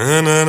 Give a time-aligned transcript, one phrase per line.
[0.00, 0.39] Roman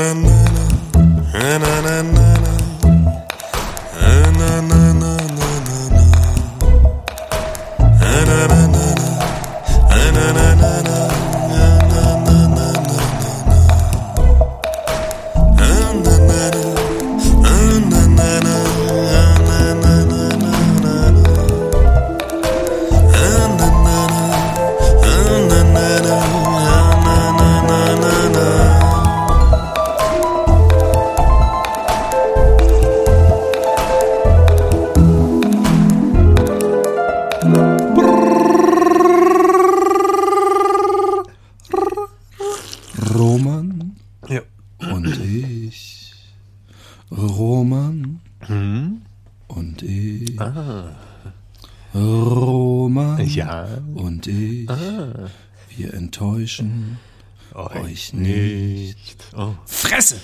[58.13, 58.97] nicht.
[59.35, 59.53] Oh.
[59.65, 60.17] Fresse!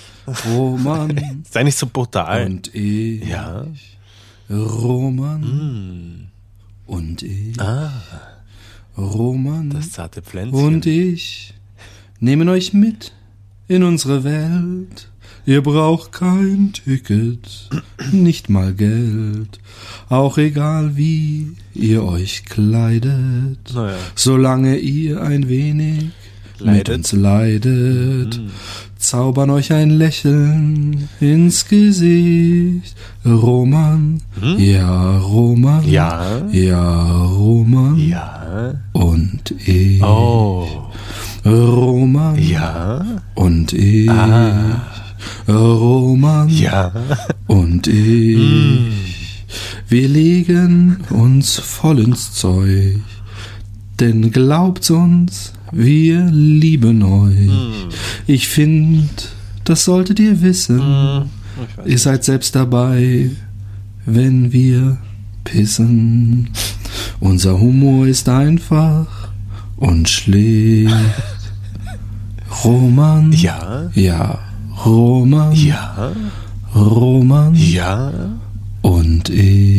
[0.46, 2.44] Roman Sei nicht so brutal.
[2.46, 3.24] und ich.
[3.26, 3.64] ja.
[4.50, 6.28] Roman
[6.86, 7.58] und ich.
[7.60, 7.92] Ah,
[8.96, 10.58] Roman das zarte Pflänzchen.
[10.64, 11.54] und ich
[12.20, 13.12] nehmen euch mit
[13.68, 15.10] in unsere Welt.
[15.46, 17.70] Ihr braucht kein Ticket,
[18.12, 19.58] nicht mal Geld,
[20.10, 23.96] auch egal wie ihr euch kleidet, Naja.
[24.14, 26.10] solange ihr ein wenig
[26.60, 26.96] mit Leidet.
[26.96, 28.40] uns leidet,
[28.98, 32.94] zaubern euch ein Lächeln ins Gesicht.
[33.24, 34.20] Roman,
[34.56, 36.42] ja, Roman, Ja.
[36.52, 38.74] ja, Roman Ja.
[38.92, 40.02] und ich.
[40.02, 40.66] Oh.
[41.44, 43.04] Roman Ja.
[43.34, 44.10] und ich.
[45.48, 46.92] Roman Ja.
[47.46, 48.80] und ich.
[49.88, 52.98] Wir legen uns voll ins Zeug,
[54.00, 57.50] denn glaubt uns, wir lieben euch.
[58.26, 59.08] Ich find,
[59.64, 61.28] das solltet ihr wissen.
[61.84, 63.30] Ihr seid selbst dabei,
[64.06, 64.98] wenn wir
[65.44, 66.50] pissen.
[67.20, 69.06] Unser Humor ist einfach
[69.76, 70.94] und schlicht.
[72.64, 73.32] Roman.
[73.32, 73.90] Ja.
[73.94, 74.38] Ja.
[74.84, 75.52] Roman.
[75.52, 76.12] Ja.
[76.74, 77.54] Roman.
[77.54, 78.12] Ja.
[78.82, 79.78] Und ich.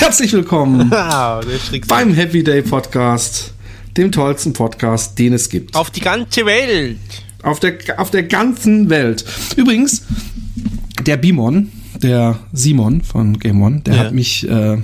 [0.00, 0.90] Herzlich willkommen
[1.88, 3.52] beim Happy Day Podcast,
[3.96, 5.76] dem tollsten Podcast, den es gibt.
[5.76, 6.98] Auf die ganze Welt.
[7.42, 9.24] Auf der, auf der ganzen Welt.
[9.56, 10.02] Übrigens,
[11.04, 11.70] der Bimon,
[12.02, 14.00] der Simon von Game One, der Ja.
[14.04, 14.78] hat mich, äh,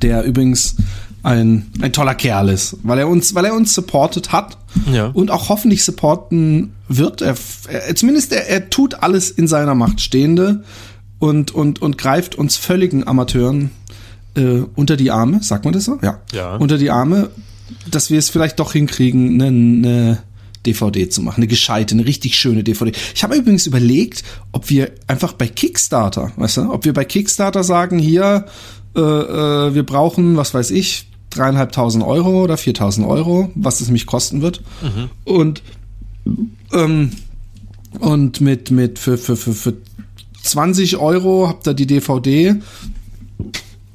[0.00, 0.76] der übrigens
[1.22, 4.56] ein, ein toller Kerl ist, weil er uns, weil er uns supportet hat
[4.90, 5.06] Ja.
[5.08, 7.20] und auch hoffentlich supporten wird.
[7.22, 7.34] Er,
[7.68, 10.64] er zumindest er, er tut alles in seiner Macht Stehende
[11.18, 13.70] und, und, und greift uns völligen Amateuren
[14.36, 15.98] äh, unter die Arme, sagt man das so?
[16.02, 16.20] Ja.
[16.32, 16.56] Ja.
[16.56, 17.30] Unter die Arme,
[17.90, 20.22] dass wir es vielleicht doch hinkriegen, eine, eine
[20.66, 22.92] DVD zu machen, eine gescheite, eine richtig schöne DVD.
[23.14, 24.22] Ich habe übrigens überlegt,
[24.52, 28.46] ob wir einfach bei Kickstarter, weißt du, ob wir bei Kickstarter sagen, hier,
[28.96, 34.06] äh, äh, wir brauchen, was weiß ich, dreieinhalbtausend Euro oder viertausend Euro, was es mich
[34.06, 34.62] kosten wird.
[35.24, 35.62] Und
[36.72, 37.12] ähm,
[37.98, 39.74] und mit mit für für für für
[40.42, 42.56] 20 Euro habt ihr die DVD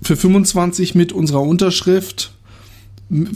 [0.07, 2.31] für 25 mit unserer Unterschrift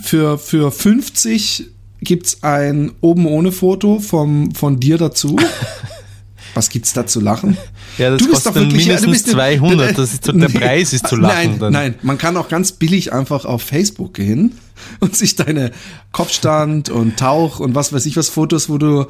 [0.02, 1.66] für für 50
[2.02, 5.36] gibt's ein oben ohne Foto vom von dir dazu.
[6.54, 7.56] Was gibt's da zu lachen?
[7.98, 9.98] Ja, das Du bist doch wirklich- mindestens du bist- 200.
[9.98, 10.48] Das ist der Nee.
[10.48, 11.52] Preis ist zu lachen.
[11.52, 11.74] Nein, dann.
[11.74, 14.58] nein, man kann auch ganz billig einfach auf Facebook gehen
[15.00, 15.72] und sich deine
[16.12, 19.06] Kopfstand und Tauch und was weiß ich was Fotos, wo du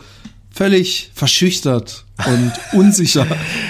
[0.52, 3.26] völlig verschüchtert und unsicher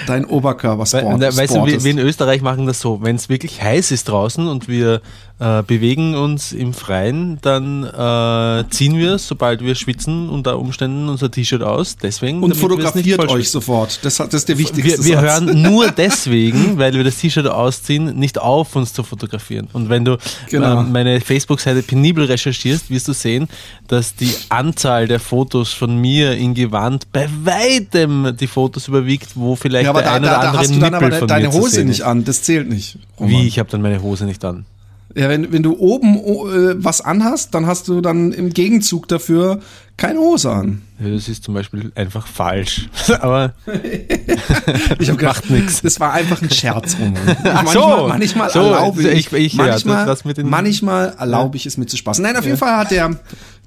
[0.06, 3.28] dein Oberkörper sport, na, weißt du, wir, wir in Österreich machen das so, wenn es
[3.28, 5.00] wirklich heiß ist draußen und wir
[5.42, 11.30] äh, bewegen uns im Freien, dann äh, ziehen wir, sobald wir schwitzen, unter Umständen unser
[11.30, 11.96] T-Shirt aus.
[11.96, 13.52] Deswegen, und fotografiert euch schwitzen.
[13.52, 14.04] sofort.
[14.04, 18.16] Das, das ist der wichtigste Wir, wir hören nur deswegen, weil wir das T-Shirt ausziehen,
[18.16, 19.68] nicht auf, uns zu fotografieren.
[19.72, 20.16] Und wenn du
[20.48, 20.80] Genau.
[20.80, 23.48] ähm, meine Facebook-Seite penibel recherchierst, wirst du sehen,
[23.88, 29.56] dass die Anzahl der Fotos von mir in Gewand bei weitem die Fotos überwiegt, wo
[29.56, 31.26] vielleicht ja, aber der da, ein oder da, da andere hast du dann Nippel aber
[31.26, 32.24] deine zu Hose nicht an.
[32.24, 32.98] Das zählt nicht.
[33.18, 33.32] Roman.
[33.32, 34.66] Wie, ich habe dann meine Hose nicht an.
[35.14, 39.60] Ja, wenn, wenn du oben äh, was anhast, dann hast du dann im Gegenzug dafür
[39.98, 40.80] keine Hose an.
[41.04, 42.88] Ja, Das ist zum Beispiel einfach falsch.
[43.20, 43.52] Aber
[44.98, 45.82] Ich hab Macht nix.
[45.82, 46.96] Das war einfach ein Scherz.
[47.44, 48.08] Ach manchmal, so.
[48.08, 52.22] manchmal So, erlaube ich, ich- ich- ja, das manchmal erlaube ich es mir zu spaßen.
[52.22, 53.10] Nein, auf jeden Fall hat der,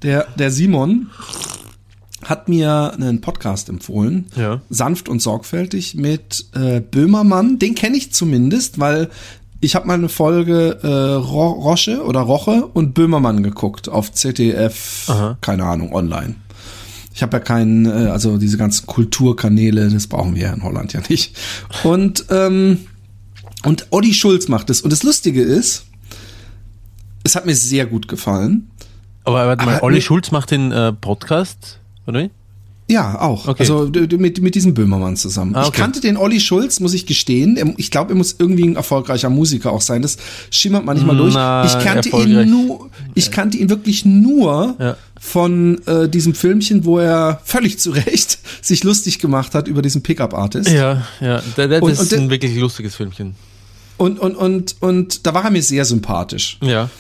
[0.02, 1.12] der, der Simon
[2.26, 4.62] hat mir einen Podcast empfohlen, Ja.
[4.70, 7.58] sanft und sorgfältig mit äh, Böhmermann.
[7.60, 9.10] Den kenne ich zumindest, weil
[9.62, 15.06] ich habe mal eine Folge äh, Ro Roche oder Roche und Böhmermann geguckt auf ZDF,
[15.08, 15.38] Aha.
[15.42, 16.36] keine Ahnung, online.
[17.14, 20.92] Ich habe ja keinen, äh, also diese ganzen Kulturkanäle, das brauchen wir ja in Holland
[20.94, 21.36] ja nicht.
[21.84, 22.80] Und ähm,
[23.64, 24.82] und Olli Schulz macht es.
[24.82, 25.86] Und das Lustige ist,
[27.24, 28.70] es hat mir sehr gut gefallen.
[29.24, 32.30] Aber warte mal, Olli Schulz macht den äh, Podcast, oder wie?
[32.88, 33.48] Ja, auch.
[33.48, 33.64] Okay.
[33.64, 35.56] Also mit, mit diesem Böhmermann zusammen.
[35.56, 35.82] Ah, Ich okay.
[35.82, 37.74] kannte den Olli Schulz, muss ich gestehen.
[37.78, 40.04] Ich glaube, er muss irgendwie ein erfolgreicher Musiker auch sein.
[40.04, 40.18] Das
[40.52, 41.34] schimmert manchmal durch.
[41.34, 44.98] Na, Ich kannte ihn nur, ich kannte ihn wirklich nur Ja.
[45.20, 50.04] von äh, diesem Filmchen, wo er völlig zu Recht sich lustig gemacht hat über diesen
[50.04, 50.70] Pickup-Artist.
[50.70, 51.38] Ja, ja.
[51.38, 53.34] Und- das und ist der- ein wirklich lustiges Filmchen.
[53.98, 56.60] Und, und, und, und da war er mir sehr sympathisch.
[56.62, 56.92] Ja.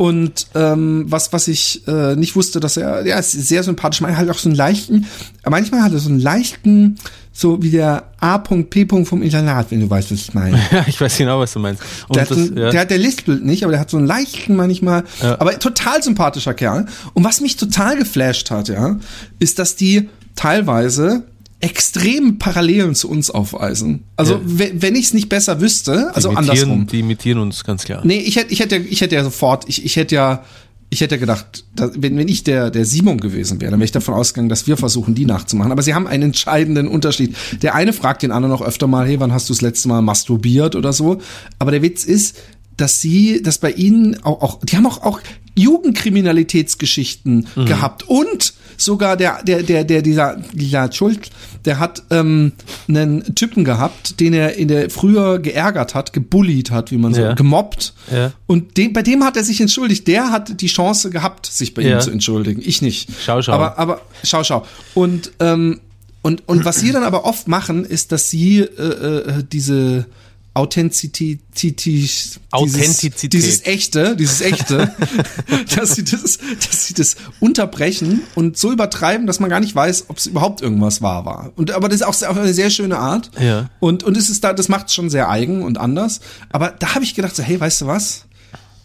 [0.00, 4.00] Und ähm, was, was ich äh, nicht wusste, dass er, ja, ist sehr sympathisch.
[4.00, 5.04] Man hat auch so einen leichten,
[5.46, 6.96] manchmal hat er so einen leichten,
[7.34, 8.86] so wie der A.P.
[9.04, 10.58] vom Internat, wenn du weißt, was ich meine.
[10.72, 11.82] Ja, ich weiß genau, was du meinst.
[12.08, 12.70] Und Der, hat das, einen- ja.
[12.70, 15.38] der, der lispelt nicht, aber der hat so einen leichten manchmal, Ja.
[15.38, 16.86] aber total sympathischer Kerl.
[17.12, 18.96] Und was mich total geflasht hat, ja,
[19.38, 21.24] ist, dass die teilweise
[21.60, 24.04] extreme Parallelen zu uns aufweisen.
[24.16, 24.40] Also Ja.
[24.44, 26.68] we- wenn ich es nicht besser wüsste, also die andersrum.
[26.70, 28.00] imitieren, die imitieren uns ganz klar.
[28.04, 30.44] Nee, ich hätte, ich hätte, ich hätte ja sofort, ich, ich hätte ja,
[30.92, 33.92] ich hätte gedacht, dass, wenn, wenn ich der, der Simon gewesen wäre, dann wäre ich
[33.92, 35.70] davon ausgegangen, dass wir versuchen, die nachzumachen.
[35.70, 37.36] Aber sie haben einen entscheidenden Unterschied.
[37.62, 40.02] Der eine fragt den anderen auch öfter mal, hey, wann hast du das letzte Mal
[40.02, 41.20] masturbiert oder so?
[41.60, 42.36] Aber der Witz ist,
[42.80, 45.20] dass sie, dass bei ihnen auch, auch die haben auch, auch
[45.56, 51.30] Jugendkriminalitätsgeschichten gehabt und sogar der, der, der, der, dieser, dieser Schuld,
[51.64, 52.52] der hat ähm,
[52.88, 57.20] einen Typen gehabt, den er in der früher geärgert hat, gebullied hat, wie man so,
[57.20, 57.34] Ja.
[57.34, 57.92] gemobbt.
[58.10, 58.32] Ja.
[58.46, 60.06] Und dem, bei dem hat er sich entschuldigt.
[60.08, 61.96] Der hat die Chance gehabt, sich bei Ja.
[61.96, 62.62] ihm zu entschuldigen.
[62.64, 63.10] Ich nicht.
[63.22, 63.52] Schau, schau.
[63.52, 64.64] Aber, aber schau, schau.
[64.94, 65.80] Und ähm,
[66.22, 70.06] und und was sie dann aber oft machen, ist, dass sie äh, äh, diese
[70.52, 71.40] Authentizität,
[71.84, 73.32] dieses, Authentizität.
[73.32, 74.92] dieses echte, dieses echte,
[75.76, 80.06] dass sie das, dass sie das unterbrechen und so übertreiben, dass man gar nicht weiß,
[80.08, 81.52] ob es überhaupt irgendwas wahr war.
[81.54, 83.30] Und aber das ist auch auf eine sehr schöne Art.
[83.40, 83.70] Ja.
[83.78, 86.20] Und und es ist da, das macht es schon sehr eigen und anders.
[86.50, 88.26] Aber da habe ich gedacht, so, hey, weißt du was?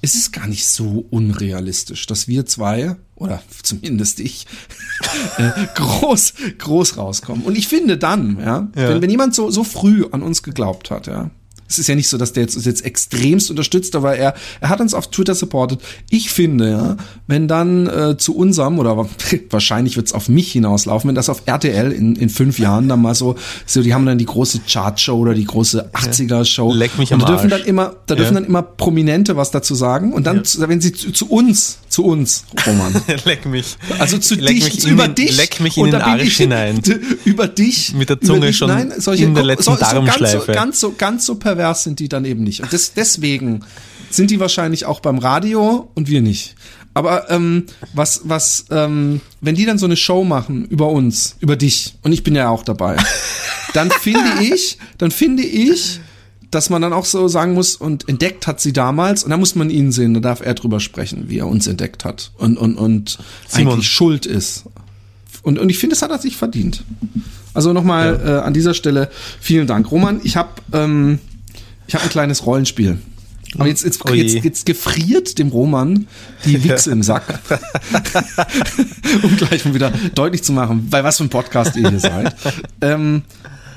[0.01, 4.45] Es ist gar nicht so unrealistisch, dass wir zwei oder zumindest ich
[5.37, 7.43] äh, groß groß rauskommen.
[7.43, 8.89] Und ich finde dann, ja, Ja.
[8.89, 11.31] Wenn, wenn jemand so so früh an uns geglaubt hat, ja.
[11.75, 14.69] Es ist ja nicht so, dass der jetzt, uns jetzt extremst unterstützt, aber er, er
[14.69, 15.81] hat uns auf Twitter supportet.
[16.09, 18.97] Ich finde, ja, wenn dann äh, zu unserem, oder
[19.49, 23.01] wahrscheinlich wird es auf mich hinauslaufen, wenn das auf RTL in, in fünf Jahren dann
[23.01, 23.35] mal so,
[23.65, 26.73] so, die haben dann die große Chartshow oder die große 80er-Show.
[26.73, 27.61] Leck mich und am da dürfen Arsch.
[27.61, 28.39] dann immer, da dürfen Ja.
[28.39, 30.13] dann immer Prominente was dazu sagen.
[30.13, 32.93] Und dann, zu, wenn sie zu, zu uns, zu uns, Roman,
[33.25, 33.77] leck mich.
[33.99, 35.37] also zu leck dich, zu, in über den, dich.
[35.37, 36.81] Leck mich in den Arsch hinein.
[37.23, 37.93] Über dich.
[37.93, 40.51] Mit der Zunge dich, schon nein, solche, in der letzten so, so ganz, so, Darmschleife.
[40.51, 42.61] ganz so, ganz so pervers sind die dann eben nicht.
[42.61, 43.63] Und das, deswegen
[44.09, 46.55] sind die wahrscheinlich auch beim Radio und wir nicht.
[46.93, 51.55] Aber ähm, was, was, ähm, wenn die dann so eine Show machen über uns, über
[51.55, 52.97] dich, und ich bin ja auch dabei,
[53.73, 56.01] dann finde ich, dann finde ich,
[56.51, 59.55] dass man dann auch so sagen muss, und entdeckt hat sie damals, und da muss
[59.55, 62.75] man ihn sehen, da darf er drüber sprechen, wie er uns entdeckt hat und, und,
[62.75, 63.73] und Simon.
[63.73, 64.65] eigentlich schuld ist.
[65.43, 66.83] Und, und ich finde, das hat er sich verdient.
[67.53, 69.09] Also nochmal äh, an dieser Stelle
[69.39, 69.91] vielen Dank.
[69.91, 71.19] Roman, ich habe ähm,
[71.87, 72.97] ich hab ein kleines Rollenspiel.
[73.57, 74.15] Aber jetzt, jetzt, je.
[74.15, 76.07] jetzt, jetzt gefriert dem Roman
[76.45, 77.39] die Wichse im Sack.
[79.23, 82.35] um gleich mal wieder deutlich zu machen, bei was für ein Podcast ihr hier seid.
[82.81, 83.23] Ähm,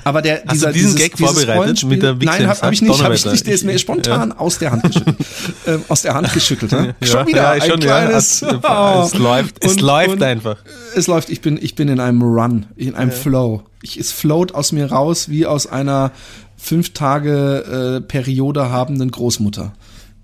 [0.03, 2.59] aber der, Hast dieser, du diesen dieses, Gag dieses vorbereitet mit der Wichse Nein, habe
[2.61, 3.45] hab ich nicht, habe ich nicht.
[3.47, 5.15] Der ist mir spontan aus der Hand geschüttelt.
[5.67, 6.71] ähm, aus der Hand geschüttelt.
[6.71, 6.95] Ne?
[7.01, 8.41] schon wieder ja, ein schon, kleines.
[8.41, 9.03] ja.
[9.05, 10.57] Es läuft, es Und- läuft und- einfach.
[10.95, 13.63] Es läuft, ich bin, ich bin in einem Run, in einem Flow.
[13.81, 16.11] Ich, es float aus mir raus wie aus einer
[16.57, 19.73] fünf Tage äh, Periode habenden Großmutter.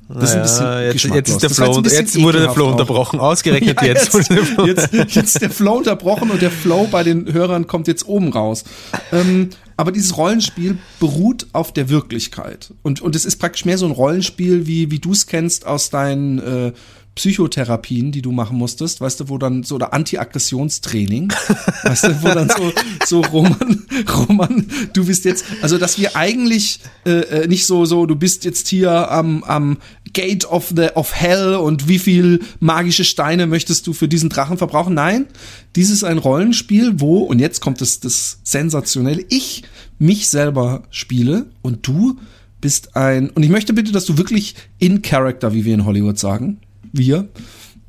[0.08, 2.52] Das ist ein bisschen jetzt, jetzt ist der Das Flow, ein bisschen jetzt wurde der
[2.52, 3.20] Flow unterbrochen.
[3.20, 4.14] Ausgerechnet Ja, jetzt.
[4.14, 8.32] jetzt, jetzt, jetzt der Flow unterbrochen und der Flow bei den Hörern kommt jetzt oben
[8.32, 8.66] raus.
[9.12, 12.74] Ähm, aber dieses Rollenspiel beruht auf der Wirklichkeit.
[12.82, 15.90] Und, und es ist praktisch mehr so ein Rollenspiel, wie, wie du es kennst aus
[15.90, 16.74] deinen äh,
[17.16, 21.32] Psychotherapien, die du machen musstest, weißt du, wo dann so oder Anti-Aggressionstraining,
[21.84, 22.74] weißt du, wo dann so,
[23.06, 23.86] so Roman,
[24.28, 28.44] Roman, du bist jetzt, also dass wir eigentlich äh, äh, nicht so, so, du bist
[28.44, 29.78] jetzt hier am, am
[30.16, 34.58] Gate of the of Hell und wie viel magische Steine möchtest du für diesen Drachen
[34.58, 34.94] verbrauchen?
[34.96, 35.28] Nein,
[35.76, 39.64] dies ist ein Rollenspiel, wo, und jetzt kommt das, das Sensationelle, ich
[40.00, 42.18] mich selber spiele und du
[42.62, 46.18] bist ein, und ich möchte bitte, dass du wirklich in Character, wie wir in Hollywood
[46.18, 46.58] sagen,
[46.94, 47.28] wir,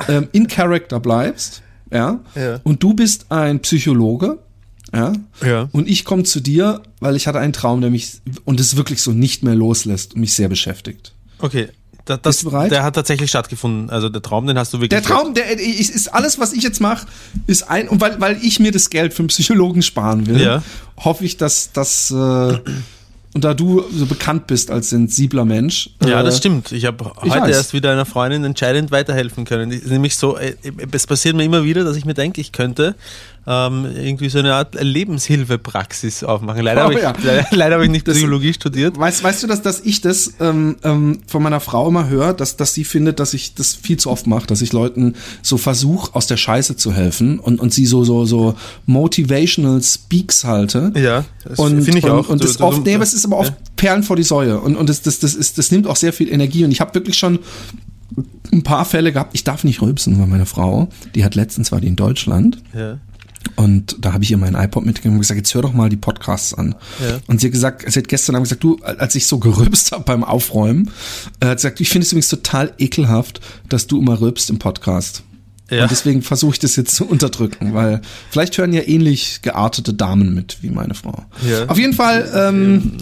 [0.08, 2.60] ähm, in Character bleibst, ja, Ja.
[2.64, 4.38] und du bist ein Psychologe,
[4.92, 5.12] ja,
[5.44, 5.68] Ja.
[5.72, 9.00] und ich komme zu dir, weil ich hatte einen Traum, der mich, und es wirklich
[9.00, 11.12] so nicht mehr loslässt und mich sehr beschäftigt.
[11.38, 11.68] Okay.
[12.06, 12.70] Da, das, Bist du bereit?
[12.70, 13.90] Der hat tatsächlich stattgefunden.
[13.90, 14.88] Also der Traum, den hast du wirklich.
[14.88, 17.06] Der Traum, der ist, alles, was ich jetzt mache,
[17.46, 20.62] ist ein und weil weil ich mir das Geld für einen Psychologen sparen will, Ja.
[20.96, 22.14] hoffe ich, dass dass äh,
[23.34, 26.72] und da du so bekannt bist als sensibler Mensch, Ja, äh, das stimmt.
[26.72, 27.54] Ich habe heute weiß.
[27.56, 29.68] erst wieder einer Freundin entscheidend weiterhelfen können.
[29.68, 30.54] Die- Nämlich so, äh,
[30.92, 32.94] es passiert mir immer wieder, dass ich mir denke, ich könnte
[33.48, 36.62] ähm, irgendwie so eine Art Lebenshilfepraxis aufmachen.
[36.62, 37.12] Leider Oh, habe ich, ja.
[37.22, 38.98] leider, leider habe ich nicht Das- Psychologie studiert.
[38.98, 42.56] Weißt, weißt du, dass, dass ich das ähm, ähm, von meiner Frau immer höre, dass,
[42.56, 46.14] dass sie findet, dass ich das viel zu oft mache, dass ich Leuten so versuche,
[46.14, 48.54] aus der Scheiße zu helfen und, und sie so, so, so
[48.86, 50.92] motivational Speaks halte.
[50.96, 52.28] Ja, das finde ich und, auch.
[52.28, 53.56] Und das du- oft, nee, aber es ist aber oft Ja.
[53.76, 54.58] Perlen vor die Säue.
[54.60, 56.64] Und, und das, das, das, ist, das nimmt auch sehr viel Energie.
[56.64, 57.38] Und ich habe wirklich schon
[58.52, 59.30] ein paar Fälle gehabt.
[59.34, 62.98] Ich darf nicht rülpsen, weil meine Frau, die hat letztens war die in Deutschland Ja.
[63.56, 65.96] Und da habe ich ihr meinen iPod mitgegeben und gesagt, jetzt hör doch mal die
[65.96, 66.74] Podcasts an.
[67.00, 67.18] Ja.
[67.26, 70.04] Und sie hat gesagt, sie hat gestern Abend gesagt, du, als ich so gerülpst habe
[70.04, 70.90] beim Aufräumen,
[71.40, 74.58] äh, hat sie gesagt, ich finde es übrigens total ekelhaft, dass du immer rülpst im
[74.58, 75.22] Podcast.
[75.70, 75.82] Ja.
[75.82, 80.32] Und deswegen versuche ich das jetzt zu unterdrücken, weil vielleicht hören ja ähnlich geartete Damen
[80.34, 81.24] mit wie meine Frau.
[81.48, 81.66] Ja.
[81.66, 82.92] Auf jeden Fall, ähm,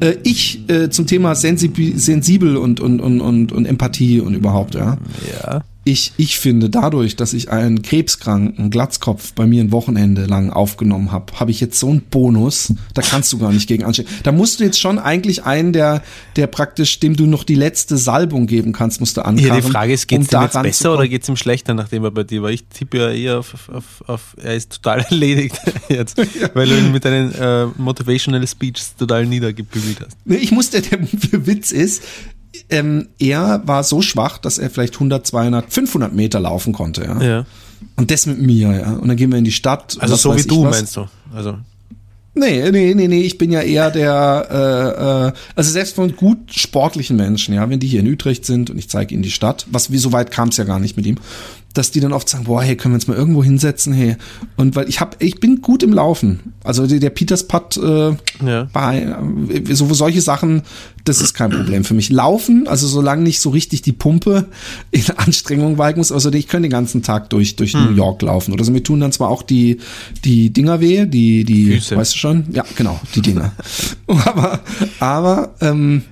[0.00, 4.98] äh, ich äh, zum Thema sensibel und, und, und, und, und Empathie und überhaupt, ja.
[5.42, 5.62] Ja.
[5.88, 11.12] Ich, ich finde, dadurch, dass ich einen krebskranken Glatzkopf bei mir ein Wochenende lang aufgenommen
[11.12, 14.06] habe, habe ich jetzt so einen Bonus, da kannst du gar nicht gegen anstehen.
[14.22, 16.02] Da musst du jetzt schon eigentlich einen, der,
[16.36, 19.48] der praktisch, dem du noch die letzte Salbung geben kannst, musst du ankarren.
[19.48, 21.72] Ja, die Frage ist, geht es um ihm jetzt besser oder geht es ihm schlechter,
[21.72, 22.50] nachdem er bei dir war?
[22.50, 26.18] Ich tippe ja eher auf, auf, auf, er ist total erledigt jetzt,
[26.52, 30.18] weil du ihn mit deinen äh, Motivational Speeches total niedergebügelt hast.
[30.26, 30.98] Ich musste, der
[31.46, 32.02] Witz ist,
[32.70, 37.22] ähm, er war so schwach, dass er vielleicht 100, 200, 500 Meter laufen konnte, ja.
[37.22, 37.46] Ja.
[37.96, 38.92] Und das mit mir, ja.
[38.94, 39.96] Und dann gehen wir in die Stadt.
[40.00, 40.76] Also so wie du was.
[40.76, 41.06] meinst du.
[41.34, 41.58] Also
[42.38, 46.52] Nee, nee, nee, nee, ich bin ja eher der, äh, äh, also selbst von gut
[46.52, 49.66] sportlichen Menschen, ja, wenn die hier in Utrecht sind und ich zeige ihnen die Stadt,
[49.70, 51.16] was wie so weit kam es ja gar nicht mit ihm,
[51.74, 54.16] dass die dann oft sagen, boah, hey, können wir uns mal irgendwo hinsetzen, hey,
[54.56, 58.16] und weil ich hab, ich bin gut im Laufen, also der, der Peters Putt, äh,
[58.44, 58.68] Ja.
[58.72, 59.02] bei,
[59.50, 60.62] äh, so solche Sachen,
[61.04, 62.10] das ist kein Problem für mich.
[62.10, 64.46] Laufen, also solange nicht so richtig die Pumpe
[64.90, 67.84] in Anstrengung walken muss, also ich kann den ganzen Tag durch durch Hm.
[67.86, 68.72] New York laufen oder so.
[68.72, 69.78] Mir tun dann zwar auch die
[70.24, 71.96] die Dinger weh, die die, Füße.
[71.96, 72.44] weißt du schon?
[72.52, 73.52] Ja, genau, die Dinger.
[74.06, 74.60] aber
[75.00, 76.02] aber ähm,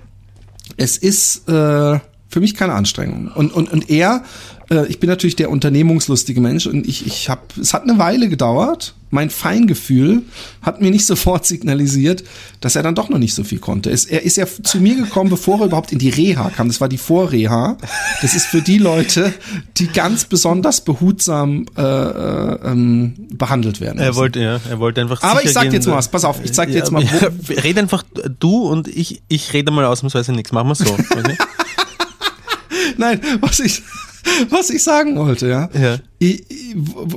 [0.76, 1.98] es ist äh,
[2.28, 3.28] für mich keine Anstrengung.
[3.34, 4.22] Und, und, und er,
[4.70, 8.28] äh, ich bin natürlich der unternehmungslustige Mensch und ich, ich habe, es hat eine Weile
[8.28, 8.94] gedauert.
[9.10, 10.22] Mein Feingefühl
[10.62, 12.24] hat mir nicht sofort signalisiert,
[12.60, 13.90] dass er dann doch noch nicht so viel konnte.
[13.90, 16.68] Es, er ist ja zu mir gekommen, bevor er überhaupt in die Reha kam.
[16.68, 17.76] Das war die Vorreha.
[18.20, 19.32] Das ist für die Leute,
[19.76, 23.98] die ganz besonders behutsam äh, äh, ähm, behandelt werden.
[23.98, 24.18] er müssen.
[24.18, 26.52] wollte, ja, er wollte einfach Aber ich sag dir jetzt mal was, pass auf, ich
[26.52, 27.30] zeig dir jetzt mal, Ja,
[27.62, 28.02] red einfach
[28.40, 30.50] du und ich, ich rede mal ausnahmsweise nichts.
[30.50, 30.92] Machen wir so.
[30.92, 31.36] Okay?
[32.96, 33.82] Nein, was ich,
[34.50, 35.68] was ich sagen wollte, ja.
[35.78, 35.98] Ja.
[36.18, 36.44] Ich,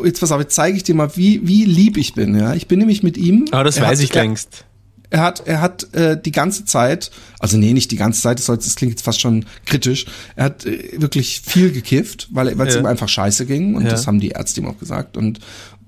[0.04, 2.54] jetzt pass auf, jetzt zeige ich dir mal, wie, wie lieb ich bin, ja.
[2.54, 3.46] Ich bin nämlich mit ihm.
[3.52, 4.66] Aber das er weiß hat, ich längst.
[5.12, 8.46] Er, hat, er hat äh, die ganze Zeit, also nee, nicht die ganze Zeit, das,
[8.46, 10.06] soll, das klingt jetzt fast schon kritisch.
[10.36, 12.82] Er hat äh, wirklich viel gekifft, weil weil es Ja.
[12.82, 13.90] ihm einfach scheiße ging und Ja.
[13.90, 15.40] das haben die Ärzte ihm auch gesagt und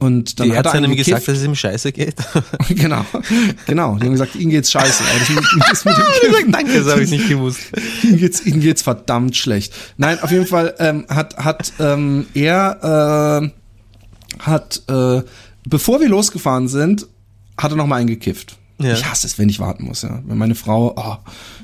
[0.01, 2.15] und dann Die hat er ihm gesagt, dass es ihm scheiße geht.
[2.69, 3.05] genau,
[3.67, 3.97] genau.
[3.97, 5.03] Die haben gesagt, ihnen geht's scheiße.
[5.03, 7.59] Aber das mit, das mit dem Kiffen, Danke, das habe ich nicht gewusst.
[8.01, 9.75] Ihnen geht's, ihnen geht's verdammt schlecht.
[9.97, 15.21] Nein, auf jeden Fall ähm, hat hat ähm, er äh, hat äh,
[15.67, 17.05] bevor wir losgefahren sind,
[17.55, 18.57] hat er noch mal einen gekifft.
[18.79, 18.93] Ja.
[18.93, 20.01] Ich hasse es, wenn ich warten muss.
[20.01, 21.17] Ja, wenn meine Frau, oh,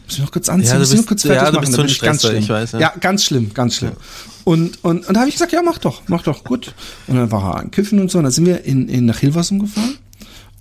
[0.07, 1.61] muss ich noch kurz anziehen, Ja, du noch bist- kurz ja, fertig du machen.
[1.61, 2.37] bist dann so ganz schlimm.
[2.39, 2.79] ich weiß, ja.
[2.79, 3.91] ja, ganz schlimm, ganz schlimm.
[4.45, 6.73] Und und und da habe ich gesagt, ja, mach doch, mach doch, gut.
[7.07, 8.17] Und dann war er an Kiffen und so.
[8.17, 9.97] Und dann sind wir in, in nach Hilversum gefahren.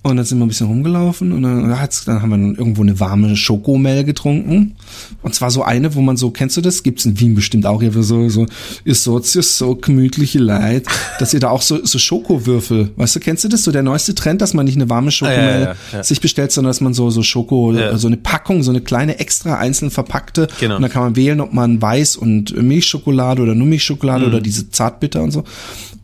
[0.06, 2.82] Und dann sind wir ein bisschen rumgelaufen und dann, hat's, dann haben wir dann irgendwo
[2.82, 4.76] eine warme Schokomel getrunken.
[5.22, 6.84] Und zwar so eine, wo man so, kennst du das?
[6.84, 8.46] Gibt's in Wien bestimmt auch hier so, so,
[8.84, 10.84] ihr seid ja so gemütliche Leid,
[11.18, 13.64] dass ihr da auch so, so Schokowürfel, weißt du, kennst du das?
[13.64, 16.02] So der neueste Trend, dass man nicht eine warme Schokomel ja, ja, ja.
[16.04, 17.98] sich bestellt, sondern dass man so, so Schoko, Ja.
[17.98, 20.46] so eine Packung, so eine kleine extra einzeln verpackte.
[20.60, 20.76] Genau.
[20.76, 24.28] Und dann kann man wählen, ob man Weiß und Milchschokolade oder nur Milchschokolade Mhm.
[24.30, 25.42] oder diese Zartbitter und so.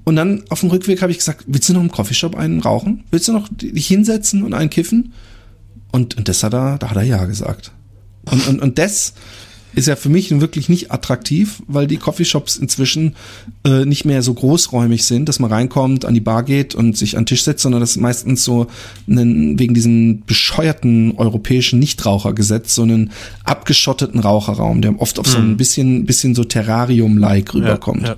[0.05, 3.05] Und dann auf dem Rückweg habe ich gesagt, willst du noch im Coffeeshop einen rauchen?
[3.11, 5.13] Willst du noch dich hinsetzen und einen kiffen?
[5.93, 7.73] Und, und das hat er, da hat er ja gesagt.
[8.25, 9.15] Und, und, und das
[9.75, 13.15] ist ja für mich wirklich nicht attraktiv, weil die Coffeeshops inzwischen
[13.65, 17.17] äh, nicht mehr so großräumig sind, dass man reinkommt, an die Bar geht und sich
[17.17, 18.67] an den Tisch setzt, sondern das ist meistens so
[19.09, 23.13] einen, wegen diesem bescheuerten europäischen Nichtrauchergesetz so einen
[23.45, 28.03] abgeschotteten Raucherraum, der oft auf so ein bisschen, bisschen so Terrarium-like rüberkommt.
[28.03, 28.07] Mhm.
[28.07, 28.17] ja.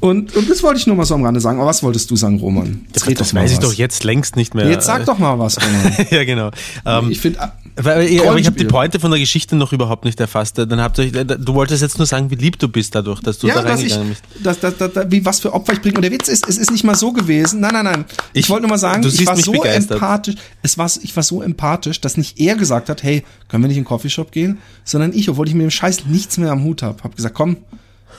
[0.00, 1.58] Und, und das wollte ich nur mal so am Rande sagen.
[1.58, 2.82] Aber was wolltest du sagen, Roman?
[2.86, 4.68] Jetzt Das, das weiß ich doch jetzt längst nicht mehr.
[4.68, 6.06] Jetzt sag doch mal was, Roman.
[6.10, 6.50] ja, genau.
[6.86, 7.40] Ähm, ich finde,
[7.80, 8.64] Weil, aber ich habe die.
[8.64, 10.58] Pointe von der Geschichte noch überhaupt nicht erfasst.
[10.58, 13.46] Dann habt ihr, du wolltest jetzt nur sagen, wie lieb du bist dadurch, dass du
[13.46, 14.22] da Ja, ich, reingegangen bist.
[14.42, 15.96] dass, dass, dass, wie, was für Opfer ich bringe.
[15.96, 17.60] Und der Witz ist, es ist nicht mal so gewesen.
[17.60, 18.04] Nein, nein, nein.
[18.32, 19.92] Ich, Ich- wollte nur mal sagen, du ich siehst war mich so begeistert.
[19.92, 20.34] empathisch.
[20.62, 23.76] Es war, ich war so empathisch, dass nicht er gesagt hat, hey, können wir nicht
[23.76, 24.58] in den Coffeeshop gehen?
[24.84, 27.58] Sondern ich, obwohl ich mit dem Scheiß nichts mehr am Hut habe, habe gesagt, komm,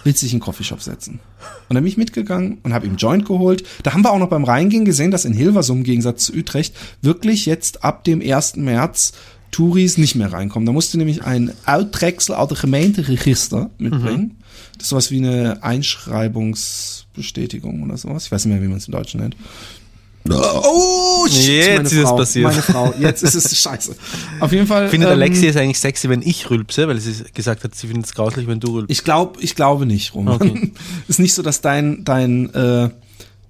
[0.06, 1.20] willst du dich in den Coffeeshop setzen?
[1.68, 3.64] Und dann bin ich mitgegangen und habe ihm Joint geholt.
[3.84, 6.76] Da haben wir auch noch beim Reingehen gesehen, dass in Hilversum im Gegensatz zu Utrecht
[7.02, 8.56] wirklich jetzt ab dem 1.
[8.58, 9.12] März
[9.52, 10.66] Touris nicht mehr reinkommen.
[10.66, 11.86] Da musst du nämlich ein aus
[12.50, 14.38] dem Gemeinderegister mitbringen.
[14.74, 18.26] Das ist sowas wie eine Einschreibungsbestätigung oder sowas.
[18.26, 19.36] Ich weiß nicht mehr, wie man es im Deutschen nennt.
[20.32, 22.46] Oh, shit, Jetzt meine ist es Frau, passiert.
[22.46, 23.96] Meine Frau, jetzt ist es scheiße.
[24.40, 24.90] Auf jeden Fall.
[24.90, 28.06] Findet ähm, Alexi es eigentlich sexy, wenn ich rülpse, weil sie gesagt hat, sie findet
[28.06, 28.92] es grauslich, wenn du rülpst.
[28.92, 30.36] Ich glaube, ich glaube nicht, Roman.
[30.36, 30.72] Okay.
[31.08, 32.90] Ist nicht so, dass dein dein äh,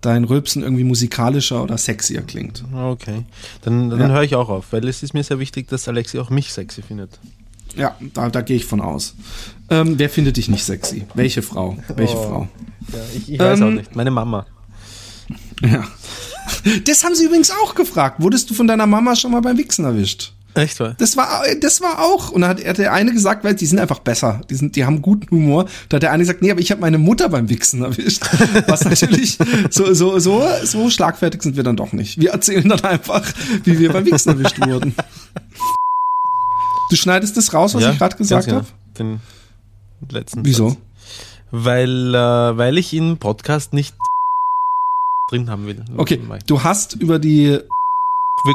[0.01, 2.63] dein Rülpsen irgendwie musikalischer oder sexier klingt.
[2.73, 3.23] Okay.
[3.61, 4.07] Dann, dann Ja.
[4.09, 6.81] höre ich auch auf, weil es ist mir sehr wichtig, dass Alexi auch mich sexy
[6.81, 7.19] findet.
[7.75, 9.13] Ja, da, da gehe ich von aus.
[9.69, 11.05] Ähm, wer findet dich nicht sexy?
[11.13, 11.77] Welche Frau?
[11.95, 12.23] Welche Oh.
[12.23, 12.47] Frau?
[12.91, 13.95] Ja, ich, ich weiß Ähm, auch nicht.
[13.95, 14.45] Meine Mama.
[15.61, 15.83] Ja.
[16.85, 18.21] Das haben sie übrigens auch gefragt.
[18.21, 20.33] Wurdest du von deiner Mama schon mal beim Wichsen erwischt?
[20.59, 20.95] Echt wahr?
[20.97, 22.29] Das war, das war auch.
[22.31, 24.41] Und dann hat, hat der eine gesagt, weil die sind einfach besser.
[24.49, 25.65] Die, sind, die haben guten Humor.
[25.89, 28.23] Da hat der eine gesagt, nee, aber ich habe meine Mutter beim Wichsen erwischt.
[28.67, 29.37] Was natürlich,
[29.69, 32.19] so, so, so, so schlagfertig sind wir dann doch nicht.
[32.19, 33.25] Wir erzählen dann einfach,
[33.63, 34.93] wie wir beim Wichsen erwischt wurden.
[36.89, 38.67] Du schneidest das raus, was ich gerade gesagt ganz habe?
[38.95, 39.19] genau.
[40.01, 40.69] Den letzten Wieso?
[40.69, 40.77] Satz.
[41.51, 43.95] Weil, äh, weil ich im Podcast nicht
[45.29, 45.83] drin haben will.
[45.97, 47.59] Okay, du hast über die.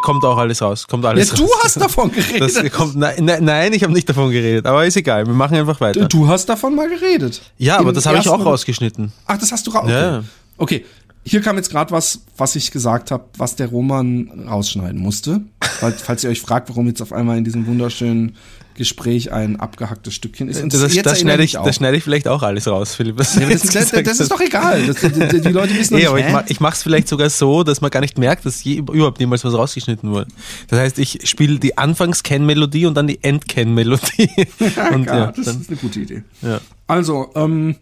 [0.02, 0.86] Kommt auch alles raus?
[0.86, 1.50] Kommt Ja, alles du raus.
[1.62, 2.40] hast davon geredet.
[2.56, 5.80] Das kommt, nein, nein, ich habe nicht davon geredet, aber ist egal, wir machen einfach
[5.80, 6.06] weiter.
[6.06, 7.42] Du hast davon mal geredet.
[7.58, 9.12] ja, aber Im das habe ich auch rausgeschnitten.
[9.26, 9.84] Ach, das hast du raus.
[9.84, 9.92] Okay.
[9.92, 10.24] Ja.
[10.56, 10.84] okay.
[11.26, 15.40] Hier kam jetzt gerade was, was ich gesagt habe, was der Roman rausschneiden musste.
[15.60, 18.36] Falls ihr euch fragt, warum jetzt auf einmal in diesem wunderschönen
[18.74, 20.62] Gespräch ein abgehacktes Stückchen ist.
[20.62, 21.64] Und Das, das, das, schneide ich, auch.
[21.64, 23.16] das schneide ich vielleicht auch alles raus, Philipp.
[23.16, 24.86] du Ja, das, das, das ist doch egal.
[24.86, 26.32] Das, die, die, Leute wissen Nee, nicht, aber ich, hä?
[26.32, 29.20] mach, ich mache es vielleicht sogar so, dass man gar nicht merkt, dass je, überhaupt
[29.20, 30.28] jemals was rausgeschnitten wurde.
[30.68, 34.30] Das heißt, ich spiele die Anfangs-Ken-Melodie und dann die End-Ken-Melodie.
[34.92, 36.22] und ja, ja, das dann, ist eine gute Idee.
[36.42, 36.60] ja.
[36.86, 37.76] Also, ähm,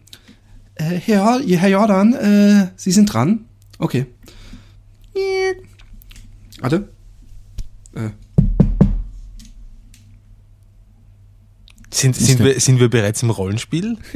[0.75, 3.45] äh, Herr, Herr Jordan, äh, Sie sind dran.
[3.79, 4.05] Okay.
[6.59, 6.87] Warte.
[7.95, 8.09] Äh,
[11.93, 13.97] Sind, sind, wir, sind wir bereits im Rollenspiel?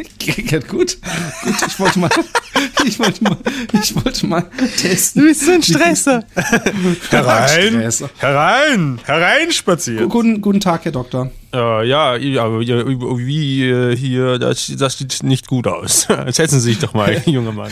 [0.50, 0.98] Ja, gut.
[1.44, 2.10] Gut, ich wollte mal,
[2.86, 3.38] ich wollte mal,
[3.82, 4.44] ich wollte mal
[4.78, 5.24] testen.
[5.26, 6.26] bist so ein Stresser.
[7.02, 8.10] Stresser.
[8.18, 10.10] herein, hereinspazieren.
[10.10, 11.32] Guten, guten Tag, Herr Doktor.
[11.53, 16.07] Äh, ja, wie äh, hier, das, das sieht nicht gut aus.
[16.27, 17.71] Setzen Sie sich doch mal, junger Mann.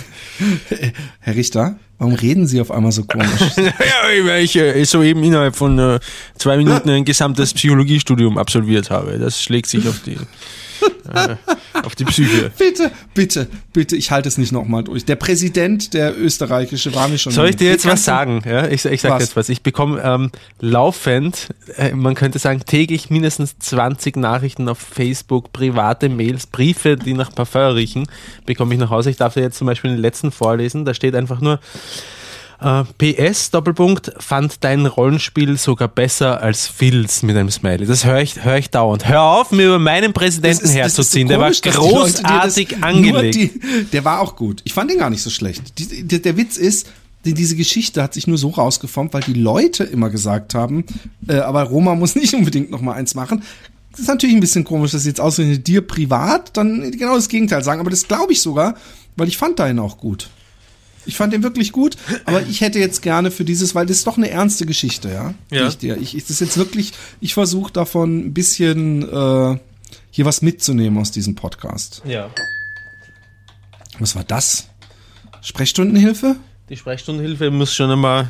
[1.19, 3.29] Herr Richter, warum reden Sie auf einmal so komisch?
[3.57, 5.99] Ja, weil ich äh, soeben innerhalb von äh,
[6.38, 9.19] zwei Minuten ein gesamtes Psychologiestudium absolviert habe.
[9.19, 10.17] Das schlägt sich auf die,
[11.13, 11.35] äh,
[11.83, 12.51] auf die Psyche.
[12.57, 15.05] bitte, bitte, bitte, ich halte es nicht nochmal durch.
[15.05, 17.31] Der Präsident, der österreichische, war mir schon.
[17.31, 18.41] Soll ich dir jetzt was sagen?
[18.45, 19.21] Ja, ich, ich sag Was?
[19.21, 19.49] jetzt was.
[19.49, 26.09] Ich bekomme ähm, laufend, äh, man könnte sagen täglich mindestens 20 Nachrichten auf Facebook, private
[26.09, 28.07] Mails, Briefe, die nach Parfum riechen,
[28.45, 29.09] bekomme ich nach Hause.
[29.09, 30.85] Ich darf dir jetzt zum Beispiel den letzten vorlesen.
[30.85, 31.59] Da steht einfach nur
[32.62, 37.86] äh, PS, Doppelpunkt, fand dein Rollenspiel sogar besser als Phils mit einem Smiley.
[37.86, 39.08] Das höre ich, hör ich dauernd.
[39.08, 41.28] Hör auf, mir über meinen Präsidenten ist- herzuziehen.
[41.28, 43.36] so der war komisch, dir das großartig angelegt.
[43.36, 44.62] Die, der war auch gut.
[44.63, 45.78] Ich fand den gar nicht so schlecht.
[45.80, 46.88] Die, der, der Witz ist,
[47.26, 50.86] die, diese Geschichte hat sich nur so rausgeformt, weil die Leute immer gesagt haben,
[51.28, 53.44] äh, aber Roma muss nicht unbedingt noch mal eins machen.
[53.91, 57.30] Das ist natürlich ein bisschen komisch, dass sie jetzt ausgerechnet dir privat dann genau das
[57.30, 58.76] Gegenteil sagen, aber das glaube ich sogar,
[59.15, 60.30] weil ich fand deinen auch gut.
[61.06, 64.08] Ich fand den wirklich gut, aber ich hätte jetzt gerne für dieses, weil das ist
[64.08, 65.34] doch eine ernste Geschichte, ja.
[65.52, 65.68] Ja.
[65.68, 69.60] Ich, ich, ich das ist jetzt wirklich, ich versuche davon ein bisschen äh,
[70.12, 72.02] hier was mitzunehmen aus diesem Podcast.
[72.06, 72.30] Ja.
[74.00, 74.68] Was war das?
[75.41, 76.38] Sprechstundenhilfe?
[76.70, 78.30] Die Sprechstundenhilfe muss schon einmal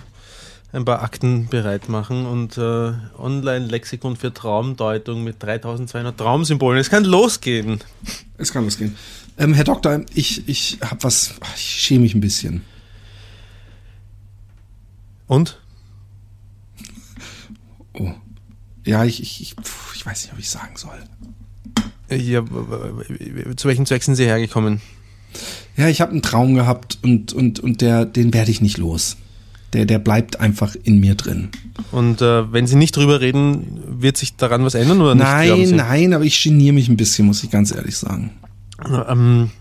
[0.73, 6.79] ein paar Akten bereit machen und äh, Online-Lexikon für Traumdeutung mit 3200 Traumsymbolen.
[6.79, 7.79] Es kann losgehen.
[8.37, 8.97] Es kann losgehen.
[9.37, 12.61] Ähm, Herr Doktor, ich, ich habe was, ich schäme mich ein bisschen.
[15.27, 15.59] Und?
[17.93, 18.11] Oh.
[18.85, 19.55] Ja, ich, ich, ich,
[19.95, 20.97] ich weiß nicht, ob ich sagen soll.
[22.09, 22.43] Äh, Ja,
[23.55, 24.79] zu welchem Zweck sind Sie hergekommen?
[25.75, 29.17] Ja, ich habe einen Traum gehabt und, und, und der, den werde ich nicht los.
[29.73, 31.49] Der, der bleibt einfach in mir drin.
[31.91, 35.25] Und äh, wenn Sie nicht drüber reden, wird sich daran was ändern oder nicht?
[35.25, 38.31] nein, nein, aber ich geniere mich ein bisschen, muss ich ganz ehrlich sagen.
[39.07, 39.51] Ähm,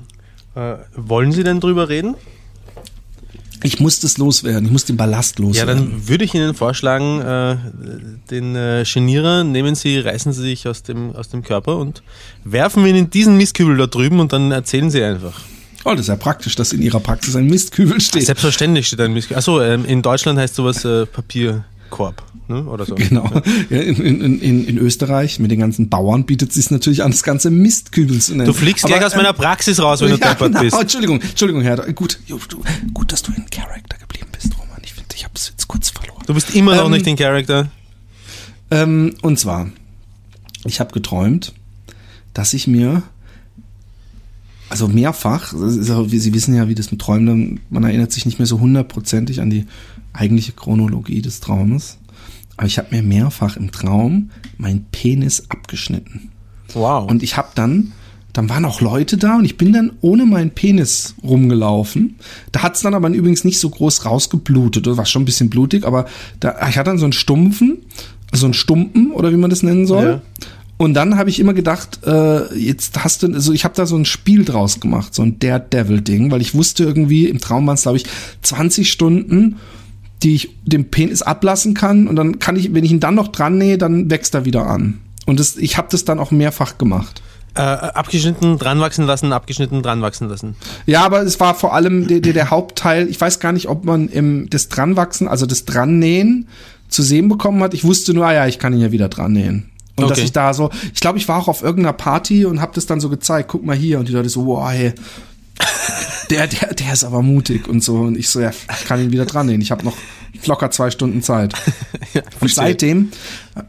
[0.55, 2.15] äh, wollen Sie denn drüber reden?
[3.63, 5.79] Ich muss das loswerden, ich muss den Ballast Ja, loswerden.
[5.91, 7.57] dann würde ich Ihnen vorschlagen, äh,
[8.31, 12.03] den äh, Genierer nehmen Sie, reißen Sie sich aus dem, aus dem Körper und
[12.45, 15.41] werfen ihn in diesen Mistkübel da drüben und dann erzählen Sie einfach.
[15.85, 18.27] oh, das ist ja praktisch, dass in Ihrer Praxis ein Mistkübel steht.
[18.27, 19.39] Selbstverständlich steht ein Mistkübel.
[19.39, 22.65] Achso, ähm, in Deutschland heißt sowas äh, Papierkorb, ne?
[22.65, 22.95] oder so.
[22.95, 23.31] Genau.
[23.71, 27.11] Ja, in, in, in, in Österreich mit den ganzen Bauern bietet es sich natürlich an,
[27.11, 28.47] das ganze Mistkübel zu nennen.
[28.47, 30.61] Du fliegst Aber, gleich aus ähm, meiner Praxis raus, wenn du ja, deppert genau.
[30.61, 30.77] bist.
[30.77, 31.77] Entschuldigung, Entschuldigung, Herr.
[31.93, 32.39] Gut, du,
[32.93, 34.79] gut, dass du in Character geblieben bist, Roman.
[34.83, 36.23] Ich finde, ich habe es jetzt kurz verloren.
[36.27, 37.71] Du bist immer noch Ähm, nicht in Charakter.
[38.71, 39.69] Ähm, und zwar,
[40.65, 41.53] ich habe geträumt,
[42.33, 43.03] dass ich mir,
[44.69, 48.47] also mehrfach, auch, Sie wissen ja, wie das mit Träumen, man erinnert sich nicht mehr
[48.47, 49.67] so hundertprozentig an die
[50.13, 51.99] eigentliche Chronologie des Traumes.
[52.57, 56.31] Aber ich habe mir mehrfach im Traum meinen Penis abgeschnitten.
[56.73, 57.11] Wow.
[57.11, 57.93] Und ich habe dann,
[58.33, 62.17] dann waren auch Leute da und ich bin dann ohne meinen Penis rumgelaufen.
[62.53, 64.87] Da hat's dann aber übrigens nicht so groß rausgeblutet.
[64.87, 66.07] Das war schon ein bisschen blutig, aber
[66.41, 67.79] da, ich hatte dann so einen Stumpfen,
[68.33, 70.05] so einen Stumpen oder wie man das nennen soll.
[70.05, 70.23] Ja.
[70.77, 73.97] Und dann habe ich immer gedacht, äh, jetzt hast du, also ich habe da so
[73.97, 77.83] ein Spiel draus gemacht, so ein Daredevil-Ding, weil ich wusste irgendwie, im Traum waren es,
[77.83, 78.07] glaube ich,
[78.43, 79.57] 20 Stunden,
[80.25, 83.29] die ich den Penis ablassen kann und dann kann ich, wenn ich ihn dann noch
[83.29, 85.01] dran nähe, dann wächst er wieder an.
[85.27, 87.23] Und das, ich habe das dann auch mehrfach gemacht.
[87.57, 90.57] Äh, abgeschnitten, dran wachsen lassen, abgeschnitten, dran wachsen lassen.
[90.87, 93.09] Ja, aber es war vor allem der, der, der Hauptteil.
[93.09, 96.49] Ich weiß gar nicht, ob man im, das Dranwachsen, also das Drannähen
[96.89, 97.73] zu sehen bekommen hat.
[97.73, 99.71] Ich wusste nur, ah ja, ich kann ihn ja wieder dran nähen.
[99.97, 100.25] Und dass Okay.
[100.25, 102.99] ich da so, ich glaube, ich war auch auf irgendeiner Party und habe das dann
[103.01, 103.49] so gezeigt.
[103.49, 104.01] Guck mal hier.
[104.01, 104.93] Und die Leute so, wow, hey,
[106.31, 107.97] der, der, der ist aber mutig und so.
[107.97, 109.61] Und ich so, ja, ich kann ihn wieder dran nähen.
[109.61, 109.97] Ich habe noch
[110.47, 111.55] locker zwei Stunden Zeit.
[112.13, 113.11] Ja, Und seitdem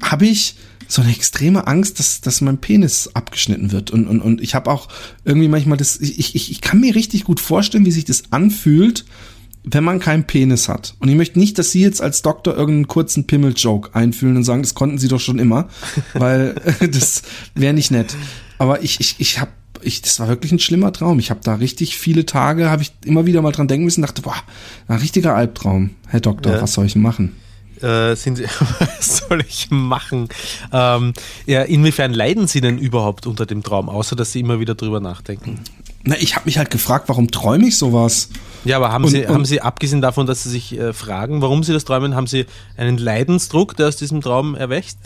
[0.03, 0.55] habe ich
[0.87, 3.89] so eine extreme Angst, dass, dass mein Penis abgeschnitten wird.
[3.89, 4.87] Und, und, und ich habe auch
[5.23, 9.05] irgendwie manchmal das, ich, ich, ich kann mir richtig gut vorstellen, wie sich das anfühlt,
[9.63, 10.95] wenn man keinen Penis hat.
[10.99, 14.61] Und ich möchte nicht, dass Sie jetzt als Doktor irgendeinen kurzen Pimmel-Joke einfühlen und sagen,
[14.61, 15.69] das konnten Sie doch schon immer,
[16.13, 16.55] weil
[16.91, 17.23] das
[17.55, 18.15] wäre nicht nett.
[18.59, 21.19] Aber ich, ich, ich habe ich, das war wirklich ein schlimmer Traum.
[21.19, 24.21] Ich habe da richtig viele Tage, habe ich immer wieder mal dran denken müssen, dachte,
[24.21, 24.35] boah,
[24.87, 25.91] ein richtiger Albtraum.
[26.07, 26.61] Herr Doktor, Ja.
[26.61, 27.35] was soll ich denn machen?
[27.81, 28.45] Äh, sind Sie,
[28.79, 30.29] was soll ich machen?
[30.71, 31.13] Ähm,
[31.45, 34.99] ja, inwiefern leiden Sie denn überhaupt unter dem Traum, außer dass Sie immer wieder drüber
[35.01, 35.59] nachdenken?
[36.07, 38.29] Na, ich habe mich halt gefragt, warum träume ich sowas?
[38.63, 41.41] Ja, aber haben, Und- Sie, und- haben Sie, abgesehen davon, dass Sie sich äh, fragen,
[41.41, 42.45] warum Sie das träumen, haben Sie
[42.77, 44.97] einen Leidensdruck, der aus diesem Traum erwächst?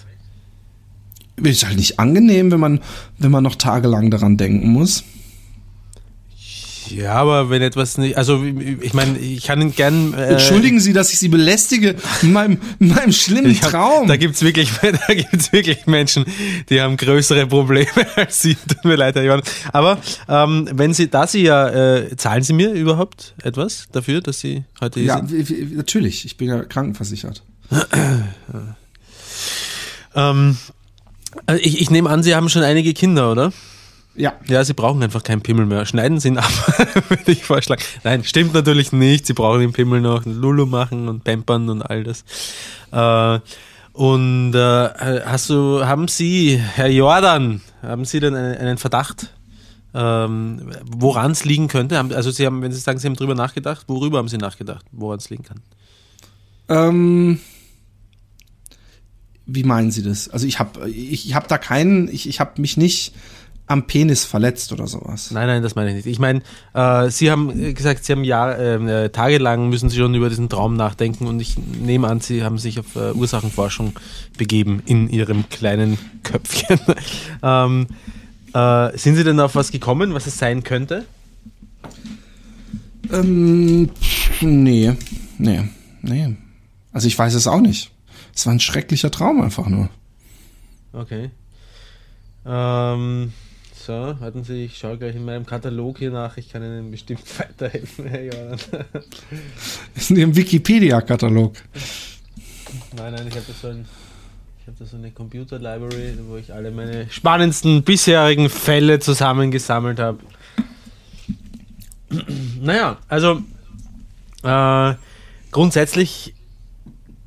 [1.44, 2.80] Ist halt nicht angenehm, wenn man,
[3.18, 5.04] wenn man noch tagelang daran denken muss.
[6.90, 10.14] Ja, aber wenn etwas nicht, also ich meine, ich kann Ihnen gern.
[10.16, 14.08] Äh, Entschuldigen Sie, dass ich Sie belästige in meinem, in meinem schlimmen hab, Traum.
[14.08, 16.26] Da gibt's wirklich, da gibt's wirklich Menschen,
[16.70, 18.56] die haben größere Probleme als Sie.
[18.56, 19.44] Tut mir leid, Herr Johann.
[19.72, 24.40] Aber ähm, wenn Sie, da Sie ja, äh, zahlen Sie mir überhaupt etwas dafür, dass
[24.40, 25.48] Sie heute hier ja, sind?
[25.50, 26.26] wie- natürlich.
[26.26, 27.44] Ich bin ja krankenversichert.
[30.16, 30.58] Ähm,
[31.48, 33.52] äh, ich, ich nehme an, Sie haben schon einige Kinder, oder?
[34.16, 34.34] Ja.
[34.48, 35.86] Ja, Sie brauchen einfach keinen Pimmel mehr.
[35.86, 36.52] Schneiden Sie ihn ab,
[37.10, 37.82] würde ich vorschlagen.
[38.04, 39.26] Nein, stimmt natürlich nicht.
[39.26, 42.26] Sie brauchen den Pimmel noch Lulu machen und pampern und all das.
[42.92, 43.40] Äh,
[43.94, 44.90] und äh,
[45.26, 49.34] hast du, haben Sie, Herr Jordan, haben Sie denn einen, einen Verdacht,
[49.94, 52.00] ähm, woran es liegen könnte?
[52.16, 55.18] Also Sie haben, wenn Sie sagen, Sie haben drüber nachgedacht, worüber haben Sie nachgedacht, woran
[55.18, 55.62] es liegen kann?
[56.70, 57.40] Ähm,
[59.52, 60.30] wie meinen Sie das?
[60.30, 63.14] Also ich habe ich, ich hab da keinen, ich, ich habe mich nicht
[63.70, 65.30] am Penis verletzt oder sowas.
[65.30, 66.08] Nein, nein, das meine ich nicht.
[66.08, 66.42] Ich meine,
[66.74, 70.76] äh, Sie haben gesagt, Sie haben Jahr, äh, tagelang müssen Sie schon über diesen Traum
[70.76, 73.94] nachdenken und ich nehme an, Sie haben sich auf äh, Ursachenforschung
[74.40, 76.80] begeben in Ihrem kleinen Köpfchen.
[77.44, 77.88] ähm,
[78.56, 81.06] äh, sind Sie denn auf was gekommen, was es sein könnte?
[83.12, 83.90] Ähm,
[84.42, 84.94] nee,
[85.38, 85.64] nee,
[86.02, 86.36] nee.
[86.92, 87.92] Also ich weiß es auch nicht.
[88.40, 89.90] Es war ein schrecklicher Traum einfach nur.
[90.94, 91.30] Okay.
[92.46, 93.34] Ähm,
[93.76, 96.38] so, warten Sie, ich schaue gleich in meinem Katalog hier nach.
[96.38, 98.60] Ich kann Ihnen bestimmt weiterhelfen, Herr Jordan.
[99.94, 101.54] Das ist in Ihrem Wikipedia-Katalog.
[102.96, 103.86] Nein, nein, ich habe da so ein,
[104.62, 110.00] ich habe da so eine Computer Library, wo ich alle meine spannendsten bisherigen Fälle zusammengesammelt
[110.00, 110.20] habe.
[112.62, 113.44] Naja, also
[114.44, 114.94] äh,
[115.52, 116.34] grundsätzlich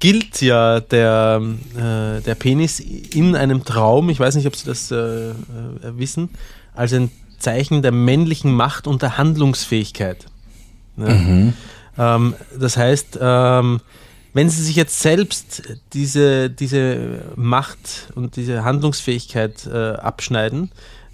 [0.02, 1.40] gilt ja der,
[1.76, 5.34] äh, der Penis in einem Traum, ich weiß nicht, ob Sie das äh, äh,
[5.96, 6.28] wissen,
[6.74, 10.26] als ein Zeichen der männlichen Macht und der Handlungsfähigkeit.
[10.96, 11.54] Ne?
[11.96, 13.80] Ähm, das heißt, ähm,
[14.32, 15.62] wenn Sie sich jetzt selbst
[15.92, 20.72] diese, diese Macht und diese Handlungsfähigkeit äh, abschneiden,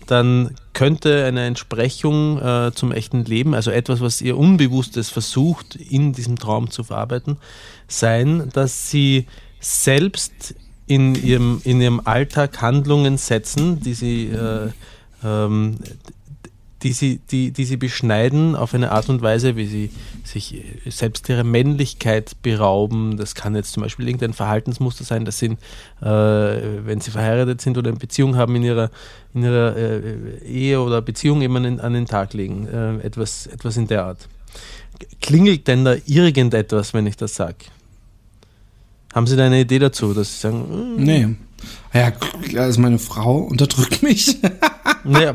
[0.08, 6.14] dann könnte eine Entsprechung äh, zum echten Leben, also etwas, was ihr Unbewusstes versucht, in
[6.14, 7.36] diesem Traum zu verarbeiten,
[7.88, 9.26] sein, dass sie
[9.60, 10.54] selbst
[10.86, 14.70] in ihrem, in ihrem Alltag Handlungen setzen, die sie, äh,
[15.22, 15.76] ähm,
[16.82, 19.90] die, sie, die, die sie beschneiden auf eine Art und Weise, wie sie
[20.24, 23.16] sich selbst ihrer Männlichkeit berauben.
[23.16, 25.56] Das kann jetzt zum Beispiel irgendein Verhaltensmuster sein, das sie,
[26.00, 28.90] äh, wenn sie verheiratet sind oder eine Beziehung haben, in ihrer,
[29.34, 32.68] in ihrer äh, Ehe oder Beziehung immer an, an den Tag legen.
[32.68, 34.28] Äh, etwas, etwas in der Art.
[35.20, 37.56] Klingelt denn da irgendetwas, wenn ich das sage?
[39.14, 41.02] Haben Sie da eine Idee dazu, dass Sie sagen, mm.
[41.02, 41.28] nee.
[41.92, 42.12] Ja,
[42.56, 44.36] also meine Frau unterdrückt mich.
[45.04, 45.34] naja,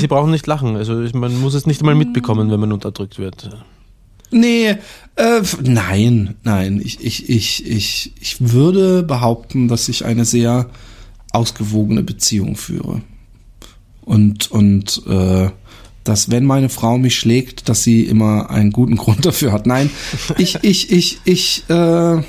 [0.00, 0.76] Sie brauchen nicht lachen.
[0.76, 3.50] Also man muss es nicht einmal mitbekommen, wenn man unterdrückt wird.
[4.30, 4.76] Nee,
[5.16, 6.80] äh, nein, nein.
[6.84, 10.68] Ich, ich, ich, ich, ich würde behaupten, dass ich eine sehr
[11.32, 13.02] ausgewogene Beziehung führe.
[14.02, 15.50] Und, und äh,
[16.04, 19.66] dass wenn meine Frau mich schlägt, dass sie immer einen guten Grund dafür hat.
[19.66, 19.90] Nein,
[20.38, 22.22] ich, ich, ich, ich, äh,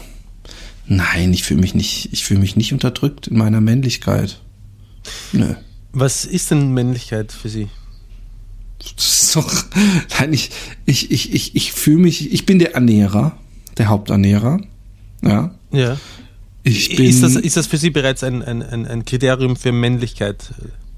[0.91, 4.39] Nein, ich fühle mich nicht, ich fühle mich nicht unterdrückt in meiner Männlichkeit.
[5.31, 5.53] Nö.
[5.91, 7.67] Was ist denn Männlichkeit für Sie?
[9.35, 9.65] Doch,
[10.19, 10.49] nein, ich,
[10.85, 13.37] ich, ich, ich, ich fühle mich, ich bin der Ernährer,
[13.77, 14.61] der Haupternährer.
[15.21, 15.53] Ja.
[15.71, 15.97] Ja.
[16.63, 20.53] Ich bin, ist, das, ist das für Sie bereits ein, ein, ein Kriterium für Männlichkeit?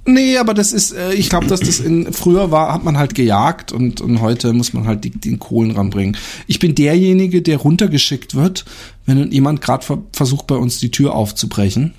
[0.05, 3.13] Nee, aber das ist, äh, ich glaube, dass das in früher war, hat man halt
[3.13, 6.17] gejagt und, und heute muss man halt die, den Kohlen ranbringen.
[6.47, 8.65] Ich bin derjenige, der runtergeschickt wird,
[9.05, 11.93] wenn jemand gerade ver versucht, bei uns die Tür aufzubrechen.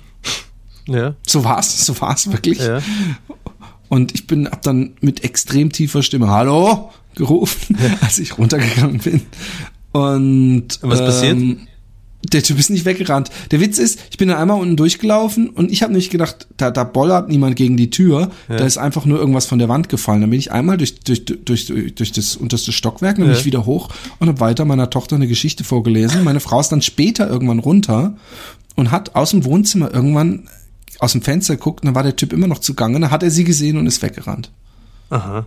[0.85, 1.15] Ja.
[1.25, 2.59] So war's, so war's wirklich.
[2.59, 2.81] Ja.
[3.87, 7.97] Und ich bin, hab dann mit extrem tiefer Stimme Hallo gerufen, ja.
[8.01, 9.21] als ich runtergegangen bin.
[9.93, 11.57] Und was ähm, passiert?
[12.31, 13.29] Der Typ ist nicht weggerannt.
[13.51, 16.71] Der Witz ist, ich bin dann einmal unten durchgelaufen und ich habe nicht gedacht, da,
[16.71, 18.57] da bollert niemand gegen die Tür, ja.
[18.57, 20.21] da ist einfach nur irgendwas von der Wand gefallen.
[20.21, 23.45] Dann bin ich einmal durch, durch, durch, durch das unterste Stockwerk, nämlich ja.
[23.45, 26.23] wieder hoch und habe weiter meiner Tochter eine Geschichte vorgelesen.
[26.23, 28.15] Meine Frau ist dann später irgendwann runter
[28.75, 30.47] und hat aus dem Wohnzimmer irgendwann
[30.99, 33.31] aus dem Fenster geguckt und dann war der Typ immer noch zugange, dann hat er
[33.31, 34.51] sie gesehen und ist weggerannt.
[35.09, 35.45] Aha.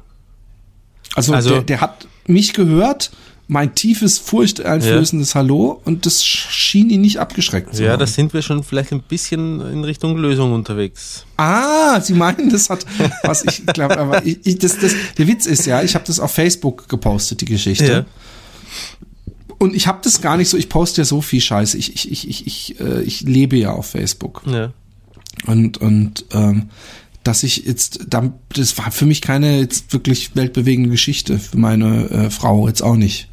[1.14, 3.10] Also, also der, der hat mich gehört
[3.48, 5.40] mein tiefes, furchteinflößendes ja.
[5.40, 9.02] Hallo und das schien ihn nicht abgeschreckt zu Ja, da sind wir schon vielleicht ein
[9.02, 11.24] bisschen in Richtung Lösung unterwegs.
[11.36, 12.84] Ah, Sie meinen, das hat
[13.22, 16.18] was ich glaube, aber ich, ich, das, das, der Witz ist ja, ich habe das
[16.18, 17.92] auf Facebook gepostet, die Geschichte.
[17.92, 18.04] Ja.
[19.58, 21.78] Und ich habe das gar nicht so, ich poste ja so viel Scheiße.
[21.78, 24.42] Ich, ich, ich, ich, ich, äh, ich lebe ja auf Facebook.
[24.46, 24.72] Ja.
[25.46, 26.70] Und, und ähm,
[27.26, 32.30] dass ich jetzt, das war für mich keine jetzt wirklich weltbewegende Geschichte, für meine äh,
[32.30, 33.28] Frau jetzt auch nicht.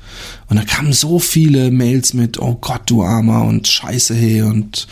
[0.47, 4.87] Und da kamen so viele Mails mit, oh Gott, du Armer und Scheiße, hey, und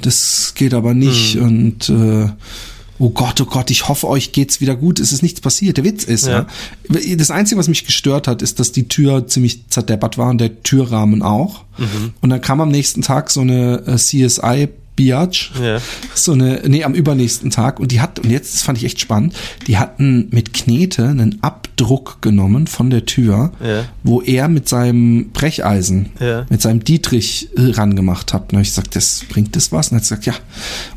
[0.00, 1.42] das geht aber nicht hm.
[1.42, 2.30] und äh,
[2.98, 4.98] oh Gott, oh Gott, ich hoffe, euch geht's wieder gut.
[4.98, 5.76] Es ist nichts passiert.
[5.76, 6.46] Der Witz ist, ja.
[6.88, 7.16] ja.
[7.16, 10.62] das Einzige, was mich gestört hat, ist, dass die Tür ziemlich zerdeppert war und der
[10.62, 11.64] Türrahmen auch.
[11.76, 12.14] Mhm.
[12.20, 15.52] Und dann kam am nächsten Tag so eine äh, CSI Biatch.
[15.62, 15.80] Ja.
[16.12, 17.78] So eine, nee, am übernächsten Tag.
[17.78, 19.32] Und die hat, und jetzt, das fand ich echt spannend,
[19.68, 23.84] die hatten mit Knete einen Abdruck genommen von der Tür, ja.
[24.02, 26.46] wo er mit seinem Brecheisen, ja.
[26.50, 28.50] mit seinem Dietrich äh, rangemacht hat.
[28.50, 29.92] Und habe ich gesagt, das bringt das was?
[29.92, 30.34] Und er hat gesagt, ja.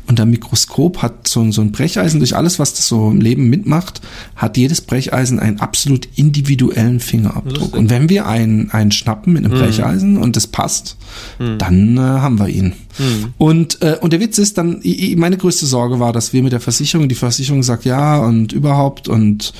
[0.08, 3.48] Und der Mikroskop hat so, so ein Brecheisen, durch alles, was das so im Leben
[3.48, 4.00] mitmacht,
[4.34, 7.60] hat jedes Brecheisen einen absolut individuellen Fingerabdruck.
[7.60, 7.78] Lustig.
[7.78, 9.62] Und wenn wir einen, einen schnappen mit einem mhm.
[9.62, 10.96] Brecheisen und das passt,
[11.38, 11.58] mhm.
[11.58, 12.74] dann äh, haben wir ihn.
[12.98, 13.34] Mhm.
[13.38, 14.82] Und, äh, und der Witz ist dann,
[15.16, 19.08] meine größte Sorge war, dass wir mit der Versicherung, die Versicherung sagt ja und überhaupt
[19.08, 19.52] und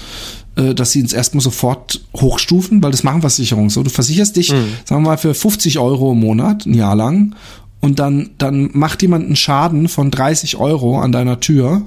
[0.57, 3.83] äh, dass sie uns erstmal sofort hochstufen, weil das machen Versicherungen so.
[3.83, 4.75] Du versicherst dich, mhm.
[4.85, 7.35] sagen wir mal, für 50 Euro im Monat, ein Jahr lang,
[7.81, 11.83] und dann, dann macht jemand einen Schaden von 30 Euro an deiner Tür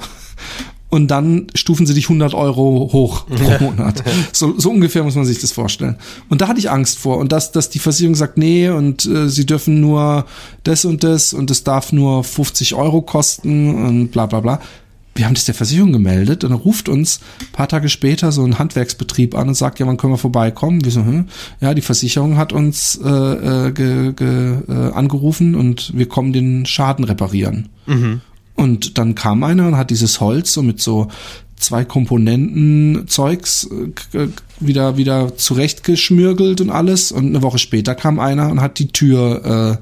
[0.96, 4.02] und dann stufen sie dich 100 Euro hoch pro Monat.
[4.32, 5.98] So, so ungefähr muss man sich das vorstellen.
[6.30, 7.18] Und da hatte ich Angst vor.
[7.18, 10.26] Und dass, dass die Versicherung sagt, nee, und äh, sie dürfen nur
[10.64, 14.62] das und das und es darf nur 50 Euro kosten und bla bla bla.
[15.16, 18.44] Wir haben das der Versicherung gemeldet und dann ruft uns ein paar Tage später so
[18.46, 20.86] ein Handwerksbetrieb an und sagt, ja, wann können wir vorbeikommen?
[20.86, 21.26] Wir so, hm?
[21.60, 26.66] ja, die Versicherung hat uns äh, äh, ge, ge, äh, angerufen und wir kommen den
[26.66, 27.68] Schaden reparieren.
[27.86, 28.22] Mhm.
[28.56, 31.10] Und dann kam einer und hat dieses Holz so mit so
[31.58, 33.70] zwei Komponenten Zeugs
[34.14, 34.28] äh,
[34.60, 39.80] wieder wieder zurechtgeschmürgelt und alles und eine Woche später kam einer und hat die Tür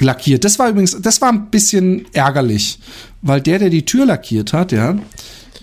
[0.00, 0.44] äh, lackiert.
[0.44, 2.78] Das war übrigens, das war ein bisschen ärgerlich,
[3.22, 4.96] weil der, der die Tür lackiert hat, ja,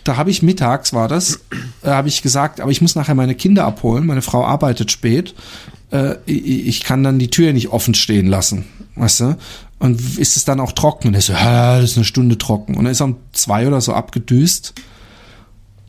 [0.03, 1.39] da habe ich mittags war das,
[1.83, 4.05] äh, habe ich gesagt, aber ich muss nachher meine Kinder abholen.
[4.05, 5.35] Meine Frau arbeitet spät.
[5.91, 9.37] Äh, ich, ich kann dann die Tür nicht offen stehen lassen, weißt du?
[9.81, 11.07] Und ist es dann auch trocken?
[11.07, 12.77] Und er so, ja, das ist eine Stunde trocken.
[12.77, 14.75] Und er ist um zwei oder so abgedüst.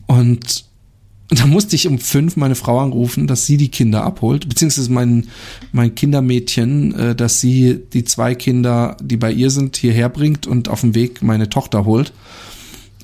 [0.07, 0.65] Und
[1.29, 5.27] da musste ich um fünf meine Frau anrufen, dass sie die Kinder abholt, beziehungsweise mein,
[5.73, 10.69] mein Kindermädchen, äh, dass sie die zwei Kinder, die bei ihr sind, hierher bringt und
[10.69, 12.13] auf dem Weg meine Tochter holt.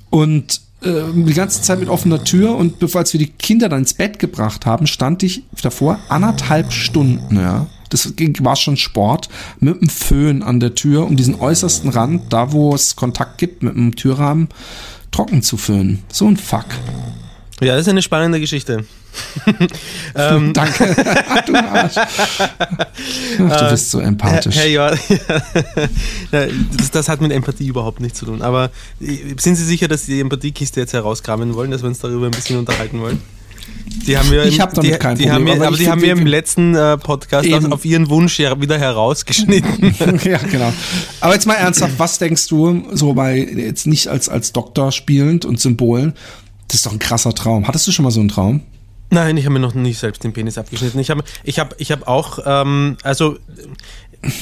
[0.10, 3.82] Und äh, die ganze Zeit mit offener Tür und bevor als wir die Kinder dann
[3.82, 7.68] ins Bett gebracht haben, stand ich davor anderthalb Stunden, ja.
[7.90, 12.52] Das war schon Sport, mit dem Föhn an der Tür, um diesen äußersten Rand, da
[12.52, 14.50] wo es Kontakt gibt mit dem Türrahmen,
[15.12, 16.04] trocken zu föhnen.
[16.12, 16.66] So ein Fuck.
[17.62, 18.86] Ja, das ist eine spannende Geschichte.
[20.16, 20.96] ähm, Danke.
[21.28, 21.98] Ach, du Arsch.
[21.98, 24.56] Ach, du bist so empathisch.
[24.56, 24.98] Herr,
[26.32, 26.48] Herr
[26.78, 28.42] das, das, hat mit Empathie überhaupt nichts zu tun.
[28.42, 28.72] Aber
[29.02, 32.28] äh, sind Sie sicher, dass Sie die Empathiekiste jetzt herauskramen wollen, dass wir uns darüber
[32.28, 33.22] ein bisschen unterhalten wollen?
[33.90, 35.50] Die haben wir ich habe damit die, kein die Problem.
[35.50, 37.74] Haben wir, aber, die haben wir im letzten äh, Podcast eben.
[37.74, 39.96] auf ihren Wunsch wieder herausgeschnitten.
[40.24, 40.72] ja, genau.
[41.22, 45.46] Aber jetzt mal ernsthaft, was denkst du, so bei, jetzt nicht als, als Doktor spielend
[45.46, 46.14] und Symbolen,
[46.68, 47.68] das ist doch ein krasser Traum.
[47.68, 48.62] Hattest du schon mal so einen Traum?
[49.10, 51.00] Nein, ich habe mir noch nicht selbst den Penis abgeschnitten.
[51.00, 53.38] Ich habe ich hab, ich hab auch, ähm, also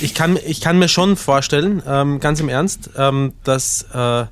[0.02, 4.26] ich kann, ich kann mir schon vorstellen, ähm, ganz im Ernst, ähm, dass, äh,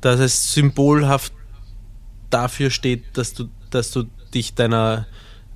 [0.00, 1.32] dass es symbolhaft
[2.30, 5.06] dafür steht, dass du, dass du dich deiner,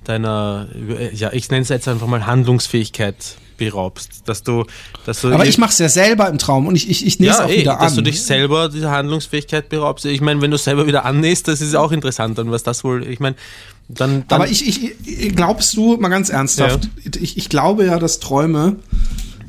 [0.03, 0.67] deiner,
[1.13, 3.15] ja, ich nenne es jetzt einfach mal Handlungsfähigkeit
[3.57, 4.65] beraubst, dass du,
[5.05, 7.31] dass du Aber ich mache es ja selber im Traum und ich ich, ich nehme
[7.31, 7.85] es ja, auch ey, wieder dass an.
[7.87, 10.05] Dass du dich selber dieser Handlungsfähigkeit beraubst.
[10.05, 13.07] Ich meine, wenn du selber wieder annähst, das ist auch interessant und was das wohl,
[13.07, 13.35] ich meine,
[13.87, 17.11] dann, dann Aber ich, ich, glaubst du, mal ganz ernsthaft, ja.
[17.21, 18.77] ich, ich glaube ja, dass Träume,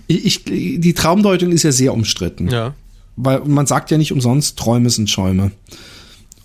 [0.06, 2.48] ich, die Traumdeutung ist ja sehr umstritten.
[2.48, 2.74] Ja.
[3.16, 5.52] Weil man sagt ja nicht umsonst, Träume sind Schäume.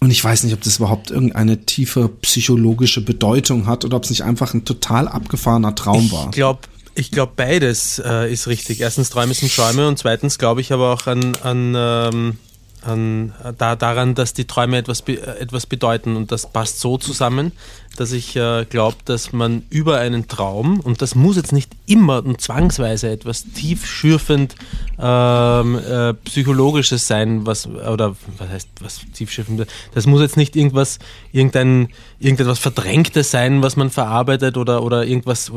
[0.04, 4.10] Und ich weiß nicht, ob das überhaupt irgendeine tiefe psychologische Bedeutung hat oder ob es
[4.10, 6.26] nicht einfach ein total abgefahrener Traum war.
[6.26, 6.62] Ich glaube,
[6.96, 8.82] ich glaube, beides äh, ist richtig.
[8.82, 12.38] Erstens Träume sind Träume und zweitens glaube ich aber auch an, an, ähm,
[12.82, 17.52] an da, daran, dass die Träume etwas, be etwas bedeuten und das passt so zusammen,
[17.98, 22.24] dass ich äh, glaube, dass man über einen Traum, und das muss jetzt nicht immer
[22.24, 24.56] und zwangsweise etwas tiefschürfend
[24.98, 31.00] ähm, äh, Psychologisches sein, was, oder was heißt was tiefschürfend, das muss jetzt nicht irgendwas,
[31.32, 35.52] irgendein, irgendetwas Verdrängtes sein, was man verarbeitet oder, oder irgendwas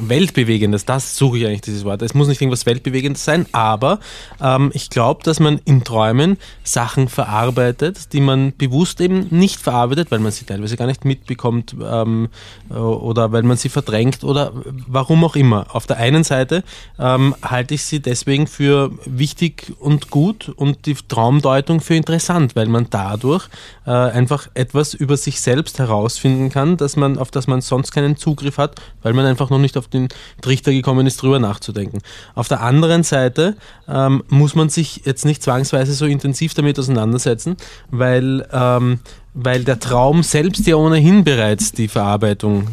[0.00, 2.02] Weltbewegendes, das suche ich eigentlich dieses Wort.
[2.02, 4.00] Es muss nicht irgendwas Weltbewegendes sein, aber
[4.40, 10.10] ähm, ich glaube, dass man in Träumen Sachen verarbeitet, die man bewusst eben nicht verarbeitet,
[10.10, 12.28] weil man sie teilweise gar nicht mitbekommt, ähm,
[12.70, 14.52] oder weil man sie verdrängt oder
[14.86, 15.66] warum auch immer.
[15.74, 16.62] Auf der einen Seite
[16.98, 22.66] ähm, halte ich sie deswegen für wichtig und gut und die Traumdeutung für interessant, weil
[22.66, 23.48] man dadurch
[23.86, 28.16] äh, einfach etwas über sich selbst herausfinden kann, dass man, auf das man sonst keinen
[28.16, 30.08] Zugriff hat, weil man einfach noch nicht auf den
[30.40, 31.98] Trichter gekommen ist, drüber nachzudenken.
[32.34, 33.56] Auf der anderen Seite
[33.88, 37.56] ähm, muss man sich jetzt nicht zwangsweise so intensiv damit auseinandersetzen,
[37.90, 39.00] weil ähm,
[39.36, 42.68] weil der Traum selbst ja ohnehin bereits die Verarbeitung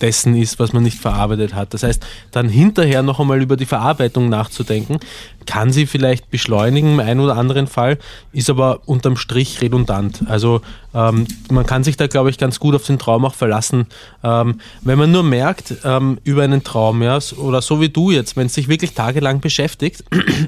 [0.00, 1.74] dessen ist, was man nicht verarbeitet hat.
[1.74, 4.98] Das heißt, dann hinterher noch einmal über die Verarbeitung nachzudenken,
[5.46, 7.98] kann sie vielleicht beschleunigen im einen oder anderen Fall,
[8.32, 10.24] ist aber unterm Strich redundant.
[10.28, 10.60] Also
[10.94, 13.86] ähm, man kann sich da, glaube ich, ganz gut auf den Traum auch verlassen.
[14.22, 18.36] Ähm, wenn man nur merkt ähm, über einen Traum, ja, oder so wie du jetzt,
[18.36, 20.04] wenn es sich wirklich tagelang beschäftigt,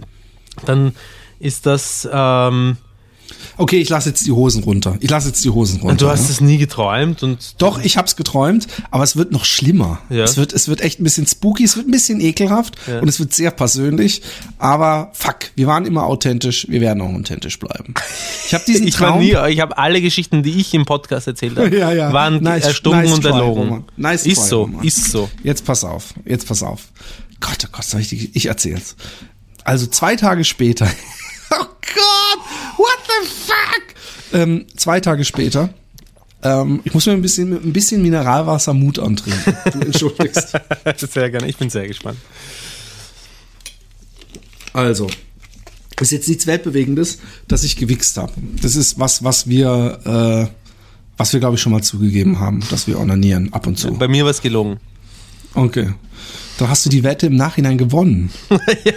[0.67, 0.95] dann
[1.39, 2.77] ist das ähm,
[3.57, 4.97] Okay, ich lasse jetzt die Hosen runter.
[5.01, 5.93] Ich lasse jetzt die Hosen runter.
[5.93, 6.31] Und du hast ja?
[6.31, 10.01] es nie geträumt und doch, ich habe es geträumt, aber es wird noch schlimmer.
[10.09, 10.25] Ja.
[10.25, 13.01] Es wird, es wird echt ein bisschen spooky, es wird ein bisschen ekelhaft ja.
[13.01, 14.23] und es wird sehr persönlich.
[14.59, 17.95] Aber fuck, wir waren immer authentisch, wir werden auch authentisch bleiben.
[18.47, 19.21] Ich habe diesen ich Traum.
[19.21, 22.12] Nie, ich habe alle Geschichten, die ich im Podcast erzählt habe, ja, ja.
[22.12, 23.85] waren nice, erstunken nice und erlogen.
[23.97, 24.85] Nice ist try, so, Roman.
[24.85, 25.31] ist so.
[25.43, 26.88] Jetzt pass auf, jetzt pass auf.
[27.40, 28.97] Gott, oh Gott, soll ich, die, ich erzähl's.
[29.64, 30.87] Also zwei Tage später.
[31.53, 32.38] oh Gott,
[33.23, 33.94] the fuck?
[34.33, 35.70] Ähm, zwei Tage später.
[36.42, 39.57] Ähm, ich muss mir ein bisschen, ein bisschen Mineralwasser Mut antrinken.
[39.73, 40.53] Du entschuldigst.
[40.96, 42.18] sehr gerne, ich bin sehr gespannt.
[44.73, 45.09] Also,
[46.01, 47.18] ist jetzt nichts Weltbewegendes,
[47.49, 48.33] dass ich gewichst habe.
[48.62, 50.55] Das ist was, was wir, äh,
[51.16, 53.92] was wir, glaube ich, schon mal zugegeben haben, dass wir onanieren, ab und zu.
[53.92, 54.81] Bei mir war es gelungen.
[55.55, 55.92] Okay.
[56.61, 58.31] Da hast du die Wette im Nachhinein gewonnen.
[58.85, 58.92] ja.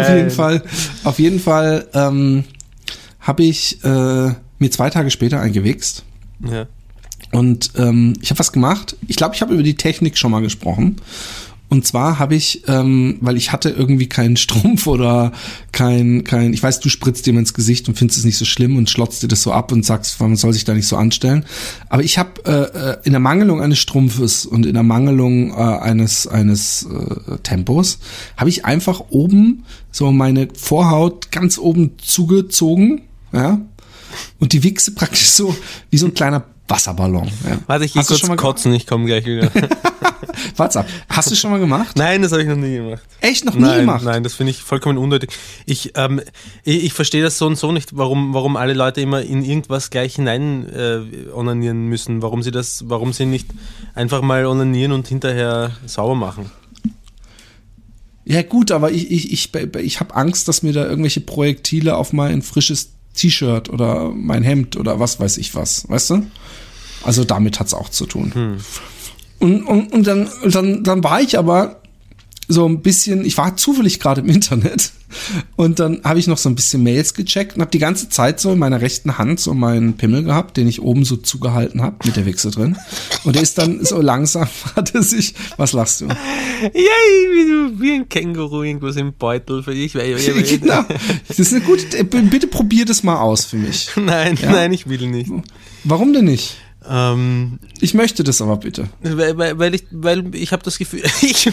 [0.00, 0.62] auf jeden Fall,
[1.02, 2.44] auf jeden Fall ähm,
[3.18, 6.04] habe ich äh, mir zwei Tage später eingewichst.
[6.48, 6.66] Ja.
[7.32, 8.96] Und ähm, ich habe was gemacht.
[9.08, 11.00] Ich glaube, ich habe über die Technik schon mal gesprochen.
[11.70, 15.30] Und zwar habe ich, ähm, weil ich hatte irgendwie keinen Strumpf oder
[15.70, 18.76] kein, kein, ich weiß, du spritzt dir ins Gesicht und findest es nicht so schlimm
[18.76, 21.44] und schlotzt dir das so ab und sagst, man soll sich da nicht so anstellen.
[21.88, 25.54] Aber ich habe äh, äh, in der Mangelung eines Strumpfes und in der Mangelung äh,
[25.54, 28.00] eines eines äh, Tempos
[28.36, 33.02] habe ich einfach oben so meine Vorhaut ganz oben zugezogen,
[33.32, 33.60] ja,
[34.40, 35.54] und die Wichse praktisch so
[35.90, 37.26] wie so ein kleiner Wasserballon.
[37.48, 37.58] Ja.
[37.66, 39.50] Warte, ich gehe kurz kotzen, ich komme gleich wieder.
[40.56, 40.86] What's up?
[41.08, 41.96] Hast du schon mal gemacht?
[41.96, 43.02] nein, das habe ich noch nie gemacht.
[43.20, 44.04] Echt noch nie nein, gemacht?
[44.04, 45.30] Nein, das finde ich vollkommen unnötig.
[45.66, 46.20] Ich, ähm,
[46.64, 49.90] ich, ich verstehe das so und so nicht, warum, warum alle Leute immer in irgendwas
[49.90, 52.22] gleich hinein äh, onanieren müssen.
[52.22, 53.48] Warum sie das, warum sie nicht
[53.94, 56.50] einfach mal onanieren und hinterher sauber machen.
[58.24, 62.12] Ja gut, aber ich, ich, ich, ich habe Angst, dass mir da irgendwelche Projektile auf
[62.12, 66.26] mein frisches T-Shirt oder mein Hemd oder was weiß ich was, weißt du?
[67.02, 68.32] Also damit hat's auch zu tun.
[68.34, 68.56] Hm.
[69.38, 71.80] Und, und, und dann, dann, dann war ich aber
[72.50, 74.90] so ein bisschen, ich war zufällig gerade im Internet
[75.56, 78.40] und dann habe ich noch so ein bisschen Mails gecheckt und habe die ganze Zeit
[78.40, 81.96] so in meiner rechten Hand so meinen Pimmel gehabt, den ich oben so zugehalten habe
[82.04, 82.76] mit der Wichse drin.
[83.24, 86.06] Und der ist dann so langsam, hat er sich, was lachst du?
[86.06, 86.16] Ja,
[86.72, 89.92] wie, du, wie ein Känguru irgendwas im Beutel für dich.
[90.60, 90.84] genau.
[91.28, 93.90] Das ist eine gute, bitte probier das mal aus für mich.
[93.96, 94.50] Nein, Ja?
[94.50, 95.30] nein, ich will nicht.
[95.84, 96.56] Warum denn nicht?
[96.90, 98.88] Ähm, Ich möchte das aber bitte.
[99.02, 101.48] weil, weil, weil ich, weil ich habe das Gefühl, ich,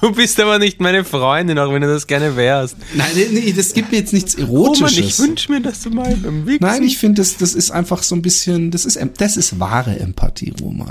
[0.00, 2.76] du bist aber nicht meine Freundin, auch wenn du das gerne wärst.
[2.94, 5.18] Nein, nee, nee, das gibt mir jetzt nichts Roman, ich Erotisches.
[5.20, 8.14] wünsche mir, dass du mal beim Wichsen Nein, ich finde, das, das ist einfach so
[8.14, 10.88] ein bisschen, das ist, das ist wahre Empathie, Roman.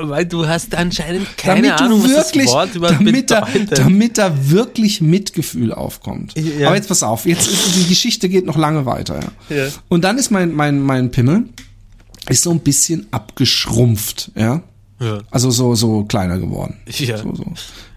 [0.00, 4.18] Weil du hast anscheinend keine damit Ahnung, du was wirklich, das Wort damit da, damit
[4.18, 6.34] da wirklich Mitgefühl aufkommt.
[6.38, 6.68] Ja.
[6.68, 9.18] Aber jetzt pass auf, jetzt die Geschichte geht noch lange weiter.
[9.48, 9.56] Ja.
[9.56, 9.68] Ja.
[9.88, 11.44] Und dann ist mein, mein, mein Pimmel
[12.28, 14.62] ist so ein bisschen abgeschrumpft, ja.
[15.00, 15.18] Ja.
[15.30, 16.78] Also so, so kleiner geworden.
[16.86, 17.18] Ja.
[17.18, 17.44] So, so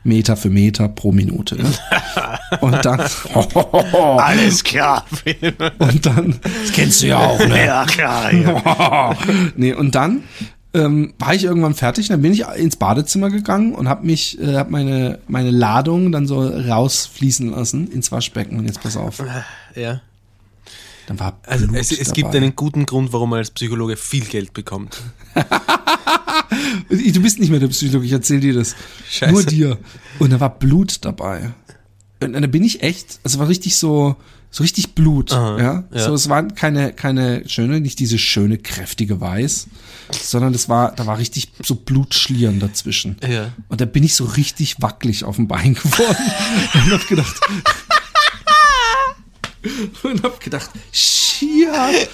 [0.03, 1.57] Meter für Meter pro Minute.
[1.57, 2.39] Ja.
[2.61, 2.99] Und dann,
[4.17, 5.05] Alles klar.
[5.79, 7.65] und dann, das kennst du ja auch, ne?
[7.65, 8.31] ja, klar.
[8.33, 9.15] Ja.
[9.57, 10.23] nee, und dann
[10.73, 14.55] ähm, war ich irgendwann fertig, dann bin ich ins Badezimmer gegangen und habe mich, äh,
[14.55, 18.57] hab meine meine Ladung dann so rausfließen lassen ins Waschbecken.
[18.57, 19.21] Und jetzt pass auf,
[19.75, 20.01] Ja.
[21.07, 22.13] Dann war Also Blut es, es dabei.
[22.13, 25.01] gibt einen guten Grund, warum man als Psychologe viel Geld bekommt.
[26.89, 28.75] Du bist nicht mehr der Psychologe, ich erzähl dir das.
[29.09, 29.31] Scheiße.
[29.33, 29.77] Nur dir.
[30.19, 31.51] Und da war Blut dabei.
[32.21, 34.15] Und da bin ich echt, also war richtig so,
[34.49, 35.83] so richtig Blut, Aha, ja?
[35.91, 35.99] ja.
[36.05, 39.67] So, es war keine, keine schöne, nicht diese schöne, kräftige Weiß,
[40.11, 43.17] sondern das war, da war richtig so Blutschlieren dazwischen.
[43.27, 43.51] Ja.
[43.67, 46.31] Und da bin ich so richtig wackelig auf dem Bein geworden
[46.73, 47.35] und hab gedacht,
[50.03, 51.67] und hab gedacht, shit,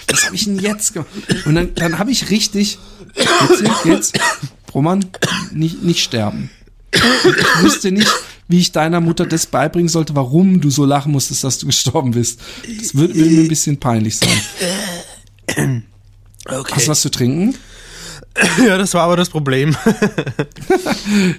[0.07, 1.09] was habe ich denn jetzt gemacht?
[1.45, 2.77] Und dann, dann habe ich richtig,
[3.15, 4.19] jetzt, jetzt,
[4.73, 5.05] Roman,
[5.51, 6.49] nicht, nicht sterben.
[6.91, 8.11] Ich wusste nicht,
[8.47, 12.11] wie ich deiner Mutter das beibringen sollte, warum du so lachen musstest, dass du gestorben
[12.11, 12.39] bist.
[12.79, 15.83] Das wird, mir ein bisschen peinlich sein.
[16.45, 16.73] Okay.
[16.75, 17.55] Hast du was zu trinken?
[18.65, 19.75] Ja, das war aber das Problem.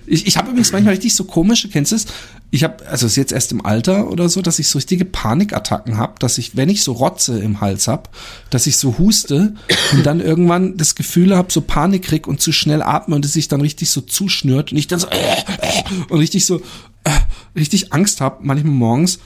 [0.06, 2.06] Ich, ich habe übrigens manchmal richtig so komische, kennst du es?
[2.54, 5.04] Ich habe, also es ist jetzt erst im Alter oder so, dass ich so richtige
[5.04, 8.10] Panikattacken habe, dass ich, wenn ich so Rotze im Hals hab,
[8.48, 9.56] dass ich so huste
[9.90, 13.32] und dann irgendwann das Gefühl habe, so Panik krieg und zu schnell atme und es
[13.32, 16.60] sich dann richtig so zuschnürt und ich dann so äh, äh, und richtig so
[17.02, 17.10] äh,
[17.56, 19.18] richtig Angst habe, manchmal morgens,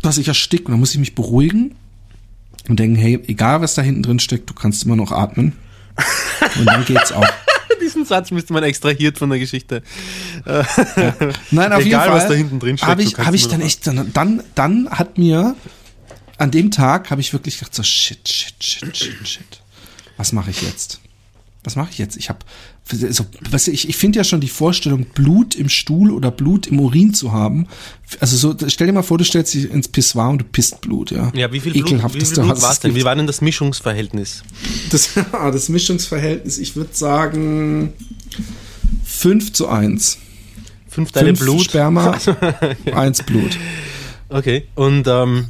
[0.00, 1.74] dass ich erstick und dann muss ich mich beruhigen
[2.68, 5.54] und denken, hey, egal was da hinten drin steckt, du kannst immer noch atmen.
[6.60, 7.26] Und dann geht's auch.
[7.82, 9.82] Diesen Satz müsste man extrahiert von der Geschichte.
[11.50, 12.10] Nein, auf Egal, jeden Fall.
[12.10, 15.56] was da hinten drin steckt, Habe ich, hab ich dann echt, dann, dann hat mir
[16.38, 19.60] an dem Tag habe ich wirklich gedacht so shit, shit, shit, shit, shit.
[20.16, 21.00] Was mache ich jetzt?
[21.62, 22.16] Was mache ich jetzt?
[22.16, 22.38] Ich habe
[22.90, 26.66] so, weißt du, ich, ich finde ja schon die Vorstellung, Blut im Stuhl oder Blut
[26.66, 27.68] im Urin zu haben.
[28.18, 31.10] Also so, stell dir mal vor, du stellst dich ins Pissoir und du pisst Blut,
[31.10, 31.30] ja.
[31.34, 31.84] Ja, wie viel Blut,
[32.14, 32.94] wie viel Blut war es denn?
[32.94, 34.42] Wie war denn das Mischungsverhältnis?
[34.90, 37.92] Das, das Mischungsverhältnis, ich würde sagen
[39.04, 40.18] 5 zu 1.
[40.88, 41.62] Fünf Teile Fünf Blut.
[41.62, 42.18] Sperma,
[42.92, 43.56] eins Blut.
[44.28, 44.66] Okay.
[44.74, 45.46] Und ähm,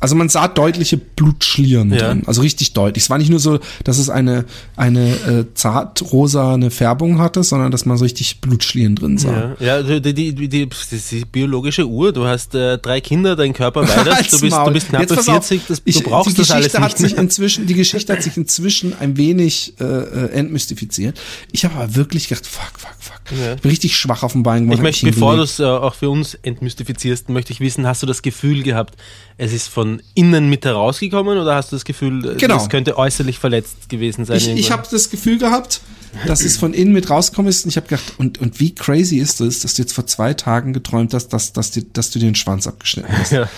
[0.00, 2.08] Also man sah deutliche Blutschlieren Ja.
[2.08, 2.22] drin.
[2.26, 3.04] Also richtig deutlich.
[3.04, 4.44] Es war nicht nur so, dass es eine,
[4.76, 9.56] eine äh, zart rosane Färbung hatte, sondern dass man so richtig Blutschlieren drin sah.
[9.60, 12.12] ja, ja die, die, die, die, ist die biologische Uhr.
[12.12, 14.16] Du hast äh, drei Kinder, dein Körper weiter.
[14.30, 14.66] Du bist, Maul.
[14.66, 15.46] du bist knapp Jetzt bei pass auf.
[15.46, 15.62] 40.
[15.68, 18.22] Das, Ich- du brauchst die das alles Geschichte hat nicht sich inzwischen, Die Geschichte hat
[18.22, 21.20] sich inzwischen ein wenig äh, äh, entmystifiziert.
[21.52, 23.38] Ich habe aber wirklich gedacht, fuck, fuck, fuck.
[23.38, 23.54] Ja.
[23.54, 24.78] Ich bin richtig schwach auf dem Bein geworden.
[24.78, 28.06] Ich möchte, bevor du es äh, auch für uns entmystifizierst, möchte ich wissen, hast du
[28.06, 28.96] das Gefühl gehabt,
[29.38, 32.56] es ist von innen mit herausgekommen oder hast du das Gefühl, Genau.
[32.56, 34.36] es könnte äußerlich verletzt gewesen sein?
[34.36, 35.80] Ich, ich habe das Gefühl gehabt,
[36.26, 39.18] dass es von innen mit rausgekommen ist und ich habe gedacht, und, und wie crazy
[39.18, 42.18] ist es, dass du jetzt vor zwei Tagen geträumt hast, dass, dass, dir, dass du
[42.18, 43.32] dir den Schwanz abgeschnitten hast.
[43.32, 43.48] Ja.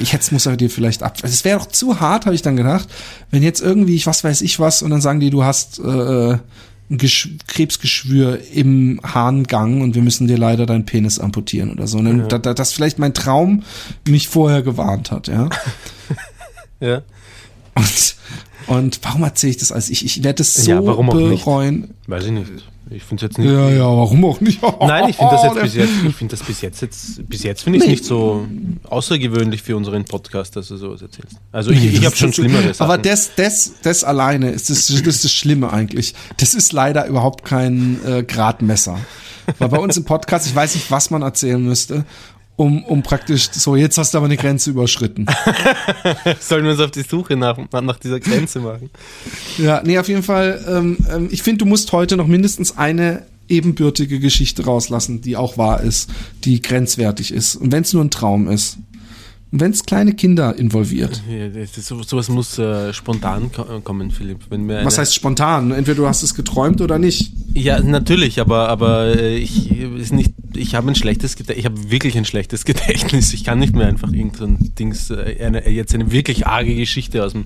[0.00, 1.18] Jetzt muss er dir vielleicht ab.
[1.22, 2.88] Also es wäre doch zu hart, habe ich dann gedacht,
[3.30, 6.38] wenn jetzt irgendwie, ich was weiß ich was, und dann sagen die, du hast äh,
[6.98, 11.98] Gesch Krebsgeschwür im Harngang und wir müssen dir leider deinen Penis amputieren oder so.
[11.98, 13.62] Und dann, da, da, dass vielleicht mein Traum
[14.08, 15.48] mich vorher gewarnt hat, ja.
[16.80, 17.02] ja.
[17.74, 18.16] Und,
[18.66, 19.90] Und warum erzähle ich das alles?
[19.90, 21.44] Ich, ich werde es so Ja, warum auch nicht?
[21.44, 21.90] bereuen.
[22.06, 22.50] Weiß ich nicht.
[22.94, 23.50] Ich finde es jetzt nicht.
[23.50, 24.60] Ja, ja, warum auch nicht?
[24.80, 27.62] Nein, ich finde das jetzt bis jetzt, ich finde das bis jetzt, jetzt bis jetzt
[27.62, 27.92] finde ich es Nee.
[27.94, 28.46] nicht so
[28.88, 31.36] außergewöhnlich für unseren Podcast, dass du sowas erzählst.
[31.52, 32.90] Also ich, ich habe schon schlimmere Sachen.
[32.90, 36.14] Aber das, das, das alleine ist das, das ist das Schlimme eigentlich.
[36.36, 38.98] Das ist leider überhaupt kein äh, Gradmesser.
[39.58, 42.04] Weil bei uns im Podcast, ich weiß nicht, was man erzählen müsste,
[42.56, 45.26] um, um praktisch, so, jetzt hast du aber eine Grenze überschritten.
[46.40, 48.90] Sollen wir uns auf die Suche nach, nach dieser Grenze machen?
[49.58, 53.22] Ja, nee, auf jeden Fall, ähm, ähm, ich finde, du musst heute noch mindestens eine
[53.48, 56.10] ebenbürtige Geschichte rauslassen, die auch wahr ist,
[56.44, 57.56] die grenzwertig ist.
[57.56, 58.78] Und wenn es nur ein Traum ist.
[59.54, 61.22] Und wenn es kleine Kinder involviert.
[61.30, 64.40] Ja, ist, so- sowas muss äh, spontan ko- kommen, Philipp.
[64.50, 65.70] Was heißt spontan?
[65.70, 67.30] Entweder du hast es geträumt oder nicht.
[67.52, 70.32] Ja, natürlich, aber aber äh, ich ist nicht.
[70.56, 71.58] Ich habe ein schlechtes Gedächtnis.
[71.60, 73.32] Ich habe wirklich ein schlechtes Gedächtnis.
[73.32, 77.30] Ich kann nicht mehr einfach irgendein Dings äh, eine, jetzt eine wirklich arge Geschichte aus
[77.30, 77.44] dem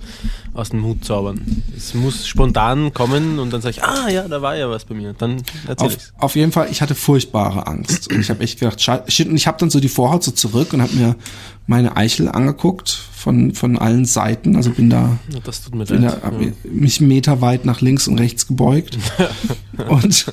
[0.54, 1.62] aus dem Hut zaubern.
[1.76, 4.94] Es muss spontan kommen und dann sage ich, ah ja, da war ja was bei
[4.94, 5.12] mir.
[5.12, 6.12] Dann erzähl Auf, ich's.
[6.16, 8.10] auf jeden Fall, ich hatte furchtbare Angst.
[8.10, 10.72] Und ich habe echt gedacht, shit, und ich habe dann so die Vorhaut so zurück
[10.72, 11.16] und habe mir
[11.68, 14.56] meine Eichel angeguckt von, von allen Seiten.
[14.56, 18.98] Also bin da Ja, Das bin da, hab mich meterweit nach links und rechts gebeugt.
[19.88, 20.32] und,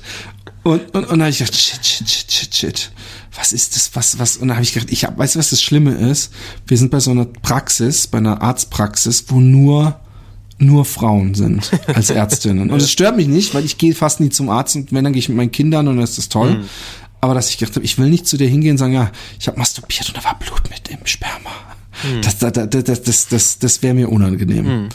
[0.63, 2.91] und, und, und dann habe ich gedacht, shit, shit, shit, shit, shit.
[3.35, 3.91] Was ist das?
[3.95, 4.37] Was, was?
[4.37, 6.31] Und dann habe ich gedacht, ich hab, weißt du, was das Schlimme ist?
[6.67, 9.99] Wir sind bei so einer Praxis, bei einer Arztpraxis, wo nur
[10.57, 12.71] nur Frauen sind als Ärztinnen.
[12.71, 15.11] Und es stört mich nicht, weil ich gehe fast nie zum Arzt und wenn, dann
[15.11, 16.63] gehe ich mit meinen Kindern und dann ist das toll.
[17.21, 19.47] Aber dass ich gedacht habe, ich will nicht zu dir hingehen und sagen, ja, ich
[19.47, 21.51] habe masturbiert und da war Blut mit im Sperma.
[22.21, 24.89] Das, das, das, das, das, das, das wäre mir unangenehm.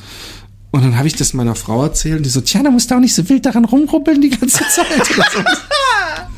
[0.73, 2.95] Und dann habe ich das meiner Frau erzählt und die so, tja, da musst du
[2.95, 4.87] auch nicht so wild daran rumruppeln die ganze Zeit.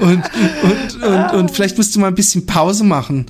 [0.00, 0.22] Und,
[0.62, 3.26] und, und, und vielleicht musst du mal ein bisschen Pause machen.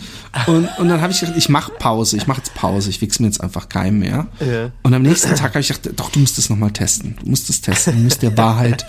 [0.46, 3.22] Und, und dann habe ich gedacht, ich mache Pause, ich mache jetzt Pause, ich wichse
[3.22, 4.28] mir jetzt einfach keinen mehr.
[4.40, 4.70] Ja.
[4.82, 7.16] Und am nächsten Tag habe ich gedacht, doch, du musst es nochmal testen.
[7.22, 8.86] Du musst es testen, du musst der Wahrheit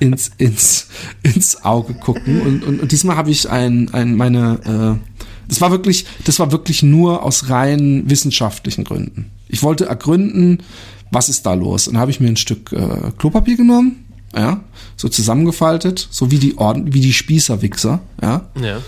[0.00, 0.88] ins, ins,
[1.22, 2.40] ins Auge gucken.
[2.42, 6.50] Und, und, und diesmal habe ich ein, ein, meine, äh, das war wirklich, das war
[6.50, 9.30] wirklich nur aus rein wissenschaftlichen Gründen.
[9.48, 10.62] Ich wollte ergründen,
[11.10, 11.86] was ist da los.
[11.86, 14.04] Und dann habe ich mir ein Stück äh, Klopapier genommen,
[14.36, 14.60] ja,
[14.96, 18.80] so zusammengefaltet, so wie die Orden, wie die Spießerwichser, ja, Ja.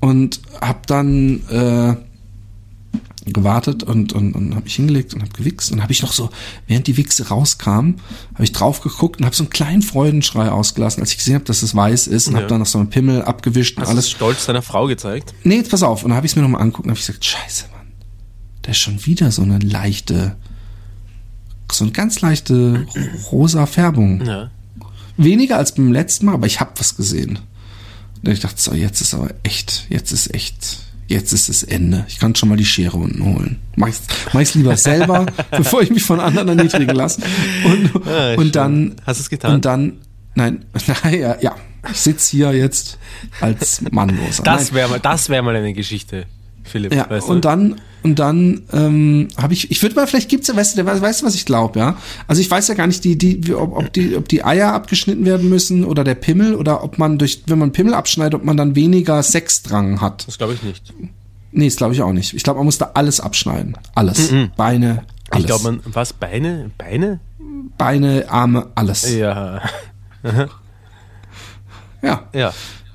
[0.00, 1.96] und habe dann äh,
[3.26, 6.30] gewartet und, und, und habe mich hingelegt und habe gewichst und habe ich noch so,
[6.66, 7.96] während die Wichse rauskam,
[8.34, 11.44] habe ich drauf geguckt und habe so einen kleinen Freudenschrei ausgelassen, als ich gesehen habe,
[11.44, 12.38] dass es weiß ist und Ja.
[12.40, 14.10] habe dann noch so einen Pimmel abgewischt und Hast du alles.
[14.10, 15.34] stolz deiner Frau gezeigt?
[15.44, 16.04] Nee, jetzt pass auf.
[16.04, 17.86] Und dann habe ich es mir nochmal angeguckt und habe ich gesagt, scheiße, Mann.
[18.62, 20.36] Da ist schon wieder so eine leichte,
[21.72, 22.86] so eine ganz leichte
[23.30, 24.24] rosa Färbung.
[24.24, 24.50] Ja.
[25.16, 27.38] Weniger als beim letzten Mal, aber ich habe was gesehen.
[28.22, 32.04] Und ich dachte so, jetzt ist aber echt, jetzt ist echt, jetzt ist das Ende.
[32.08, 33.58] Ich kann schon mal die Schere unten holen.
[33.76, 34.02] Mach ich's,
[34.32, 37.22] mach ich's lieber selber, bevor ich mich von anderen erniedrigen lasse.
[37.64, 38.38] Und, schön.
[38.38, 39.54] und dann, Hast du es getan?
[39.54, 39.98] und dann,
[40.34, 40.64] nein,
[41.04, 41.56] naja, ja,
[41.90, 42.98] ich sitz hier jetzt
[43.40, 44.42] als Mannloser.
[44.42, 46.26] Das wäre mal, das wäre mal eine Geschichte,
[46.64, 46.94] Philipp.
[46.94, 47.32] Ja, weißt du?
[47.32, 50.84] und dann und dann ähm, habe ich, ich würde mal, vielleicht gibt's ja, weißt du,
[50.84, 51.96] weißt, du, was ich glaube, ja?
[52.26, 55.24] Also ich weiß ja gar nicht, die, die, ob, ob die, ob die Eier abgeschnitten
[55.24, 58.56] werden müssen oder der Pimmel oder ob man durch, wenn man Pimmel abschneidet, ob man
[58.56, 60.26] dann weniger Sexdrang hat.
[60.26, 60.94] Das glaube ich nicht.
[61.50, 62.34] Nee, das glaube ich auch nicht.
[62.34, 66.70] Ich glaube, man muss da alles abschneiden, alles, Beine, alles, Ich glaube, man, was, Beine?
[66.78, 67.20] Beine?
[67.76, 69.12] Beine, Arme, alles.
[69.14, 69.62] Ja.
[72.02, 72.52] Ja, Ja.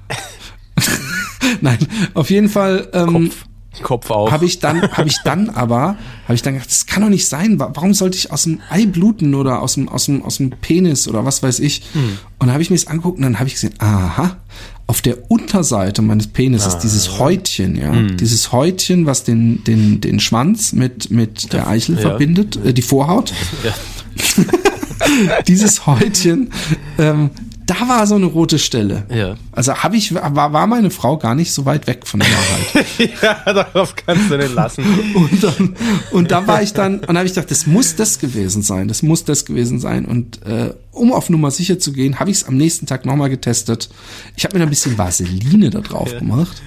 [1.62, 1.78] nein,
[2.14, 2.90] auf jeden Fall.
[2.94, 3.46] Ähm, Kopf.
[3.82, 4.32] Kopf auf.
[4.32, 5.96] habe ich dann habe ich dann aber
[6.26, 7.60] habe ich dann gedacht, das kann doch nicht sein.
[7.60, 10.52] Wa- Warum sollte ich aus dem Ei bluten oder aus dem aus dem aus dem
[10.52, 11.82] Penis oder was weiß ich?
[11.96, 14.38] Und dann habe ich mir das angeguckt und dann habe ich gesehen, aha,
[14.86, 20.74] auf der Unterseite meines Penises dieses Häutchen, ja, dieses Häutchen, was den den den Schwanz
[20.74, 22.02] mit mit der Eichel ja.
[22.02, 23.34] verbindet, äh, die Vorhaut.
[23.64, 23.74] Ja.
[25.48, 26.52] Dieses Häutchen,
[26.98, 27.30] ähm,
[27.66, 29.06] da war so eine rote Stelle.
[29.14, 29.36] Ja.
[29.52, 32.86] Also habe ich war, war meine Frau gar nicht so weit weg von der Wahrheit.
[33.22, 34.84] ja, darauf kannst du nicht lassen.
[35.16, 35.76] Und dann,
[36.12, 38.88] und da war ich dann, und da habe ich gedacht, das muss das gewesen sein,
[38.88, 40.06] das muss das gewesen sein.
[40.06, 43.30] Und äh, um auf Nummer sicher zu gehen, habe ich es am nächsten Tag nochmal
[43.30, 43.90] getestet.
[44.36, 46.20] Ich habe mir da ein bisschen Vaseline da drauf Ja.
[46.20, 46.62] gemacht.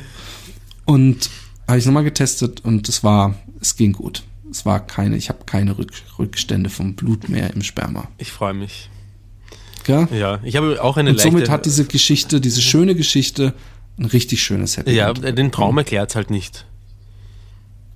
[0.85, 1.31] Und
[1.69, 4.23] habe ich nochmal getestet und es war, es ging gut.
[4.51, 8.09] Es war keine, ich habe keine Rück, Rückstände vom Blut mehr im Sperma.
[8.19, 8.89] Ich freue mich.
[9.87, 10.09] Gell?
[10.13, 11.31] Ja, ich habe auch eine Und leichte...
[11.31, 13.55] somit hat diese Geschichte, diese schöne Geschichte,
[13.99, 15.39] ein richtig schönes Happy ja, End.
[15.39, 16.67] den Traum erklärt halt nicht.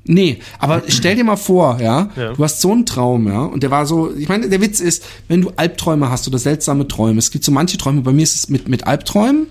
[0.04, 2.32] Nee, aber stell dir mal vor, ja, Ja.
[2.32, 5.04] du hast so einen Traum, ja, und der war so, ich meine, der Witz ist,
[5.28, 8.34] wenn du Albträume hast oder seltsame Träume, es gibt so manche Träume, bei mir ist
[8.34, 9.46] es mit, mit Albträumen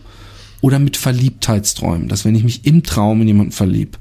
[0.61, 3.97] oder mit Verliebtheitsträumen, dass wenn ich mich im Traum in jemanden verlieb,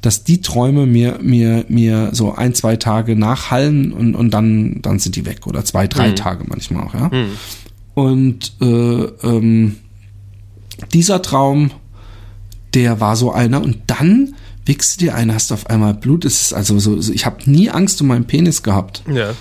[0.00, 4.98] dass die Träume mir mir mir so ein zwei Tage nachhallen und und dann dann
[4.98, 6.16] sind die weg oder zwei drei Mhm.
[6.16, 7.10] Tage manchmal auch ja
[8.00, 9.76] und äh, ähm,
[10.92, 11.70] dieser Traum
[12.74, 14.34] der war so einer und dann
[14.64, 16.24] wichst dir ein, hast auf einmal Blut.
[16.24, 19.02] Es ist also so, so ich habe nie Angst um meinen Penis gehabt.
[19.12, 19.32] Ja.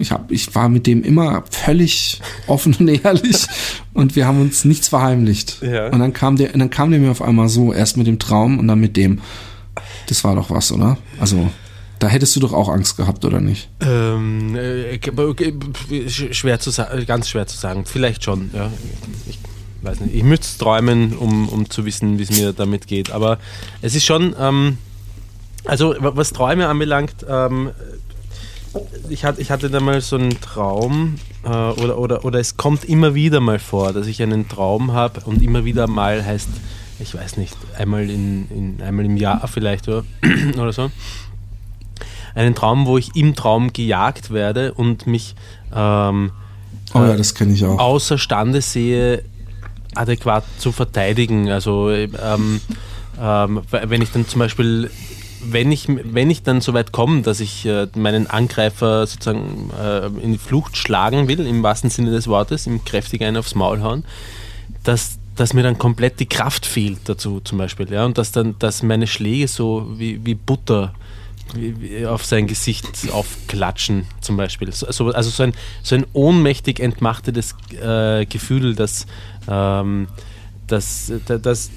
[0.00, 3.46] Ich hab, ich war mit dem immer völlig offen und ehrlich
[3.94, 5.62] und wir haben uns nichts verheimlicht.
[5.62, 5.88] Ja.
[5.88, 8.58] Und dann kam der, dann kam der mir auf einmal so, erst mit dem Traum
[8.58, 9.20] und dann mit dem.
[10.08, 10.98] Das war doch was, oder?
[11.20, 11.50] Also,
[11.98, 13.68] da hättest du doch auch Angst gehabt, oder nicht?
[13.80, 14.98] Ähm, äh,
[16.08, 17.84] schwer zu sagen, ganz schwer zu sagen.
[17.84, 18.70] Vielleicht schon, ja.
[19.28, 19.38] Ich
[19.82, 20.14] weiß nicht.
[20.14, 23.10] Ich müsste träumen, um, um zu wissen, wie es mir damit geht.
[23.10, 23.38] Aber
[23.82, 24.78] es ist schon, ähm,
[25.64, 27.70] also wa- was Träume anbelangt, ähm,
[29.08, 32.84] ich, hatte, ich hatte da mal so einen Traum, äh, oder, oder, oder es kommt
[32.84, 36.48] immer wieder mal vor, dass ich einen Traum habe und immer wieder mal heißt,
[37.00, 40.04] ich weiß nicht, einmal, in, in, einmal im Jahr vielleicht oder,
[40.58, 40.90] oder so
[42.34, 45.34] einen Traum, wo ich im Traum gejagt werde und mich
[45.74, 46.32] ähm,
[46.94, 47.78] Oh ja, das kenne ich auch.
[47.78, 49.22] außerstande sehe,
[49.94, 51.50] adäquat zu verteidigen.
[51.50, 52.60] Also ähm,
[53.20, 54.90] ähm, wenn ich dann zum Beispiel,
[55.44, 60.06] wenn ich, wenn ich dann so weit komme, dass ich äh, meinen Angreifer sozusagen äh,
[60.22, 63.82] in die Flucht schlagen will, im wahrsten Sinne des Wortes, ihm kräftig einen aufs Maul
[63.82, 64.04] hauen,
[64.84, 67.90] dass, dass mir dann komplett die Kraft fehlt dazu zum Beispiel.
[67.92, 68.04] Ja?
[68.04, 70.94] Und dass dann, dass meine Schläge so wie, wie Butter
[72.06, 74.72] auf sein Gesicht aufklatschen zum Beispiel.
[74.72, 79.06] So, so- also so ein, so ein ohnmächtig entmachtetes äh, Gefühl, das,
[79.48, 80.08] ähm,
[80.66, 81.70] das, das,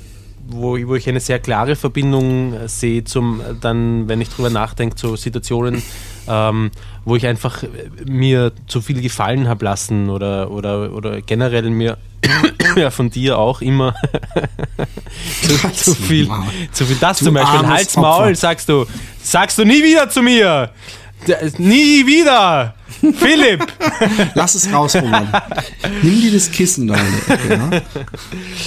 [0.47, 4.95] wo, wo ich eine sehr klare Verbindung äh, sehe zum dann, wenn ich drüber nachdenke,
[4.95, 5.81] zu Situationen,
[6.27, 6.71] ähm,
[7.05, 7.67] wo ich einfach äh,
[8.05, 11.97] mir zu viel gefallen habe lassen oder, oder, oder generell mir
[12.75, 13.95] ja, von dir auch immer
[15.41, 16.29] zu, zu viel,
[16.71, 16.97] zu viel.
[16.99, 18.85] Das Du zum Beispiel, Hals, Maul, sagst du.
[19.23, 20.69] Sagst du nie wieder zu mir.
[21.57, 22.75] Nie wieder.
[22.99, 23.65] Philipp.
[24.35, 25.27] Lass es raus, Roman.
[26.01, 27.81] Nimm dir das Kissen da ja?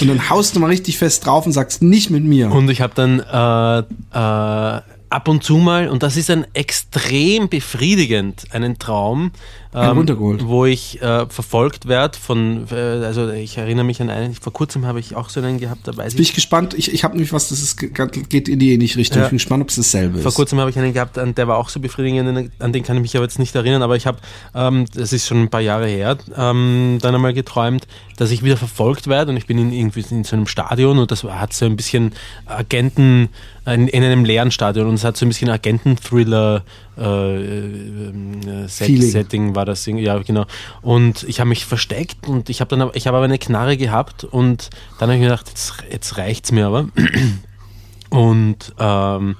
[0.01, 2.51] Und dann haust du mal richtig fest drauf und sagst nicht mit mir.
[2.51, 3.79] Und ich habe dann äh,
[4.17, 4.81] äh,
[5.15, 9.31] ab und zu mal, und das ist ein extrem befriedigend, einen Traum,
[9.73, 10.07] ähm,
[10.43, 14.85] wo ich äh, verfolgt werde von, äh, also ich erinnere mich an einen, vor kurzem
[14.85, 16.73] habe ich auch so einen gehabt, da weiß Bin ich gespannt.
[16.73, 19.19] Ich, ich habe nämlich was, das ist, geht in die ähnliche Richtung.
[19.19, 19.23] Ja.
[19.25, 20.35] Ich bin gespannt, ob es dasselbe Vor ist.
[20.35, 23.01] kurzem habe ich einen gehabt, an- der war auch so befriedigend, an den kann ich
[23.01, 24.19] mich aber jetzt nicht erinnern, aber ich habe,
[24.53, 27.85] ähm, das ist schon ein paar Jahre her, ähm, dann einmal geträumt,
[28.17, 31.11] dass ich wieder verfolgt werde und ich bin in, irgendwie in so einem Stadion und
[31.11, 32.13] das hat so ein bisschen
[32.45, 33.29] Agenten,
[33.65, 36.63] in, in einem leeren Stadion und es hat so ein bisschen Agenten-Thriller
[36.97, 39.01] äh, äh, Set.
[39.03, 40.45] Setting war das, ja genau.
[40.81, 43.77] Und ich habe mich versteckt und ich habe dann, aber- ich habe aber eine Knarre
[43.77, 46.87] gehabt und dann habe ich mir gedacht, jetzt, jetzt reicht's mir aber.
[48.09, 49.35] Und ähm,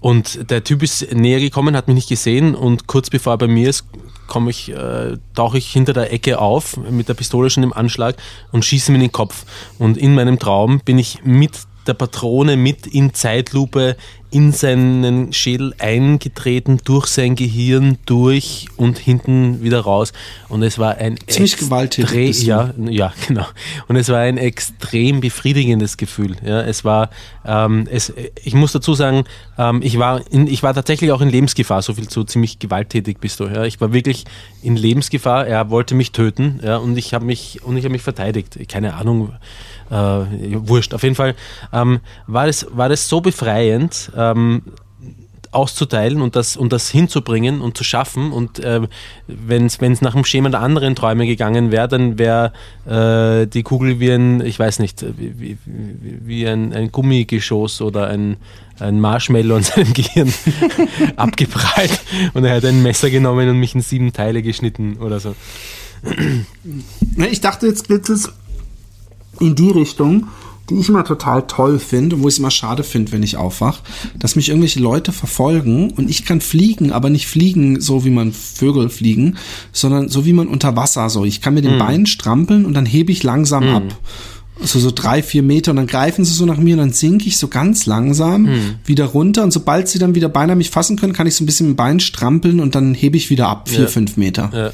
[0.00, 3.46] und der Typ ist näher gekommen, hat mich nicht gesehen und kurz bevor er bei
[3.48, 3.86] mir ist,
[4.26, 8.16] komme ich, äh, tauche ich hinter der Ecke auf mit der Pistole schon im Anschlag
[8.52, 9.44] und schieße mir in den Kopf.
[9.78, 11.52] Und in meinem Traum bin ich mit
[11.86, 13.96] der Patrone mit in Zeitlupe
[14.34, 20.12] in seinen Schädel eingetreten, durch sein Gehirn durch und hinten wieder raus.
[20.48, 22.42] Und es war ein Ziemlich gewalttätig.
[22.42, 23.46] Ja, ja, genau.
[23.86, 26.34] Und es war ein extrem befriedigendes Gefühl.
[26.44, 27.10] Ja, es war,
[27.46, 28.12] ähm, es,
[28.42, 29.22] ich muss dazu sagen,
[29.56, 31.80] ähm, ich war, in, ich war tatsächlich auch in Lebensgefahr.
[31.82, 33.44] So viel zu ziemlich gewalttätig bist du.
[33.44, 34.24] Ja, ich war wirklich
[34.62, 35.46] in Lebensgefahr.
[35.46, 36.58] Er wollte mich töten.
[36.60, 38.58] Ja, und ich habe mich und ich habe mich verteidigt.
[38.68, 39.32] Keine Ahnung.
[39.90, 40.94] Äh, wurscht.
[40.94, 41.34] Auf jeden Fall
[41.72, 44.10] ähm, war das war das so befreiend.
[44.32, 44.62] Ähm,
[45.54, 48.32] auszuteilen und das, und das hinzubringen und zu schaffen.
[48.32, 48.82] Und äh,
[49.26, 52.52] wenn es nach dem Schema der anderen Träume gegangen wäre, dann wäre
[52.86, 57.80] äh, die Kugel wie ein, ich weiß nicht, wie, wie, wie wie ein, ein Gummigeschoss
[57.80, 58.36] oder ein,
[58.80, 60.32] ein Marshmallow an seinem Gehirn
[61.16, 62.00] abgeprallt
[62.34, 65.34] und er hat ein Messer genommen und mich in sieben Teile geschnitten oder so.
[67.16, 68.32] Ich dachte, jetzt geht es
[69.40, 70.28] in die Richtung,
[70.70, 73.36] die ich immer total toll finde und wo ich es immer schade finde, wenn ich
[73.36, 73.80] aufwach,
[74.18, 78.32] dass mich irgendwelche Leute verfolgen und ich kann fliegen, aber nicht fliegen, so wie man
[78.32, 79.36] Vögel fliegen,
[79.72, 81.24] sondern so wie man unter Wasser so.
[81.24, 83.82] Ich kann mit den Beinen strampeln und dann hebe ich langsam ab.
[84.62, 87.26] So, so drei, vier Meter und dann greifen sie so nach mir und dann sinke
[87.26, 88.48] ich so ganz langsam
[88.86, 91.46] wieder runter und sobald sie dann wieder beinahe mich fassen können, kann ich so ein
[91.46, 93.86] bisschen mit dem Bein strampeln und dann hebe ich wieder ab, vier, Ja.
[93.88, 94.50] fünf Meter.
[94.54, 94.72] Ja.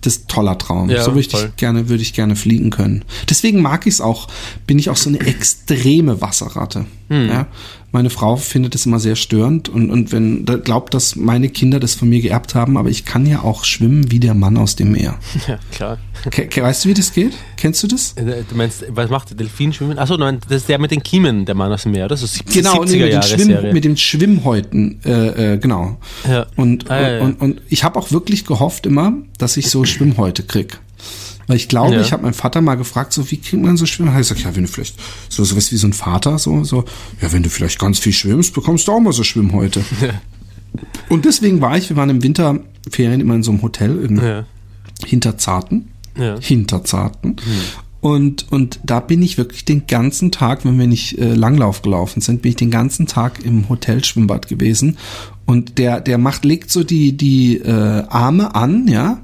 [0.00, 0.88] Das ist ein toller Traum.
[0.90, 3.04] Ja, so würde ich gerne, würde ich gerne fliegen können.
[3.28, 4.28] Deswegen mag ich es auch,
[4.66, 6.86] bin ich auch so eine extreme Wasserratte.
[7.08, 7.28] Hm.
[7.28, 7.46] Ja?
[7.92, 11.80] Meine Frau findet es immer sehr störend und, und wenn da glaubt, dass meine Kinder
[11.80, 14.76] das von mir geerbt haben, aber ich kann ja auch schwimmen wie der Mann aus
[14.76, 15.18] dem Meer.
[15.48, 15.98] Ja, klar.
[16.30, 17.32] Ke weißt du, wie das geht?
[17.56, 18.12] Kennst du das?
[18.12, 19.98] Äh, Du meinst, was macht der Delfin schwimmen?
[19.98, 22.16] Achso, nein, das ist der mit den Kiemen, der Mann aus dem Meer, oder?
[22.16, 25.96] So 70, Genau, nee, 70er mit, den Schwimm, mit den Schwimmhäuten, äh, äh, genau.
[26.28, 26.46] Ja.
[26.56, 27.22] Und, Ah, ja, ja.
[27.24, 30.78] und, und ich habe auch wirklich gehofft immer, dass ich so Schwimmhäute krieg.
[31.50, 32.00] Weil ich glaube, Ja.
[32.00, 34.20] ich habe meinen Vater mal gefragt, so wie kriegt man so Schwimmhäute?
[34.20, 34.94] Ich sag, ja, wenn du vielleicht
[35.28, 36.84] so sowas wie so ein Vater, so, so,
[37.20, 39.82] ja, wenn du vielleicht ganz viel schwimmst, bekommst du auch mal so Schwimmhäute.
[41.08, 44.44] Und deswegen war ich, wir waren im Winterferien immer in so einem Hotel irgendwie ja.
[45.04, 45.88] hinter Zarten.
[46.16, 46.38] Ja.
[46.38, 47.34] Hinter Zarten.
[48.00, 52.20] Und, und da bin ich wirklich den ganzen Tag, wenn wir nicht äh, Langlauf gelaufen
[52.20, 54.98] sind, bin ich den ganzen Tag im Hotelschwimmbad gewesen.
[55.46, 59.22] Und der, der macht, legt so die, die äh, Arme an, ja.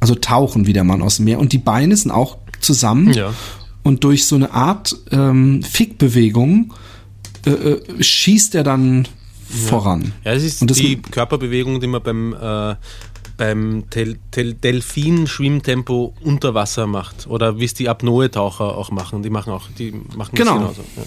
[0.00, 1.38] Also tauchen wie der Mann aus dem Meer.
[1.38, 3.12] Und die Beine sind auch zusammen.
[3.12, 3.32] Ja.
[3.84, 6.72] Und durch so eine Art ähm, Fickbewegung
[7.46, 9.06] äh, äh, schießt er dann
[9.68, 10.12] voran.
[10.24, 12.74] Ja, es ist Und das- die Körperbewegung, die man beim, äh,
[13.36, 17.26] beim Tel Tel Delfin-Schwimmtempo unter Wasser macht.
[17.26, 19.22] Oder wie es die Apnoe-Taucher auch machen.
[19.22, 20.52] Die machen auch, die machen Genau.
[20.58, 20.82] das genauso.
[20.96, 21.02] Ja.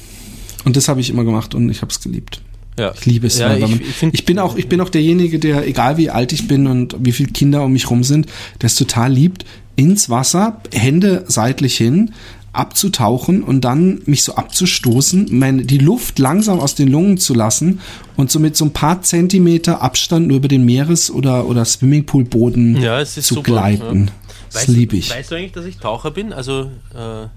[0.65, 2.41] Und das habe ich immer gemacht und ich habe es geliebt.
[2.77, 2.91] Ja.
[2.93, 3.39] Ich liebe es.
[3.39, 5.97] Ja, weil ich, man, ich, find, ich bin auch, ich bin auch derjenige, der, egal
[5.97, 8.27] wie alt ich bin und wie viele Kinder um mich rum sind,
[8.61, 9.45] der es total liebt,
[9.77, 12.11] ins Wasser, Hände seitlich hin,
[12.51, 17.79] abzutauchen und dann mich so abzustoßen, meine, die Luft langsam aus den Lungen zu lassen
[18.15, 22.81] und so mit so ein paar Zentimeter Abstand nur über den Meeres- oder, oder Swimmingpoolboden
[22.81, 24.05] Ja, zu super, gleiten.
[24.07, 24.11] ja.
[24.51, 25.11] Das weißt, liebe ich.
[25.11, 26.31] Weißt du eigentlich, dass ich Taucher bin?
[26.31, 27.27] Also äh,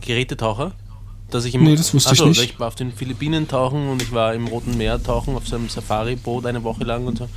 [0.00, 0.72] Gerätetaucher?
[1.30, 2.38] Dass ich im, Nee, das wusste ich Achso, nicht.
[2.38, 5.48] weil Ich war auf den Philippinen tauchen und ich war im Roten Meer tauchen auf
[5.48, 7.28] so einem Safari-Boot eine Woche lang und so.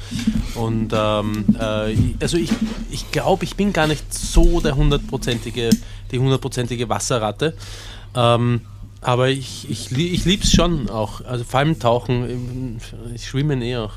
[0.55, 2.49] Und ähm, äh, ich- also ich,
[2.91, 5.69] ich glaube, ich bin gar nicht so der hundertprozentige,
[6.11, 7.55] die hundertprozentige Wasserratte.
[8.15, 8.61] Ähm,
[9.01, 11.21] aber ich, ich, ich liebe es schon auch.
[11.25, 12.79] Also vor allem Tauchen,
[13.15, 13.93] ich schwimme eh auch.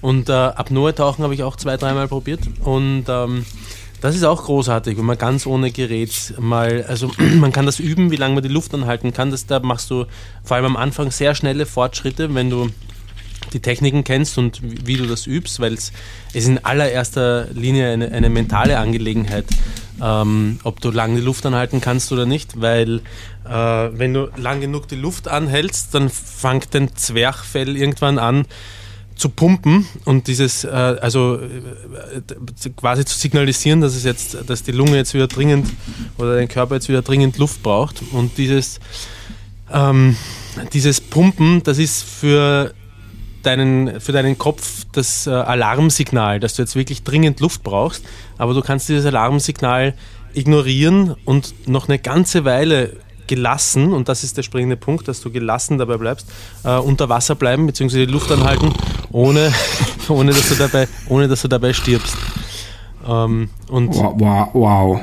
[0.00, 2.40] Und äh, Apnoe-Tauchen habe ich auch zwei, dreimal probiert.
[2.64, 3.46] Und ähm,
[4.00, 8.10] das ist auch großartig, wenn man ganz ohne Gerät mal, also man kann das üben,
[8.10, 9.30] wie lange man die Luft anhalten kann.
[9.30, 10.06] Das, da machst du
[10.42, 12.70] vor allem am Anfang sehr schnelle Fortschritte, wenn du
[13.52, 15.92] die Techniken kennst und wie, du das übst, weil es
[16.32, 19.46] ist in allererster Linie eine, eine mentale Angelegenheit,
[20.00, 23.00] ähm, ob du lange die Luft anhalten kannst oder nicht, weil
[23.48, 28.46] äh, wenn du lang genug die Luft anhältst, dann fängt dein Zwerchfell irgendwann an
[29.20, 34.72] zu pumpen und dieses, äh, also äh, quasi zu signalisieren, dass es jetzt, dass die
[34.72, 35.68] Lunge jetzt wieder dringend
[36.18, 38.02] oder dein Körper jetzt wieder dringend Luft braucht.
[38.12, 38.80] Und dieses
[39.72, 40.16] ähm,
[40.72, 42.74] dieses Pumpen, das ist für
[43.42, 48.04] deinen, für deinen Kopf das äh, Alarmsignal, dass du jetzt wirklich dringend Luft brauchst,
[48.38, 49.94] aber du kannst dieses Alarmsignal
[50.34, 52.96] ignorieren und noch eine ganze Weile
[53.30, 56.26] gelassen, und das ist der springende Punkt, dass du gelassen dabei bleibst,
[56.64, 58.72] äh, unter Wasser bleiben, beziehungsweise die Luft anhalten,
[59.12, 59.52] ohne,
[60.08, 62.16] ohne, dass, du dabei, ohne dass du dabei stirbst.
[63.08, 65.00] Ähm, und Wow, wow, wow.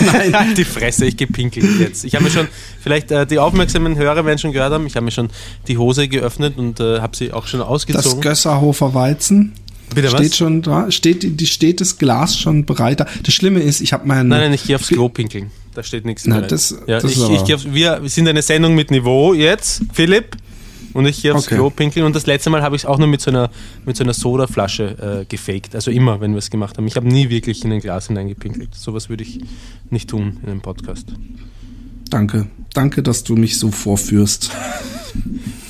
[0.00, 2.04] Nein, halt die Fresse, ich gepinkelt jetzt.
[2.04, 2.48] Ich habe mir schon,
[2.80, 5.30] vielleicht äh, die aufmerksamen Hörer werden schon gehört haben, ich habe mir schon
[5.68, 8.20] die Hose geöffnet und äh, habe sie auch schon Das ausgezogen.
[8.20, 9.54] Gösserhofer Weizen
[9.94, 10.20] Bitte was?
[10.20, 13.06] steht schon da, steht, die, steht das Glas schon bereit da.
[13.22, 14.28] Das Schlimme ist, ich habe meinen.
[14.28, 15.50] Nein, nein, ich gehe aufs Klo pinkeln.
[15.74, 16.42] Da steht nichts mehr.
[16.42, 20.36] das- ja, das ich, ich auf, wir sind eine Sendung mit Niveau jetzt, Philipp.
[20.94, 21.54] Und ich gehe aufs Okay.
[21.54, 22.04] Klo pinkeln.
[22.04, 23.50] Und das letzte Mal habe ich es auch nur mit so einer,
[23.86, 25.74] mit so einer Sodaflasche äh, gefaked.
[25.74, 26.86] Also immer, wenn wir es gemacht haben.
[26.86, 28.74] Ich habe nie wirklich in ein Glas hineingepinkelt.
[28.74, 29.40] Sowas würde ich
[29.88, 31.06] nicht tun in einem Podcast.
[32.12, 32.46] Danke.
[32.74, 34.50] Danke, dass du mich so vorführst.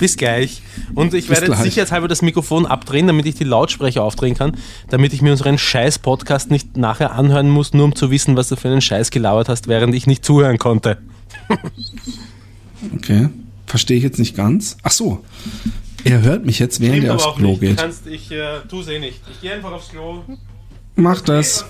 [0.01, 0.63] Bis gleich.
[0.97, 4.57] Und ich Bis werde jetzt sicherheitshalber das Mikrofon abdrehen, damit ich die Lautsprecher aufdrehen kann,
[4.89, 8.57] damit ich mir unseren Scheiß-Podcast nicht nachher anhören muss, nur um zu wissen, was du
[8.57, 10.99] für einen Scheiß gelabert hast, während ich nicht zuhören konnte.
[12.97, 13.29] Okay.
[13.65, 14.77] Verstehe ich jetzt nicht ganz.
[14.83, 15.25] Ach so.
[16.03, 17.77] Er hört mich jetzt, während er aufs Klo geht.
[17.77, 19.21] kannst, ich äh, tue es eh nicht.
[19.31, 20.25] Ich gehe einfach aufs Klo.
[20.97, 21.65] Mach das.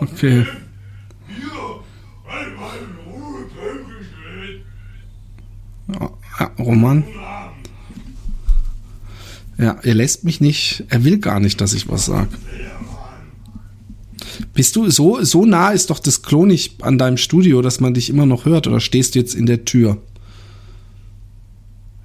[0.00, 0.04] du.
[0.06, 0.46] Okay.
[5.88, 7.04] Ja, Roman.
[9.58, 12.28] Ja, er lässt mich nicht, er will gar nicht, dass ich was sag.
[14.52, 17.94] Bist du so, so nah ist doch das Klo nicht an deinem Studio, dass man
[17.94, 20.02] dich immer noch hört oder stehst du jetzt in der Tür?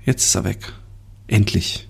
[0.06, 0.74] Jetzt ist er weg.
[1.28, 1.88] Endlich.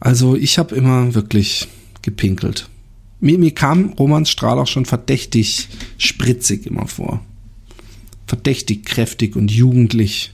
[0.00, 1.68] Also ich habe immer wirklich
[2.02, 2.68] gepinkelt.
[3.20, 7.24] Mir, mir kam Romans Strahl auch schon verdächtig spritzig immer vor.
[8.26, 10.32] Verdächtig kräftig und jugendlich.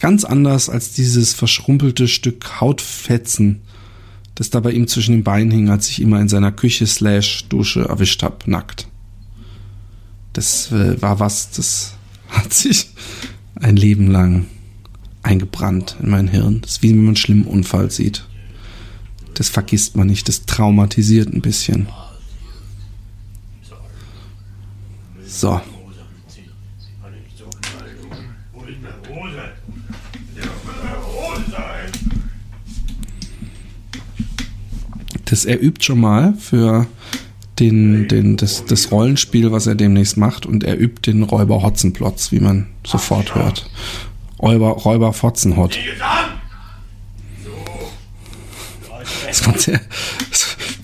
[0.00, 3.62] Ganz anders als dieses verschrumpelte Stück Hautfetzen,
[4.34, 7.48] das da bei ihm zwischen den Beinen hing, als ich mal in seiner Küche slash
[7.48, 8.88] Dusche erwischt hab, nackt.
[10.32, 11.94] Das äh, war was, das
[12.28, 12.90] hat hat sich
[13.54, 14.46] ein Leben lang
[15.22, 16.60] eingebrannt in mein Hirn.
[16.60, 18.26] Das ist wie wenn man einen schlimmen Unfall sieht.
[19.34, 21.88] Das vergisst man nicht, das traumatisiert ein bisschen.
[25.26, 25.60] So.
[35.24, 36.86] Das er übt schon mal für
[37.58, 42.30] den, den, das, das Rollenspiel, was er demnächst macht, und er übt den Räuber Hotzenplotz,
[42.32, 43.68] wie man sofort hört.
[44.40, 45.78] Räuber, Räuber Fotzenhot.
[49.34, 49.80] Das war sehr,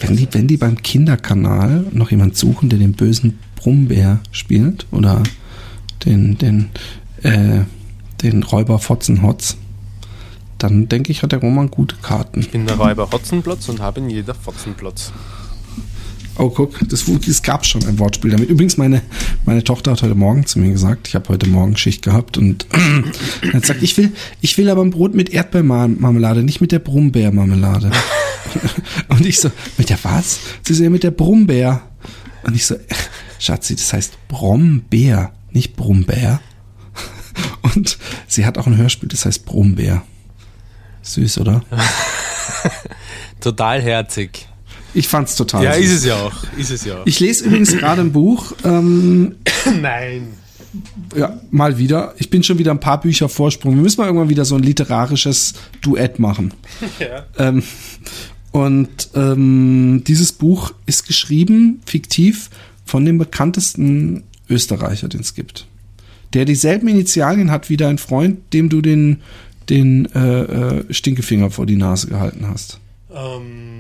[0.00, 5.22] wenn, die, wenn die beim Kinderkanal noch jemand suchen, der den bösen Brummbär spielt, oder
[6.04, 6.70] den, den,
[7.22, 7.60] äh,
[8.22, 9.56] den Räuber Fotzenhotz,
[10.58, 12.40] dann denke ich, hat der Roman gute Karten.
[12.40, 15.12] Ich bin der Räuber Hotzenplotz und habe in jeder Fotzenplotz.
[16.40, 18.48] Oh, guck, das, es gab schon ein Wortspiel damit.
[18.48, 19.02] Übrigens, meine,
[19.44, 22.64] meine Tochter hat heute Morgen zu mir gesagt, ich habe heute Morgen Schicht gehabt und
[23.52, 27.90] hat gesagt, ich will, ich will aber ein Brot mit Erdbeermarmelade, nicht mit der Brummbärmarmelade.
[29.08, 30.40] und ich so, mit der was?
[30.62, 31.82] Sie so, ja, mit der Brummbär.
[32.42, 32.76] Und ich so,
[33.38, 36.40] Schatzi, das heißt Brombeer, nicht Brummbär.
[37.60, 40.04] Und sie hat auch ein Hörspiel, das heißt Brummbär.
[41.02, 41.62] Süß, oder?
[43.40, 44.49] Total herzig.
[44.94, 45.84] Ich fand's total Ja, süß.
[45.84, 46.32] ist es ja auch.
[46.56, 47.06] Ist es ja auch.
[47.06, 49.36] Ich lese übrigens gerade ein Buch, ähm,
[49.80, 50.28] Nein.
[51.16, 52.14] ja, mal wieder.
[52.18, 53.74] Ich bin schon wieder ein paar Bücher Vorsprung.
[53.76, 56.52] Wir müssen mal irgendwann wieder so ein literarisches Duett machen.
[56.98, 57.24] Ja.
[57.38, 57.62] Ähm,
[58.52, 62.50] und ähm, dieses Buch ist geschrieben, fiktiv,
[62.84, 65.66] von dem bekanntesten Österreicher, den es gibt.
[66.34, 69.20] Der dieselben Initialien hat wie dein Freund, dem du den,
[69.68, 72.80] den äh, äh, Stinkefinger vor die Nase gehalten hast.
[73.14, 73.79] Ähm,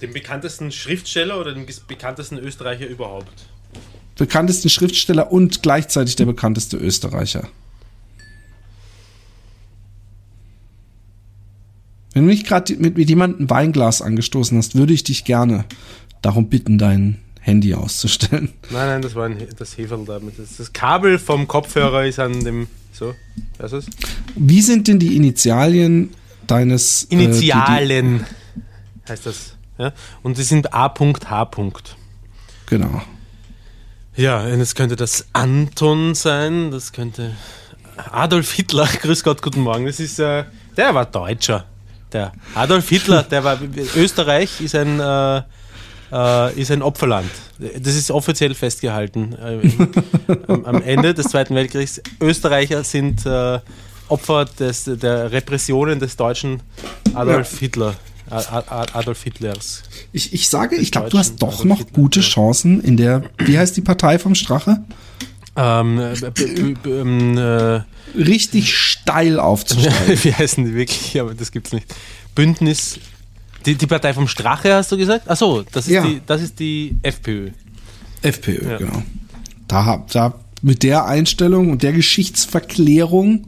[0.00, 3.46] den bekanntesten Schriftsteller oder den bekanntesten Österreicher überhaupt?
[4.16, 7.48] Bekanntesten Schriftsteller und gleichzeitig der bekannteste Österreicher.
[12.12, 15.64] Wenn du nicht gerade mit, mit jemandem ein Weinglas angestoßen hast, würde ich dich gerne
[16.20, 18.52] darum bitten, dein Handy auszustellen.
[18.70, 20.20] Nein, nein, das war ein, das Heferl da.
[20.58, 22.66] Das, Kabel vom Kopfhörer ist an dem.
[22.92, 23.14] So,
[23.58, 23.94] was ist es?
[24.34, 26.10] Wie sind denn die Initialien
[26.48, 28.26] deines äh, Initialen
[29.08, 29.54] heißt das.
[29.78, 29.92] Ja?
[30.22, 30.88] Und die sind A.H.
[30.98, 31.72] die, die,
[32.66, 33.02] genau.
[34.16, 37.36] Ja, und es könnte das Anton sein, das könnte
[38.10, 39.86] Adolf Hitler, grüß Gott, guten Morgen.
[39.86, 40.44] Das ist, äh,
[40.76, 41.64] der war Deutscher.
[42.12, 43.58] Der Adolf Hitler, der war,
[43.94, 45.42] Österreich ist ein, äh,
[46.10, 47.30] äh, ist ein Opferland.
[47.58, 49.34] Das ist offiziell festgehalten.
[49.34, 52.00] Äh, am, am Ende des Zweiten Weltkriegs.
[52.20, 53.60] Österreicher sind äh,
[54.08, 56.62] Opfer des, der Repressionen des deutschen
[57.14, 57.58] Adolf Ja.
[57.58, 57.94] Hitler.
[58.30, 59.82] Adolf Hitlers.
[60.12, 62.20] Ich, ich sage, ich glaube, du hast doch Adolf noch Hitler, gute.
[62.20, 64.82] Chancen in der, wie heißt die Partei vom Strache?
[65.56, 66.14] Ähm, äh,
[66.88, 67.80] ähm, äh,
[68.16, 70.18] Richtig steil aufzusteigen.
[70.22, 71.20] Wie heißen die wirklich?
[71.20, 71.86] Aber das gibt's nicht.
[72.34, 72.98] Bündnis.
[73.66, 75.28] Die, die Partei vom Strache, hast du gesagt?
[75.28, 76.06] Achso, das ist, Ja.
[76.06, 77.50] die, das ist die FPÖ.
[78.22, 78.76] FPÖ, Ja.
[78.78, 79.02] genau.
[79.66, 83.46] Da, da mit der Einstellung und der Geschichtsverklärung,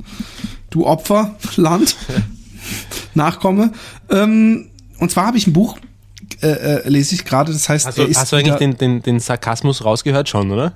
[0.70, 1.96] du Opferland,
[3.14, 3.72] Nachkomme.
[4.10, 4.69] Ähm,
[5.00, 5.78] und zwar habe ich ein Buch,
[6.42, 9.02] äh, äh, lese ich gerade, das heißt, Hast du, ist hast du eigentlich den, den,
[9.02, 10.74] den Sarkasmus rausgehört schon, oder?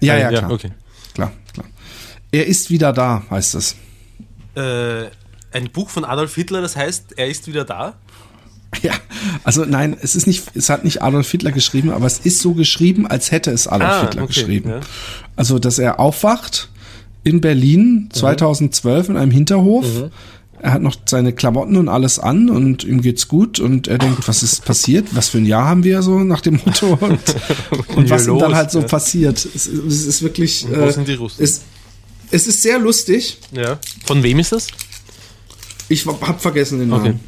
[0.00, 0.50] Ja, ja, klar.
[0.50, 0.70] okay.
[1.14, 1.66] klar, klar.
[2.32, 3.76] Er ist wieder da, heißt es.
[4.56, 5.04] Äh,
[5.52, 7.94] ein Buch von Adolf Hitler, das heißt, er ist wieder da?
[8.82, 8.92] Ja,
[9.44, 12.54] also nein, es ist nicht, es hat nicht Adolf Hitler geschrieben, aber es ist so
[12.54, 14.68] geschrieben, als hätte es Adolf Ah, Hitler okay, geschrieben.
[14.70, 14.80] ja.
[15.36, 16.70] Also, dass er aufwacht
[17.22, 19.86] in Berlin 2012 in einem Hinterhof.
[19.86, 20.10] Mhm.
[20.64, 24.26] Er hat noch seine Klamotten und alles an und ihm geht's gut und er denkt,
[24.26, 25.14] was ist passiert?
[25.14, 27.20] Was für ein Jahr haben wir so nach dem Motto und,
[27.94, 28.86] und was ihm dann halt so ja.
[28.86, 29.44] passiert.
[29.54, 31.44] Es, es ist wirklich, Und wo sind die Russen?
[31.44, 31.60] es,
[32.30, 33.36] es ist sehr lustig.
[33.52, 33.78] Ja.
[34.06, 34.68] Von wem ist das?
[35.90, 37.08] Ich hab vergessen den Okay.
[37.08, 37.20] Namen.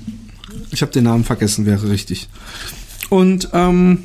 [0.70, 2.30] Ich habe den Namen vergessen, wäre richtig.
[3.10, 4.04] Und ähm,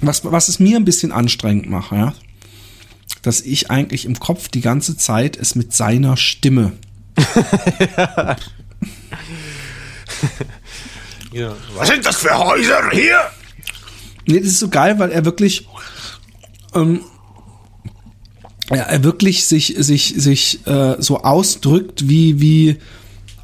[0.00, 2.14] was, was es mir ein bisschen anstrengend macht, ja,
[3.22, 6.72] dass ich eigentlich im Kopf die ganze Zeit es mit seiner Stimme.
[11.32, 11.54] Ja.
[11.74, 13.18] Was sind das für Häuser hier?
[14.26, 15.68] Nee, das ist so geil, weil er wirklich,
[16.74, 17.00] ähm,
[18.70, 22.78] er, er wirklich sich, sich, sich äh, so ausdrückt, wie, wie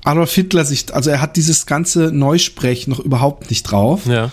[0.04, 4.06] Adolf Hitler sich, also er hat dieses ganze Neusprech noch überhaupt nicht drauf.
[4.06, 4.30] Ja.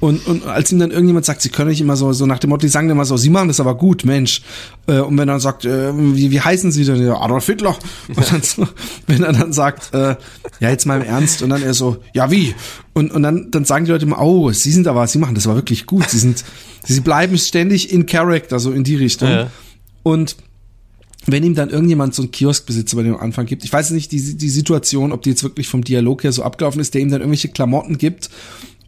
[0.00, 2.50] Und, und als ihm dann irgendjemand sagt, sie können nicht immer so, so nach dem
[2.50, 4.42] Motto, die sagen immer so, sie machen das aber gut, Mensch.
[4.86, 7.04] Äh, und wenn er sagt, äh, wie, wie heißen sie denn?
[7.04, 7.76] Ja, Adolf Hitler.
[8.08, 8.68] Und dann so,
[9.08, 10.14] wenn er dann sagt, äh,
[10.60, 12.54] ja, jetzt mal im Ernst, und dann er so, ja, wie?
[12.92, 15.46] Und, und dann, dann sagen die Leute immer, oh, sie sind aber, sie machen das
[15.46, 16.08] aber wirklich gut.
[16.08, 16.44] Sie sind,
[16.84, 19.28] sie bleiben ständig in Character, so in die Richtung.
[19.28, 19.50] Ja.
[20.02, 20.36] Und
[21.26, 24.36] wenn ihm dann irgendjemand so einen Kioskbesitzer bei dem Anfang gibt, ich weiß nicht, die,
[24.36, 27.20] die Situation, ob die jetzt wirklich vom Dialog her so abgelaufen ist, der ihm dann
[27.20, 28.30] irgendwelche Klamotten gibt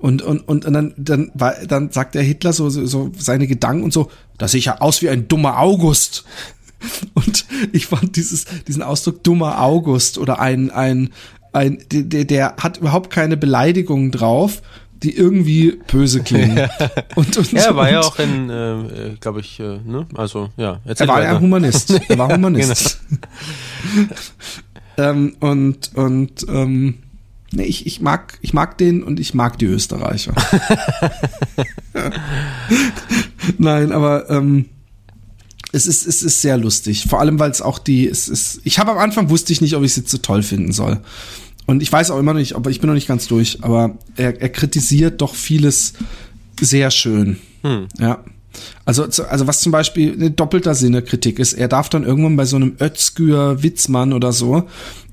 [0.01, 1.31] und, und, und, und dann, dann,
[1.67, 4.81] dann sagt der Hitler so, so, so seine Gedanken und so, da sehe ich ja
[4.81, 6.25] aus wie ein dummer August.
[7.13, 11.11] Und ich fand dieses, diesen Ausdruck dummer August oder ein, ein,
[11.53, 14.63] ein, der, der hat überhaupt keine Beleidigungen drauf,
[15.03, 16.71] die irgendwie böse klingen.
[17.17, 20.07] und, und, ja, er war ja auch ein, äh, glaube ich, äh, ne?
[20.15, 20.81] Also, ja.
[20.87, 22.01] Er war ja Humanist.
[22.09, 22.99] Er war Humanist.
[24.97, 26.95] ähm, und und ähm,
[27.53, 30.35] nee, ich, ich, mag, ich mag den und ich mag die Österreicher.
[33.59, 34.67] Nein, aber ähm,
[35.73, 37.07] es ist, es ist sehr lustig.
[37.09, 39.75] Vor allem, weil es auch die, es ist, ich habe am Anfang wusste ich nicht,
[39.75, 41.01] ob ich jetzt so toll finden soll.
[41.67, 43.97] Und ich weiß auch immer noch nicht, aber ich bin noch nicht ganz durch, aber
[44.17, 45.95] er, er kritisiert doch vieles
[46.61, 47.39] sehr schön.
[47.63, 47.87] Hm.
[47.99, 48.25] Ja.
[48.85, 52.45] Also, also was zum Beispiel eine doppelter Sinne Kritik ist, er darf dann irgendwann bei
[52.45, 54.67] so einem Özgür Witzmann oder so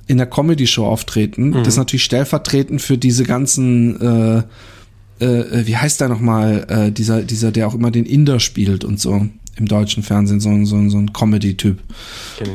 [0.08, 1.50] in der Comedy-Show auftreten.
[1.50, 1.54] Mhm.
[1.54, 7.22] Das ist natürlich stellvertretend für diese ganzen, äh, äh, wie heißt der nochmal, äh, dieser,
[7.22, 9.28] dieser, der auch immer den Inder spielt und so
[9.58, 11.80] im deutschen Fernsehen, so, so, so ein Comedy-Typ.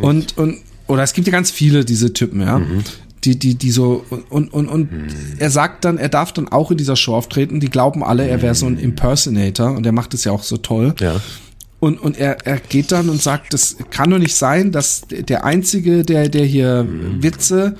[0.03, 2.59] Und, und, oder es gibt ja ganz viele diese Typen, ja.
[2.59, 2.85] Mhm
[3.25, 5.07] die, die, die so, und, und, und hm.
[5.39, 8.43] er sagt dann, er darf dann auch in dieser Show auftreten, die glauben alle, er
[8.43, 8.79] wäre so ein.
[8.79, 10.95] Impersonator und er macht es ja auch so toll.
[10.99, 11.21] Ja.
[11.83, 15.45] Und, und er, er geht dann und sagt, das kann doch nicht sein, dass der
[15.45, 16.87] Einzige, der, der hier.
[17.21, 17.75] Witze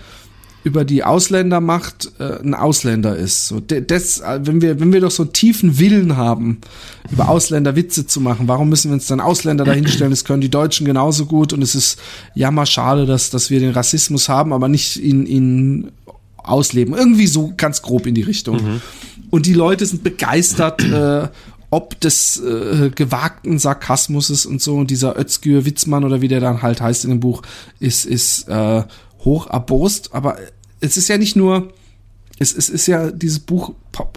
[0.65, 3.47] über die Ausländer macht, äh, ein Ausländer ist.
[3.47, 6.61] So, das, wenn wir, wenn wir doch so einen tiefen Willen haben,
[7.13, 10.11] über Ausländer Witze zu machen, warum müssen wir uns dann Ausländer dahinstellen?
[10.11, 12.01] Das können die Deutschen genauso gut und es ist
[12.35, 15.93] jammer schade, dass, dass wir den Rassismus haben, aber nicht ihn, ihn
[16.39, 16.95] ausleben.
[16.95, 18.57] Irgendwie so ganz grob in die Richtung.
[18.57, 18.81] Mhm.
[19.31, 21.29] Und die Leute sind begeistert, äh,
[21.73, 24.77] ob des äh, gewagten Sarkasmuses und so.
[24.77, 27.41] Und dieser Özgür Witzmann oder wie der dann halt heißt in dem Buch,
[27.81, 28.85] ist, ist äh,
[29.21, 30.37] hoch erbost, aber
[30.81, 31.73] es ist ja nicht nur,
[32.39, 33.73] es, es ist ja dieses Buch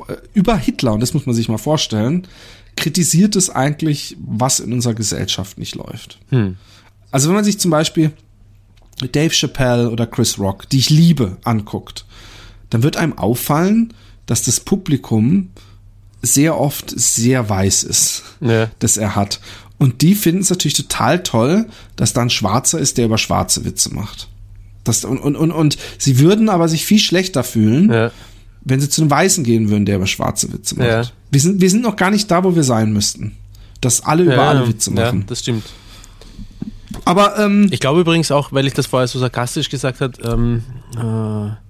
[0.09, 2.27] äh, über Hitler, und das muss man sich mal vorstellen,
[2.75, 6.19] kritisiert es eigentlich, was in unserer Gesellschaft nicht läuft.
[6.31, 6.57] Hm.
[7.09, 8.11] Also wenn man sich zum Beispiel
[9.13, 12.05] Dave Chappelle oder Chris Rock, die ich liebe, anguckt,
[12.69, 13.93] dann wird einem auffallen,
[14.25, 15.51] dass das Publikum
[16.25, 18.69] sehr oft sehr weiß ist, ja.
[18.79, 19.39] das er hat.
[19.77, 21.65] Und die finden es natürlich total toll,
[21.95, 24.29] dass da ein Schwarzer ist, der über schwarze Witze macht.
[24.83, 28.11] Das, und, und, und, und sie würden aber sich viel schlechter fühlen, ja.
[28.61, 30.87] wenn sie zu einem Weißen gehen würden, der über schwarze Witze macht.
[30.87, 31.03] Ja.
[31.31, 33.35] Wir, sind, wir sind noch gar nicht da, wo wir sein müssten.
[33.81, 35.19] Dass alle über alle Witze machen.
[35.21, 35.65] Ja, das stimmt.
[37.03, 40.63] Aber ähm, ich glaube übrigens auch, weil ich das vorher so sarkastisch gesagt habe, ähm,
[40.95, 41.64] äh,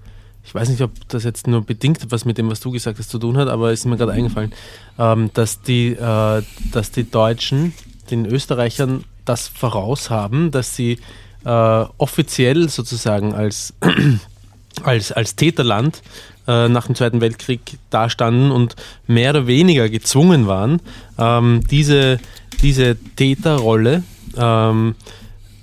[0.46, 3.10] ich weiß nicht, ob das jetzt nur bedingt was mit dem, was du gesagt hast,
[3.10, 4.54] zu tun hat, aber es ist mir gerade eingefallen,
[5.00, 7.74] ähm, dass, die, äh, dass die Deutschen
[8.12, 11.00] den Österreichern das voraus haben, dass sie
[11.44, 13.74] äh, offiziell sozusagen als,
[14.84, 16.04] als, als Täterland
[16.48, 18.76] äh, nach dem Zweiten Weltkrieg dastanden und
[19.08, 20.80] mehr oder weniger gezwungen waren,
[21.18, 22.20] ähm, diese,
[22.62, 24.04] diese Täterrolle
[24.38, 24.96] ähm,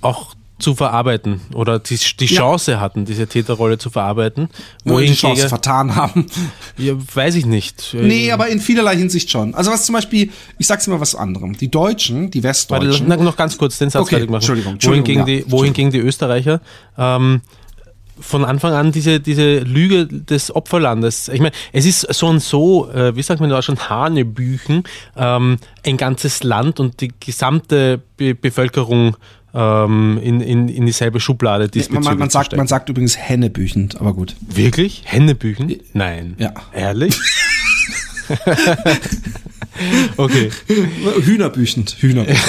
[0.01, 2.79] auch zu verarbeiten oder die, die Chance ja.
[2.79, 4.49] hatten, diese Täterrolle zu verarbeiten.
[4.85, 6.25] Wo die Chance vertan haben.
[6.77, 7.93] Ja, weiß ich nicht.
[7.93, 9.53] Nee, aber in vielerlei Hinsicht schon.
[9.53, 11.55] Also was zum Beispiel, ich sag's mal was anderem.
[11.55, 13.09] Die Deutschen, die Westdeutschen.
[13.09, 14.41] Warte, noch ganz kurz den Satz okay, fertig machen.
[14.41, 16.61] Entschuldigung, Entschuldigung wohingegen, ja, die, wohingegen die Österreicher
[16.97, 17.41] ähm,
[18.19, 21.27] von Anfang an diese, diese Lüge des Opferlandes.
[21.27, 24.83] Ich meine, es ist so und so, äh, wie sagt man in Deutschland, Hanebüchen,
[25.15, 29.15] ähm, ein ganzes Land und die gesamte Be Bevölkerung
[29.53, 34.13] ähm, in, in, in dieselbe Schublade diesbezüglich man, man, sagt, man sagt übrigens Hennebüchend, aber
[34.13, 34.35] gut.
[34.41, 35.03] Wirklich?
[35.05, 35.95] Hennebüchend?
[35.95, 36.35] Nein.
[36.37, 36.53] Ja.
[36.73, 37.19] Ehrlich?
[40.17, 40.49] okay.
[41.23, 42.39] Hühnerbüchend, Hühnerbüchend.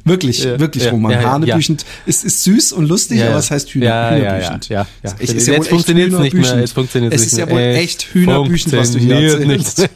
[0.04, 1.12] wirklich, ja, wirklich, ja, Roman.
[1.12, 1.88] Ja, Hanebüchend ja.
[2.06, 4.68] ist, ist süß und lustig, aber es heißt Hühner, ja, Hühnerbüchend.
[4.68, 5.16] Ja, ja, ja.
[5.18, 6.56] Es ist ja jetzt funktioniert es nicht mehr.
[6.56, 9.88] Es funktioniert es ist ja wohl echt Hühnerbüchend, was du hier erzählst.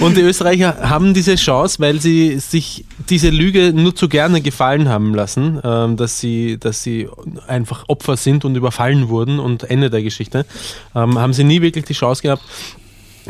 [0.00, 4.88] Und die Österreicher haben diese Chance, weil sie sich diese Lüge nur zu gerne gefallen
[4.88, 7.08] haben lassen, ähm, dass sie, dass sie
[7.46, 10.46] einfach Opfer sind und überfallen wurden und Ende der Geschichte,
[10.94, 12.42] ähm, haben sie nie wirklich die Chance gehabt,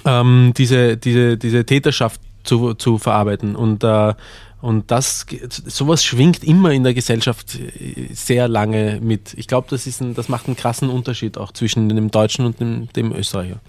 [0.05, 3.57] ähm, diese, diese, diese Täterschaft zu, zu verarbeiten.
[3.57, 4.15] Und, äh,
[4.61, 5.27] und das,
[5.67, 7.59] sowas schwingt immer in der Gesellschaft
[8.13, 9.35] sehr lange mit.
[9.37, 9.85] Ich glaube, das,
[10.15, 13.61] das macht einen krassen Unterschied auch zwischen dem Deutschen und dem, dem Österreicher.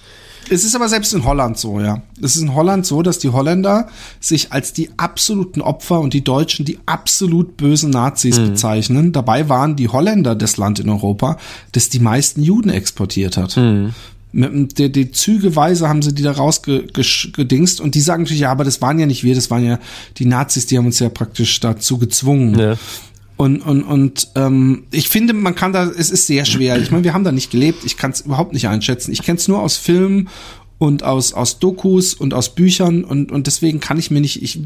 [0.50, 2.04] Es ist aber selbst in Holland so, ja.
[2.22, 3.88] Es ist in Holland so, dass die Holländer
[4.20, 8.52] sich als die absoluten Opfer und die Deutschen die absolut bösen Nazis mhm.
[8.52, 9.12] bezeichnen.
[9.12, 11.38] Dabei waren die Holländer das Land in Europa,
[11.72, 13.58] das die meisten Juden exportiert hat.
[13.58, 13.94] Mhm
[14.36, 18.66] mit die, die Zügeweise haben sie die da rausgedingst und die sagen natürlich, ja, aber
[18.66, 19.80] das waren ja nicht wir, das waren ja
[20.18, 22.60] die Nazis, die haben uns ja praktisch dazu gezwungen.
[22.60, 22.76] Ja.
[23.38, 26.78] Und, und, und ähm, ich finde, man kann da, es ist sehr schwer.
[26.82, 29.12] Ich meine, wir haben da nicht gelebt, ich kann es überhaupt nicht einschätzen.
[29.12, 30.30] Ich kenne es nur aus Filmen
[30.78, 34.60] und aus, aus Dokus und aus Büchern und, und deswegen kann ich mir nicht, ich,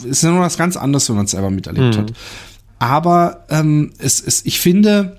[0.00, 2.00] es ist ja nur was ganz anderes, wenn man es selber miterlebt Mhm.
[2.00, 2.12] hat.
[2.80, 5.18] Aber ähm, es, es, ich finde,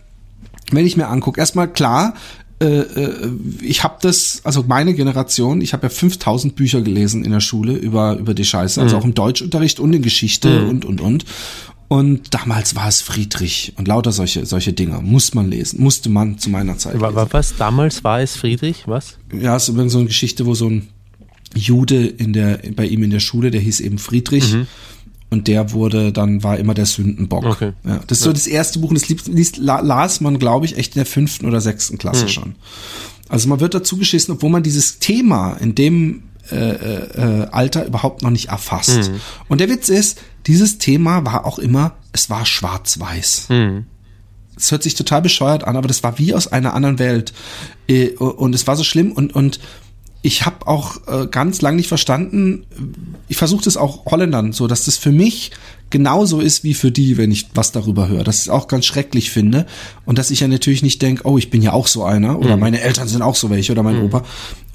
[0.72, 2.14] wenn ich mir angucke, erstmal klar,
[3.62, 7.74] ich habe das, also meine Generation, ich habe ja 5000 Bücher gelesen in der Schule
[7.74, 11.26] über, über die Scheiße, also auch im Deutschunterricht und in Geschichte und, und, und.
[11.88, 15.00] Und damals war es Friedrich und lauter solche, solche Dinge.
[15.02, 17.16] Muss man lesen, musste man zu meiner Zeit Wa- lesen.
[17.16, 18.84] wa- Was damals war es Friedrich?
[18.86, 19.18] Was?
[19.34, 20.90] Ja, es ist übrigens so eine Geschichte, wo so ein
[21.56, 24.56] Jude in der, bei ihm in der Schule, der hieß eben Friedrich.
[25.32, 27.46] Und der wurde dann, war immer der Sündenbock.
[27.46, 27.74] Okay.
[27.86, 30.66] Ja, das ist so das erste Buch und das liest, liest, la- las man, glaube
[30.66, 32.30] ich, echt in der fünften oder sechsten Klasse Mhm.
[32.30, 32.56] schon.
[33.28, 37.86] Also man wird dazu geschissen, obwohl man dieses Thema in dem äh, äh, äh, Alter
[37.86, 39.12] überhaupt noch nicht erfasst.
[39.12, 39.22] Mhm.
[39.50, 43.50] Und der Witz ist, dieses Thema war auch immer, es war schwarz-weiß.
[43.50, 43.86] Mhm.
[44.58, 47.34] Es hört sich total bescheuert an, aber das war wie aus einer anderen Welt.
[47.88, 49.60] Äh, Und es war so schlimm und, und
[50.22, 52.66] ich habe auch äh, ganz lang nicht verstanden,
[53.28, 55.52] ich versuche das auch Holländern so, dass das für mich
[55.90, 58.24] genauso ist wie für die, wenn ich was darüber höre.
[58.24, 59.66] Dass ich es auch ganz schrecklich finde
[60.06, 62.58] und dass ich ja natürlich nicht denke, oh, ich bin ja auch so einer oder
[62.58, 64.24] meine Eltern sind auch so welche oder mein Opa.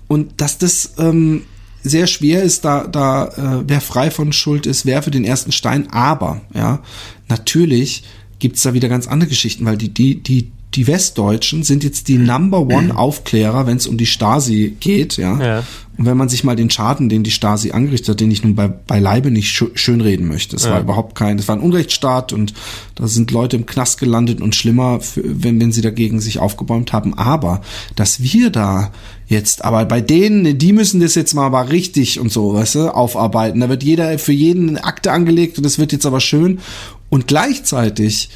[0.08, 1.42] Und dass das ähm,
[1.82, 5.52] sehr schwer ist, da, da äh, wer frei von Schuld ist, wer für den ersten
[5.52, 5.90] Stein.
[5.90, 6.82] Aber, ja,
[7.28, 8.04] natürlich
[8.38, 12.18] gibt's da wieder ganz andere Geschichten, weil die, die, die, die Westdeutschen sind jetzt die
[12.18, 15.40] Number One Aufklärer, wenn es um die Stasi geht, ja.
[15.40, 15.62] Ja.
[15.96, 18.56] Und wenn man sich mal den Schaden, den die Stasi angerichtet hat, den ich nun
[18.56, 20.56] bei, beileibe nicht schö schönreden möchte.
[20.56, 22.52] Es war überhaupt kein, es war ein Unrechtsstaat und
[22.96, 26.92] da sind Leute im Knast gelandet und schlimmer, für, wenn, wenn sie dagegen sich aufgebäumt
[26.92, 27.14] haben.
[27.14, 27.60] Aber,
[27.94, 28.90] dass wir da
[29.28, 32.94] jetzt, aber bei denen, die müssen das jetzt mal aber richtig und so, weißt du,
[32.94, 33.60] aufarbeiten.
[33.60, 36.58] Da wird jeder für jeden eine Akte angelegt und das wird jetzt aber schön.
[37.08, 38.30] Und gleichzeitig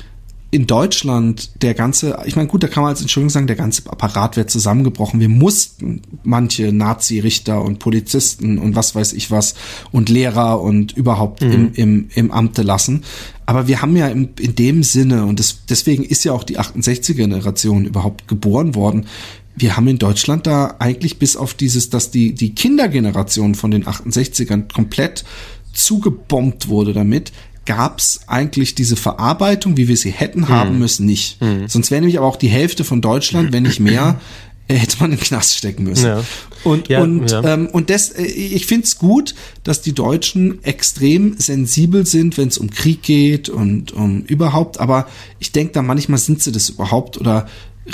[0.51, 3.90] in Deutschland der ganze, ich meine, gut, da kann man als Entschuldigung sagen, der ganze
[3.90, 5.20] Apparat wird zusammengebrochen.
[5.20, 9.55] Wir mussten manche Nazi-Richter und Polizisten und was weiß ich was
[9.92, 13.05] und Lehrer und überhaupt im, im, im Amte lassen.
[13.44, 16.59] Aber wir haben ja im, in dem Sinne, und das, deswegen ist ja auch die
[16.59, 19.07] 68er-Generation überhaupt geboren worden,
[19.55, 23.84] wir haben in Deutschland da eigentlich bis auf dieses, dass die, die Kindergeneration von den
[23.84, 25.24] 68ern komplett
[25.72, 27.32] zugebombt wurde damit,
[27.69, 31.39] gab's eigentlich diese Verarbeitung, wie wir sie hätten haben müssen, nicht.
[31.66, 34.19] Sonst wäre nämlich aber auch die Hälfte von Deutschland, wenn nicht mehr,
[34.69, 36.07] äh, hätte man in den Knast stecken müssen.
[36.07, 36.25] Ja.
[36.64, 37.45] Und, Ja, und, ja.
[37.45, 42.57] ähm, und das, äh, ich find's gut, dass die Deutschen extrem sensibel sind, wenn es
[42.57, 45.07] um Krieg geht und um überhaupt, aber
[45.39, 47.49] ich denke da manchmal sind sie das überhaupt oder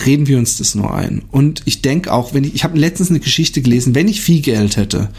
[0.07, 1.25] reden wir uns das nur ein.
[1.33, 4.41] Und ich denke auch, wenn ich, ich habe letztens eine Geschichte gelesen, wenn ich viel
[4.41, 5.11] Geld hätte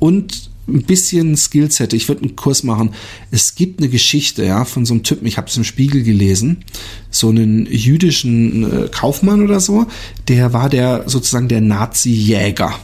[0.00, 2.90] und ein bisschen Skills hätte, ich würde einen Kurs machen.
[3.30, 6.64] Es gibt eine Geschichte, ja, von so einem Typen, ich habe es im Spiegel gelesen,
[7.10, 9.86] so einen jüdischen äh, Kaufmann oder so,
[10.28, 12.74] der war der sozusagen der Nazi-Jäger.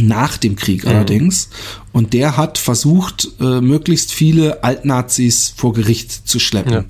[0.00, 1.48] Nach dem Krieg allerdings.
[1.92, 6.72] Und der hat versucht, äh, möglichst viele Altnazis vor Gericht zu schleppen.
[6.72, 6.84] Ja.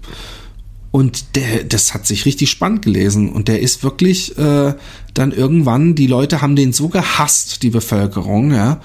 [0.90, 3.30] Und der, das hat sich richtig spannend gelesen.
[3.30, 4.74] Und der ist wirklich äh,
[5.14, 8.80] dann irgendwann, die Leute haben den so gehasst, die Bevölkerung, ja.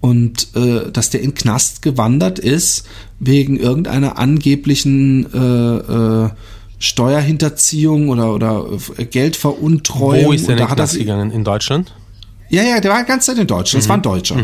[0.00, 2.86] Und äh, dass der in Knast gewandert ist,
[3.18, 6.30] wegen irgendeiner angeblichen äh, äh,
[6.78, 10.26] Steuerhinterziehung oder, oder äh, Geldveruntreuung.
[10.26, 11.30] Wo ist der in den Knast gegangen?
[11.32, 11.92] In Deutschland?
[12.48, 13.82] ja, ja, der war die ganze Zeit in Deutschland.
[13.82, 14.36] Das war ein Deutscher.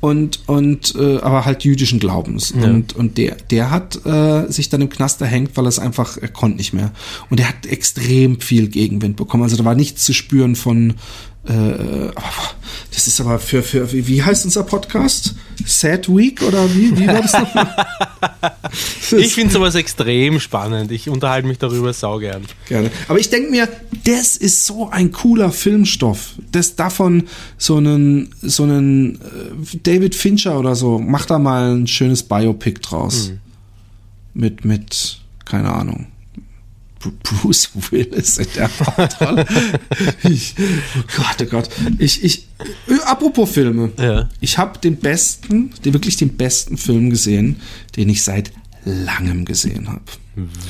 [0.00, 2.50] Und, und äh, aber halt jüdischen Glaubens.
[2.50, 6.18] Und, und der, der hat äh, sich dann im Knast erhängt, weil er es einfach,
[6.18, 6.92] er konnte nicht mehr.
[7.30, 9.44] Und er hat extrem viel Gegenwind bekommen.
[9.44, 10.94] Also da war nichts zu spüren von
[11.46, 12.10] äh,
[12.94, 15.34] das ist aber für, für wie, heißt unser Podcast?
[15.66, 17.74] Sad Week oder wie, wie war das nochmal?
[19.16, 20.90] Ich finde sowas extrem spannend.
[20.90, 22.42] Ich unterhalte mich darüber saugern.
[22.66, 22.90] Gerne.
[23.06, 23.68] Aber ich denke mir,
[24.04, 26.32] das ist so ein cooler Filmstoff.
[26.50, 31.86] Das davon so einen, so einen äh, David Fincher oder so, macht da mal ein
[31.86, 33.30] schönes Biopic draus.
[34.32, 36.08] Mit, mit, keine Ahnung.
[37.04, 37.12] Bru-
[37.42, 39.46] Bruce Willis in der Hauptrolle.
[40.24, 41.68] ich, oh Gott, oh Gott.
[41.98, 42.46] Ich, ich,
[42.88, 43.90] äh, apropos Filme.
[43.98, 44.28] Ja.
[44.40, 47.56] Ich habe den besten, den wirklich den besten Film gesehen,
[47.96, 48.52] den ich seit
[48.84, 50.02] langem gesehen habe.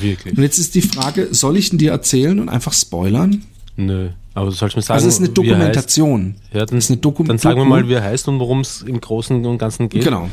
[0.01, 0.37] Wirklich.
[0.37, 3.43] Und jetzt ist die Frage, soll ich ihn dir erzählen und einfach spoilern?
[3.77, 4.09] Nö.
[4.33, 5.29] Aber du sollst mir sagen, Also es ist eine.
[5.29, 6.35] Dokumentation.
[6.53, 8.81] Ja, dann, ist eine Doku dann sagen wir mal, wie er heißt und worum es
[8.81, 10.03] im Großen und Ganzen geht.
[10.03, 10.29] Genau.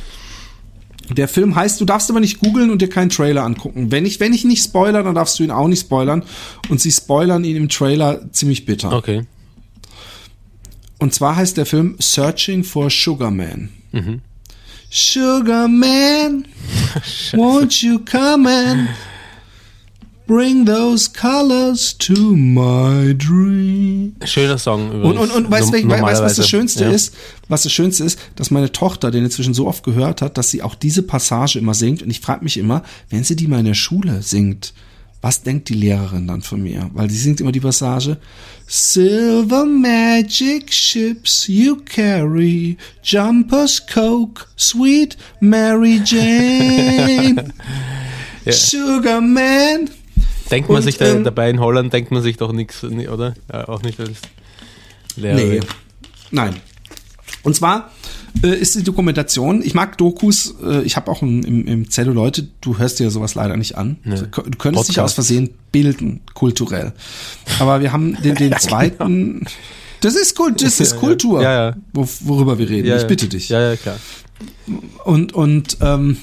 [1.11, 3.91] Der Film heißt, du darfst aber nicht googeln und dir keinen Trailer angucken.
[3.91, 6.23] Wenn ich, wenn ich nicht spoilere, dann darfst du ihn auch nicht spoilern.
[6.69, 8.93] Und sie spoilern ihn im Trailer ziemlich bitter.
[8.93, 9.23] Okay.
[10.99, 13.70] Und zwar heißt der Film Searching for Sugar Man.
[13.93, 14.20] Mhm.
[14.91, 16.47] Sugar Man,
[17.33, 18.89] won't you come and
[20.27, 23.91] Bring those colors to my dream.
[24.24, 26.49] Schöner Song Und, und, und weißt du, was das.
[26.49, 26.91] Schönste Ja.
[26.91, 27.15] ist?
[27.49, 30.62] Was das Schönste ist, dass meine Tochter den inzwischen so oft gehört hat, dass sie
[30.62, 32.03] auch diese Passage immer singt.
[32.03, 34.73] Und ich frage mich immer, wenn sie die mal in der Schule singt,
[35.20, 36.91] was denkt die Lehrerin dann von mir?
[36.95, 38.16] Weil sie singt immer die Passage
[38.66, 47.53] Silver magic ships you carry, Jumpers Coke, sweet Mary Jane,
[48.51, 49.89] Sugar Man.
[50.53, 53.35] Denkt man Und, sich da, ähm, dabei in Holland, denkt man sich doch nichts, oder?
[53.51, 54.19] Ja, auch nicht als
[55.16, 55.49] Lehrerin.
[55.49, 55.61] Nee.
[56.31, 56.57] Nein.
[57.43, 57.91] Und zwar
[58.43, 62.12] äh, ist die Dokumentation, ich mag Dokus, äh, ich habe auch im, im, im Zello
[62.12, 63.97] Leute, du hörst dir sowas leider nicht an.
[64.05, 64.99] Du könntest dich Podcast.
[64.99, 66.93] aus Versehen bilden, kulturell.
[67.59, 69.47] Aber wir haben den, den zweiten.
[70.01, 71.77] Das ist, Kult, das ist Kultur, Ja, ja.
[71.95, 72.95] Wo, worüber wir reden.
[72.97, 73.49] Ich bitte dich.
[73.49, 73.97] Ja, ja, klar.
[75.05, 76.16] Und, und ähm,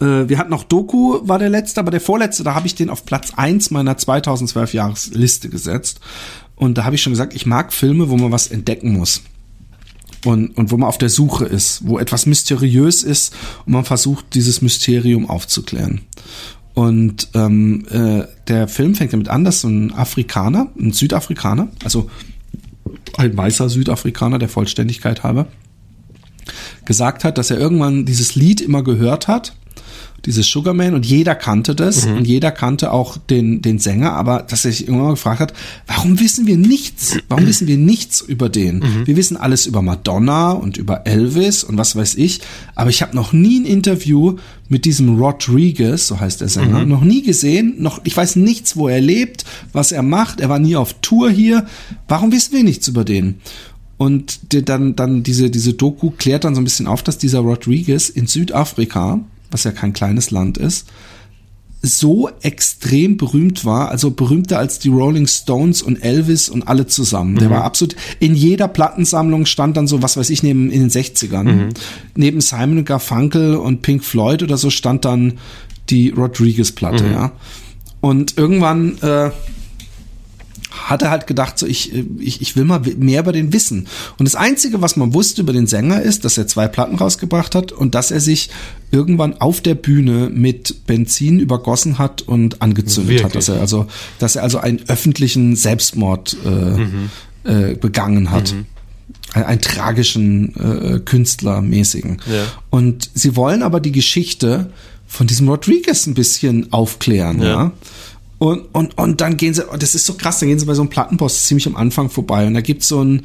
[0.00, 2.90] äh, wir hatten noch Doku, war der letzte, aber der vorletzte, da habe ich den
[2.90, 6.00] auf Platz eins meiner 2012 Jahresliste gesetzt.
[6.56, 9.22] Und da habe ich schon gesagt, ich mag Filme, wo man was entdecken muss.
[10.24, 13.32] Und, und wo man auf der Suche ist, wo etwas mysteriös ist
[13.66, 16.00] und man versucht, dieses Mysterium aufzuklären.
[16.74, 22.10] Und ähm, äh, der Film fängt damit an, dass so ein Afrikaner, ein Südafrikaner, also
[23.16, 25.46] ein weißer Südafrikaner der Vollständigkeit halber,
[26.84, 29.54] gesagt hat, dass er irgendwann dieses Lied immer gehört hat,
[30.24, 34.64] dieses Sugarman und jeder kannte das und jeder kannte auch den, den Sänger, aber dass
[34.64, 35.52] er sich irgendwann mal gefragt hat,
[35.86, 37.16] warum wissen wir nichts?
[37.28, 38.82] Warum wissen wir nichts über den?
[39.06, 42.40] Wir wissen alles über Madonna und über Elvis und was weiß ich,
[42.74, 44.36] aber ich habe noch nie ein Interview
[44.68, 48.88] mit diesem Rodriguez, so heißt der Sänger, noch nie gesehen, noch ich weiß nichts, wo
[48.88, 51.66] er lebt, was er macht, er war nie auf Tour hier.
[52.06, 53.36] Warum wissen wir nichts über den?
[53.96, 58.08] Und dann, dann diese, diese Doku klärt dann so ein bisschen auf, dass dieser Rodriguez
[58.08, 59.20] in Südafrika,
[59.50, 60.88] was ja kein kleines Land ist,
[61.80, 67.36] so extrem berühmt war, also berühmter als die Rolling Stones und Elvis und alle zusammen.
[67.36, 70.90] Der war absolut, in jeder Plattensammlung stand dann so, was weiß ich, neben, in den
[70.90, 71.72] 60ern.
[72.16, 75.34] Neben Simon Garfunkel und Pink Floyd oder so stand dann
[75.88, 77.32] die Rodriguez-Platte, ja.
[78.00, 79.30] Und irgendwann, äh,
[80.70, 83.88] hat er halt gedacht, so ich, ich, ich will mal mehr über den wissen.
[84.18, 87.54] Und das Einzige, was man wusste über den Sänger ist, dass er zwei Platten rausgebracht
[87.54, 88.50] hat und dass er sich
[88.90, 93.24] irgendwann auf der Bühne mit Benzin übergossen hat und angezündet Wirklich?
[93.24, 93.34] hat.
[93.34, 93.86] Dass er also,
[94.18, 96.36] dass er also einen öffentlichen Selbstmord
[97.44, 98.54] äh, äh, begangen hat.
[99.34, 102.20] Einen, einen tragischen äh, Künstlermäßigen.
[102.26, 102.44] Ja.
[102.70, 104.70] Und sie wollen aber die Geschichte
[105.06, 107.46] von diesem Rodriguez ein bisschen aufklären, Ja.
[107.48, 107.72] ja.
[108.38, 110.82] Und, und, und dann gehen sie, das ist so krass, dann gehen sie bei so
[110.82, 113.22] einem Plattenpost ziemlich am Anfang vorbei und da gibt's so ein,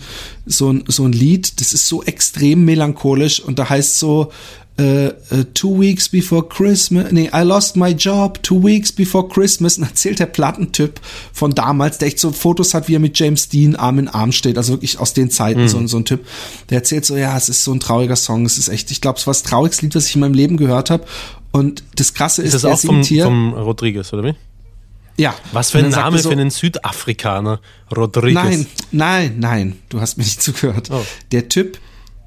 [0.48, 4.32] so ein, so ein Lied, das ist so extrem melancholisch und da heißt so,
[4.78, 5.14] äh, äh,
[5.54, 10.18] two weeks before Christmas, nee, I lost my job, two weeks before Christmas, und erzählt
[10.20, 11.00] der Plattentyp
[11.32, 14.32] von damals, der echt so Fotos hat, wie er mit James Dean Arm in Arm
[14.32, 16.26] steht, also wirklich aus den Zeiten, so, ein- so ein Typ,
[16.72, 19.20] der erzählt so, ja, es ist so ein trauriger Song, es ist echt, ich glaube,
[19.20, 21.06] es war das traurigste Lied, was ich in meinem Leben gehört habe
[21.52, 24.34] und das Krasse ist, Ist das auch vom, hier, vom Rodriguez, oder wie?
[25.18, 25.36] ja.
[25.52, 27.60] Was für ein Name so, für einen Südafrikaner.
[27.96, 28.34] Rodriguez.
[28.34, 30.90] Nein, nein, nein, du hast mir nicht zugehört.
[30.92, 31.06] Oh.
[31.32, 31.78] Der Typ,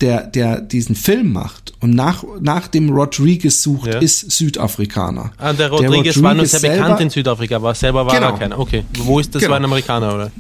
[0.01, 3.99] der, der diesen Film macht und nach, nach dem Rodriguez sucht, Ja.
[4.01, 5.33] ist Südafrikaner.
[5.39, 8.33] Ah, der Rodriguez, war nur sehr selber- bekannt in Südafrika, aber selber war Genau.
[8.33, 8.59] er keiner.
[8.59, 9.41] Okay, wo ist das?
[9.41, 9.53] Genau.
[9.53, 10.31] War ein Amerikaner, oder?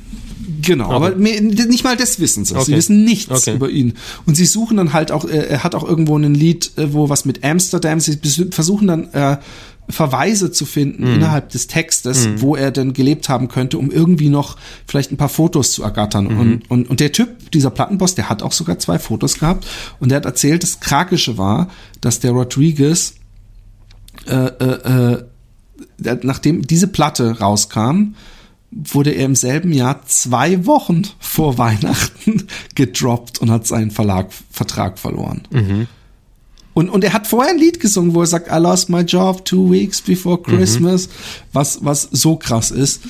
[0.62, 2.54] Genau, aber mir, nicht mal das wissen sie.
[2.54, 2.76] Sie Okay.
[2.76, 3.54] wissen nichts Okay.
[3.54, 3.94] über ihn.
[4.26, 7.08] Und sie suchen dann halt auch, äh, er hat auch irgendwo ein Lied, äh, wo
[7.08, 8.18] was mit Amsterdam, sie
[8.50, 9.36] versuchen dann äh,
[9.88, 11.14] Verweise zu finden Mhm.
[11.14, 14.56] innerhalb des Textes, wo er denn gelebt haben könnte, um irgendwie noch
[14.86, 16.24] vielleicht ein paar Fotos zu ergattern.
[16.24, 16.40] Mhm.
[16.40, 19.66] Und, und, und der Typ, dieser Plattenboss, der hat auch sogar zwei Fotos gehabt
[20.00, 21.68] und der hat erzählt, das Tragische war,
[22.00, 23.14] dass der Rodriguez
[24.26, 25.24] äh, äh, äh,
[26.22, 28.14] nachdem diese Platte rauskam,
[28.72, 34.98] wurde er im selben Jahr zwei Wochen vor Weihnachten gedroppt und hat seinen Verlag, Vertrag
[34.98, 35.42] verloren.
[36.76, 39.42] Und, und er hat vorher ein Lied gesungen, wo er sagt, I lost my job
[39.46, 41.08] two weeks before Christmas,
[41.54, 43.00] was, was so krass ist.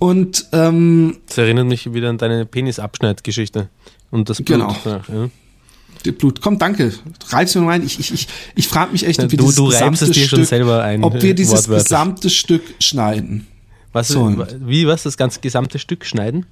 [0.00, 3.68] Und ähm, Das erinnert mich wieder an deine Penisabschneidgeschichte.
[4.10, 4.48] Und das Blut.
[4.48, 4.76] Genau.
[4.82, 6.10] danach, Ja.
[6.18, 6.92] Blut, komm, danke,
[7.28, 7.84] reib's mir rein.
[7.86, 8.26] Ich, ich, ich,
[8.56, 10.82] ich frage mich echt, ob wir Du- dieses du gesamte es dir schon Stück, selber
[10.82, 11.84] ein, ob äh, wir dieses wortwörtlich.
[11.84, 13.46] gesamte Stück schneiden.
[13.92, 14.36] Was, So.
[14.66, 15.04] Wie, was?
[15.04, 16.44] Das ganze gesamte Stück schneiden?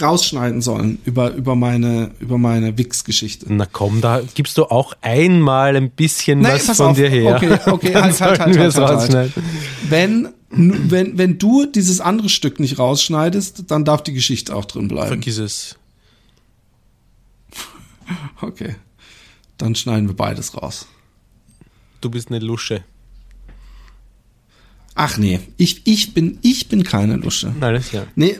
[0.00, 3.46] Rausschneiden sollen über, über meine, über meine Wix-Geschichte.
[3.52, 6.96] Na komm, da gibst du auch einmal ein bisschen Nein, was von auf.
[6.96, 7.36] dir her.
[7.36, 8.98] Okay, okay, halt, halt, halt, halt, es halt, halt.
[8.98, 9.32] rausschneiden.
[9.88, 14.88] Wenn, wenn, wenn du dieses andere Stück nicht rausschneidest, dann darf die Geschichte auch drin
[14.88, 15.08] bleiben.
[15.08, 15.76] Vergiss es.
[18.40, 18.76] Okay.
[19.58, 20.86] Dann schneiden wir beides raus.
[22.00, 22.84] Du bist eine Lusche.
[24.94, 27.54] Ach nee, ich, ich bin, ich bin keine Lusche.
[27.60, 28.06] Alles klar.
[28.14, 28.38] Nee,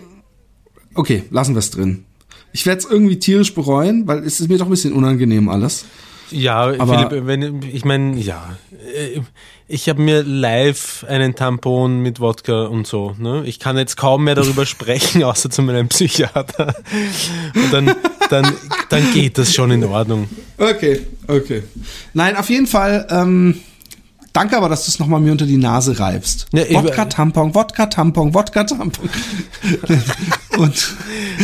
[0.96, 2.04] okay, lassen wir es drin.
[2.52, 5.84] Ich werde es irgendwie tierisch bereuen, weil es ist mir doch ein bisschen unangenehm alles.
[6.30, 8.56] Ja, Aber- Philipp, wenn, ich meine, ja,
[8.94, 9.20] äh,
[9.68, 13.14] ich habe mir live einen Tampon mit Wodka und so.
[13.18, 13.42] Ne?
[13.46, 16.74] Ich kann jetzt kaum mehr darüber sprechen, außer zu meinem Psychiater.
[17.54, 17.94] Und dann,
[18.30, 18.52] dann,
[18.88, 20.28] dann geht das schon in Ordnung.
[20.58, 21.62] Okay, okay.
[22.14, 23.60] Nein, auf jeden Fall, ähm,
[24.36, 26.46] danke aber, dass du es nochmal mir unter die Nase reibst.
[26.52, 29.08] Ja, Wodka-Tampon, Wodka-Tampon, Wodka-Tampon.
[30.58, 30.94] und,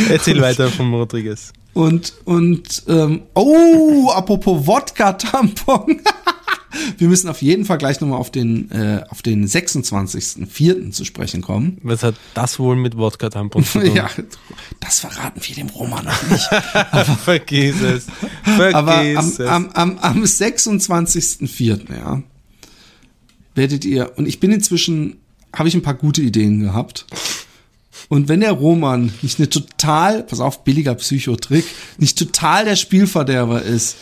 [0.09, 1.51] Erzähl weiter vom Rodriguez.
[1.73, 6.01] und, und, ähm, oh, apropos Wodka-Tampon.
[6.97, 10.89] Wir müssen auf jeden Fall gleich nochmal auf den, äh, auf den 26.04.
[10.91, 11.77] zu sprechen kommen.
[11.83, 13.95] Was hat das wohl mit Wodka-Tampon zu tun?
[13.95, 14.09] Ja,
[14.79, 16.49] das verraten wir dem Roman noch nicht.
[17.23, 18.07] Vergiss es.
[18.43, 19.39] Vergiss Aber am, es.
[19.39, 21.95] am, am, am 26.04.
[21.95, 22.23] ja,
[23.55, 25.17] werdet ihr, und ich bin inzwischen,
[25.55, 27.05] habe ich ein paar gute Ideen gehabt.
[28.09, 31.65] Und wenn der Roman nicht eine total, pass auf, billiger Psychotrick,
[31.97, 33.97] nicht total der Spielverderber ist,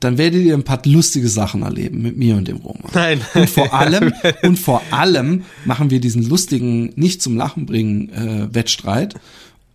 [0.00, 2.90] dann werdet ihr ein paar lustige Sachen erleben mit mir und dem Roman.
[2.92, 3.20] Nein.
[3.34, 4.12] Und vor allem,
[4.42, 9.14] und vor allem machen wir diesen lustigen, nicht zum Lachen bringen äh, Wettstreit.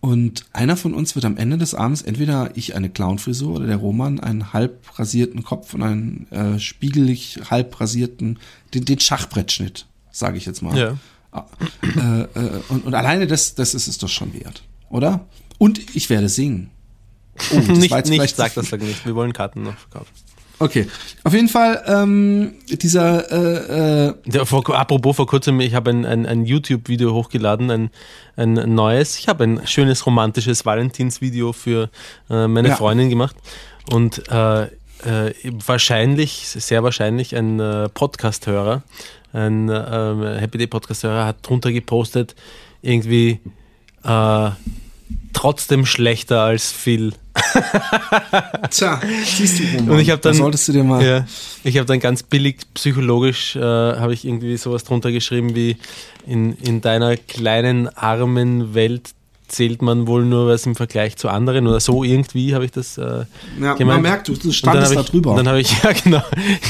[0.00, 3.76] Und einer von uns wird am Ende des Abends entweder ich eine Clownfrisur oder der
[3.76, 8.38] Roman einen halb rasierten Kopf und einen äh, spiegelig halb rasierten,
[8.74, 10.78] den, den Schachbrettschnitt, sage ich jetzt mal.
[10.78, 10.96] Ja.
[11.82, 15.26] Äh, äh, und, und alleine das, das ist es doch schon wert, oder?
[15.58, 16.70] Und ich werde singen.
[17.52, 19.04] Oh, das nicht, war jetzt nicht, sag das nicht.
[19.04, 20.12] Wir wollen Karten noch verkaufen.
[20.60, 20.88] Okay,
[21.22, 26.04] auf jeden Fall ähm, dieser äh, äh, Ja, vor, apropos vor kurzem, ich habe ein,
[26.04, 27.90] ein, ein YouTube-Video hochgeladen, ein,
[28.36, 29.18] ein neues.
[29.18, 31.90] Ich habe ein schönes romantisches Valentinsvideo für
[32.28, 32.76] äh, meine Ja.
[32.76, 33.36] Freundin gemacht
[33.92, 35.32] und äh, äh,
[35.64, 38.82] wahrscheinlich, sehr wahrscheinlich ein äh, Podcast-Hörer,
[39.32, 42.34] ein äh, Happy Day Podcast-Hörer hat drunter gepostet,
[42.82, 43.38] irgendwie
[44.02, 44.50] äh,
[45.32, 47.12] trotzdem schlechter als Phil.
[48.70, 51.04] Tja, siehst du, Roman, Und ich habe da dann, solltest du dir mal.
[51.04, 51.26] ja,
[51.62, 55.76] ich habe dann ganz billig psychologisch, äh, habe ich irgendwie sowas drunter geschrieben wie
[56.26, 59.10] in, in deiner kleinen armen Welt
[59.48, 62.98] zählt man wohl nur was im Vergleich zu anderen oder so irgendwie habe ich das
[62.98, 63.24] äh,
[63.58, 63.86] Ja, gemeint.
[63.86, 65.34] man merkt, du, standest da drüber.
[65.36, 66.22] Dann habe ich, ja genau,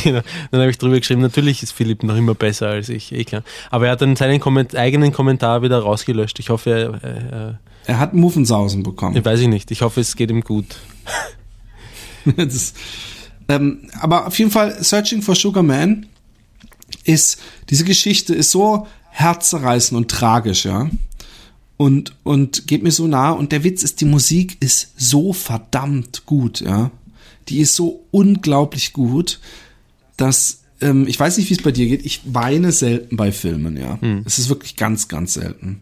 [0.04, 0.20] genau
[0.50, 3.42] dann habe ich drüber geschrieben, natürlich ist Philipp noch immer besser als ich, eh klar.
[3.70, 6.38] Aber er hat dann seinen Komment eigenen Kommentar wieder rausgelöscht.
[6.38, 7.58] Ich hoffe, er, er,
[7.88, 9.16] er hat Muffensausen bekommen.
[9.24, 10.76] weiß ich nicht, ich hoffe, es geht ihm gut.
[12.36, 12.76] ist,
[13.48, 16.06] ähm, aber auf jeden Fall, Searching for Sugar Man
[17.04, 17.40] ist,
[17.70, 20.90] diese Geschichte ist so herzzerreißend und tragisch, ja.
[21.78, 23.30] Und, und geht mir so nah.
[23.30, 26.90] Und der Witz ist, die Musik ist so verdammt gut, ja.
[27.48, 29.40] Die ist so unglaublich gut,
[30.18, 33.78] dass, ähm, ich weiß nicht, wie es bei dir geht, ich weine selten bei Filmen,
[33.78, 33.98] ja.
[34.26, 35.80] Es ist wirklich ganz, ganz selten.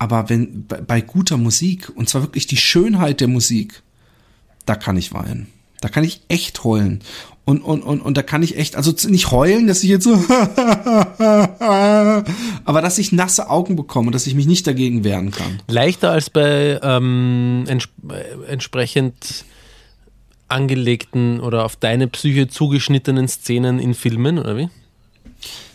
[0.00, 3.82] Aber wenn, bei, bei guter Musik, und zwar wirklich die Schönheit der Musik,
[4.64, 5.48] da kann ich weinen.
[5.82, 7.00] Da kann ich echt heulen.
[7.44, 10.12] Und, und, und, und da kann ich echt, also nicht heulen, dass ich jetzt so,
[12.64, 15.60] aber dass ich nasse Augen bekomme und dass ich mich nicht dagegen wehren kann.
[15.66, 19.44] Leichter als bei ähm, ents äh, entsprechend
[20.48, 24.70] angelegten oder auf deine Psyche zugeschnittenen Szenen in Filmen, oder wie?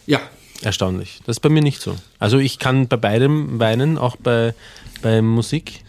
[0.08, 0.20] Ja.
[0.62, 1.20] Erstaunlich.
[1.26, 1.96] Das ist bei mir nicht so.
[2.20, 4.54] Also ich kann bei beidem weinen, auch bei,
[5.02, 5.82] bei Musik.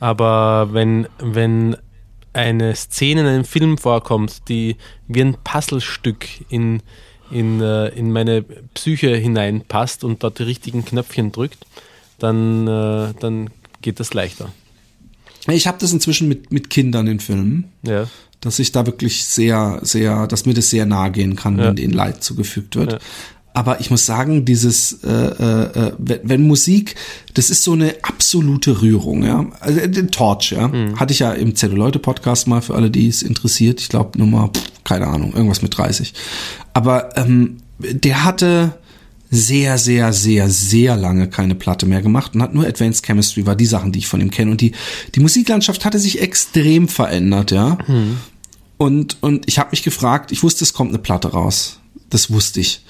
[0.00, 1.76] Aber wenn, wenn
[2.32, 4.76] eine Szene in einem Film vorkommt, die
[5.06, 6.82] wie ein Puzzlestück in,
[7.30, 8.42] in, äh, in meine
[8.74, 11.66] Psyche hineinpasst und dort die richtigen Knöpfchen drückt,
[12.18, 13.50] dann, äh, dann
[13.82, 14.52] geht das leichter.
[15.48, 18.06] Ich habe das inzwischen mit, mit Kindern in Filmen, Ja.
[18.40, 21.64] dass ich da wirklich sehr, sehr, dass mir das sehr nahe gehen kann, Ja.
[21.68, 22.92] wenn denen Leid zugefügt wird.
[22.92, 22.98] Ja.
[23.54, 26.94] Aber ich muss sagen, dieses, äh, äh, äh, wenn, Musik,
[27.34, 29.46] das ist so eine absolute Rührung, ja.
[29.60, 30.70] Also äh, den Torch, ja.
[30.96, 33.80] Hatte ich ja im Zelluleute-Podcast mal für alle, die es interessiert.
[33.80, 36.14] Ich glaube Nummer, pff, keine Ahnung, irgendwas mit 30.
[36.72, 38.74] Aber ähm, der hatte
[39.30, 43.56] sehr, sehr, sehr, sehr lange keine Platte mehr gemacht und hat nur Advanced Chemistry, war
[43.56, 44.50] die Sachen, die ich von ihm kenne.
[44.50, 44.72] Und die,
[45.14, 47.76] die Musiklandschaft hatte sich extrem verändert, ja.
[48.78, 51.80] Und, und ich habe mich gefragt, ich wusste, es kommt eine Platte raus.
[52.08, 52.82] Das wusste ich,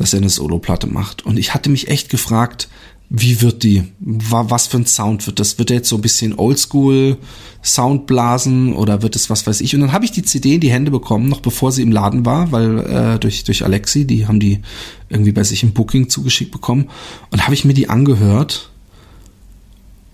[0.00, 1.24] dass er eine Solo-Platte macht.
[1.26, 2.68] Und ich hatte mich echt gefragt,
[3.10, 3.84] wie wird die?
[3.98, 5.58] Wa- Was für ein Sound wird das?
[5.58, 7.18] Wird er jetzt so ein bisschen Oldschool
[7.62, 9.74] Sound blasen oder wird es was weiß ich?
[9.74, 12.24] Und dann habe ich die CD in die Hände bekommen, noch bevor sie im Laden
[12.24, 14.60] war, weil äh, durch durch Alexi, die haben die
[15.10, 16.88] irgendwie bei sich im Booking zugeschickt bekommen
[17.30, 18.70] und habe ich mir die angehört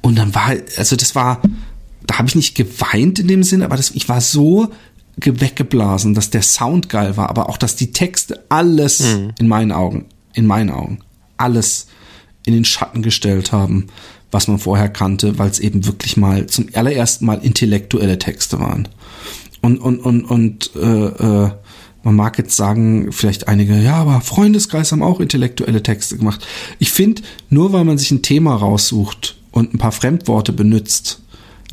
[0.02, 1.40] und dann war also das war
[2.06, 4.68] da habe ich nicht geweint in dem Sinn, aber das, ich war so
[5.16, 9.00] weggeblasen, dass der Sound geil war, aber auch, dass die Texte alles
[9.38, 10.98] in meinen Augen, in meinen Augen,
[11.36, 11.86] alles
[12.44, 13.86] in den Schatten gestellt haben,
[14.30, 18.88] was man vorher kannte, weil es eben wirklich mal zum allerersten Mal intellektuelle Texte waren.
[19.62, 21.50] Und, und, und, und äh, äh,
[22.02, 26.46] man mag jetzt sagen, vielleicht einige, ja, aber Freundeskreis haben auch intellektuelle Texte gemacht.
[26.78, 31.22] Ich finde, nur weil man sich ein Thema raussucht und ein paar Fremdworte benutzt,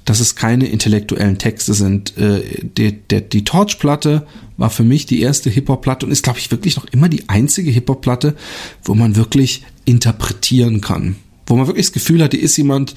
[0.05, 2.17] dass es keine intellektuellen Texte sind.
[2.17, 2.41] Äh,
[2.77, 4.27] die, die, die Torch-Platte
[4.57, 7.71] war für mich die erste Hip-Hop-Platte und ist, glaube ich, wirklich noch immer die einzige
[7.71, 8.35] Hip-Hop-Platte,
[8.83, 11.15] wo man wirklich interpretieren kann.
[11.45, 12.95] Wo man wirklich das Gefühl hat, die ist jemand,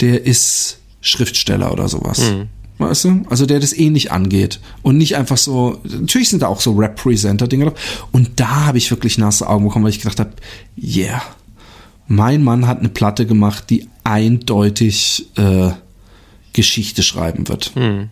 [0.00, 2.20] der ist Schriftsteller oder sowas.
[2.20, 2.48] Mhm.
[2.78, 3.22] Weißt du?
[3.28, 4.60] Also der das eh nicht angeht.
[4.82, 7.72] Und nicht einfach so, natürlich sind da auch so Representer-Dinge
[8.12, 10.32] Und da habe ich wirklich nasse Augen bekommen, weil ich gedacht habe,
[10.80, 11.22] yeah,
[12.06, 15.70] mein Mann hat eine Platte gemacht, die eindeutig äh,
[16.52, 17.72] Geschichte schreiben wird.
[17.74, 18.10] Hm.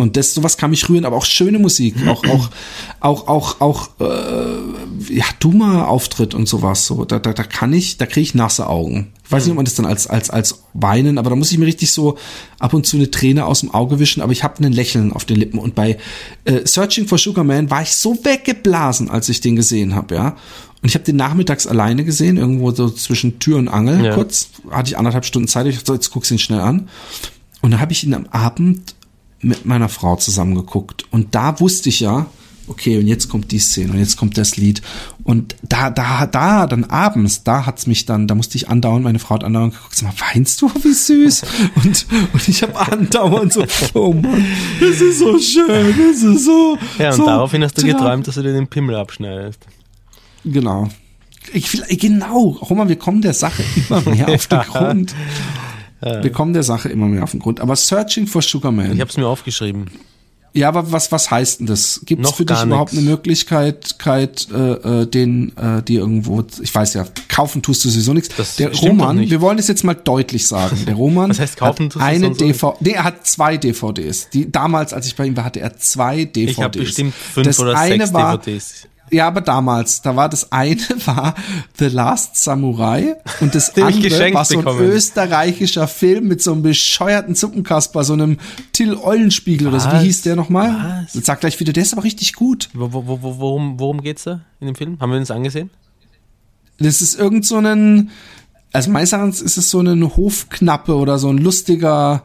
[0.00, 2.48] Und das sowas kann mich rühren, aber auch schöne Musik, auch auch
[3.00, 7.04] auch auch auch äh, ja dummer Auftritt und sowas so.
[7.04, 9.12] Da, da, da kann ich, da kriege ich nasse Augen.
[9.24, 11.58] Ich weiß nicht, ob man das dann als als als weinen, aber da muss ich
[11.58, 12.16] mir richtig so
[12.58, 15.26] ab und zu eine Träne aus dem Auge wischen, aber ich habe ein Lächeln auf
[15.26, 15.98] den Lippen und bei
[16.46, 20.36] äh, Searching for Sugar Man war ich so weggeblasen, als ich den gesehen habe, ja.
[20.82, 24.14] Und ich habe den nachmittags alleine gesehen, irgendwo so zwischen Tür und Angel, ja.
[24.14, 24.48] kurz.
[24.70, 25.66] Hatte ich anderthalb Stunden Zeit.
[25.66, 26.88] Ich dachte, jetzt guck's ihn schnell an.
[27.60, 28.94] Und da habe ich ihn am Abend
[29.40, 31.04] mit meiner Frau zusammengeguckt.
[31.10, 32.26] Und da wusste ich ja,
[32.70, 34.80] okay, und jetzt kommt die Szene und jetzt kommt das Lied.
[35.24, 39.18] Und da, da, da, dann abends, da hat's mich dann, da musste ich andauernd, meine
[39.18, 41.42] Frau hat andauernd geguckt, sag mal, weinst du, wie süß?
[41.84, 43.64] Und, und ich habe andauernd so,
[43.94, 44.44] oh Mann,
[44.80, 46.78] das ist so schön, das ist so.
[46.98, 49.66] Ja, und so, daraufhin hast du geträumt, dass du dir den Pimmel abschneidest.
[50.44, 50.88] Genau.
[51.52, 55.14] Ich will, genau, Roman, wir kommen der Sache immer mehr auf den Grund.
[56.00, 57.60] Wir kommen der Sache immer mehr auf den Grund.
[57.60, 58.92] Aber Searching for Sugar Man.
[58.92, 59.90] Ich habe es mir aufgeschrieben.
[60.52, 62.00] Ja, aber was was heißt denn das?
[62.04, 63.00] Gibt es für dich überhaupt nix.
[63.00, 68.14] eine Möglichkeit, äh, äh, den äh, die irgendwo, ich weiß ja, kaufen tust du sowieso
[68.14, 68.34] nichts.
[68.36, 70.84] Das der Roman, wir wollen es jetzt mal deutlich sagen.
[70.86, 74.28] Der Roman was heißt, kaufen hat eine DVD, nee, er hat zwei DVDs.
[74.30, 76.50] Die damals, als ich bei ihm war, hatte er zwei DVDs.
[76.50, 78.88] Ich habe bestimmt fünf das oder sechs war, DVDs.
[79.10, 80.76] Ja, aber damals, da war das eine
[81.06, 81.34] war
[81.78, 84.80] The Last Samurai und das andere war so ein bekommen.
[84.80, 88.38] österreichischer Film mit so einem bescheuerten Suppenkasper, so einem
[88.72, 89.90] Till Eulenspiegel oder so.
[89.92, 91.04] Wie hieß der nochmal?
[91.12, 91.24] Was?
[91.24, 92.68] Sag gleich wieder, der ist aber richtig gut.
[92.72, 94.98] Wo, wo, wo, worum, worum geht's da in dem Film?
[95.00, 95.70] Haben wir uns angesehen?
[96.78, 98.10] Das ist irgend so ein,
[98.72, 102.22] also meines Erachtens ist es so eine Hofknappe oder so ein lustiger,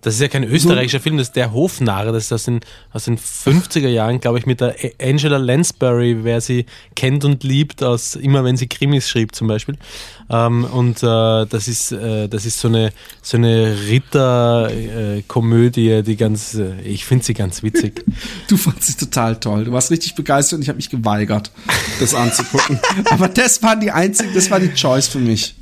[0.00, 2.60] das ist ja kein österreichischer Film, das ist der Hofnarr, das ist aus den,
[2.92, 7.82] aus den 50er Jahren, glaube ich, mit der Angela Lansbury, wer sie kennt und liebt,
[7.82, 9.76] aus immer wenn sie Krimis schrieb zum Beispiel.
[10.30, 12.92] Ähm, und äh, das ist äh, das ist so eine
[13.22, 18.04] so eine Ritterkomödie, äh, die ganz, äh, ich finde sie ganz witzig.
[18.48, 19.64] Du fandst sie total toll.
[19.64, 21.50] Du warst richtig begeistert und ich habe mich geweigert,
[22.00, 22.78] das anzugucken.
[23.10, 25.54] Aber das war die einzige, das war die Choice für mich.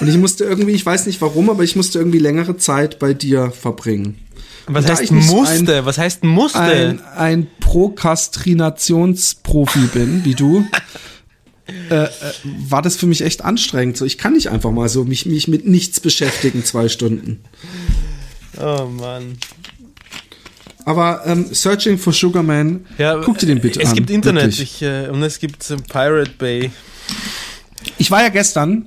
[0.00, 3.14] Und ich musste irgendwie, ich weiß nicht warum, aber ich musste irgendwie längere Zeit bei
[3.14, 4.18] dir verbringen.
[4.66, 5.78] Was heißt musste?
[5.78, 6.58] Ein, Was heißt musste?
[6.58, 10.64] Ein, ein Prokrastinationsprofi bin, wie du.
[11.88, 12.10] Äh, äh,
[12.68, 13.96] war das für mich echt anstrengend.
[13.96, 17.40] So, ich kann nicht einfach mal so mich, mich mit nichts beschäftigen, zwei Stunden.
[18.60, 19.38] Oh Mann.
[20.84, 23.92] Aber ähm, Searching for Sugar Man, ja, guck dir den bitte es an.
[23.92, 26.70] Es gibt Internet ich, äh, und es gibt äh, Pirate Bay.
[27.98, 28.86] Ich war ja gestern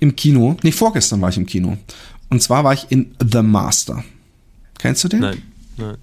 [0.00, 1.78] im Kino, nee, vorgestern war ich im Kino.
[2.30, 4.04] Und zwar war ich in The Master.
[4.78, 5.20] Kennst du den?
[5.20, 5.42] Nein,
[5.76, 5.96] nein.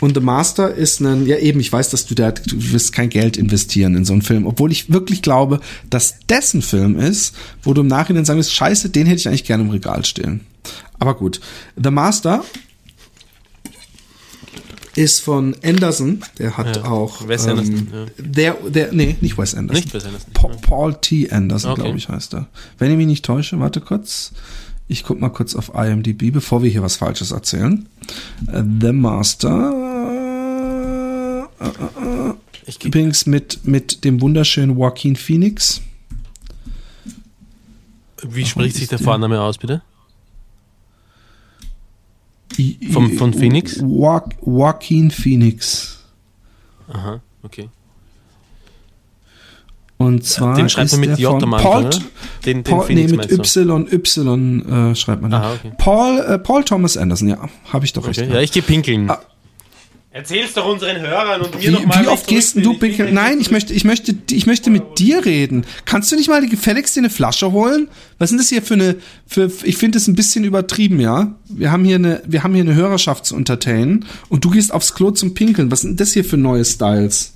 [0.00, 3.10] Und The Master ist ein, ja eben, ich weiß, dass du da, du wirst kein
[3.10, 5.60] Geld investieren in so einen Film, obwohl ich wirklich glaube,
[5.90, 9.44] dass dessen Film ist, wo du im Nachhinein sagen wirst, scheiße, den hätte ich eigentlich
[9.44, 10.40] gerne im Regal stehen.
[10.98, 11.40] Aber gut.
[11.82, 12.44] The Master
[14.96, 18.06] ist von Anderson, der hat ja, auch Wes ähm, Anderson, ja.
[18.18, 19.82] der, der, nee, nicht Wes Anderson.
[19.82, 20.32] Nicht Wes Anderson.
[20.32, 21.30] Pa Paul T.
[21.30, 21.82] Anderson, okay.
[21.82, 22.48] glaube ich, heißt er.
[22.78, 24.32] Wenn ich mich nicht täusche, warte kurz.
[24.88, 27.88] Ich guck mal kurz auf IMDb, bevor wir hier was Falsches erzählen.
[28.48, 29.72] Uh, The Master.
[31.60, 32.34] Uh, uh,
[32.82, 35.80] Übrigens mit, mit dem wunderschönen Joaquin Phoenix.
[38.22, 39.82] Wie spricht sich der Vorname aus, bitte?
[42.92, 43.80] Vom, von Phoenix?
[43.80, 46.04] Joaquin Phoenix.
[46.88, 47.68] Aha, okay.
[49.96, 51.90] Und zwar den schreibt man mit J am Anfang, Paul,
[52.46, 55.40] Den, den Paul, nee, mit Y, Y äh, schreibt man den.
[55.40, 55.72] Aha, okay.
[55.76, 57.38] Paul, äh, Paul Thomas Anderson, ja,
[57.70, 58.20] habe ich doch okay.
[58.22, 58.32] recht.
[58.32, 59.10] Ja, ich gehe pinkeln.
[59.10, 59.20] Ah,
[60.12, 62.02] Erzähl's doch unseren Hörern und mir nochmal.
[62.02, 63.14] Wie oft gehst du pinkeln?
[63.14, 65.64] Nein, ich möchte, ich möchte, ich möchte mit dir reden.
[65.84, 67.86] Kannst du nicht mal gefälligst dir eine Flasche holen?
[68.18, 68.96] Was ist das hier für eine,
[69.28, 71.38] für, ich finde das ein bisschen übertrieben, ja?
[71.48, 74.94] Wir haben hier eine, wir haben hier eine Hörerschaft zu entertainen und du gehst aufs
[74.94, 75.70] Klo zum Pinkeln.
[75.70, 77.34] Was sind das hier für neue Styles?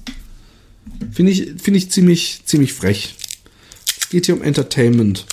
[1.13, 3.15] Finde ich, finde ich ziemlich, ziemlich frech.
[4.01, 5.27] Es geht hier um Entertainment.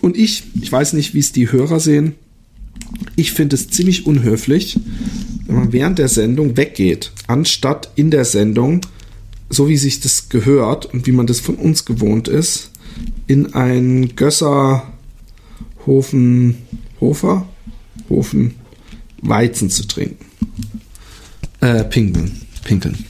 [0.00, 2.14] Und ich, ich weiß nicht, wie es die Hörer sehen.
[3.16, 4.78] Ich finde es ziemlich unhöflich,
[5.46, 8.80] wenn man während der Sendung weggeht, anstatt in der Sendung,
[9.50, 12.70] so wie sich das gehört und wie man das von uns gewohnt ist,
[13.26, 14.92] in ein Gösser
[15.86, 16.58] Hofen
[17.00, 17.48] Hofer
[18.08, 18.54] Hofen
[19.20, 20.24] Weizen zu trinken.
[21.60, 22.42] Äh, pinkeln.
[22.64, 23.04] Pinkeln.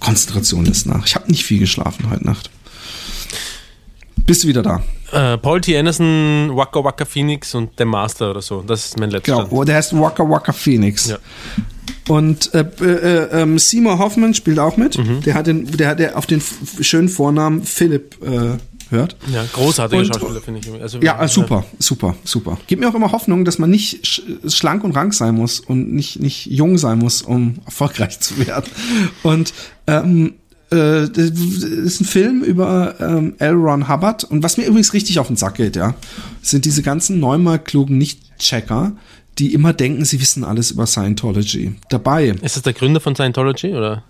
[0.00, 1.06] Konzentration ist nach.
[1.06, 2.50] Ich habe nicht viel geschlafen heute Nacht.
[4.26, 4.82] Bist du wieder da?
[5.12, 5.76] Äh, Paul T.
[5.78, 8.62] Anderson, Waka Waka Phoenix und The Master oder so.
[8.62, 9.36] Das ist mein letzter.
[9.44, 11.08] Genau, oh, der heißt Waka Waka Phoenix.
[11.08, 11.18] Ja.
[12.08, 14.98] Und äh, äh, ähm, Seymour Hoffman spielt auch mit.
[14.98, 15.20] Mhm.
[15.22, 16.42] Der hat den, der hat der auf den
[16.80, 18.58] schönen Vornamen Philipp äh,
[18.90, 19.16] hört.
[19.32, 20.82] Ja, großartiger Und- Schauspieler, finde ich.
[20.82, 22.58] Also, Ja, äh, super, super, super.
[22.66, 25.92] Gibt mir auch immer Hoffnung, dass man nicht sch schlank und rank sein muss und
[25.92, 28.70] nicht, nicht jung sein muss, um erfolgreich zu werden.
[29.22, 29.52] Und
[29.86, 30.34] ähm,
[30.72, 33.54] äh, das ist ein Film über ähm, L.
[33.54, 34.24] Ron Hubbard.
[34.24, 35.94] Und was mir übrigens richtig auf den Sack geht, ja,
[36.40, 38.92] sind diese ganzen neunmal klugen Nicht-Checker,
[39.38, 41.74] die immer denken, sie wissen alles über Scientology.
[41.88, 44.04] Dabei Ist das der Gründer von Scientology oder?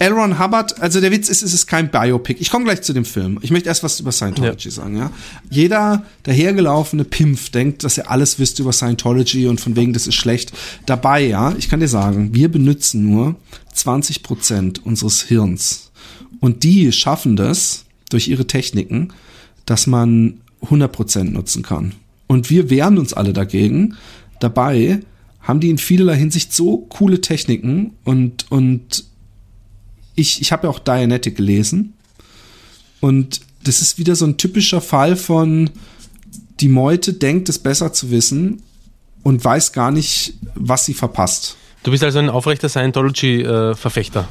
[0.00, 0.12] L.
[0.12, 2.40] Ron Hubbard, also der Witz ist, es ist kein Biopic.
[2.40, 3.38] Ich komme gleich zu dem Film.
[3.42, 5.10] Ich möchte erst was über Scientology sagen, ja.
[5.50, 10.14] Jeder dahergelaufene Pimpf denkt, dass er alles wüsste über Scientology und von wegen, das ist
[10.14, 10.52] schlecht.
[10.86, 13.34] Dabei, ja, ich kann dir sagen, wir benutzen nur
[13.74, 15.89] 20 Prozent unseres Hirns.
[16.40, 19.12] Und die schaffen das durch ihre Techniken,
[19.66, 21.94] dass man 100 Prozent nutzen kann.
[22.26, 23.96] Und wir wehren uns alle dagegen.
[24.40, 25.00] Dabei
[25.40, 29.04] haben die in vielerlei Hinsicht so coole Techniken und, und
[30.14, 31.94] ich, ich habe ja auch Dianetic gelesen
[33.00, 35.70] und das ist wieder so ein typischer Fall von
[36.60, 38.62] die Meute denkt es besser zu wissen
[39.22, 41.56] und weiß gar nicht, was sie verpasst.
[41.82, 44.28] Du bist also ein aufrechter Scientology-Verfechter.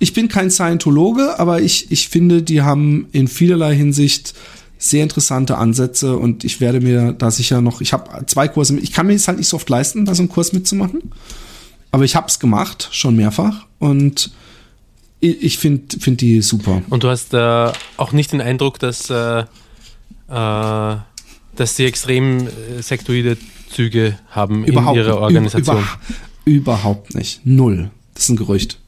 [0.00, 4.34] Ich bin kein Scientologe, aber ich, ich finde, die haben in vielerlei Hinsicht
[4.78, 8.82] sehr interessante Ansätze und ich werde mir da sicher noch, ich habe zwei Kurse, mit,
[8.82, 11.12] ich kann mir es halt nicht so oft leisten, da so einen Kurs mitzumachen,
[11.90, 14.32] aber ich habe es gemacht, schon mehrfach und
[15.20, 16.80] ich, ich finde find die super.
[16.88, 19.44] Und du hast äh, auch nicht den Eindruck, dass, äh, äh,
[20.28, 23.36] dass sie extrem äh, sektoide
[23.70, 25.76] Züge haben in ihrer Organisation.
[25.76, 25.86] Über,
[26.46, 27.42] überhaupt nicht.
[27.44, 27.90] Null.
[28.14, 28.79] Das ist ein Gerücht.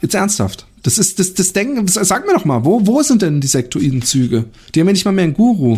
[0.00, 0.66] Jetzt ernsthaft.
[0.82, 1.86] Das ist das, das Denken.
[1.86, 4.46] Sag mir doch mal, wo, wo sind denn die sektoiden Züge?
[4.74, 5.76] Die haben ja nicht mal mehr einen Guru.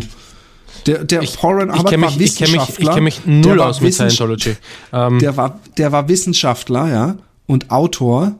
[0.87, 2.93] Der, der Ich, Paul Ryan ich kenne war mich, ich kenn mich, ich Wissenschaftler.
[2.93, 4.55] kenn mich null aus mit Scientology.
[4.93, 7.15] Ähm, Der war, der war Wissenschaftler, ja,
[7.47, 8.35] und Autor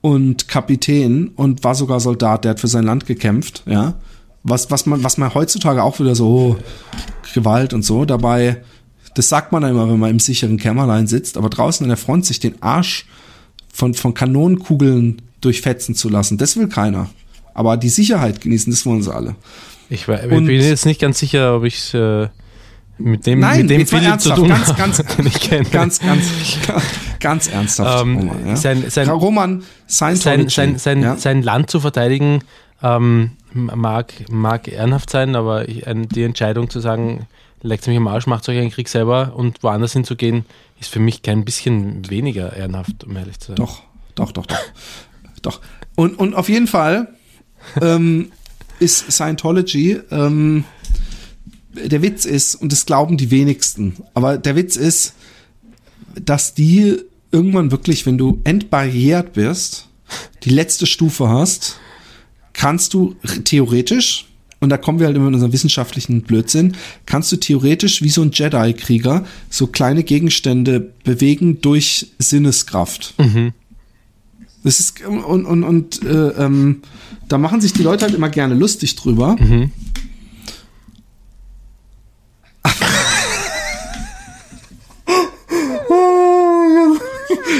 [0.00, 2.44] und Kapitän und war sogar Soldat.
[2.44, 3.94] Der hat für sein Land gekämpft, ja.
[4.42, 6.56] Was, was man, was man heutzutage auch wieder so oh,
[7.32, 8.04] Gewalt und so.
[8.04, 8.62] Dabei,
[9.14, 11.96] das sagt man dann immer, wenn man im sicheren Kämmerlein sitzt, aber draußen an der
[11.96, 13.06] Front sich den Arsch
[13.72, 17.08] von, von Kanonenkugeln durchfetzen zu lassen, das will keiner.
[17.54, 19.34] Aber die Sicherheit genießen, das wollen sie alle.
[19.90, 22.28] ich, war- und- bin jetzt nicht ganz sicher, ob ich äh,
[22.98, 25.68] mit dem, Nein, mit dem Philipp zu ernsthaft, tun ganz, ganz, den ich kenne.
[25.70, 26.24] ganz, ganz,
[27.18, 28.02] ganz ernsthaft.
[28.04, 28.56] Ähm, Roman, ja?
[28.56, 31.16] sein- sein- Roman, sein, sein, sein, ja?
[31.16, 32.40] sein Land zu verteidigen
[32.82, 35.84] ähm, mag, mag ehrenhaft sein, aber ich,
[36.14, 37.26] die Entscheidung zu sagen,
[37.62, 40.44] legt mich am Arsch, macht euch einen Krieg selber und woanders hinzugehen,
[40.80, 43.56] ist für mich kein bisschen weniger ehrenhaft, um ehrlich zu sein.
[43.56, 43.82] Doch,
[44.14, 44.58] doch, doch, doch.
[45.42, 45.60] doch.
[45.94, 47.14] Und, und auf jeden Fall
[47.80, 48.32] ähm,
[48.78, 50.64] ist Scientology, ähm,
[51.72, 55.14] der Witz ist, und das glauben die wenigsten, aber der Witz ist,
[56.20, 56.98] dass die
[57.30, 59.88] irgendwann wirklich, wenn du entbarriert bist,
[60.42, 61.78] die letzte Stufe hast,
[62.52, 64.26] kannst du theoretisch,
[64.62, 68.22] und da kommen wir halt immer in unseren wissenschaftlichen Blödsinn, kannst du theoretisch wie so
[68.22, 73.14] ein Jedi-Krieger so kleine Gegenstände bewegen durch Sinneskraft.
[74.62, 76.82] Das ist und und und äh, ähm,
[77.26, 79.36] da machen sich die Leute halt immer gerne lustig drüber.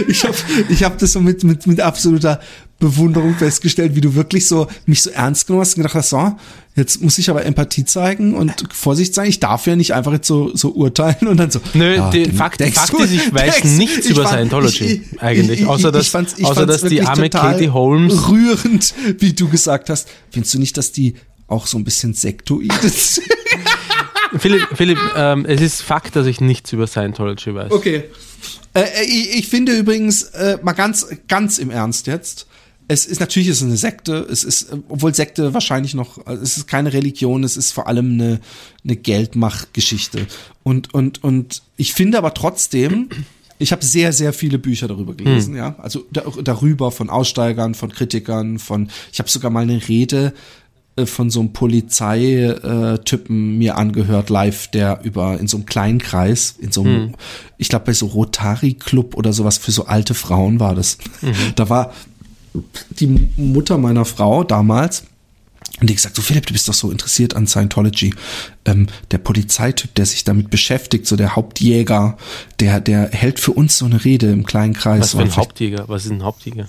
[0.08, 0.36] Ich habe
[0.68, 2.40] ich hab das so mit, mit, mit absoluter
[2.82, 6.36] Bewunderung festgestellt, wie du wirklich so mich so ernst genommen hast und gedacht hast, so,
[6.76, 9.28] jetzt muss ich aber Empathie zeigen und Vorsicht sein.
[9.28, 11.60] Ich darf ja nicht einfach jetzt so, so urteilen und dann so.
[11.74, 14.84] Nö, ja, die denk- Fakt, denkst Fakt ist, ich weiß nichts ich über fand- Scientology
[14.84, 19.48] ich- ich- eigentlich, ich- außer dass- außer dass die arme Katie Holmes- rührend, wie du
[19.48, 20.08] gesagt hast.
[20.30, 21.14] Findest du nicht, dass die
[21.46, 23.22] auch so ein bisschen sektoid ist?
[24.38, 27.70] Philipp, Philipp ähm, es ist Fakt, dass ich nichts über Scientology weiß.
[27.70, 28.04] Okay.
[28.74, 32.46] Äh, ich, ich finde übrigens, äh, mal ganz, ganz im Ernst jetzt,
[32.88, 36.42] es ist natürlich ist es eine Sekte, es ist, äh, obwohl Sekte wahrscheinlich noch, also
[36.42, 38.40] es ist keine Religion, es ist vor allem eine,
[38.84, 40.26] eine Geldmachgeschichte.
[40.62, 43.08] Und, und, und ich finde aber trotzdem,
[43.62, 45.76] Ich habe sehr, sehr viele Bücher darüber gelesen, ja.
[45.78, 48.88] Also da, darüber von Aussteigern, von Kritikern, von.
[49.12, 50.34] Ich habe sogar mal eine Rede
[50.96, 56.56] äh, von so einem Polizeitypen mir angehört live, der über in so einem kleinen Kreis,
[56.58, 57.14] in so einem,
[57.56, 60.98] ich glaube bei so Rotary Club oder sowas für so alte Frauen war das.
[61.54, 61.92] Da war
[62.90, 65.04] die Mutter meiner Frau damals
[65.80, 68.14] und die gesagt, so Philipp, du bist doch so interessiert an Scientology.
[68.64, 72.16] Ähm, der Polizeityp, der sich damit beschäftigt, so der Hauptjäger,
[72.60, 75.00] der, der hält für uns so eine Rede im kleinen Kreis.
[75.00, 75.84] Was für ein Hauptjäger?
[75.88, 76.66] Was ist ein Hauptjäger?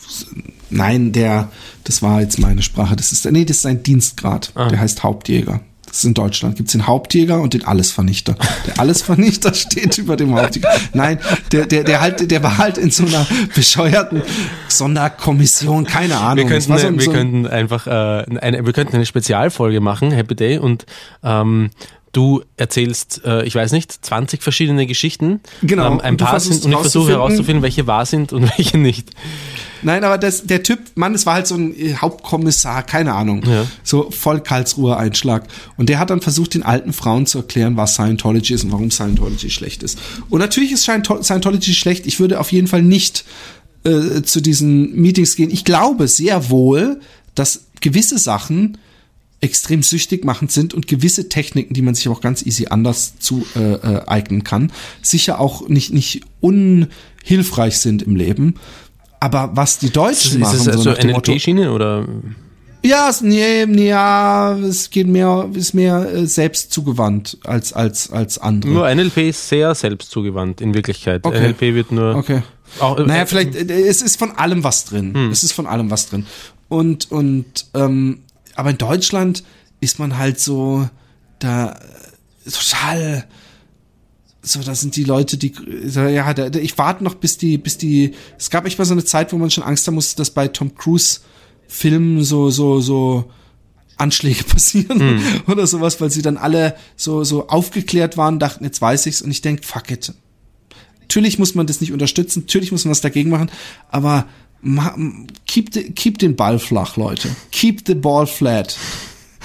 [0.72, 1.52] Nein, der,
[1.84, 2.96] das war jetzt meine Sprache.
[2.96, 4.52] Das ist, nee, das ist sein Dienstgrad.
[4.56, 4.70] Ah.
[4.70, 5.62] Der heißt Hauptjäger.
[5.94, 6.56] Das ist in Deutschland.
[6.56, 8.36] Gibt's den Hauptjäger und den Allesvernichter.
[8.66, 10.68] Der Allesvernichter steht über dem Hauptjäger.
[10.94, 11.20] Nein,
[11.52, 14.24] der, der, der halt, der war halt in so einer bescheuerten
[14.70, 16.50] Sonderkommission, keine Ahnung.
[16.50, 17.92] Wir Es könnten, so wir so könnten einfach äh,
[18.40, 20.88] eine, wir könnten eine Spezialfolge machen, Happy Day, und
[21.24, 21.70] ähm,
[22.12, 25.42] du erzählst, äh, ich weiß nicht, 20 verschiedene Geschichten.
[25.62, 28.80] Genau, Ähm, ein paar sind, und ich versuche rauszufinden- herauszufinden, welche wahr sind und welche
[28.80, 29.12] nicht.
[29.84, 33.44] Nein, aber das, der Typ, Mann, es war halt so ein äh, Hauptkommissar, keine Ahnung.
[33.46, 33.68] Ja.
[33.84, 35.48] So voll Karlsruher Einschlag.
[35.78, 38.92] Und der hat dann versucht, den alten Frauen zu erklären, was Scientology ist und warum
[38.92, 40.00] Scientology schlecht ist.
[40.30, 42.06] Und natürlich ist Sciento- Scientology schlecht.
[42.08, 43.26] Ich würde auf jeden Fall nicht
[43.84, 45.52] äh, zu diesen Meetings gehen.
[45.52, 47.00] Ich glaube sehr wohl,
[47.36, 48.78] dass gewisse Sachen
[49.42, 53.46] extrem süchtig machend sind und gewisse Techniken, die man sich auch ganz easy anders zu
[53.58, 58.56] äh, äh, eignen kann, sicher auch nicht nicht unhilfreich sind im Leben.
[59.24, 62.06] Aber was die Deutschen Ist machen, es so also nach NLP-Schiene oder?
[62.84, 68.12] ja, es, nee, nee, ja, es geht mehr, ist mehr äh, selbst zugewandt als als
[68.12, 68.74] als andere.
[68.74, 71.24] Nur NLP ist sehr selbstzugewandt in Wirklichkeit.
[71.24, 71.40] Okay.
[71.40, 72.18] NLP wird nur.
[72.18, 72.44] Okay.
[72.82, 75.14] Auch, äh, Naja, vielleicht, äh, es ist von allem was drin.
[75.14, 75.32] Hm.
[75.32, 76.26] Es ist von allem was drin.
[76.68, 78.24] Und, und, ähm,
[78.56, 79.46] aber in Deutschland
[79.80, 80.90] ist man halt so,
[81.40, 81.78] da,
[82.46, 83.24] äh, total,
[84.44, 85.54] so, da sind die Leute, die,
[85.96, 89.06] ja, da, ich warte noch, bis die, bis die, es gab echt mal so eine
[89.06, 91.22] Zeit, wo man schon Angst haben musste, dass bei Tom Cruise
[91.68, 93.32] Filmen so, so, so,
[93.98, 99.06] Anschläge passieren oder sowas, weil sie dann alle so, so aufgeklärt waren, dachten, jetzt weiß
[99.06, 100.14] ich's und ich denk, fuck it,
[101.02, 103.52] Natürlich muss man das nicht unterstützen, natürlich muss man was dagegen machen,
[103.90, 104.28] aber
[104.62, 104.96] ma,
[105.46, 107.30] keep, the, keep den Ball flach, Leute.
[107.52, 108.78] Keep the ball flat.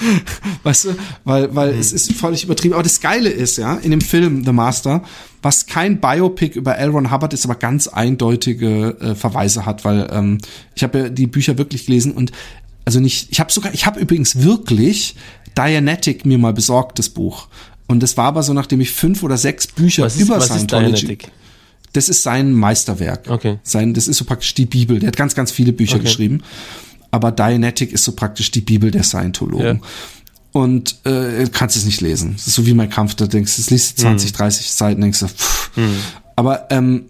[0.63, 2.73] Weißt du, weil, weil es ist völlig übertrieben.
[2.73, 5.03] Aber das Geile ist, ja, in dem Film The Master,
[5.41, 6.89] was kein Biopic über L.
[6.89, 10.37] Ron Hubbard ist, aber ganz eindeutige äh, Verweise hat, weil ähm,
[10.75, 12.31] ich habe ja die Bücher wirklich gelesen und
[12.85, 15.15] also nicht, ich habe sogar, ich habe übrigens wirklich
[15.57, 17.47] Dianetic mir mal besorgt, das Buch.
[17.87, 20.45] Und das war aber so, nachdem ich fünf oder sechs Bücher was ist, über was
[20.45, 21.31] ist Scientology Dianetic?
[21.93, 23.29] das ist sein Meisterwerk.
[23.29, 23.59] Okay.
[23.63, 24.99] Sein, das ist so praktisch die Bibel.
[24.99, 26.03] Der hat ganz, ganz viele Bücher Okay.
[26.05, 26.43] geschrieben.
[27.11, 29.77] Aber Dianetic ist so praktisch die Bibel der Scientologen.
[29.77, 29.87] Ja.
[30.51, 32.33] Und äh, du kannst es nicht lesen.
[32.35, 35.01] Das ist so wie mein Kampf, da denkst du, das liest du 20, 30 Seiten,
[35.01, 35.71] denkst du, pff.
[36.35, 37.05] Aber ähm,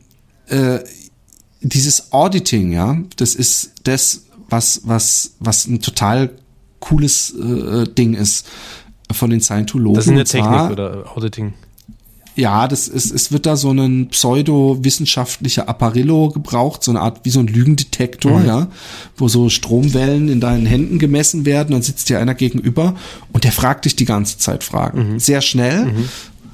[0.48, 0.80] äh,
[1.62, 6.32] dieses Auditing, ja, das ist das, was, was, was ein total
[6.80, 8.48] cooles äh, Ding ist
[9.12, 9.96] von den Scientologen.
[9.96, 11.54] Das ist eine Technik oder Auditing.
[12.40, 17.30] Ja, das ist, es wird da so ein pseudo-wissenschaftlicher Apparillo gebraucht, so eine Art wie
[17.30, 18.68] so ein Lügendetektor, ja,
[19.18, 22.96] wo so Stromwellen in deinen Händen gemessen werden, dann sitzt dir einer gegenüber
[23.34, 25.20] und der fragt dich die ganze Zeit Fragen.
[25.20, 25.88] Sehr schnell.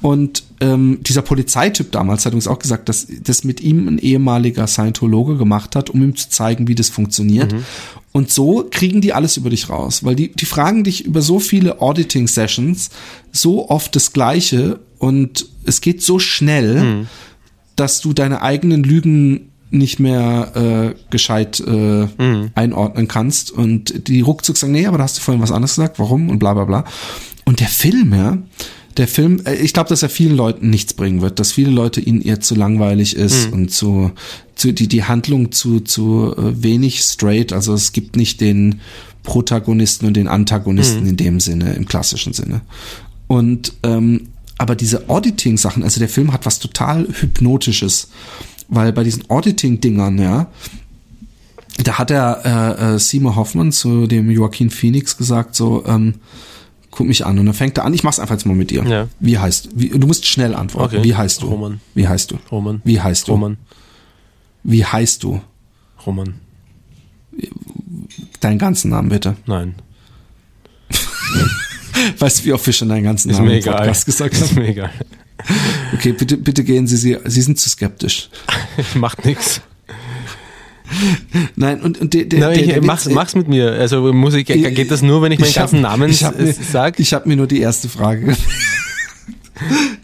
[0.02, 4.66] Und ähm, dieser Polizeityp damals hat uns auch gesagt, dass das mit ihm ein ehemaliger
[4.66, 7.52] Scientologe gemacht hat, um ihm zu zeigen, wie das funktioniert.
[8.12, 11.38] Und so kriegen die alles über dich raus, weil die, die fragen dich über so
[11.38, 12.90] viele Auditing-Sessions
[13.32, 17.06] so oft das Gleiche und es geht so schnell,
[17.76, 22.06] dass du deine eigenen Lügen nicht mehr äh, gescheit äh,
[22.54, 23.50] einordnen kannst.
[23.50, 26.38] Und die ruckzuck sagen, nee, aber da hast du vorhin was anderes gesagt, warum und
[26.38, 26.84] bla bla bla.
[27.44, 28.38] Und der Film, ja,
[28.96, 32.00] der Film, äh, ich glaube, dass er vielen Leuten nichts bringen wird, dass viele Leute
[32.00, 34.12] ihnen eher zu langweilig ist und zu,
[34.54, 38.80] zu die, die Handlung zu, zu äh, wenig straight, also es gibt nicht den
[39.22, 42.62] Protagonisten und den Antagonisten in dem Sinne, im klassischen Sinne.
[43.26, 44.28] Und ähm,
[44.58, 48.08] aber diese Auditing-Sachen, also der Film hat was total Hypnotisches,
[48.68, 50.50] weil bei diesen Auditing-Dingern, ja,
[51.82, 56.14] da hat er äh, äh, Seymour Hoffman zu dem Joaquin Phoenix gesagt, so, ähm,
[56.90, 57.38] guck mich an.
[57.38, 58.82] Und dann fängt er an, ich mach's einfach jetzt mal mit dir.
[58.84, 59.08] Ja.
[59.20, 60.06] Wie heißt wie, du?
[60.06, 60.96] musst schnell antworten.
[60.96, 61.04] Okay.
[61.04, 61.46] Wie heißt du?
[61.48, 61.80] Roman.
[61.94, 62.38] Wie heißt du?
[62.50, 62.80] Roman.
[62.84, 63.32] Wie heißt du?
[63.32, 63.58] Roman.
[64.62, 65.40] Wie heißt du?
[66.06, 66.34] Roman.
[68.40, 69.36] Deinen ganzen Namen bitte.
[69.46, 69.74] Nein.
[72.18, 73.62] Weißt du, wie oft wir schon deinen ganzen Ist Namen im.
[73.64, 74.62] Podcast gesagt Ist haben?
[74.62, 74.90] mir egal.
[75.94, 78.30] Okay, bitte, bitte gehen Sie, Sie, Sie sind zu skeptisch.
[78.94, 79.60] Macht nichts.
[81.56, 83.70] Nein, und, und der, der, Nein, ich, der mach's, Witz- mach's mit mir.
[83.72, 86.52] Also muss ich, geht das nur, wenn ich meinen hab- ganzen Namen ich hab mir,
[86.52, 87.02] sage?
[87.02, 88.34] Ich habe mir nur die erste Frage.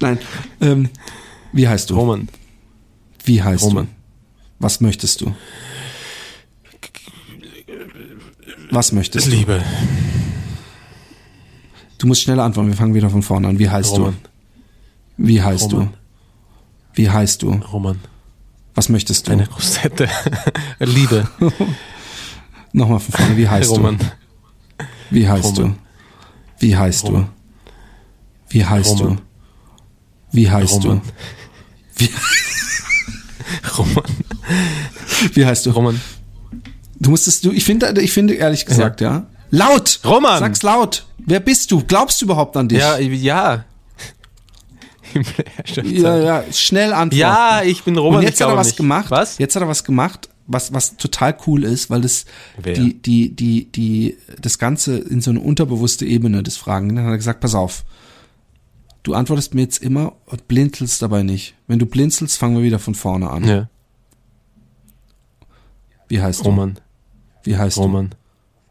[0.00, 0.18] Nein,
[0.60, 0.90] ähm,
[1.52, 1.94] wie heißt du?
[1.94, 2.28] Roman.
[3.24, 3.86] Wie heißt Roman.
[3.86, 3.90] du?
[4.58, 5.34] Was möchtest du?
[8.70, 9.30] Was möchtest du?
[9.30, 9.62] Liebe.
[12.02, 13.60] Du musst schneller antworten, wir fangen wieder von vorne an.
[13.60, 14.16] Wie heißt Roman.
[14.20, 15.28] du?
[15.28, 15.90] Wie heißt Roman.
[15.92, 15.98] du?
[16.94, 17.52] Wie heißt du?
[17.52, 18.00] Roman.
[18.74, 19.30] Was möchtest du?
[19.30, 20.08] Eine Rosette.
[20.80, 21.28] Liebe.
[22.72, 23.36] Nochmal von vorne.
[23.36, 23.98] Wie heißt Roman.
[23.98, 24.84] du?
[25.10, 25.74] Wie heißt Roman.
[25.74, 25.78] du?
[26.58, 27.28] Wie heißt du?
[28.48, 29.16] Wie heißt Roman.
[29.18, 29.22] du?
[30.32, 31.00] Wie heißt du?
[31.98, 32.10] Wie,
[33.78, 34.04] Roman.
[35.34, 35.70] wie heißt du?
[35.70, 36.00] Roman.
[36.98, 39.28] Du musstest du, ich finde, ich finde ehrlich gesagt, ja.
[39.52, 40.00] Laut!
[40.04, 40.38] Roman!
[40.40, 41.06] Sag's laut!
[41.18, 41.84] Wer bist du?
[41.86, 42.78] Glaubst du überhaupt an dich?
[42.78, 43.64] Ja, ja.
[45.84, 46.44] Ja, ja.
[46.52, 47.20] Schnell antworten.
[47.20, 48.20] Ja, ich bin Roman.
[48.20, 48.76] Und jetzt hat er was nicht.
[48.78, 49.10] gemacht.
[49.10, 49.36] Was?
[49.36, 52.24] Jetzt hat er was gemacht, was, was total cool ist, weil das
[52.56, 52.72] Wer?
[52.72, 56.96] die, die, die, die, das Ganze in so eine unterbewusste Ebene des Fragen.
[56.96, 57.84] Dann hat er gesagt, pass auf.
[59.02, 61.54] Du antwortest mir jetzt immer und blinzelst dabei nicht.
[61.66, 63.44] Wenn du blinzelst, fangen wir wieder von vorne an.
[63.44, 63.68] Ja,
[66.08, 66.44] Wie heißt du?
[66.44, 66.78] Roman.
[67.42, 68.10] Wie heißt Roman.
[68.10, 68.16] du?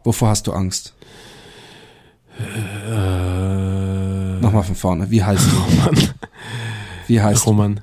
[0.03, 0.93] Wovor hast du Angst?
[2.39, 5.09] Äh, Nochmal von vorne.
[5.11, 5.55] Wie heißt du?
[5.57, 6.09] Roman.
[7.07, 7.49] Wie heißt du?
[7.49, 7.81] Roman.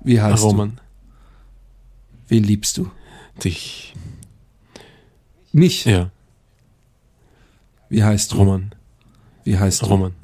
[0.00, 0.46] Wie heißt du?
[0.48, 0.80] Roman.
[2.28, 2.90] Wen liebst du?
[3.42, 3.94] Dich.
[5.52, 5.84] Mich.
[5.84, 6.10] Ja,
[7.88, 8.36] Wie heißt du?
[8.36, 8.74] Roman.
[9.44, 9.86] Wie heißt du?
[9.86, 10.14] Roman.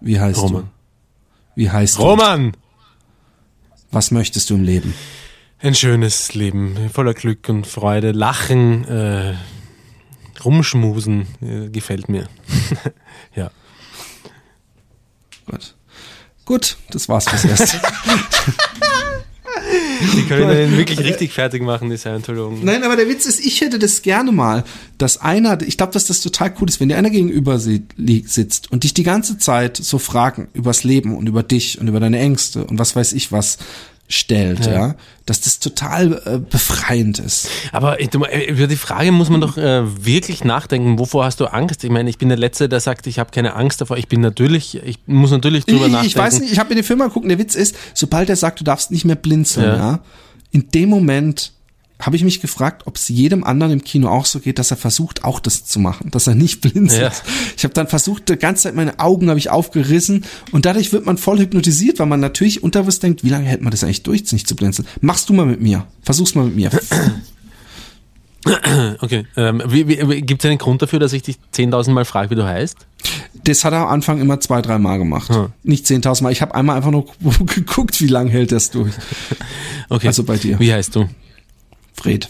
[0.00, 0.62] Wie heißt Roman.
[0.64, 0.68] du?
[1.54, 2.02] Wie heißt du?
[2.02, 2.56] Roman!
[3.90, 4.94] Was möchtest du im Leben?
[5.60, 9.34] Ein schönes Leben, voller Glück und Freude, Lachen, äh,
[10.44, 12.28] Rumschmusen, äh, gefällt mir.
[13.34, 13.50] ja.
[15.46, 15.74] Gut.
[16.44, 17.80] Gut, das war's fürs Erste.
[20.14, 22.64] Die können den wirklich richtig fertig machen, die Scientologen.
[22.64, 24.64] Nein, aber der Witz ist, ich hätte das gerne mal,
[24.98, 28.84] dass einer, ich glaube, dass das total cool ist, wenn dir einer gegenüber sitzt und
[28.84, 32.64] dich die ganze Zeit so Fragen übers Leben und über dich und über deine Ängste
[32.64, 33.58] und was weiß ich was
[34.12, 34.94] stellt, ja, Ja.
[35.26, 37.48] dass das total äh, befreiend ist.
[37.72, 41.46] Aber du, äh, über die Frage muss man doch äh, wirklich nachdenken, wovor hast du
[41.46, 41.82] Angst?
[41.84, 43.96] Ich meine, ich bin der Letzte, der sagt, ich habe keine Angst davor.
[43.96, 46.06] Ich bin natürlich, ich muss natürlich drüber Ich, nachdenken.
[46.06, 48.28] ich weiß nicht, ich habe mir den Film mal geguckt und der Witz ist, sobald
[48.28, 50.00] er sagt, du darfst nicht mehr blinzeln, ja, Ja.
[50.50, 51.52] in dem Moment
[52.02, 54.76] habe ich mich gefragt, ob es jedem anderen im Kino auch so geht, dass er
[54.76, 57.12] versucht, auch das zu machen, dass er nicht blinzelt.
[57.12, 57.32] Ja.
[57.56, 61.06] Ich habe dann versucht, die ganze Zeit meine Augen habe ich aufgerissen und dadurch wird
[61.06, 64.30] man voll hypnotisiert, weil man natürlich unterbewusst denkt, wie lange hält man das eigentlich durch,
[64.32, 64.86] nicht zu blinzeln?
[65.00, 65.86] Machst du mal mit mir.
[66.02, 66.70] Versuch's mal mit mir.
[69.00, 69.62] Okay, ähm,
[70.26, 72.76] gibt es einen Grund dafür, dass ich dich 10.000 Mal frage, wie du heißt?
[73.44, 75.28] Das hat er am Anfang immer zwei, drei Mal gemacht.
[75.28, 75.48] Hm.
[75.62, 76.32] Nicht zehntausend Mal.
[76.32, 77.06] Ich habe einmal einfach nur
[77.46, 78.92] geguckt, wie lange hält das durch.
[79.88, 80.08] Okay.
[80.08, 80.58] Also bei dir.
[80.58, 81.08] Wie heißt du?
[81.92, 82.28] Fred.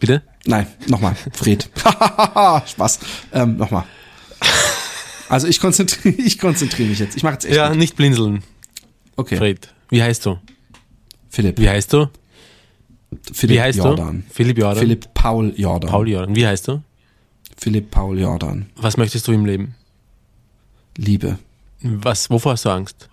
[0.00, 0.22] Bitte?
[0.46, 1.14] Nein, nochmal.
[1.32, 1.68] Fred.
[2.66, 2.98] Spaß.
[3.32, 3.84] Ähm, nochmal.
[5.28, 7.16] Also ich konzentriere ich konzentriere mich jetzt.
[7.16, 7.56] Ich mache jetzt echt.
[7.56, 7.78] Ja, mit.
[7.78, 8.42] nicht blinzeln.
[9.16, 9.36] Okay.
[9.36, 9.72] Fred.
[9.90, 10.38] Wie heißt du?
[11.30, 11.58] Philipp.
[11.58, 12.10] Wie heißt du?
[13.32, 14.24] Philipp Wie heißt Jordan.
[14.26, 14.34] du?
[14.34, 14.78] Philipp Jordan.
[14.82, 15.90] Philipp Paul Jordan.
[15.90, 16.36] Paul Jordan.
[16.36, 16.82] Wie heißt du?
[17.56, 18.70] Philipp Paul Jordan.
[18.76, 19.74] Was möchtest du im Leben?
[20.96, 21.38] Liebe.
[21.82, 23.08] Was, wovor hast du Angst?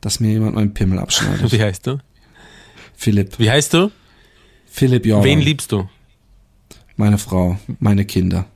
[0.00, 1.50] Dass mir jemand meinen Pimmel abschneidet.
[1.52, 1.98] Wie heißt du?
[2.96, 3.38] Philipp.
[3.38, 3.90] Wie heißt du?
[4.78, 5.24] Philipp Jordan.
[5.24, 5.88] Wen liebst du?
[6.96, 7.58] meine Frau.
[7.80, 8.46] Meine Kinder.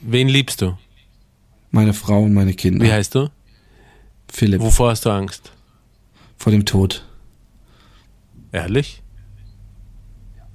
[0.00, 0.76] Wen liebst du?
[1.70, 2.84] Meine Frau und meine Kinder.
[2.84, 3.30] Wie heißt du?
[4.28, 4.60] Philipp.
[4.60, 5.52] Wovor hast du Angst?
[6.36, 7.04] Vor dem Tod.
[8.52, 9.02] Ehrlich?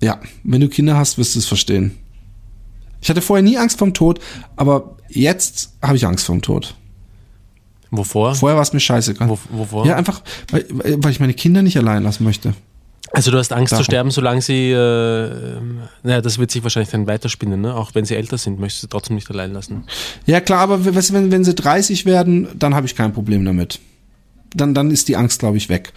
[0.01, 1.97] Ja, wenn du Kinder hast, wirst du es verstehen.
[3.01, 4.19] Ich hatte vorher nie Angst vom Tod,
[4.55, 6.75] aber jetzt habe ich Angst vom Tod.
[7.91, 8.35] Wovor?
[8.35, 9.27] Vorher war es mir scheißegal.
[9.29, 9.85] Wo, wovor?
[9.85, 10.21] Ja, einfach,
[10.51, 12.53] weil, weil ich meine Kinder nicht allein lassen möchte.
[13.11, 13.83] Also du hast Angst Darum.
[13.83, 17.75] zu sterben, solange sie, äh, ähm, naja, das wird sich wahrscheinlich dann weiterspinnen, ne?
[17.75, 19.83] Auch wenn sie älter sind, möchtest du sie trotzdem nicht allein lassen.
[20.25, 23.79] Ja klar, aber wenn, wenn sie 30 werden, dann habe ich kein Problem damit.
[24.53, 25.93] Dann, dann ist die Angst, glaube ich, weg.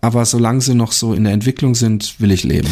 [0.00, 2.68] Aber solange sie noch so in der Entwicklung sind, will ich leben.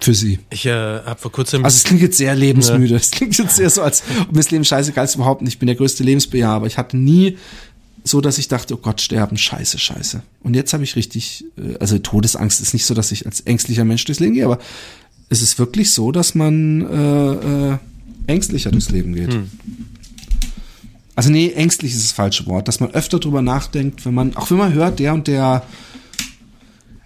[0.00, 0.38] Für sie.
[0.50, 2.94] Ich äh, habe vor kurzem, Also es klingt jetzt sehr lebensmüde.
[2.94, 5.54] Es klingt jetzt sehr so, als ob mir das Leben scheißegal ist überhaupt nicht.
[5.54, 7.36] Ich bin der größte Lebensbejahr, aber ich hatte nie
[8.08, 10.22] so, dass ich dachte, oh Gott, sterben, scheiße, scheiße.
[10.42, 13.84] Und jetzt habe ich richtig, äh, also Todesangst ist nicht so, dass ich als ängstlicher
[13.84, 14.58] Mensch durchs Leben gehe, aber
[15.28, 17.78] es ist wirklich so, dass man äh, äh,
[18.26, 19.32] ängstlicher durchs Leben geht.
[19.34, 19.50] Hm.
[21.14, 24.50] Also nee, ängstlich ist das falsche Wort, dass man öfter drüber nachdenkt, wenn man, auch
[24.50, 25.64] wenn man hört, der und der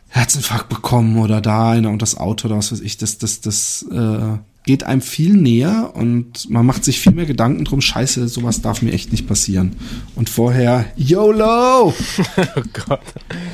[0.08, 3.86] Herzinfarkt bekommen oder da einer und das Auto oder was weiß ich, das, das, das
[3.90, 8.62] äh, geht einem viel näher und man macht sich viel mehr Gedanken drum, scheiße, sowas
[8.62, 9.74] darf mir echt nicht passieren.
[10.14, 11.88] Und vorher, YOLO!
[12.36, 13.00] oh Gott,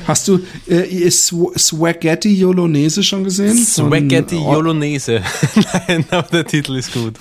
[0.07, 3.57] Hast du äh, Sw Swaghetti Yolonese schon gesehen?
[3.79, 5.21] Oh, Yolonese.
[5.87, 7.15] Nein, aber der Titel ist gut.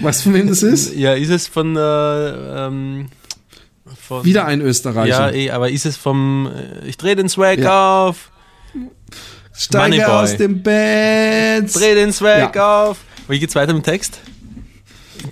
[0.00, 0.94] Was von wem das ist?
[0.96, 3.08] Ja, ist es von, äh, ähm,
[4.08, 5.30] von Wieder ein Österreicher.
[5.30, 8.06] Ja, eh, aber ist es vom, äh, ich drehe den Swag Ja.
[8.06, 8.30] auf.
[9.52, 10.06] Steige Moneyboy.
[10.22, 11.74] aus dem Bett.
[11.74, 12.84] Dreh den Swag Ja.
[12.84, 12.98] auf.
[13.30, 14.20] Wie geht's weiter mit Text?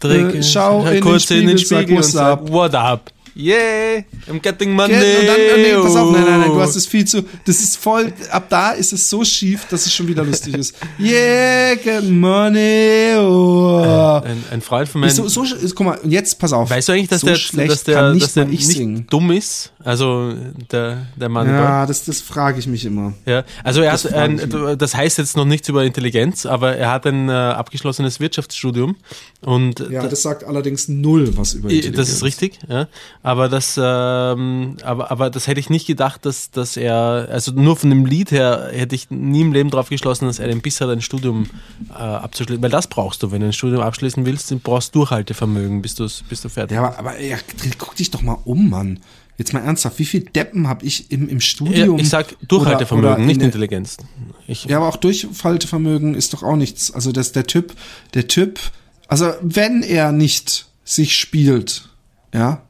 [0.01, 3.11] Dreh, Äh, schau in den kurz in den Spiegel, und sag, what up?
[3.41, 4.95] Yeah, I'm getting money.
[4.95, 7.77] Und dann, nee, pass auf, nein, nein, nein, du hast es viel zu, das ist
[7.77, 10.75] voll, ab da ist es so schief, dass es schon wieder lustig ist.
[10.99, 14.21] Yeah, get money, oh.
[14.25, 15.11] Ein, ein Freund von meinen.
[15.11, 15.45] So, so,
[15.75, 16.69] guck mal, jetzt pass auf.
[16.69, 19.07] weißt du eigentlich, dass so der, schlecht dass der, nicht dass der nicht singen.
[19.09, 19.73] dumm ist?
[19.85, 20.35] Also
[20.73, 21.49] der, der Mann.
[21.49, 23.15] Ja, das, das frage ich mich immer.
[23.25, 26.91] Ja, also er Das hat ein, das heißt jetzt noch nichts über Intelligenz, aber er
[26.91, 28.97] hat ein äh, abgeschlossenes Wirtschaftsstudium
[29.43, 31.97] und Ja, da- das sagt allerdings null was über Intelligenz.
[31.97, 32.89] Das ist richtig, ja.
[33.29, 37.77] Aber das, ähm, aber, aber das hätte ich nicht gedacht, dass, dass er, also nur
[37.77, 40.81] von dem Lied her hätte ich nie im Leben drauf geschlossen, dass er den Biss
[40.81, 41.45] hat, ein Studium
[41.91, 42.63] äh, abzuschließen.
[42.63, 46.25] Weil das brauchst du, wenn du ein Studium abschließen willst, du brauchst Durchhaltevermögen, bis, du's,
[46.27, 47.37] bis du fertig Ja, aber, aber ja,
[47.77, 48.99] guck dich doch mal um, Mann.
[49.37, 51.99] Jetzt mal ernsthaft, wie viel Deppen habe ich im, im Ja, Studium?
[51.99, 53.99] ich sag Durchhaltevermögen, oder- oder in nicht der- Intelligenz.
[54.47, 56.91] Ich, Ja, aber auch Durchhaltevermögen ist doch auch nichts.
[56.93, 57.75] Also das, der Typ,
[58.15, 58.59] der Typ,
[59.07, 61.91] also wenn er nicht sich spielt,
[62.33, 62.63] ja,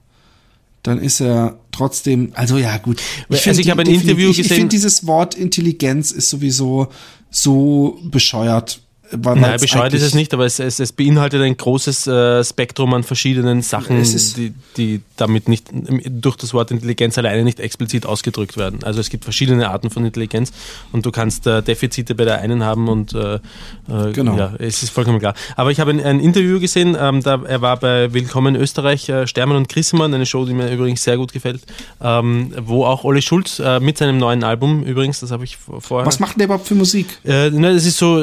[0.89, 3.01] dann ist er trotzdem, also ja gut.
[3.29, 6.89] Also find ich habe ein Interview ich, ich gesehen- finde dieses Wort Intelligenz ist sowieso
[7.31, 8.81] so bescheuert.
[9.11, 13.03] Nein, bescheuert ist es nicht, aber es, es, es beinhaltet ein großes äh, Spektrum an
[13.03, 18.81] verschiedenen Sachen, die, die damit nicht durch das Wort Intelligenz alleine nicht explizit ausgedrückt werden.
[18.85, 20.53] Also es gibt verschiedene Arten von Intelligenz
[20.93, 24.37] und du kannst äh, Defizite bei der einen haben und äh, äh, Genau.
[24.37, 25.35] ja, es ist vollkommen klar.
[25.57, 29.09] Aber ich habe ein, ein Interview gesehen, ähm, da, er war bei Willkommen in Österreich,
[29.09, 31.63] äh, Stermann und Grissemann, eine Show, die mir übrigens sehr gut gefällt,
[32.03, 35.81] ähm, wo auch Olli Schulz äh, mit seinem neuen Album übrigens, das habe ich vor-
[35.81, 36.07] vorher...
[36.07, 37.07] Was macht der überhaupt für Musik?
[37.25, 38.23] Äh, ne, das ist so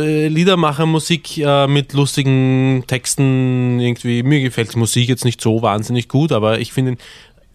[0.76, 3.80] äh, Liedermachermusik äh, mit lustigen Texten.
[3.80, 6.97] Irgendwie, mir gefällt die Musik jetzt nicht so wahnsinnig gut, aber ich finde ihn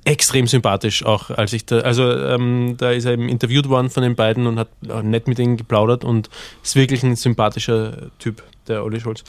[0.05, 4.03] extrem sympathisch auch, als ich da, also ähm, da ist er eben interviewt worden von
[4.03, 4.69] den beiden und hat
[5.03, 6.31] nett mit ihnen geplaudert und
[6.63, 9.25] ist wirklich ein sympathischer Typ, der Olli Schulz.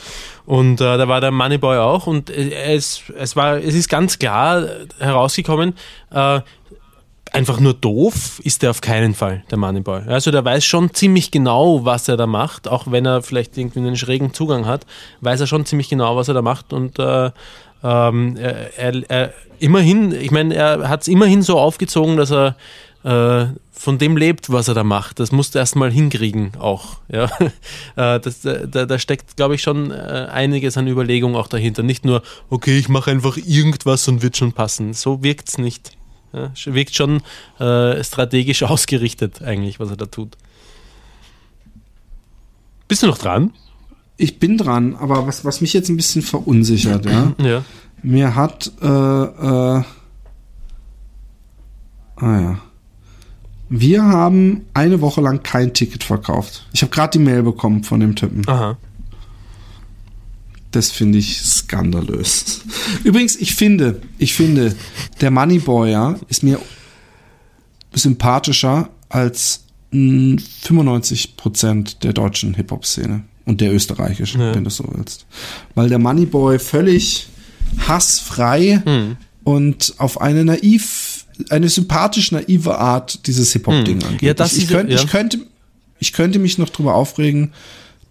[0.46, 4.18] Und äh, da war der Moneyboy auch und äh, es, es war, es ist ganz
[4.18, 4.66] klar
[4.98, 5.74] herausgekommen,
[6.10, 6.40] äh,
[7.32, 10.04] einfach nur doof ist er auf keinen Fall, der Moneyboy.
[10.08, 13.80] Also der weiß schon ziemlich genau, was er da macht, auch wenn er vielleicht irgendwie
[13.80, 14.86] einen schrägen Zugang hat,
[15.22, 17.32] weiß er schon ziemlich genau, was er da macht und äh,
[17.84, 22.56] ähm, er, er, er immerhin, ich meine, er hat es immerhin so aufgezogen, dass er
[23.04, 25.20] äh, von dem lebt, was er da macht.
[25.20, 26.98] Das musst du erstmal hinkriegen auch.
[27.12, 27.26] Ja?
[27.96, 31.84] Äh, das, da, da steckt, glaube ich, schon äh, einiges an Überlegung auch dahinter.
[31.84, 34.94] Nicht nur, okay, ich mache einfach irgendwas und wird schon passen.
[34.94, 35.98] So wirkt es nicht.
[36.34, 36.52] Ja?
[36.66, 37.22] Wirkt schon
[37.60, 40.38] äh, strategisch ausgerichtet eigentlich, was er da tut.
[42.88, 43.54] Bist du noch dran?
[44.18, 47.34] Ich bin dran, aber was, was mich jetzt ein bisschen verunsichert, ja.
[47.44, 47.64] Ja.
[48.04, 49.84] Mir hat, äh, äh,
[52.16, 52.60] ah ja.
[53.70, 56.68] Wir haben eine Woche lang kein Ticket verkauft.
[56.74, 58.48] Ich habe gerade die Mail bekommen von dem Typen.
[58.48, 58.78] Aha.
[60.72, 62.62] Das finde ich skandalös.
[63.04, 64.76] Übrigens, ich finde, ich finde,
[65.20, 66.60] der Moneyboy ja, ist mir
[67.94, 74.56] sympathischer als mh, 95 Prozent der deutschen Hip-Hop-Szene und der österreichischen, Ja.
[74.56, 75.26] wenn du so willst.
[75.76, 77.28] Weil der Moneyboy völlig
[77.88, 79.18] hassfrei Hm.
[79.44, 84.22] und auf eine naiv, eine sympathisch naive Art dieses Hip-Hop-Ding angeht.
[84.22, 84.28] Hm.
[84.28, 85.00] Ja, das ich, ich, könnte, ja.
[85.00, 85.40] ich, könnte,
[86.00, 87.52] ich könnte mich noch drüber aufregen,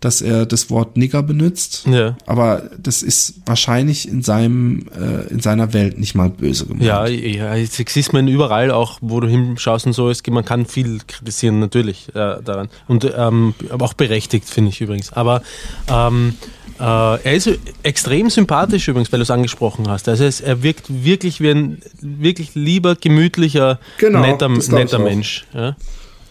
[0.01, 1.87] dass er das Wort Nigger benutzt.
[1.87, 2.17] Ja.
[2.27, 6.85] Aber das ist wahrscheinlich in seinem, äh, in seiner Welt nicht mal böse gemeint.
[6.85, 11.61] Ja, ja, Sexismen überall, auch wo du hinschaust und so, es, man kann viel kritisieren
[11.61, 12.69] natürlich äh, daran.
[12.89, 15.13] Und ähm, aber auch berechtigt, finde ich übrigens.
[15.13, 15.43] Aber
[15.89, 16.35] ähm,
[16.79, 17.51] äh, er ist
[17.83, 20.09] extrem sympathisch übrigens, weil du es angesprochen hast.
[20.09, 25.05] Also es, er wirkt wirklich wie ein wirklich lieber, gemütlicher, Genau, netter, netter auch.
[25.05, 25.45] Mensch.
[25.53, 25.77] Ja?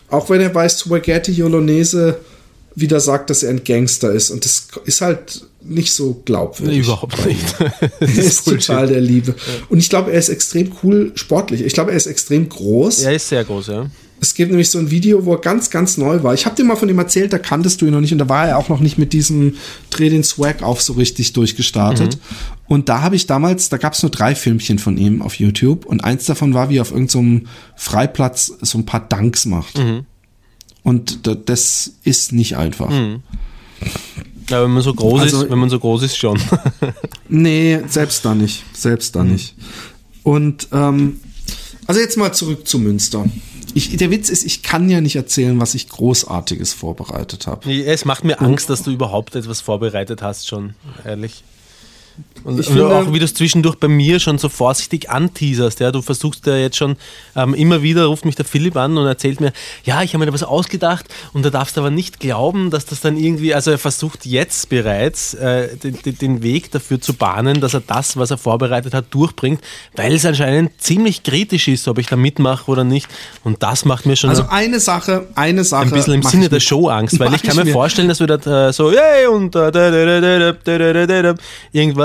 [0.10, 2.20] Auch wenn er bei Spaghetti Bolognese
[2.80, 4.30] wieder sagt, dass er ein Gangster ist.
[4.30, 6.86] Und das ist halt nicht so glaubwürdig.
[6.86, 7.56] Überhaupt nicht.
[8.00, 9.36] Er ist total der Liebe.
[9.70, 11.62] Und ich glaube, er ist extrem cool sportlich.
[11.62, 13.02] Ich glaube, er ist extrem groß.
[13.02, 13.90] Er ist sehr groß, ja.
[14.22, 16.34] Es gibt nämlich so ein Video, wo er ganz, ganz neu war.
[16.34, 18.12] Ich habe dir mal von ihm erzählt, da kanntest du ihn noch nicht.
[18.12, 19.56] Und da war er auch noch nicht mit diesem
[19.90, 22.18] Dreh den Swag auf so richtig durchgestartet.
[22.68, 25.86] Und da habe ich damals, da gab es nur drei Filmchen von ihm auf YouTube.
[25.86, 29.78] Und eins davon war, wie er auf irgendeinem Freiplatz so ein paar Dunks macht.
[30.84, 32.92] Und da, das ist nicht einfach.
[32.92, 34.64] ja.
[34.64, 36.40] Wenn man so groß Also- ist, wenn man so groß ist, schon.
[37.30, 38.64] Nee, selbst da nicht.
[38.74, 39.56] Selbst da nicht.
[40.24, 41.20] Und ähm,
[41.86, 43.26] also jetzt mal zurück zu Münster.
[43.76, 47.72] Ich, der Witz ist, ich kann ja nicht erzählen, was ich Großartiges vorbereitet habe.
[47.72, 50.74] es macht mir Angst, dass du überhaupt etwas vorbereitet hast, schon,
[51.06, 51.44] ehrlich.
[52.46, 55.82] Und, Ich und finde- auch wie du es zwischendurch bei mir schon so vorsichtig anteaserst,
[55.82, 56.96] ja, du versuchst ja jetzt schon
[57.36, 59.52] ähm, immer wieder, ruft mich der Philipp an und erzählt mir,
[59.84, 62.86] ja, ich habe mir da was ausgedacht und da darfst du aber nicht glauben, dass
[62.86, 67.60] das dann irgendwie, also er versucht jetzt bereits äh, den, den- Weg dafür zu bahnen,
[67.60, 69.60] dass er das, was er vorbereitet hat, durchbringt,
[69.98, 73.10] weil es anscheinend ziemlich kritisch ist, ob ich da mitmache oder nicht
[73.44, 75.82] und das macht mir schon Also eine Sache, eine Sache.
[75.84, 78.08] ein bisschen im Sinne ich der mit- Show Angst, weil ich kann mir mir- vorstellen,
[78.08, 79.92] dass wir da äh, so yay und äh, da,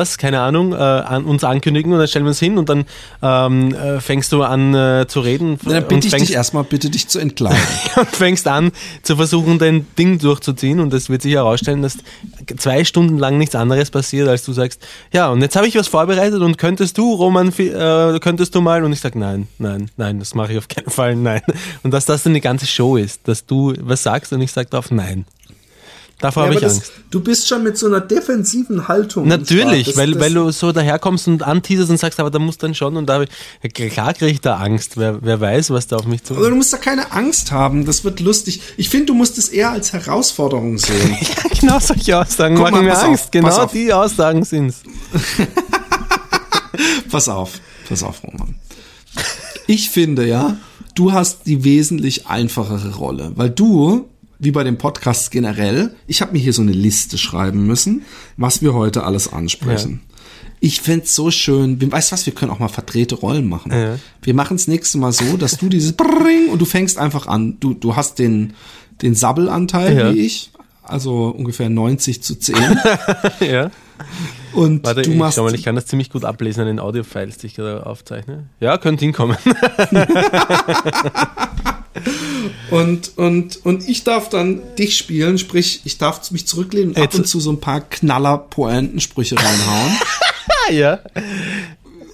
[0.05, 2.85] irgendwas, keine Ahnung, äh, an uns ankündigen und dann stellen wir uns hin und dann
[3.23, 5.59] ähm, äh, fängst du an äh, zu reden.
[5.65, 7.57] Na, dann bitte ich dich erstmal, bitte dich zu entladen.
[7.97, 8.73] und fängst an
[9.03, 11.99] zu versuchen, dein Ding durchzuziehen und es wird sich herausstellen, dass
[12.57, 14.83] zwei Stunden lang nichts anderes passiert, als du sagst,
[15.13, 18.85] ja, und jetzt habe ich was vorbereitet und könntest du, Roman, äh, könntest du mal?
[18.85, 21.43] Und ich sage, nein, nein, nein, das mache ich auf keinen Fall, nein.
[21.83, 24.69] Und dass das dann die ganze Show ist, dass du was sagst und ich sage
[24.71, 25.25] darauf, nein.
[26.25, 26.93] Davor Ja, habe aber ich das, Angst.
[27.11, 29.29] du bist schon mit so einer defensiven Haltung.
[29.29, 29.89] Natürlich.
[29.89, 32.75] Das- weil, das- weil du so daherkommst und anteaserst und sagst, aber da muss dann
[32.75, 33.25] schon und da
[33.63, 34.97] ich, klar kriege ich da Angst.
[34.97, 36.47] Wer, wer weiß, was da auf mich Aber zukommt.
[36.51, 38.63] du musst da keine Angst haben, das wird lustig.
[38.79, 41.17] Ich finde, du musst es eher als Herausforderung sehen.
[41.21, 43.31] Ja, genau solche Aussagen Guck machen mal, mir auf, Angst.
[43.33, 43.73] genau auf.
[43.73, 44.77] die Aussagen sind's.
[47.11, 48.55] pass auf, pass auf, Roman.
[49.67, 50.57] Ich finde ja,
[50.95, 54.09] du hast die wesentlich einfachere Rolle, weil du,
[54.45, 58.03] wie bei dem Podcast generell, ich habe mir hier so eine Liste schreiben müssen,
[58.37, 60.03] was wir heute alles ansprechen.
[60.61, 61.81] Ich find's so schön.
[61.93, 63.73] Weißt du was, wir können auch mal verdrehte Rollen machen.
[63.73, 63.99] Ja.
[64.23, 67.59] Wir machen es nächste Mal so, dass du dieses Bring und du fängst einfach an.
[67.61, 68.55] Du, du hast den,
[69.03, 70.15] den Sabbelanteil Ja.
[70.15, 70.51] wie ich,
[70.83, 72.57] also ungefähr 90 zu 10.
[73.41, 73.71] ja.
[74.55, 76.81] Und Warte, du ich, machst schau mal, ich kann das ziemlich gut ablesen an den
[76.81, 78.45] Audiofiles, die ich gerade aufzeichne.
[78.61, 79.37] Ja, könnte hinkommen.
[82.71, 87.05] Und, und, und ich darf dann dich spielen, sprich, ich darf mich zurücklehnen und ab
[87.05, 89.93] Jetzt- und zu so ein paar Knaller-Pointensprüche reinhauen
[90.73, 90.99] ja.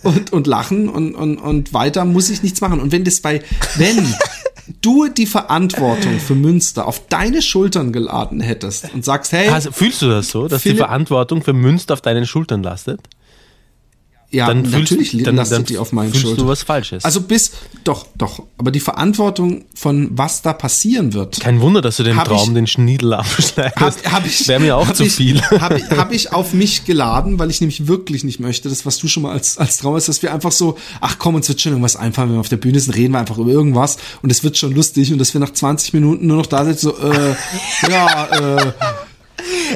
[0.03, 2.81] und, und lachen und, und, und weiter muss ich nichts machen.
[2.81, 3.43] Und wenn das bei,
[3.77, 4.15] wenn
[4.83, 10.03] du die Verantwortung für Münster auf deine Schultern geladen hättest und sagst, hey, Also, fühlst
[10.03, 13.01] du das so, dass die Philipp- Verantwortung für Münster auf deinen Schultern lastet?
[14.33, 16.45] Ja, Dann natürlich fühlst, dann, lastet dann die auf meinen fühlst Schultern.
[16.45, 17.05] du was Falsches.
[17.05, 17.51] Also bis,
[17.83, 22.17] doch, doch, aber die Verantwortung von was da passieren wird, Kein Wunder, dass du dem
[22.17, 23.77] Traum ich- den Schniedel abschneidest.
[24.05, 25.43] Hab, hab ich, Wäre mir auch hab zu ich, viel.
[25.43, 28.99] Habe ich, hab ich auf mich geladen, weil ich nämlich wirklich nicht möchte, das, was
[28.99, 31.61] du schon mal als, als Traum hast, dass wir einfach so, ach komm, uns wird
[31.61, 34.31] schon irgendwas einfallen, wenn wir auf der Bühne sind, reden wir einfach über irgendwas und
[34.31, 36.99] es wird schon lustig und dass wir nach 20 Minuten nur noch da sitzen, so,
[36.99, 37.35] äh,
[37.91, 38.73] ja, äh,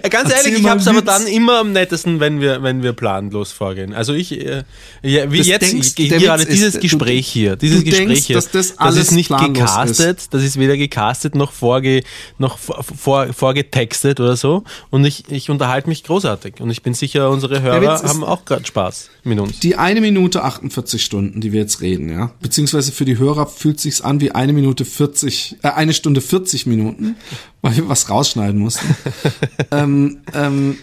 [0.03, 2.83] Ja, Ganz Erzähl ehrlich, ich hab's einen aber dann immer am nettesten, wenn wir, wenn
[2.83, 3.93] wir planlos vorgehen.
[3.95, 4.65] Also ich, äh,
[5.03, 8.25] ja, wie Das jetzt, denkst- ich, gerade ist, dieses du- Gespräch hier, dieses Gespräch denkst,
[8.27, 12.03] hier, dass das das alles ist nicht gecastet, das ist weder gecastet noch, vorge,
[12.39, 14.65] noch vor, vor, vorgetextet oder so.
[14.91, 16.61] Und ich, ich unterhalte mich großartig.
[16.61, 19.61] Und ich bin sicher, unsere Hörer ist- haben auch gerade Spaß mit uns.
[19.61, 23.81] die eine Minute 48 Stunden, die wir jetzt reden, ja, beziehungsweise für die Hörer fühlt
[23.81, 27.17] sich's an wie eine Minute 40, äh, eine Stunde 40 Minuten,
[27.65, 28.95] weil wir was rausschneiden mussten.
[29.71, 30.77] ähm, ähm,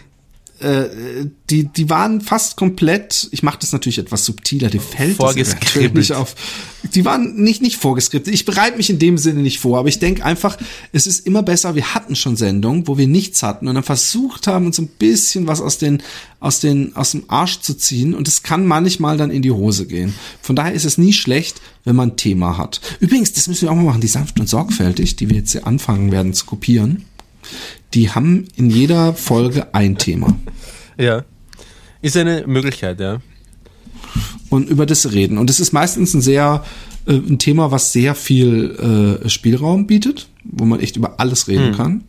[0.62, 5.96] äh, die, die waren fast komplett, ich mache das natürlich etwas subtiler, die fällt Vorgeskribbelt.
[5.96, 6.36] nicht auf.
[6.96, 8.34] Die waren nicht, nicht vorgeskriptet.
[8.34, 10.58] Ich bereite mich in dem Sinne nicht vor, aber ich denke einfach,
[10.92, 14.48] es ist immer besser, wir hatten schon Sendungen, wo wir nichts hatten und dann versucht
[14.48, 16.02] haben, uns ein bisschen was aus den,
[16.40, 19.86] aus den, aus dem Arsch zu ziehen und es kann manchmal dann in die Hose
[19.86, 20.14] gehen.
[20.42, 22.82] Von daher ist es nie schlecht, wenn man ein Thema hat.
[23.00, 25.68] Übrigens, das müssen wir auch mal machen, die sanft und sorgfältig, die wir jetzt hier
[25.68, 27.06] anfangen werden zu kopieren,
[27.94, 30.36] die haben in jeder Folge ein Thema.
[30.98, 31.24] Ja.
[32.02, 33.22] Ist eine Möglichkeit, ja.
[34.50, 35.38] und über das reden.
[35.38, 36.64] Und es ist meistens ein sehr
[37.06, 41.76] äh, ein Thema, was sehr viel äh, Spielraum bietet, wo man echt über alles reden
[41.76, 42.04] kann.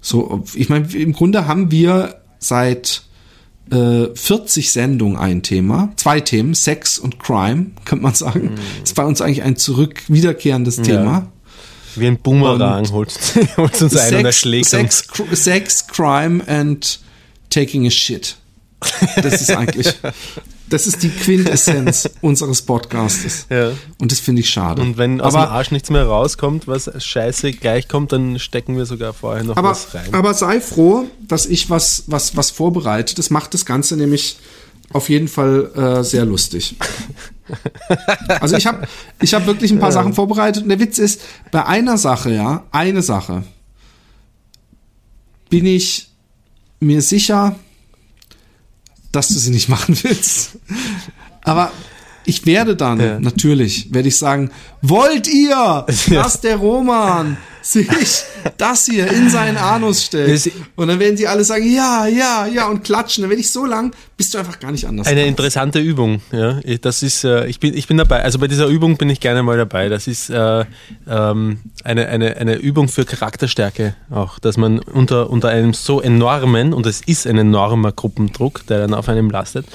[0.00, 3.02] So, ich meine, im Grunde haben wir seit
[3.70, 8.52] äh, 40 Sendungen ein Thema, zwei Themen, Sex und Crime, könnte man sagen.
[8.80, 11.32] Das ist bei uns eigentlich ein zurück wiederkehrendes Thema.
[11.96, 13.14] Wie ein Boomerang holt,
[13.56, 14.98] holt uns ein und erschlägt uns.
[14.98, 17.00] Sex, Cr- Sex, Crime and
[17.50, 18.36] taking a shit.
[19.22, 19.94] Das ist eigentlich,
[20.68, 23.46] das ist die Quintessenz unseres Podcastes.
[23.48, 23.70] Ja.
[23.98, 24.82] Und das finde ich schade.
[24.82, 28.76] Und wenn aus dem aber, Arsch nichts mehr rauskommt, was scheiße gleich kommt, dann stecken
[28.76, 30.12] wir sogar vorher noch aber, was rein.
[30.12, 33.14] aber sei froh, dass ich was, was, was vorbereite.
[33.14, 34.36] Das macht das Ganze nämlich
[34.92, 36.76] auf jeden Fall äh, sehr lustig.
[38.40, 38.86] Also ich habe
[39.20, 42.64] ich hab wirklich ein paar Sachen vorbereitet und der Witz ist, bei einer Sache, ja,
[42.70, 43.44] eine Sache,
[45.50, 46.08] bin ich
[46.80, 47.54] mir sicher,
[49.12, 50.58] dass du sie nicht machen willst.
[51.42, 51.70] Aber
[52.24, 53.20] ich werde dann, Ja.
[53.20, 54.50] natürlich, werde ich sagen,
[54.82, 57.88] wollt ihr, dass der Roman sich
[58.58, 60.52] das hier in seinen Anus stellt.
[60.76, 63.22] Und dann werden sie alle sagen, ja, ja, ja, und klatschen.
[63.22, 65.30] Dann werde ich so lang, bis du einfach gar nicht anders Eine kannst.
[65.30, 66.60] interessante Übung, ja.
[66.62, 68.22] Ich- Das ist, äh, ich bin, ich bin dabei.
[68.22, 69.88] Also bei dieser Übung bin ich gerne mal dabei.
[69.88, 70.64] Das ist äh,
[71.08, 76.74] ähm, eine, eine, eine Übung für Charakterstärke auch, dass man unter, unter einem so enormen,
[76.74, 79.66] und es ist ein enormer Gruppendruck, der dann auf einem lastet,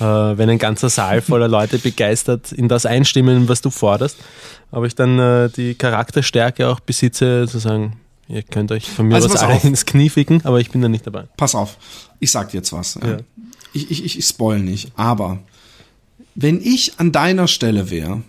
[0.00, 4.16] äh, wenn ein ganzer Saal voller Leute begeistert in das einstimmen, was du forderst,
[4.74, 7.96] aber ich dann äh, die Charakterstärke auch besitze, zu sagen,
[8.28, 9.64] ihr könnt euch von mir Also alle auf.
[9.64, 11.24] ins Knie ficken, aber ich bin da nicht dabei.
[11.36, 11.76] Pass auf,
[12.20, 12.98] ich sag dir jetzt was.
[13.02, 13.18] Ja.
[13.72, 15.38] Ich, ich, ich spoil nicht, aber
[16.34, 18.22] wenn ich an deiner Stelle wäre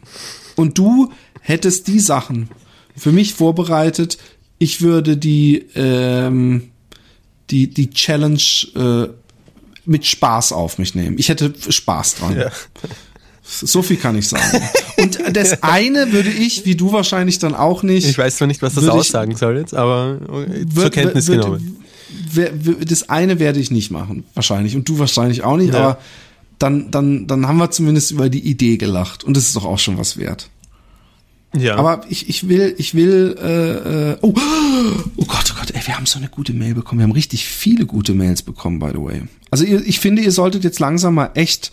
[0.55, 1.11] und du
[1.41, 2.49] hättest die Sachen
[2.95, 4.17] für mich vorbereitet,
[4.57, 6.69] ich würde die, ähm,
[7.49, 8.39] die, die Challenge
[8.75, 9.07] äh,
[9.85, 11.17] mit Spaß auf mich nehmen.
[11.19, 12.37] Ich hätte Spaß dran.
[12.37, 12.51] Ja.
[13.47, 14.61] So viel kann ich sagen.
[14.97, 18.07] Und das eine würde ich, wie du wahrscheinlich dann auch nicht.
[18.09, 20.93] Ich weiß zwar nicht, was das Würde ich- aussagen soll jetzt, aber äh, zur wird-
[20.93, 21.77] Kenntnis wird- genommen.
[22.87, 24.75] Das eine werde ich nicht machen, wahrscheinlich.
[24.75, 25.79] Und du wahrscheinlich auch nicht, Ja.
[25.79, 25.97] aber
[26.59, 29.23] dann, dann, dann haben wir zumindest über die Idee gelacht.
[29.23, 30.49] Und das ist doch auch schon was wert.
[31.55, 31.75] Ja.
[31.77, 34.33] Aber ich, ich will, ich will, äh, äh, oh,
[35.17, 36.99] oh Gott, oh Gott, ey, wir haben so eine gute Mail bekommen.
[36.99, 39.21] Wir haben richtig viele gute Mails bekommen, by the way.
[39.51, 41.71] Also ihr, ich finde, ihr solltet jetzt langsam mal echt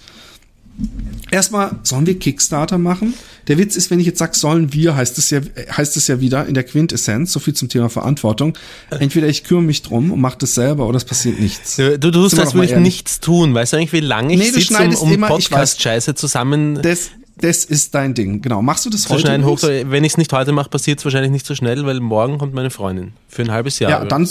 [1.30, 3.14] Erstmal, sollen wir Kickstarter machen?
[3.48, 5.40] Der Witz ist, wenn ich jetzt sage, sollen wir, heißt es ja,
[5.76, 8.56] heißt es ja wieder in der Quintessenz, so viel zum Thema Verantwortung.
[8.90, 11.76] Entweder ich kümmere mich drum und mache das selber oder es passiert nichts.
[11.76, 12.84] Du, du tust, Sind wir als doch mal würde ich ehrlich.
[12.84, 13.54] nichts tun.
[13.54, 15.20] Weißt du eigentlich, wie lange ich Nee, sitze, um, um.
[15.20, 18.42] Podcast-Scheiße zusammen Das, das ist dein Ding.
[18.42, 18.62] Genau.
[18.62, 19.22] Machst du das zu heute?
[19.22, 19.44] schneiden?
[19.46, 22.38] Hoch, wenn ich es nicht heute mache, passiert es wahrscheinlich nicht so schnell, weil morgen
[22.38, 23.12] kommt meine Freundin.
[23.28, 23.90] Für ein halbes Jahr.
[23.90, 24.28] Ja, dann.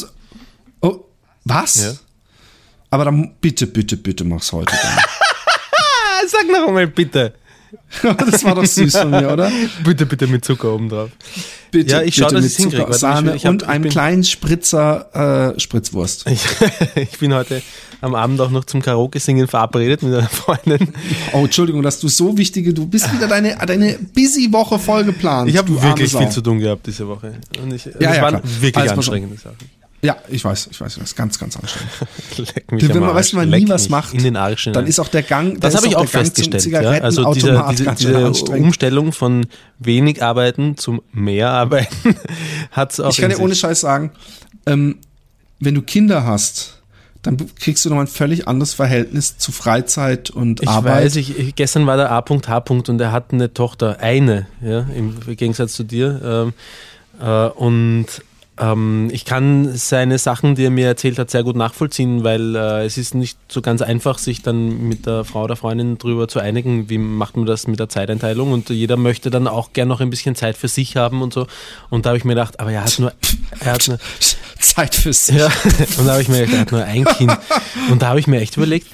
[0.81, 0.99] Oh,
[1.45, 1.83] was?
[1.83, 1.93] Ja.
[2.91, 4.73] Aber dann bitte, bitte, bitte mach's heute.
[4.73, 5.01] Ah,
[6.47, 7.33] sag noch einmal bitte.
[8.03, 9.49] Das war doch süß von mir, oder?
[9.85, 11.09] Bitte, bitte mit Zucker oben drauf.
[11.71, 12.71] Bitte, Ja, ich schau, bitte dass mit hinkrieg.
[12.79, 16.25] Zucker, Warte, Sahne ich- hab- und einem kleinen Spritzer äh, Spritzwurst.
[16.29, 16.41] Ich,
[16.95, 17.61] ich bin heute
[18.01, 20.89] am Abend auch noch zum Karaoke-Singen verabredet mit einer Freundin.
[21.33, 25.49] Oh, Entschuldigung, dass du so wichtige, du bist wieder deine, deine busy Woche voll geplant.
[25.49, 27.35] Ich habe wirklich viel zu tun gehabt diese Woche.
[27.61, 28.41] Und ich, Ja, das ja, waren klar.
[28.43, 29.57] wirklich Alles anstrengende Sachen.
[30.03, 31.91] Ja, ich weiß, ich weiß, ich weiß, ganz, ganz anstrengend.
[32.93, 34.87] Wenn man weiß, man nie was macht, in den Arsch dann hinein.
[34.87, 36.65] ist auch der Gang, Das da habe ist ich auch festgestellt.
[36.65, 36.89] Ja?
[37.01, 38.51] Also diese, diese, diese.
[38.51, 39.45] Umstellung von
[39.77, 42.15] wenig arbeiten zum mehr arbeiten
[42.71, 43.53] hat es auch Ich kann dir ohne.
[43.53, 44.11] Scheiß sagen,
[44.65, 44.97] ähm,
[45.59, 46.81] wenn du Kinder hast,
[47.21, 51.03] dann kriegst du nochmal ein völlig anderes Verhältnis zu Freizeit und Ich Arbeit.
[51.03, 52.57] weiß, ich, ich, gestern war der A.H.
[52.67, 56.19] und er hat eine Tochter, eine, ja, im Gegensatz zu dir.
[56.23, 56.53] Ähm,
[57.21, 58.07] äh, und
[58.61, 62.85] ähm, ich kann seine Sachen, die er mir erzählt hat, sehr gut nachvollziehen, weil äh,
[62.85, 66.39] es ist nicht so ganz einfach, sich dann mit der Frau oder Freundin drüber zu
[66.39, 69.99] einigen, wie macht man das mit der Zeiteinteilung und jeder möchte dann auch gern noch
[69.99, 71.47] ein bisschen Zeit für sich haben und so.
[71.89, 73.11] Und da habe ich mir gedacht, aber er hat nur,
[73.59, 73.97] er hat nur,
[74.59, 75.35] Zeit für sich.
[75.35, 75.47] ja,
[75.97, 77.35] und da habe ich mir gedacht, er hat nur ein Kind.
[77.89, 78.85] Und da habe ich mir echt überlegt,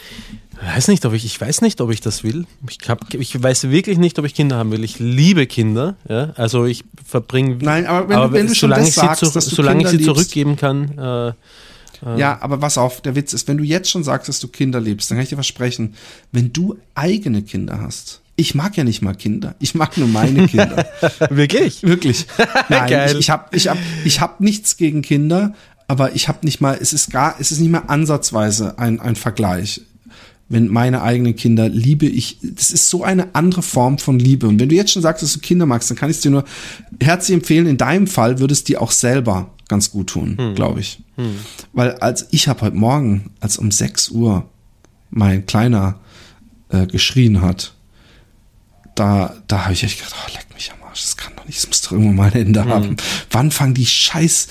[0.61, 2.45] weiß nicht, ob ich, ich weiß nicht, ob ich das will.
[2.69, 4.83] Ich, hab, ich weiß wirklich nicht, ob ich Kinder haben will.
[4.83, 6.31] Ich liebe Kinder, ja.
[6.35, 7.57] Also ich verbringe.
[7.61, 9.87] Nein, aber wenn du- wenn du schon das ich sagst, zu, dass du solange ich
[9.87, 10.15] Kinder sie liebst.
[10.31, 11.33] zurückgeben kann, äh,
[12.19, 14.79] Ja, aber pass auf, der Witz ist, wenn du jetzt schon sagst, dass du Kinder
[14.79, 15.95] liebst, dann kann ich dir versprechen,
[16.31, 20.45] wenn du eigene Kinder hast, ich mag ja nicht mal Kinder, ich mag nur meine
[20.47, 20.85] Kinder.
[21.31, 21.81] wirklich.
[21.81, 22.27] Wirklich.
[22.69, 23.11] Nein, Geil.
[23.13, 25.55] ich, ich habe ich hab, ich hab nichts gegen Kinder,
[25.87, 29.15] aber ich habe nicht mal, es ist gar, es ist nicht mal ansatzweise ein, ein
[29.15, 29.81] Vergleich.
[30.49, 34.47] Wenn meine eigenen Kinder liebe ich, das ist so eine andere Form von Liebe.
[34.47, 36.31] Und wenn du jetzt schon sagst, dass du Kinder magst, dann kann ich es dir
[36.31, 36.45] nur
[37.01, 37.67] herzlich empfehlen.
[37.67, 40.99] In deinem Fall würde es dir auch selber ganz gut tun, glaube ich.
[41.73, 44.49] Weil als ich habe heute Morgen, als um 6 Uhr
[45.09, 45.99] mein Kleiner
[46.69, 47.73] äh, geschrien hat,
[48.95, 51.57] da, da habe ich echt gedacht, oh, leck mich am Arsch, das kann doch nicht,
[51.59, 52.97] das muss doch irgendwann mal ein Ende haben.
[53.31, 54.47] Wann fangen die Scheiß,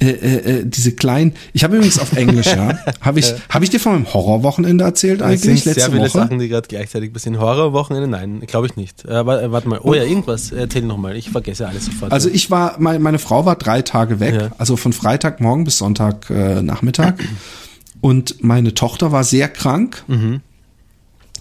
[0.00, 3.70] äh, äh, äh, diese kleinen, ich habe übrigens auf Englisch, ja, habe ich, habe ich
[3.70, 6.18] dir von meinem Horrorwochenende erzählt eigentlich, sind letzte sehr viele Woche?
[6.18, 7.40] Sachen, die gerade gleichzeitig passieren.
[7.40, 8.08] Horrorwochenende?
[8.08, 9.04] Nein, glaube ich nicht.
[9.04, 9.80] Äh, warte, warte mal.
[9.82, 10.52] Oh ja, irgendwas.
[10.52, 11.16] Erzähl nochmal.
[11.16, 12.12] Ich vergesse alles sofort.
[12.12, 14.50] Also ich war, mein, meine Frau war drei Tage weg, Ja.
[14.58, 17.18] also von Freitagmorgen bis Sonntag äh, Nachmittag.
[18.00, 20.04] Und meine Tochter war sehr krank.
[20.06, 20.40] Mhm.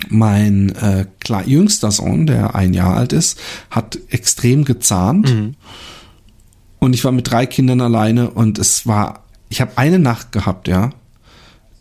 [0.10, 5.34] Mein äh, klar, jüngster Sohn, der ein Jahr alt ist, hat extrem gezahnt.
[5.34, 5.56] Mhm.
[6.80, 10.68] Und ich war mit drei Kindern alleine und es war, ich habe eine Nacht gehabt,
[10.68, 10.92] ja.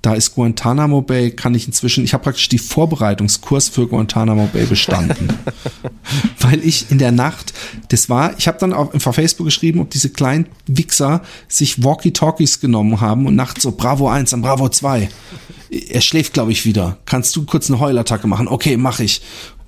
[0.07, 4.65] Da ist Guantanamo Bay, kann ich inzwischen, ich habe praktisch die Vorbereitungskurs für Guantanamo Bay
[4.65, 5.31] bestanden.
[6.39, 7.53] Weil ich in der Nacht,
[7.89, 12.61] das war, ich habe dann auf, auf Facebook geschrieben, ob diese kleinen Wichser sich Walkie-Talkies
[12.61, 15.09] genommen haben und nachts so Bravo 1 und Bravo 2.
[15.71, 16.99] Er schläft, glaube ich, wieder.
[17.05, 18.47] Kannst du kurz eine Heulattacke machen?
[18.47, 19.23] Okay, mache ich.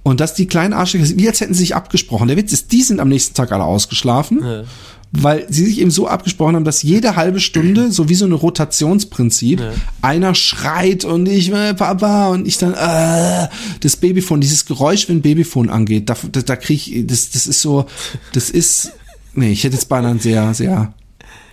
[0.05, 2.28] Und dass die kleinen Arschlöcher, wie als hätten sie sich abgesprochen.
[2.28, 4.40] Der Witz ist, die sind am nächsten Tag alle ausgeschlafen.
[4.40, 4.62] Ja.
[5.10, 8.32] Weil sie sich eben so abgesprochen haben, dass jede halbe Stunde, so wie so ein
[8.32, 9.72] Rotationsprinzip, Ja.
[10.02, 13.48] einer schreit und ich will Papa und ich dann äh,
[13.80, 17.62] das Babyphone, dieses Geräusch, wenn Babyphone angeht, da, da, da krieg ich, das, das ist
[17.62, 17.86] so,
[18.35, 18.93] das ist,
[19.35, 20.93] nee, ich hätte jetzt beinahe einen sehr, sehr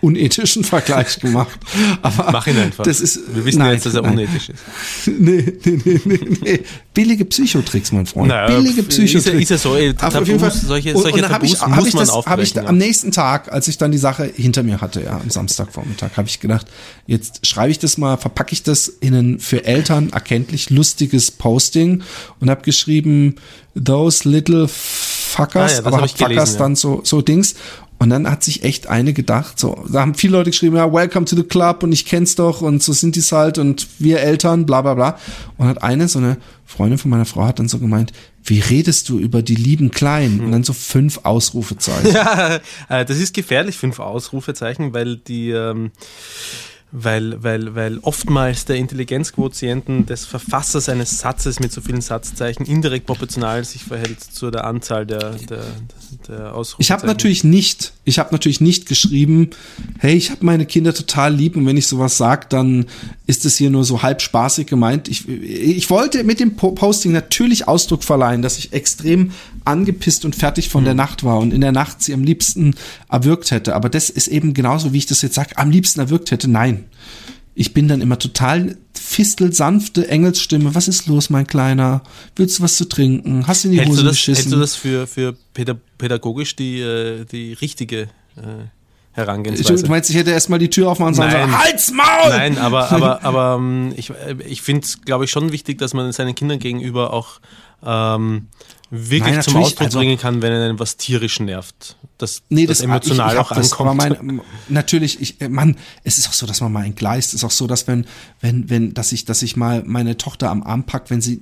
[0.05, 1.59] unethischen Vergleich gemacht.
[2.01, 2.83] Aber Mach ihn einfach.
[2.83, 4.13] Das ist, Wir wissen nein, ja jetzt, dass er nein.
[4.13, 4.59] unethisch ist.
[5.19, 6.59] Nee, nee, nee, nee, nee.
[6.93, 8.29] Billige Psychotricks, mein Freund.
[8.29, 9.41] Naja, Billige ist ja- Psychotricks.
[9.43, 11.51] ist ja so, ey, auf jeden Fall, Tabus, solche- und, solche und dann hab ich,
[11.51, 12.69] muss ich man das, hab ich aufbrechen, ja.
[12.69, 16.27] am nächsten Tag, als ich dann die Sache hinter mir hatte, ja, am Samstagvormittag, habe
[16.27, 16.67] ich gedacht,
[17.07, 22.03] jetzt schreibe ich das mal, verpacke ich das in ein für Eltern erkenntlich lustiges Posting
[22.39, 23.35] und habe geschrieben,
[23.75, 26.59] those little fuckers, Ah ja, aber hab ich gelesen, fuckers ja.
[26.59, 27.55] dann so, so Dings.
[27.97, 31.25] Und dann hat sich echt eine gedacht, so, da haben viele Leute geschrieben, ja, welcome
[31.25, 34.65] to the club und ich kenn's doch und so sind die's halt und wir Eltern,
[34.65, 35.17] bla bla bla.
[35.57, 38.11] Und hat eine, so eine Freundin von meiner Frau hat dann so gemeint,
[38.43, 40.39] wie redest du über die lieben Kleinen?
[40.39, 42.13] Und dann so fünf Ausrufezeichen.
[42.15, 42.59] Ja,
[42.89, 45.91] äh, das ist gefährlich, fünf Ausrufezeichen, weil die, ähm,
[46.91, 53.05] weil, weil, weil oftmals der Intelligenzquotienten des Verfassers eines Satzes mit so vielen Satzzeichen indirekt
[53.05, 55.63] proportional sich verhält zu der Anzahl der, der.
[56.79, 59.49] Ich habe natürlich nicht, ich habe natürlich nicht geschrieben,
[59.99, 62.85] hey, ich habe meine Kinder total lieb und wenn ich sowas sag, dann
[63.27, 65.07] ist es hier nur so halb spaßig gemeint.
[65.07, 69.31] Ich, ich wollte mit dem Po- Posting natürlich Ausdruck verleihen, dass ich extrem
[69.65, 72.75] angepisst und fertig von der Nacht war und in der Nacht sie am liebsten
[73.09, 73.75] erwürgt hätte.
[73.75, 76.47] Aber das ist eben genauso, wie ich das jetzt sage, am liebsten erwürgt hätte.
[76.47, 76.85] Nein.
[77.57, 80.75] Ich bin dann immer total fistelsanfte Engelsstimme.
[80.75, 82.01] Was ist los, mein Kleiner?
[82.35, 83.47] Willst du was zu trinken?
[83.47, 84.35] Hast du in die hältst, Hose du das, geschissen?
[84.43, 89.87] hältst du das für, für päda- pädagogisch die, äh, die richtige äh, Du Herangehensweise?
[89.87, 91.49] meinst, ich hätte erstmal die Tür aufmachen sollen und Nein.
[91.49, 92.29] sagen, Halt's Maul!
[92.29, 95.93] Nein, aber, aber, aber ähm, ich, äh, ich finde es, glaube ich, schon wichtig, dass
[95.93, 97.39] man seinen Kindern gegenüber auch
[97.85, 98.47] ähm,
[98.91, 101.97] wirklich Nein, zum Ausdruck also- bringen kann, wenn einen was tierisch nervt.
[102.17, 103.97] Dass Nee, das, das, emotional ich, ich auch das, ankommt.
[103.97, 107.29] Mein, natürlich, ich, äh, Mann, es ist auch so, dass man mal entgleist.
[107.29, 108.05] Es ist auch so, dass wenn,
[108.41, 111.41] wenn, wenn, dass ich, dass ich mal meine Tochter am Arm pack, wenn sie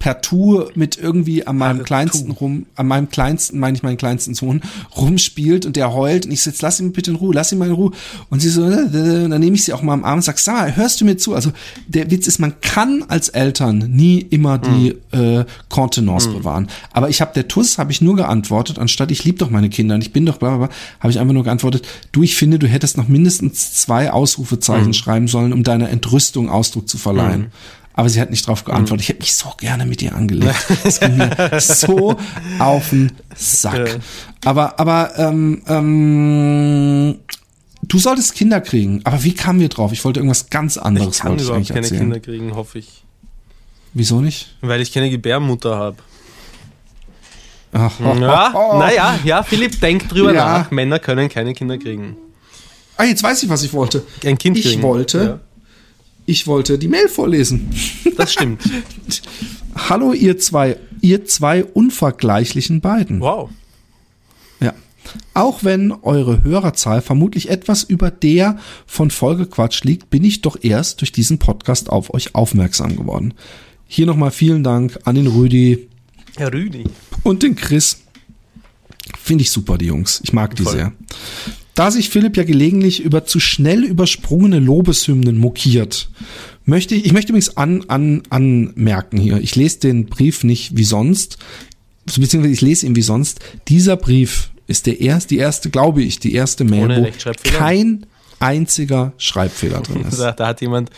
[0.00, 2.38] per Tour mit irgendwie an meinem Per kleinsten Tour.
[2.38, 4.62] rum, an meinem kleinsten, meine ich meinen kleinsten Sohn,
[4.96, 7.68] rumspielt und der heult und ich jetzt lass ihn bitte in Ruhe, lass ihn mal
[7.68, 7.92] in Ruhe.
[8.30, 10.22] Und sie so, äh, äh, und dann nehme ich sie auch mal am Arm und
[10.22, 11.34] sag, sag mal, hörst du mir zu?
[11.34, 11.52] Also
[11.86, 16.68] der Witz ist, man kann als Eltern nie immer die äh, Kontenance bewahren.
[16.94, 19.96] Aber ich habe der Tuss, habe ich nur geantwortet, anstatt ich lieb doch meine Kinder
[19.96, 22.58] und ich bin doch bla bla bla, habe ich einfach nur geantwortet, du, ich finde,
[22.58, 27.52] du hättest noch mindestens zwei Ausrufezeichen schreiben sollen, um deiner Entrüstung Ausdruck zu verleihen.
[28.00, 29.02] Aber sie hat nicht drauf geantwortet.
[29.02, 30.54] Ich hätte mich so gerne mit ihr angelegt.
[30.84, 32.16] Das ging mir so
[32.58, 34.00] auf den Sack.
[34.42, 37.18] Aber, aber, ähm, ähm,
[37.82, 39.02] du solltest Kinder kriegen.
[39.04, 39.92] Aber wie kamen wir drauf?
[39.92, 42.00] Ich wollte irgendwas ganz anderes ich kann wollte überhaupt eigentlich keine erzählen.
[42.00, 43.04] Kinder kriegen, hoffe ich.
[43.92, 44.56] Wieso nicht?
[44.62, 45.96] Weil ich keine Gebärmutter habe.
[47.72, 50.58] Ach, Ja, naja, ja, Philipp, denk drüber Ja.
[50.60, 50.70] nach.
[50.70, 52.16] Männer können keine Kinder kriegen.
[52.96, 54.04] Ah, jetzt weiß ich, was ich wollte.
[54.24, 54.80] Ein Kind Ich kriegen.
[54.82, 55.40] wollte,
[56.30, 57.68] ich wollte die Mail vorlesen.
[58.16, 58.60] Das stimmt.
[59.74, 63.20] Hallo, ihr zwei, ihr zwei unvergleichlichen beiden.
[63.20, 63.48] Wow.
[64.60, 64.74] Ja.
[65.32, 71.00] Auch wenn eure Hörerzahl vermutlich etwas über der von Folgequatsch liegt, bin ich doch erst
[71.00, 73.32] durch diesen Podcast auf euch aufmerksam geworden.
[73.86, 75.88] Hier nochmal vielen Dank an den Rüdi
[76.36, 76.84] Herr Rüdi.
[77.22, 78.02] und den Chris.
[79.18, 80.20] Finde ich super, die Jungs.
[80.24, 80.72] Ich mag die Voll.
[80.74, 80.92] sehr.
[81.74, 86.08] Da sich Philipp ja gelegentlich über zu schnell übersprungene Lobeshymnen mokiert,
[86.64, 90.84] möchte ich, ich möchte übrigens an, an, anmerken hier, ich lese den Brief nicht wie
[90.84, 91.38] sonst,
[92.04, 93.40] beziehungsweise ich lese ihn wie sonst.
[93.68, 98.06] Dieser Brief ist der erste, die erste, glaube ich, die erste Mail, wo kein
[98.40, 100.18] einziger Schreibfehler drin ist.
[100.18, 100.90] Da, hat jemand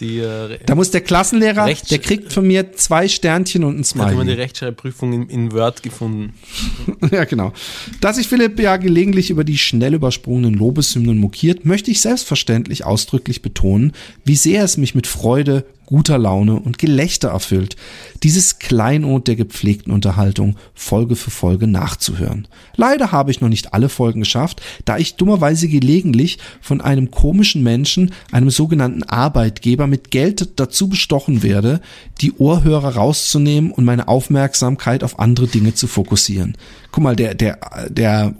[0.00, 3.84] die, äh, Da muss der Klassenlehrer, Rechts- der kriegt von mir zwei Sternchen und ein
[3.84, 4.34] hat jemand die Smiley.
[4.34, 6.34] Rechtschreibprüfung in, in Word gefunden.
[7.10, 7.52] Ja, genau.
[8.00, 13.40] Da sich Philipp ja gelegentlich über die schnell übersprungenen Lobeshymnen mokiert, möchte ich selbstverständlich ausdrücklich
[13.40, 13.92] betonen,
[14.24, 17.76] wie sehr es mich mit Freude, guter Laune und Gelächter erfüllt,
[18.22, 22.46] dieses Kleinod der gepflegten Unterhaltung Folge für Folge nachzuhören.
[22.76, 27.62] Leider habe ich noch nicht alle Folgen geschafft, da ich dummerweise gelegentlich von einem komischen
[27.62, 31.80] Menschen, einem sogenannten Arbeitgeber mit Geld dazu bestochen werde,
[32.20, 36.54] die Ohrhörer rauszunehmen und meine Aufmerksamkeit auf andere Dinge zu fokussieren.
[36.92, 38.34] Guck mal, der, der, der,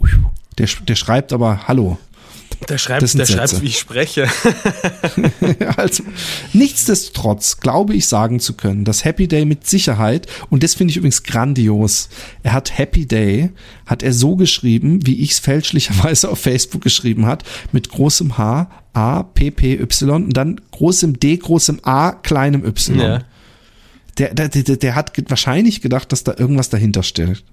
[0.59, 1.97] der, der schreibt aber Hallo.
[2.67, 4.27] Der schreibt, der schreibt, wie ich spreche.
[5.77, 6.03] also,
[6.53, 10.97] nichtsdestotrotz glaube ich sagen zu können, dass Happy Day mit Sicherheit, und das finde ich
[10.97, 12.09] übrigens grandios,
[12.43, 13.51] er hat Happy Day,
[13.85, 18.69] hat er so geschrieben, wie ich es fälschlicherweise auf Facebook geschrieben hat, mit großem H,
[18.93, 22.99] A, P, P, Y und dann großem D, großem A, kleinem Y.
[22.99, 23.21] Ja.
[24.17, 27.43] der, der, der, der hat wahrscheinlich gedacht, dass da irgendwas dahinter steht.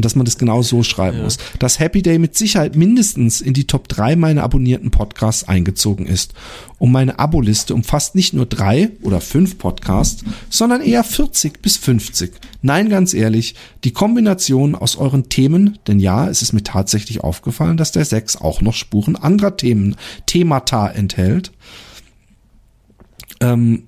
[0.00, 1.36] Und dass man das genau so schreiben muss.
[1.58, 6.32] Dass Happy Day mit Sicherheit mindestens in die Top 3 meiner abonnierten Podcasts eingezogen ist.
[6.78, 12.32] Und meine Aboliste umfasst nicht nur drei oder fünf Podcasts, sondern eher 40 bis 50.
[12.62, 17.76] Nein, ganz ehrlich, die Kombination aus euren Themen, denn ja, es ist mir tatsächlich aufgefallen,
[17.76, 21.52] dass der 6 auch noch Spuren anderer Themen, Themata enthält,
[23.42, 23.82] ähm,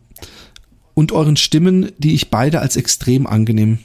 [0.93, 3.79] und euren Stimmen, die ich beide als extrem angenehm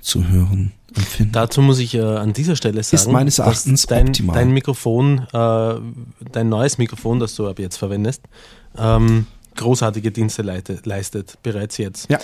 [0.00, 1.32] zu hören empfinde.
[1.32, 4.34] Dazu muss ich äh, an dieser Stelle sagen, meines dass Erachtens dein, optimal.
[4.34, 5.74] dein Mikrofon, äh,
[6.32, 8.22] dein neues Mikrofon, das du ab jetzt verwendest,
[8.78, 9.26] ähm,
[9.56, 12.10] großartige Dienste leite, leistet, bereits jetzt.
[12.10, 12.18] Ja,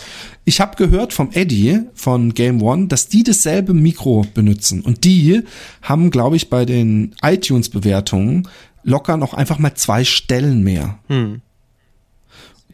[0.45, 4.81] ich habe gehört vom Eddie von Game One, dass die dasselbe Mikro benutzen.
[4.83, 5.43] Und die
[5.83, 8.49] haben, glaube ich, bei den iTunes-Bewertungen
[8.83, 10.99] locker noch einfach mal zwei Stellen mehr.
[11.09, 11.43] Hm.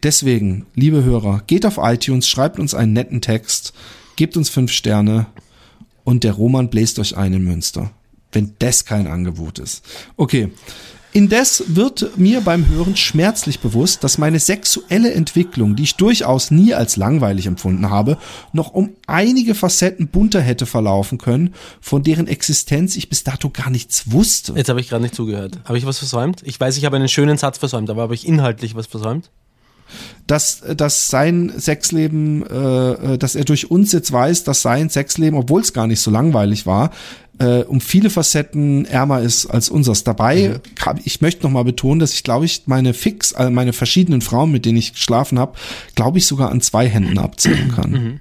[0.03, 3.73] Deswegen, liebe Hörer, geht auf iTunes, schreibt uns einen netten Text,
[4.17, 5.27] gebt uns fünf Sterne
[6.05, 7.91] und der Roman bläst euch ein in Münster.
[8.33, 9.85] Wenn das kein Angebot ist.
[10.17, 10.51] Okay.
[11.15, 16.73] Indes wird mir beim Hören schmerzlich bewusst, dass meine sexuelle Entwicklung, die ich durchaus nie
[16.73, 18.17] als langweilig empfunden habe,
[18.55, 23.69] noch um einige Facetten bunter hätte verlaufen können, von deren Existenz ich bis dato gar
[23.69, 24.55] nichts wusste.
[24.57, 25.59] Jetzt habe ich gerade nicht zugehört.
[25.67, 26.41] Habe ich was versäumt?
[26.47, 29.31] Ich weiß, ich habe einen schönen Satz versäumt, aber habe ich inhaltlich was versäumt?
[30.27, 35.39] Dass, dass sein Sexleben, äh, äh, dass er durch uns jetzt weiß, dass sein Sexleben,
[35.39, 36.91] obwohl es gar nicht so langweilig war,
[37.39, 40.05] äh, um viele Facetten ärmer ist als unseres.
[40.05, 43.73] Dabei, kann- ich möchte noch mal betonen, dass ich glaube ich meine Fix, äh, meine
[43.73, 45.55] verschiedenen Frauen, mit denen ich geschlafen habe,
[45.95, 48.21] glaube ich sogar an zwei Händen abzählen kann.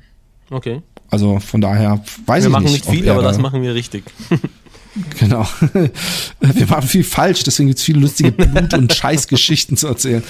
[0.50, 0.82] Okay.
[1.10, 2.74] Also von daher weiß Wir ich machen nicht.
[2.74, 4.04] nicht ob viel, er aber das da- machen wir richtig.
[5.20, 5.48] Genau.
[6.42, 10.22] Wir machen viel falsch, deswegen gibt's viele lustige Blut- und Scheißgeschichten zu erzählen.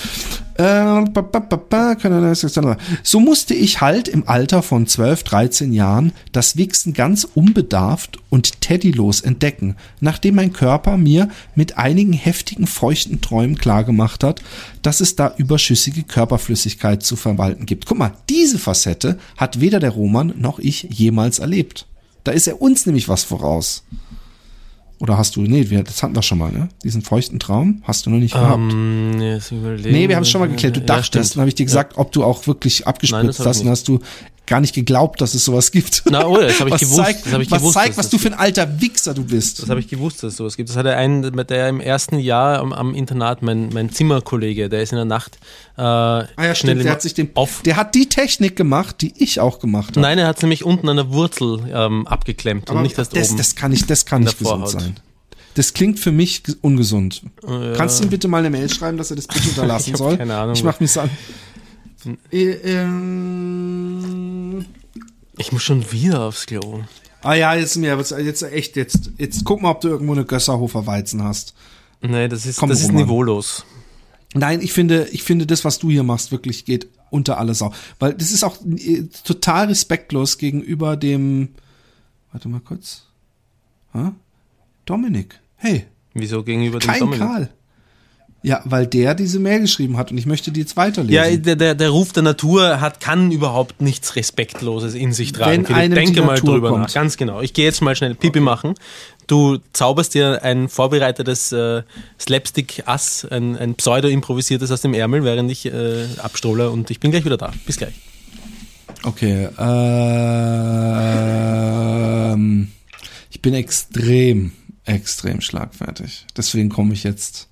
[0.56, 2.46] Äh, das-
[3.04, 8.62] So musste ich halt im Alter von 12, 13 Jahren das Wichsen ganz unbedarft und
[8.62, 14.42] teddylos entdecken, nachdem mein Körper mir mit einigen heftigen feuchten Träumen klargemacht hat,
[14.84, 17.88] dass es da überschüssige Körperflüssigkeit zu verwalten gibt.
[17.88, 21.88] Guck mal, diese Facette hat weder der Roman noch ich jemals erlebt.
[22.24, 23.84] Da ist er uns nämlich was voraus.
[25.02, 26.69] Oder hast du, nee, wir, das hatten wir schon mal, ne?
[26.84, 28.72] Diesen feuchten Traum hast du noch nicht gehabt.
[28.72, 29.91] Ähm, jetzt überlegen.
[29.91, 30.76] Nee, wir haben es schon mal geklärt.
[30.76, 31.36] Du Ja, dachtest, stimmt.
[31.36, 33.88] dann habe ich dir gesagt, ob du auch wirklich Nein, abgespritzt ich hast und hast
[33.88, 33.99] du
[34.52, 36.03] gar nicht geglaubt, dass es sowas gibt.
[36.11, 38.10] Na, oh, das hab ich was gewusst, Zeigt, das hab ich was gewusst, zeigt, was
[38.10, 39.61] du für ein alter Wichser du bist.
[39.61, 40.69] Das habe ich gewusst, dass es sowas gibt.
[40.69, 44.91] Das hatte einen, der im ersten Jahr am, am Internat, mein, mein Zimmerkollege, der ist
[44.91, 45.38] in der Nacht
[45.78, 46.84] äh, ah ja, schnell stimmt.
[46.84, 47.61] Der hat sich den, auf.
[47.64, 50.02] der hat die Technik gemacht, die ich auch gemacht habe.
[50.02, 53.30] Nein, er hat es nämlich unten an der Wurzel ähm, abgeklemmt und nicht erst das,
[53.30, 53.38] oben.
[53.38, 54.82] das kann nicht, das kann nicht gesund Vorhaut.
[54.82, 54.95] sein.
[55.56, 57.23] Das klingt für mich ge- ungesund.
[57.48, 59.98] Äh, Kannst du ihm bitte mal eine Mail schreiben, dass er das bitte unterlassen Ich
[59.98, 60.18] soll?
[60.18, 60.56] keine Ahnung.
[60.56, 61.10] Ich mach mich an.
[62.32, 64.65] Äh, ähm,
[65.38, 66.84] ich muss schon wieder aufs Klo.
[67.23, 70.88] Ah ja, jetzt mir jetzt, echt jetzt jetzt guck mal, ob du irgendwo eine Gösserhofer
[70.88, 71.53] Weizen hast.
[72.02, 73.65] Nee, das ist, Komm, das ist niveaulos.
[74.34, 77.73] Nein, ich finde, ich finde das, was du hier machst, wirklich geht unter alle Sau,
[77.99, 81.49] weil das ist auch äh, total respektlos gegenüber dem.
[82.32, 83.03] Warte mal kurz.
[83.94, 84.14] Ha?
[84.86, 85.40] Dominik.
[85.57, 87.19] Hey, Wieso gegenüber dem kein Dominik?
[87.19, 87.49] Karl.
[88.44, 91.14] Ja, weil der diese Mail geschrieben hat und ich möchte die jetzt weiterlesen.
[91.14, 95.68] Ja, der, der, der Ruf der Natur hat, kann überhaupt nichts Respektloses in sich tragen.
[95.68, 96.82] Wenn einem denke mal Natur drüber kommt.
[96.82, 96.94] nach.
[96.94, 97.42] Ganz genau.
[97.42, 98.74] Ich gehe jetzt mal schnell Pipi machen.
[99.28, 101.84] Du zauberst dir ein vorbereitetes äh,
[102.20, 107.26] Slapstick-Ass, ein, ein pseudo-improvisiertes aus dem Ärmel, während ich äh, abstohle und ich bin gleich
[107.26, 107.54] wieder da.
[107.68, 107.94] Bis gleich.
[109.04, 109.50] Okay.
[112.34, 112.72] Ähm,
[113.30, 114.52] ich bin extrem,
[114.86, 116.26] extrem schlagfertig.
[116.36, 117.51] Deswegen komme ich jetzt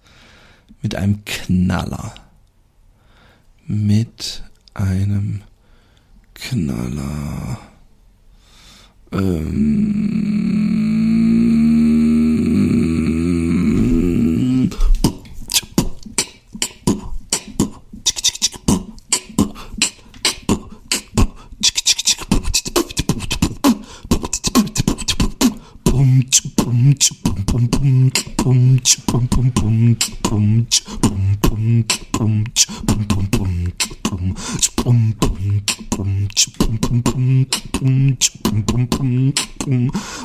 [0.82, 2.16] mit einem Knaller.
[3.66, 4.44] Mit
[4.74, 5.42] einem
[6.34, 7.60] Knaller.
[9.12, 10.30] Ähm,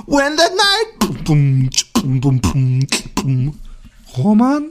[0.06, 0.88] When the night
[4.16, 4.70] Roman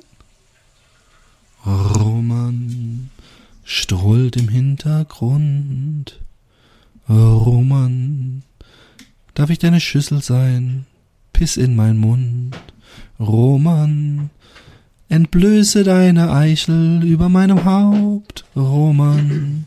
[1.65, 3.09] Roman
[3.63, 6.19] strollt im Hintergrund
[7.09, 8.43] Roman
[9.63, 10.85] Ich deine Schüssel sein?
[11.31, 12.53] Piss in mein Mund.
[13.17, 14.29] Roman,
[15.07, 18.43] entblöße deine Eichel über meinem Haupt.
[18.57, 19.63] Roman.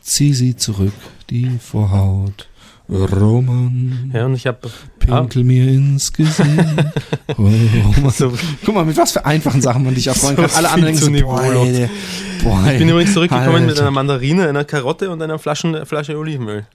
[0.00, 0.92] zieh sie zurück,
[1.30, 2.48] die Vorhaut.
[2.88, 6.48] Roman, Ja, und ich habe pinkel mir ins Gesicht.
[7.36, 8.10] Roman.
[8.10, 8.32] so,
[8.64, 10.52] Guck mal, mit was für einfachen Sachen man dich erfreuen So kann.
[10.54, 11.88] Alle anderen so, boah, ey,
[12.44, 13.80] boah, ich bin übrigens zurückgekommen mit Alter.
[13.82, 16.66] einer Mandarine, einer Karotte und einer Flaschen, Flasche Olivenöl.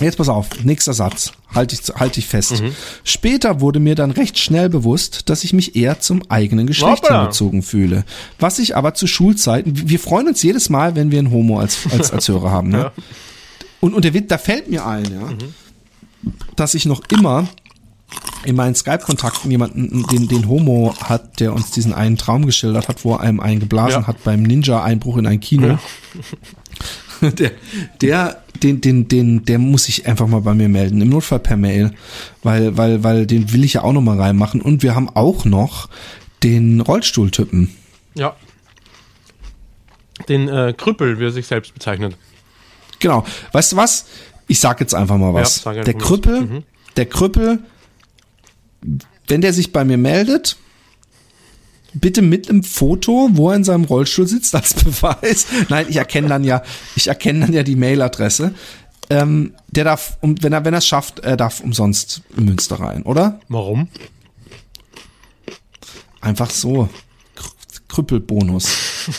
[0.00, 1.32] Jetzt pass auf, nächster Satz.
[1.54, 2.62] Halte ich, halt ich fest.
[2.62, 2.74] Mhm.
[3.04, 7.20] Später wurde mir dann recht schnell bewusst, dass ich mich eher zum eigenen Geschlecht Hoppala.
[7.20, 8.04] hingezogen fühle.
[8.38, 11.78] Was ich aber zu Schulzeiten, wir freuen uns jedes Mal, wenn wir einen Homo als,
[11.90, 12.70] als, als Hörer haben.
[12.70, 12.78] Ne?
[12.78, 12.92] Ja.
[13.80, 17.48] Und, und der da fällt mir ein, ja, dass ich noch immer
[18.44, 23.04] in meinen Skype-Kontakten jemanden, den, den Homo hat, der uns diesen einen Traum geschildert hat,
[23.04, 24.06] wo er einem einen geblasen Ja.
[24.06, 25.78] hat beim Ninja-Einbruch in ein Kino.
[27.38, 27.52] Der,
[28.00, 31.00] der, den, den, den, der muss sich einfach mal bei mir melden.
[31.00, 31.92] Im Notfall per Mail.
[32.42, 34.60] Weil, weil, weil den will ich ja auch noch mal reinmachen.
[34.60, 35.88] Und wir haben auch noch
[36.42, 37.74] den Rollstuhltypen.
[38.14, 38.34] Ja.
[40.28, 42.16] Den äh, Krüppel, wie er sich selbst bezeichnet.
[42.98, 43.24] Genau.
[43.52, 44.06] Weißt du was?
[44.48, 45.64] Ich sag jetzt einfach mal was.
[45.64, 45.94] Ja, der.
[45.94, 46.64] Krüppel,
[46.96, 47.60] der Krüppel,
[49.28, 50.56] wenn der sich bei mir meldet,
[51.94, 55.46] bitte mit einem Foto, wo er in seinem Rollstuhl sitzt, als Beweis.
[55.68, 56.62] Nein, ich erkenne dann ja,
[56.96, 58.54] ich erkenne dann ja die Mailadresse.
[59.10, 62.76] Ähm, der darf, um, wenn er, wenn er es schafft, er darf umsonst in Münster
[62.80, 63.40] rein, oder?
[63.48, 63.88] Warum?
[66.20, 66.88] Einfach so.
[67.36, 68.68] Kr- Krüppelbonus.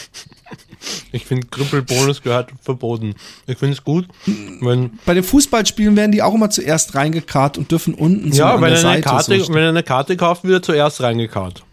[1.13, 3.15] Ich finde, Krüppelbonus gehört verboten.
[3.47, 4.05] Ich finde es gut,
[4.59, 8.55] wenn, Bei den Fußballspielen werden die auch immer zuerst reingekarrt und dürfen unten so ja,
[8.55, 10.61] an wenn der er, eine Seite Karte, so wenn er eine Karte kauft, wird er
[10.61, 11.63] zuerst reingekarrt.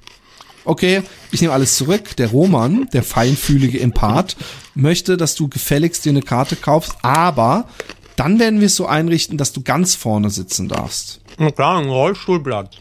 [0.65, 2.17] Okay, ich nehme alles zurück.
[2.17, 4.37] Der Roman, der feinfühlige Empath,
[4.75, 7.69] möchte, dass du gefälligst dir eine Karte kaufst, aber
[8.17, 11.21] dann werden wir es so einrichten, dass du ganz vorne sitzen darfst.
[11.39, 12.79] Na klar, ein Rollstuhlblatt.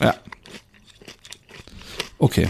[0.00, 0.14] Ja.
[2.18, 2.48] Okay.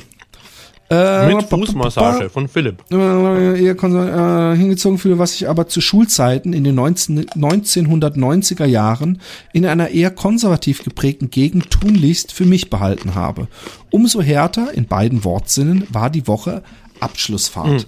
[0.95, 2.83] Äh, Mit Fußmassage von Philipp.
[2.91, 8.65] äh, eher konser- äh, hingezogen fühle, was ich aber zu Schulzeiten in den 19, 1990er
[8.66, 9.21] Jahren
[9.53, 13.49] in einer eher konservativ geprägten Gegend tunlichst für mich behalten habe.
[13.91, 16.62] Umso härter, in beiden Wortsinnen, war die Woche
[17.01, 17.87] Abschlussfahrt.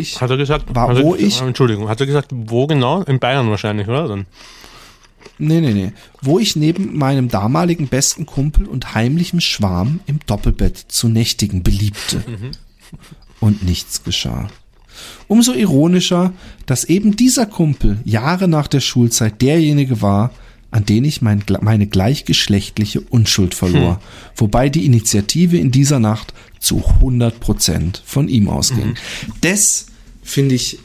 [0.00, 3.02] Ich, Hat er gesagt, War er, wo ich- Entschuldigung, hat er gesagt, wo genau?
[3.02, 4.06] In Bayern wahrscheinlich, oder?
[4.06, 4.26] Dann.
[5.38, 5.92] Nee, nee, nee.
[6.20, 12.24] Wo ich neben meinem damaligen besten Kumpel und heimlichem Schwarm im Doppelbett zu nächtigen beliebte.
[13.40, 14.48] Und nichts geschah.
[15.26, 16.32] Umso ironischer,
[16.66, 20.30] dass eben dieser Kumpel Jahre nach der Schulzeit derjenige war,
[20.70, 24.00] an den ich mein, meine gleichgeschlechtliche Unschuld verlor,
[24.34, 28.96] wobei die Initiative in dieser Nacht zu 100 Prozent von ihm ausging.
[29.40, 29.86] Das
[30.22, 30.80] finde ich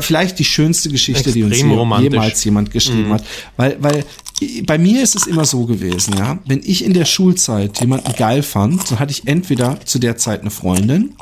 [0.00, 2.12] vielleicht die schönste Geschichte, die uns Extrem je, romantisch.
[2.12, 3.24] jemals jemand geschrieben hat,
[3.56, 4.04] weil, weil
[4.64, 8.42] bei mir ist es immer so gewesen, ja, wenn ich in der Schulzeit jemanden geil
[8.42, 11.14] fand, dann hatte ich entweder zu der Zeit eine Freundin,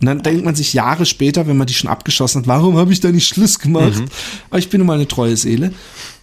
[0.00, 2.90] und dann denkt man sich Jahre später, wenn man die schon abgeschossen hat, warum habe
[2.90, 4.00] ich da nicht Schluss gemacht?
[4.00, 4.06] Mhm.
[4.48, 5.74] Aber ich bin nun mal eine treue Seele.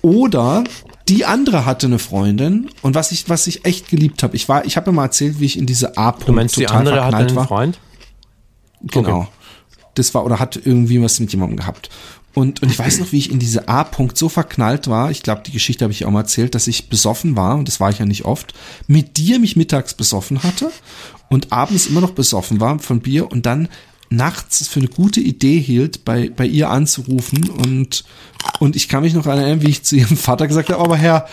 [0.02, 0.64] Oder
[1.08, 4.66] die andere hatte eine Freundin und was ich, was ich echt geliebt habe, ich war,
[4.66, 7.02] ich habe mal erzählt, wie ich in diese A-Punkt Du meinst, die total andere hat
[7.04, 7.48] verknallt einen war.
[7.48, 7.80] Freund?
[8.82, 9.28] Genau.
[9.98, 11.90] Das war, oder hat irgendwie was mit jemandem gehabt.
[12.38, 15.42] Und, und ich weiß noch, wie ich in diese A-Punkt so verknallt war, ich glaube,
[15.44, 17.98] die Geschichte habe ich auch mal erzählt, dass ich besoffen war, und das war ich
[17.98, 18.54] ja nicht oft,
[18.86, 20.72] mit dir mich mittags besoffen hatte
[21.30, 23.70] und abends immer noch besoffen war von Bier und dann
[24.10, 28.04] nachts es für eine gute Idee hielt, bei, bei ihr anzurufen und,
[28.60, 31.28] und ich kann mich noch erinnern, wie ich zu ihrem Vater gesagt habe, aber Herr,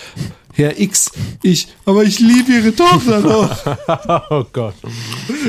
[0.55, 1.11] Herr X,
[1.43, 4.31] ich, aber ich liebe ihre Tochter noch.
[4.31, 4.75] Oh Gott.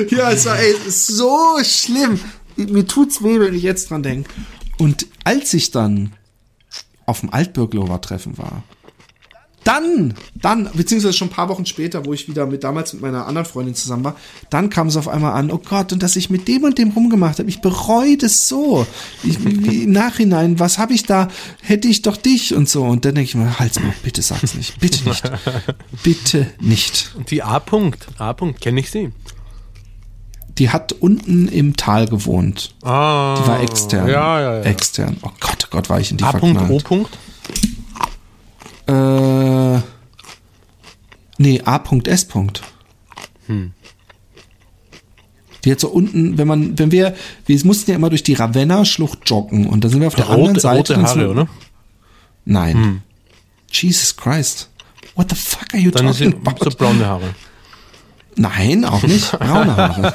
[0.10, 2.20] Ja, es war ey, so schlimm.
[2.56, 4.30] Mir tut's weh, wenn ich jetzt dran denke.
[4.77, 6.14] Und als ich dann
[7.06, 8.64] auf dem Altbürglower Treffen war,
[9.65, 13.26] dann, dann, beziehungsweise schon ein paar Wochen später, wo ich wieder mit damals mit meiner
[13.26, 14.15] anderen Freundin zusammen war,
[14.52, 16.91] dann kam es auf einmal an, oh Gott, und dass ich mit dem und dem
[16.91, 18.86] rumgemacht habe, ich bereue das so.
[19.23, 21.30] Ich, wie, Im Nachhinein, was habe ich da,
[21.61, 22.84] hätte ich doch dich und so.
[22.84, 25.23] Und dann denke ich mir, halt's mal, bitte sag's nicht, bitte nicht,
[26.03, 27.15] bitte nicht.
[27.32, 28.07] Die A-Punkt.
[28.19, 29.11] A-Punkt, kenne ich sie.
[30.57, 32.76] Die hat unten im Tal gewohnt.
[32.82, 33.36] Ah.
[33.41, 34.07] Die war extern.
[34.07, 34.61] Ja, ja, ja.
[34.61, 35.18] Extern.
[35.22, 36.86] Oh Gott, oh Gott, war ich in die A-Punkt, verknallt.
[36.86, 37.18] O-Punkt?
[38.88, 39.82] Äh,
[41.38, 42.27] nee, A.S.
[43.48, 43.73] Hm.
[45.65, 47.15] Die hat so unten, wenn man, wenn wir,
[47.48, 50.49] wir mussten ja immer durch die Ravenna-Schlucht joggen und da sind wir auf der anderen
[50.49, 50.95] Rote, Seite.
[50.95, 51.48] rote Haare, oder?
[52.45, 53.02] Nein.
[53.72, 54.69] Jesus Christ.
[55.15, 56.64] What the fuck are you Dann talking about?
[56.64, 57.34] so blonde Haare.
[58.36, 59.32] Nein, auch nicht.
[59.32, 60.14] Braune Haare.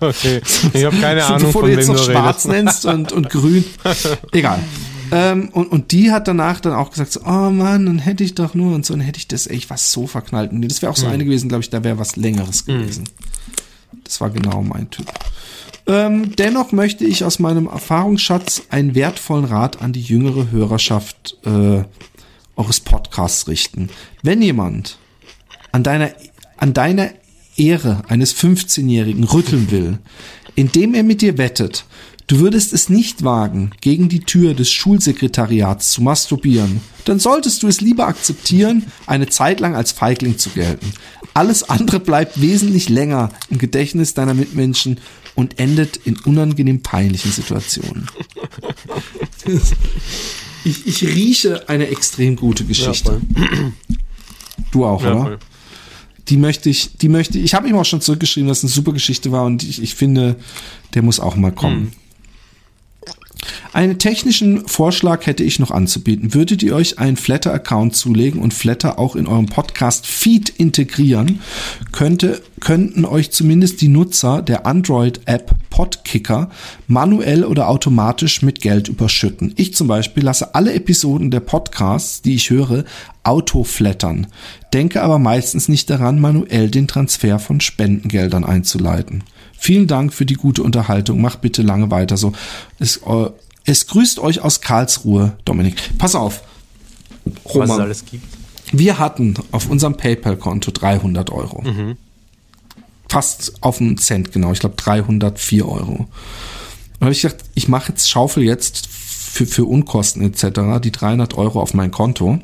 [0.00, 0.40] Okay.
[0.72, 2.48] Ich habe keine Ahnung, Bevor von du jetzt noch schwarz redest.
[2.48, 3.64] nennst und, und grün.
[4.32, 4.58] Egal.
[5.10, 8.34] Ähm, und, und die hat danach dann auch gesagt, so, oh Mann, dann hätte ich
[8.34, 10.52] doch nur und so, dann hätte ich das, ey, ich war so verknallt.
[10.52, 13.04] Und das wäre auch so eine gewesen, glaube ich, da wäre was Längeres gewesen.
[14.04, 15.06] Das war genau mein Typ.
[15.86, 21.82] Ähm, dennoch möchte ich aus meinem Erfahrungsschatz einen wertvollen Rat an die jüngere Hörerschaft äh,
[22.56, 23.90] eures Podcasts richten.
[24.22, 24.98] Wenn jemand
[25.72, 26.10] an deiner,
[26.56, 27.10] an deiner
[27.56, 29.98] Ehre eines 15-Jährigen rütteln will,
[30.54, 31.84] indem er mit dir wettet,
[32.26, 37.68] du würdest es nicht wagen, gegen die Tür des Schulsekretariats zu masturbieren, dann solltest du
[37.68, 40.92] es lieber akzeptieren, eine Zeit lang als Feigling zu gelten.
[41.34, 45.00] Alles andere bleibt wesentlich länger im Gedächtnis deiner Mitmenschen
[45.34, 48.06] und endet in unangenehm peinlichen Situationen.
[50.64, 53.20] ich, ich rieche eine extrem gute Geschichte.
[54.70, 55.22] du auch, Ja, oder?
[55.22, 55.38] voll.
[56.28, 58.70] Die möchte ich, die möchte ich, ich habe ihm auch schon zurückgeschrieben, dass es eine
[58.70, 60.36] super Geschichte war und ich, ich finde,
[60.94, 61.92] der muss auch mal kommen.
[63.72, 66.34] Einen technischen Vorschlag hätte ich noch anzubieten.
[66.34, 71.40] Würdet ihr euch einen Flatter-Account zulegen und Flatter auch in eurem Podcast-Feed integrieren,
[71.90, 76.50] könnte, könnten euch zumindest die Nutzer der Android-App Podkicker
[76.86, 79.54] manuell oder automatisch mit Geld überschütten.
[79.56, 82.84] Ich zum Beispiel lasse alle Episoden der Podcasts, die ich höre,
[83.24, 84.26] autoflattern,
[84.74, 89.24] denke aber meistens nicht daran, manuell den Transfer von Spendengeldern einzuleiten.
[89.62, 91.20] Vielen Dank für die gute Unterhaltung.
[91.20, 92.32] Macht bitte lange weiter so.
[92.80, 93.30] Es, äh,
[93.64, 95.76] es grüßt euch aus Karlsruhe, Dominik.
[95.98, 96.42] Pass auf.
[97.24, 98.24] Was es Roman, alles gibt.
[98.72, 101.62] wir hatten auf unserem PayPal-Konto 300 Euro.
[103.08, 104.50] Fast auf einen Cent genau.
[104.50, 105.92] Ich glaube 304 Euro.
[105.92, 110.82] Und habe ich gedacht, ich mache jetzt, schaufel jetzt für, für Unkosten etc.
[110.82, 112.40] die 300 Euro auf mein Konto.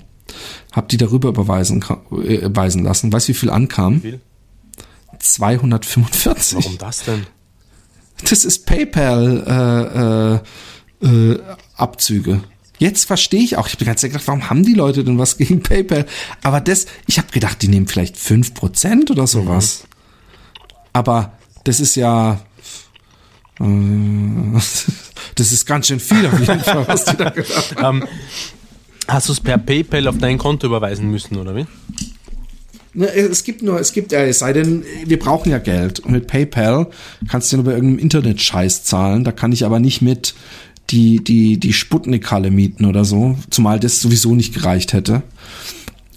[0.70, 1.82] Hab die darüber überweisen
[2.12, 3.12] äh, lassen.
[3.12, 4.02] Weißt du, wie viel ankam?
[4.02, 4.20] Viel?
[5.18, 6.64] 245.
[6.64, 7.26] Warum das denn?
[8.28, 10.42] Das ist PayPal
[11.02, 11.40] äh, äh, äh,
[11.76, 12.42] Abzüge.
[12.78, 13.66] Jetzt verstehe ich auch.
[13.66, 16.06] Ich habe die ganze Zeit gedacht, warum haben die Leute denn was gegen PayPal?
[16.42, 19.84] Aber das, ich habe gedacht, die nehmen vielleicht 5% oder sowas.
[20.92, 21.32] Aber
[21.64, 22.40] das ist ja
[23.60, 23.64] äh,
[25.34, 28.02] das ist ganz schön viel auf jeden Fall, was die da gedacht haben.
[28.02, 28.08] Ähm,
[29.06, 31.66] hast du es per PayPal auf dein Konto überweisen müssen, oder wie?
[32.98, 36.00] Ne, Es gibt nur, es gibt, ja, es sei denn, wir brauchen ja Geld.
[36.00, 36.88] Und mit PayPal
[37.28, 39.22] kannst du nur bei irgendeinem Internet-Scheiß zahlen.
[39.22, 40.34] Da kann ich aber nicht mit
[40.90, 43.38] die, die, die Sputnik-Halle mieten oder so.
[43.50, 45.22] Zumal das sowieso nicht gereicht hätte.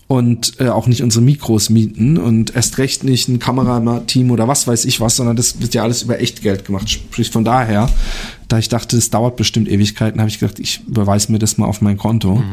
[0.08, 4.68] Und äh, auch nicht unsere Mikros mieten und erst recht nicht ein Kamerateam oder was
[4.68, 6.90] weiß ich was, sondern das wird ja alles über Echtgeld gemacht.
[6.90, 7.90] Sprich von daher,
[8.48, 11.68] da ich dachte, es dauert bestimmt Ewigkeiten, habe ich gedacht, ich überweise mir das mal
[11.68, 12.44] auf mein Konto.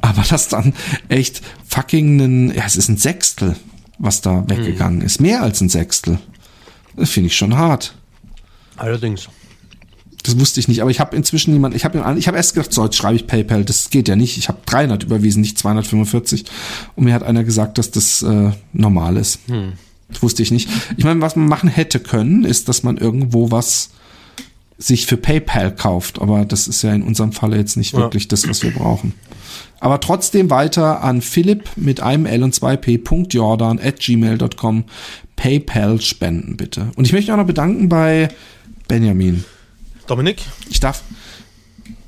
[0.00, 0.74] Aber das dann
[1.08, 3.56] echt fucking ein, ja, es ist ein Sechstel,
[3.98, 5.20] was da weggegangen ist.
[5.20, 6.18] Mehr als ein Sechstel.
[6.96, 7.94] Das finde ich schon hart.
[8.76, 9.28] Allerdings.
[10.24, 12.72] Das wusste ich nicht, aber ich habe inzwischen jemand, ich habe ich habe erst gedacht,
[12.72, 14.36] so, jetzt schreibe ich PayPal, das geht ja nicht.
[14.36, 16.44] Ich habe 300 überwiesen, nicht 245
[16.96, 19.38] und mir hat einer gesagt, dass das äh, normal ist.
[20.08, 20.68] Das wusste ich nicht.
[20.96, 23.90] Ich meine, was man machen hätte können, ist, dass man irgendwo was
[24.78, 27.98] sich für PayPal kauft, aber das ist ja in unserem Falle jetzt nicht Ja.
[27.98, 29.12] wirklich das, was wir brauchen.
[29.80, 32.98] Aber trotzdem weiter an Philipp mit einem L und 2P.
[33.80, 34.84] at gmail.com
[35.36, 36.90] PayPal spenden bitte.
[36.96, 38.28] Und ich möchte auch noch bedanken bei
[38.88, 39.44] Benjamin.
[40.06, 40.42] Dominik?
[40.70, 41.02] Ich darf.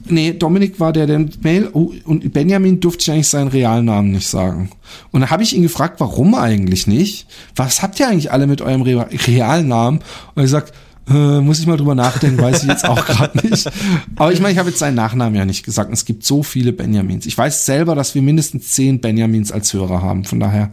[0.07, 1.69] Nee, Dominik war der, der Mail.
[1.73, 4.71] Oh, und Benjamin durfte ich eigentlich seinen realen Namen nicht sagen.
[5.13, 7.27] Und da habe ich ihn gefragt, warum eigentlich nicht?
[7.55, 10.01] Was habt ihr eigentlich alle mit eurem Re realen Namen?
[10.35, 10.73] Und er sagt,
[11.09, 13.71] äh, muss ich mal drüber nachdenken, weiß ich jetzt auch gerade nicht.
[14.17, 15.89] Aber ich meine, ich habe jetzt seinen Nachnamen ja nicht gesagt.
[15.89, 17.27] Und es gibt so viele Benjamins.
[17.27, 20.25] Ich weiß selber, dass wir mindestens zehn Benjamins als Hörer haben.
[20.25, 20.73] Von daher.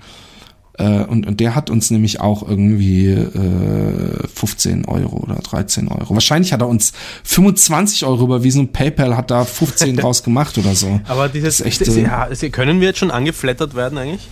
[0.77, 6.13] Äh, und, und der hat uns nämlich auch irgendwie äh, 15 Euro oder 13 Euro.
[6.13, 6.93] Wahrscheinlich hat er uns
[7.23, 11.01] 25 Euro überwiesen und PayPal hat da 15 draus gemacht oder so.
[11.07, 14.27] Aber dieses, Das ist echt, äh, ja, können wir jetzt schon angeflattert werden eigentlich?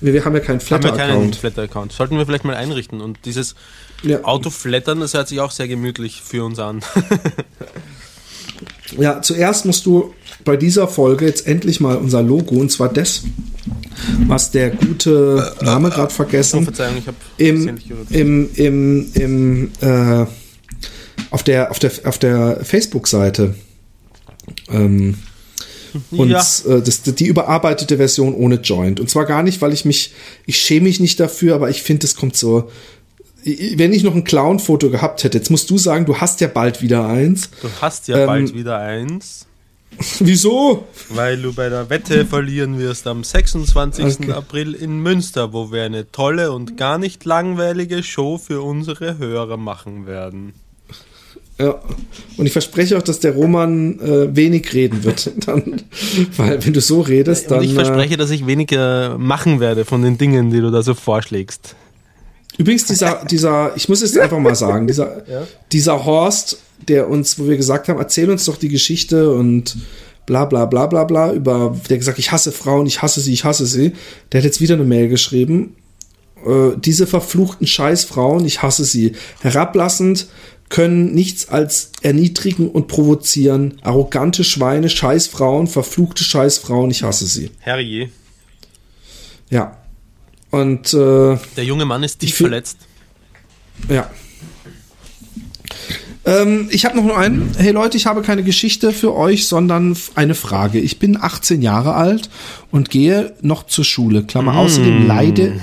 [0.00, 1.36] Wir, wir haben ja keinen Haben wir keinen Flatter-Account.
[1.36, 1.92] Flatter-Account.
[1.92, 3.00] Sollten wir vielleicht mal einrichten.
[3.00, 3.54] Und dieses
[4.02, 4.22] Ja.
[4.24, 6.80] Autoflattern, das hört sich auch sehr gemütlich für uns an.
[8.96, 10.14] Ja, zuerst musst du
[10.44, 13.22] bei dieser Folge jetzt endlich mal unser Logo, und zwar das,
[14.26, 20.26] was der gute Name gerade Oh, vergessen, Verzeihung, ich habe im, im, im, im, äh,
[21.30, 23.54] auf der, auf der, auf der Facebook-Seite.
[24.70, 25.18] Ähm,
[26.10, 26.38] und Ja.
[26.68, 29.00] äh, das, die überarbeitete Version ohne Joint.
[29.00, 30.12] Und zwar gar nicht, weil ich mich,
[30.46, 32.70] ich schäme mich nicht dafür, aber ich finde, es kommt so.
[33.44, 36.82] Wenn ich noch ein Clown-Foto gehabt hätte, jetzt musst du sagen, du hast ja bald
[36.82, 37.50] wieder eins.
[37.62, 39.46] Du hast ja Ähm, bald wieder eins,
[40.20, 40.86] Wieso?
[41.08, 44.20] weil du bei der Wette verlieren wirst am 26.
[44.20, 44.32] Okay.
[44.32, 49.56] April in Münster, wo wir eine tolle und gar nicht langweilige Show für unsere Hörer
[49.56, 50.52] machen werden.
[51.58, 51.80] Ja.
[52.36, 55.32] Und ich verspreche auch, dass der Roman äh, wenig reden wird.
[55.46, 55.82] Dann,
[56.36, 57.58] weil wenn du so redest, dann.
[57.58, 60.94] und ich verspreche, dass ich weniger machen werde von den Dingen, die du da so
[60.94, 61.74] vorschlägst.
[61.74, 65.22] Äh, Übrigens, dieser, dieser, ich muss es einfach mal sagen, dieser,
[65.72, 69.76] dieser Horst, der uns, wo wir gesagt haben, erzähl uns doch die Geschichte und
[70.26, 73.44] bla bla bla bla bla, über, der gesagt, ich hasse Frauen, ich hasse sie, ich
[73.44, 73.92] hasse sie,
[74.30, 75.74] der hat jetzt wieder eine Mail geschrieben.
[76.46, 79.12] Äh, diese verfluchten Scheißfrauen, ich hasse sie.
[79.40, 80.28] Herablassend
[80.68, 83.78] können nichts als erniedrigen und provozieren.
[83.82, 87.50] Arrogante Schweine, Scheißfrauen, verfluchte Scheißfrauen, ich hasse sie.
[87.60, 88.10] Herrje.
[89.50, 89.78] Ja.
[90.50, 92.78] Und äh, Der junge Mann ist tief verletzt.
[93.88, 94.10] Ja.
[96.24, 97.52] Ähm, ich habe noch nur einen.
[97.56, 100.78] Hey Leute, ich habe keine Geschichte für euch, sondern eine Frage.
[100.78, 102.28] Ich bin 18 Jahre alt
[102.70, 104.24] und gehe noch zur Schule.
[104.24, 105.60] Klammer, außerdem leide,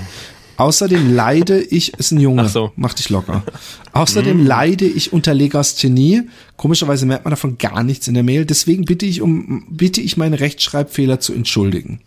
[0.58, 2.72] außerdem leide ich, ist ein Junge, Ach so.
[2.76, 3.44] mach dich locker.
[3.94, 6.24] Außerdem leide ich unter Legasthenie.
[6.58, 8.46] Komischerweise merkt man davon gar nichts in der Mail.
[8.46, 12.02] Deswegen bitte ich um, bitte ich meine Rechtschreibfehler zu entschuldigen.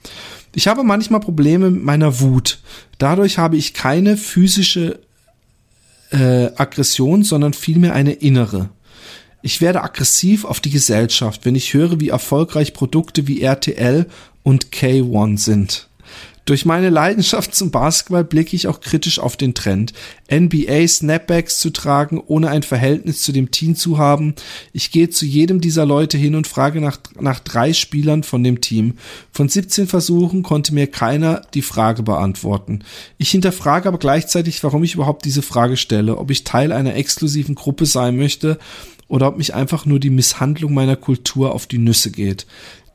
[0.54, 2.58] Ich habe manchmal Probleme mit meiner Wut.
[2.98, 4.98] Dadurch habe ich keine physische
[6.10, 8.70] äh, Aggression, sondern vielmehr eine innere.
[9.42, 14.06] Ich werde aggressiv auf die Gesellschaft, wenn ich höre, wie erfolgreich Produkte wie RTL
[14.42, 15.87] und K1 sind.
[16.48, 19.92] Durch meine Leidenschaft zum Basketball blicke ich auch kritisch auf den Trend,
[20.32, 24.34] NBA Snapbacks zu tragen, ohne ein Verhältnis zu dem Team zu haben.
[24.72, 28.62] Ich gehe zu jedem dieser Leute hin und frage nach, nach drei Spielern von dem
[28.62, 28.94] Team.
[29.30, 32.82] Von 17 Versuchen konnte mir keiner die Frage beantworten.
[33.18, 37.56] Ich hinterfrage aber gleichzeitig, warum ich überhaupt diese Frage stelle, ob ich Teil einer exklusiven
[37.56, 38.58] Gruppe sein möchte
[39.06, 42.46] oder ob mich einfach nur die Misshandlung meiner Kultur auf die Nüsse geht.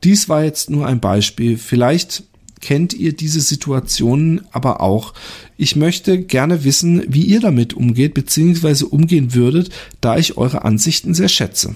[0.02, 1.56] Dies war jetzt nur ein Beispiel.
[1.56, 2.24] Vielleicht
[2.64, 5.12] kennt ihr diese Situationen aber auch.
[5.58, 8.84] Ich möchte gerne wissen, wie ihr damit umgeht bzw.
[8.84, 9.68] umgehen würdet,
[10.00, 11.74] da ich eure Ansichten sehr schätze.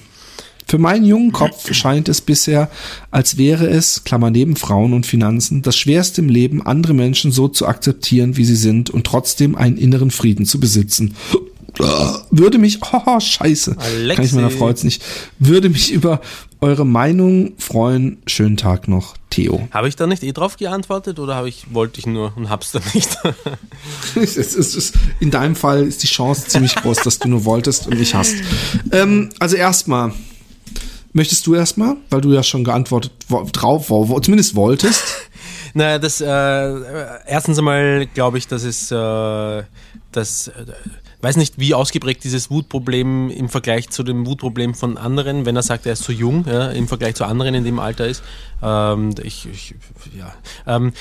[0.66, 2.70] Für meinen jungen Kopf scheint es bisher,
[3.10, 7.48] als wäre es, Klammer neben Frauen und Finanzen, das Schwerste im Leben, andere Menschen so
[7.48, 11.14] zu akzeptieren, wie sie sind und trotzdem einen inneren Frieden zu besitzen.
[11.78, 14.14] Würde mich, oh, scheiße, Alexi.
[14.16, 15.02] kann ich meiner Frau jetzt nicht,
[15.38, 16.20] würde mich über
[16.60, 18.18] eure Meinung freuen.
[18.26, 19.68] Schönen Tag noch, Theo.
[19.70, 22.72] Habe ich da nicht eh drauf geantwortet oder habe ich, wollte ich nur und hab's
[22.72, 23.16] dann nicht?
[24.14, 27.86] Es ist, es in deinem Fall ist die Chance ziemlich groß, dass du nur wolltest
[27.86, 28.34] und nicht hast.
[28.92, 30.12] Ähm, also erstmal,
[31.12, 35.02] möchtest du erstmal, weil du ja schon geantwortet wo, drauf, wo, wo, zumindest wolltest.
[35.74, 36.26] naja, das, äh,
[37.26, 39.62] erstens einmal glaube ich, dass es, äh,
[40.12, 40.64] das, äh,
[41.20, 45.62] weiß nicht, wie ausgeprägt dieses Wutproblem im Vergleich zu dem Wutproblem von anderen, wenn er
[45.62, 48.22] sagt, er ist zu jung, ja, im Vergleich zu anderen in dem Alter ist.
[48.62, 49.74] Ähm, ich, ich,
[50.16, 50.32] ja,
[50.66, 50.92] ähm,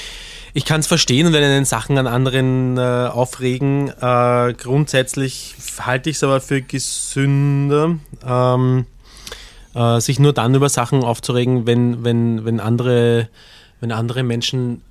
[0.54, 3.90] ich kann es verstehen, wenn einen Sachen an anderen äh, aufregen.
[3.90, 7.98] Äh, grundsätzlich halte ich es aber für gesünder.
[8.26, 8.86] Ähm,
[9.76, 13.30] äh, sich nur dann über Sachen aufzuregen, wenn, wenn, wenn, andere,
[13.80, 14.82] wenn andere Menschen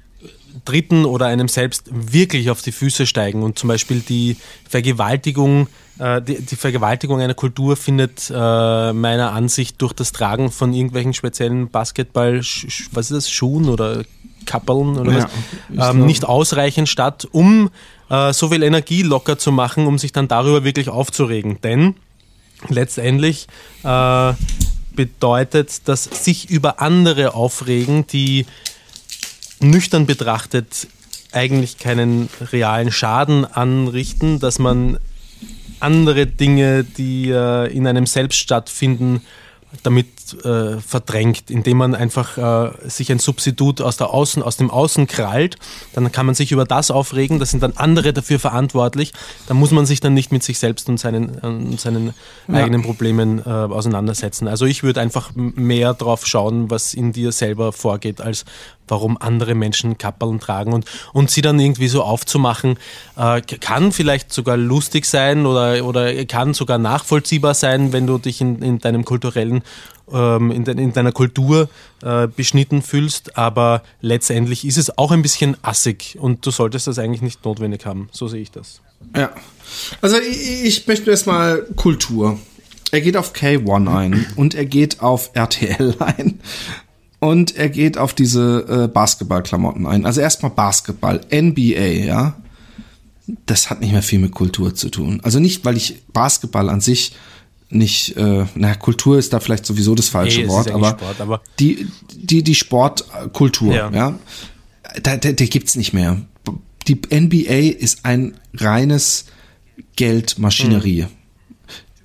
[0.64, 3.42] Dritten oder einem selbst wirklich auf die Füße steigen.
[3.42, 4.36] Und zum Beispiel die
[4.68, 5.68] Vergewaltigung,
[5.98, 11.14] äh, die, die Vergewaltigung einer Kultur findet äh, meiner Ansicht durch das Tragen von irgendwelchen
[11.14, 14.04] speziellen Basketball, was ist das, Schuhen oder
[14.46, 15.28] Kappeln oder Ja,
[15.68, 17.70] was, ähm, nicht ausreichend statt, um
[18.08, 21.60] äh, so viel Energie locker zu machen, um sich dann darüber wirklich aufzuregen.
[21.60, 21.96] Denn
[22.68, 23.48] letztendlich
[23.82, 24.32] äh,
[24.94, 28.46] bedeutet das sich über andere aufregen, die
[29.60, 30.88] nüchtern betrachtet
[31.32, 34.98] eigentlich keinen realen Schaden anrichten, dass man
[35.80, 39.20] andere Dinge, die äh, in einem selbst stattfinden,
[39.82, 44.70] damit äh, verdrängt, indem man einfach äh, sich ein Substitut aus, der Außen, aus dem
[44.70, 45.56] Außen krallt,
[45.94, 49.12] dann kann man sich über das aufregen, da sind dann andere dafür verantwortlich,
[49.46, 52.14] da muss man sich dann nicht mit sich selbst und seinen, und seinen
[52.48, 54.48] eigenen Problemen äh, auseinandersetzen.
[54.48, 58.44] Also ich würde einfach mehr drauf schauen, was in dir selber vorgeht, als
[58.88, 60.72] warum andere Menschen Kappeln tragen.
[60.72, 62.78] Und, und sie dann irgendwie so aufzumachen,
[63.16, 68.40] äh, kann vielleicht sogar lustig sein oder, oder kann sogar nachvollziehbar sein, wenn du dich
[68.40, 69.62] in, in deinem kulturellen,
[70.12, 71.68] ähm, in, de, in deiner Kultur
[72.02, 76.98] äh, beschnitten fühlst, aber letztendlich ist es auch ein bisschen assig und du solltest das
[76.98, 78.08] eigentlich nicht notwendig haben.
[78.12, 78.80] So sehe ich das.
[79.16, 79.30] Ja.
[80.00, 82.38] Also ich, ich möchte erstmal Kultur.
[82.92, 86.40] Er geht auf K1 ein und er geht auf RTL ein
[87.18, 90.06] und er geht auf diese äh, Basketballklamotten ein.
[90.06, 92.36] Also erstmal Basketball, NBA, ja.
[93.44, 95.20] Das hat nicht mehr viel mit Kultur zu tun.
[95.24, 97.16] Also nicht, weil ich Basketball an sich
[97.68, 101.42] nicht, äh, na, Kultur ist da vielleicht sowieso das falsche ist Wort, aber, Sport, aber-
[101.58, 103.90] die, die, die Sportkultur, Ja.
[103.90, 104.18] ja,
[105.02, 106.20] da, da, da gibt's nicht mehr.
[106.86, 109.24] Die NBA ist ein reines
[109.96, 111.06] Geldmaschinerie.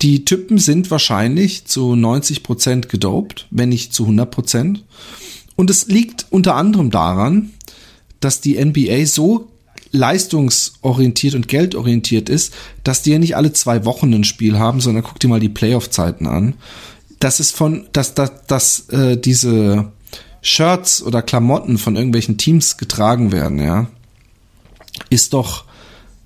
[0.00, 4.84] Die Typen sind wahrscheinlich zu 90 Prozent gedopt, wenn nicht zu 100 Prozent.
[5.54, 7.50] Und es liegt unter anderem daran,
[8.18, 9.48] dass die NBA so
[9.92, 15.04] leistungsorientiert und geldorientiert ist, dass die ja nicht alle zwei Wochen ein Spiel haben, sondern
[15.04, 16.54] guck dir mal die Playoff-Zeiten an.
[17.20, 19.92] Das ist von, dass, dass, dass äh, diese
[20.40, 23.86] Shirts oder Klamotten von irgendwelchen Teams getragen werden, ja,
[25.08, 25.64] ist doch,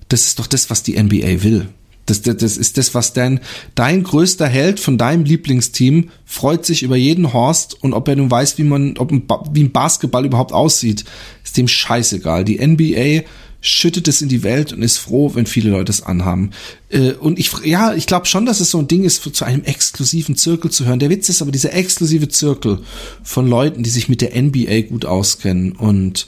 [0.09, 1.69] das ist doch das, was die NBA will.
[2.07, 3.41] Das, das, das ist das, was dein,
[3.75, 8.31] dein größter Held von deinem Lieblingsteam freut sich über jeden Horst und ob er nun
[8.31, 11.03] weiß, wie man, ob ein, wie ein Basketball überhaupt aussieht,
[11.43, 12.45] ist dem scheißegal.
[12.45, 13.27] Die NBA
[13.61, 16.51] schüttet es in die Welt und ist froh, wenn viele Leute es anhaben.
[16.89, 19.63] Äh, und ich, ja, ich glaube schon, dass es so ein Ding ist, zu einem
[19.63, 20.99] exklusiven Zirkel zu hören.
[20.99, 22.81] Der Witz ist aber dieser exklusive Zirkel
[23.23, 26.27] von Leuten, die sich mit der NBA gut auskennen und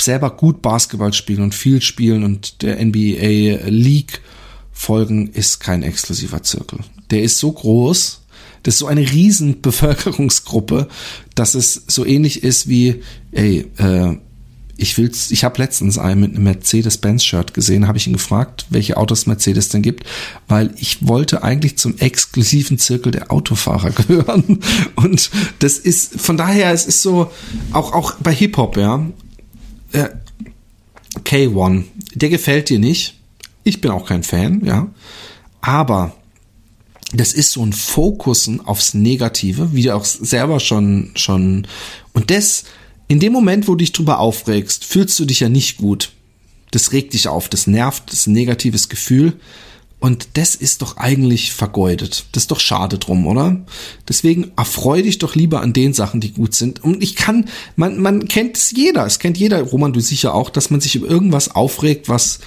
[0.00, 4.20] selber gut Basketball spielen und viel spielen und der NBA League
[4.70, 6.78] folgen, ist kein exklusiver Zirkel.
[7.10, 8.20] Der ist so groß,
[8.62, 10.88] das ist so eine riesen Bevölkerungsgruppe,
[11.34, 14.16] dass es so ähnlich ist wie, ey, äh,
[14.78, 18.96] ich will's, ich habe letztens einen mit einem Mercedes-Benz-Shirt gesehen, habe ich ihn gefragt, welche
[18.96, 20.04] Autos Mercedes denn gibt,
[20.46, 24.60] weil ich wollte eigentlich zum exklusiven Zirkel der Autofahrer gehören.
[24.94, 27.30] Und das ist, von daher, es ist so,
[27.72, 29.04] auch, auch bei Hip-Hop, ja,
[29.92, 30.08] äh,
[31.24, 31.84] K1,
[32.14, 33.18] der gefällt dir nicht.
[33.64, 34.86] Ich bin auch kein Fan, ja.
[35.60, 36.14] Aber
[37.12, 41.66] das ist so ein Fokussen aufs Negative, wie du auch selber schon, schon,
[42.12, 42.64] und das,
[43.08, 46.12] in dem Moment, wo du dich drüber aufregst, fühlst du dich ja nicht gut.
[46.70, 49.34] Das regt dich auf, das nervt, das ist ein negatives Gefühl.
[50.00, 52.26] Und das ist doch eigentlich vergeudet.
[52.30, 53.64] Das ist doch schade drum, oder?
[54.08, 56.84] Deswegen erfreu dich doch lieber an den Sachen, die gut sind.
[56.84, 60.50] Und ich kann, man, man kennt es jeder, es kennt jeder, Roman, du sicher auch,
[60.50, 62.38] dass man sich über irgendwas aufregt, was,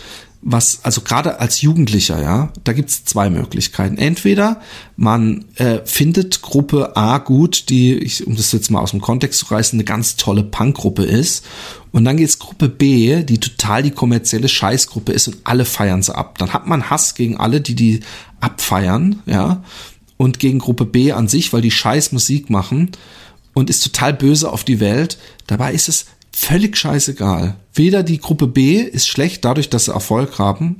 [0.44, 3.98] was, also gerade als Jugendlicher, ja, da gibt's zwei Möglichkeiten.
[3.98, 4.60] Entweder
[4.96, 9.40] man äh, findet Gruppe A gut, die, ich, um das jetzt mal aus dem Kontext
[9.40, 11.46] zu reißen, eine ganz tolle Punkgruppe ist.
[11.92, 16.16] Und dann geht's Gruppe B, die total die kommerzielle Scheißgruppe ist und alle feiern sie
[16.16, 16.40] ab.
[16.40, 18.00] Dann hat man Hass gegen alle, die die
[18.40, 19.64] abfeiern, ja,
[20.18, 22.92] und gegen Gruppe B an sich, weil die scheiß Musik machen
[23.54, 25.18] und ist total böse auf die Welt.
[25.48, 26.06] Dabei ist es
[26.42, 27.56] völlig scheißegal.
[27.74, 30.78] Weder die Gruppe B ist schlecht dadurch, dass sie Erfolg haben,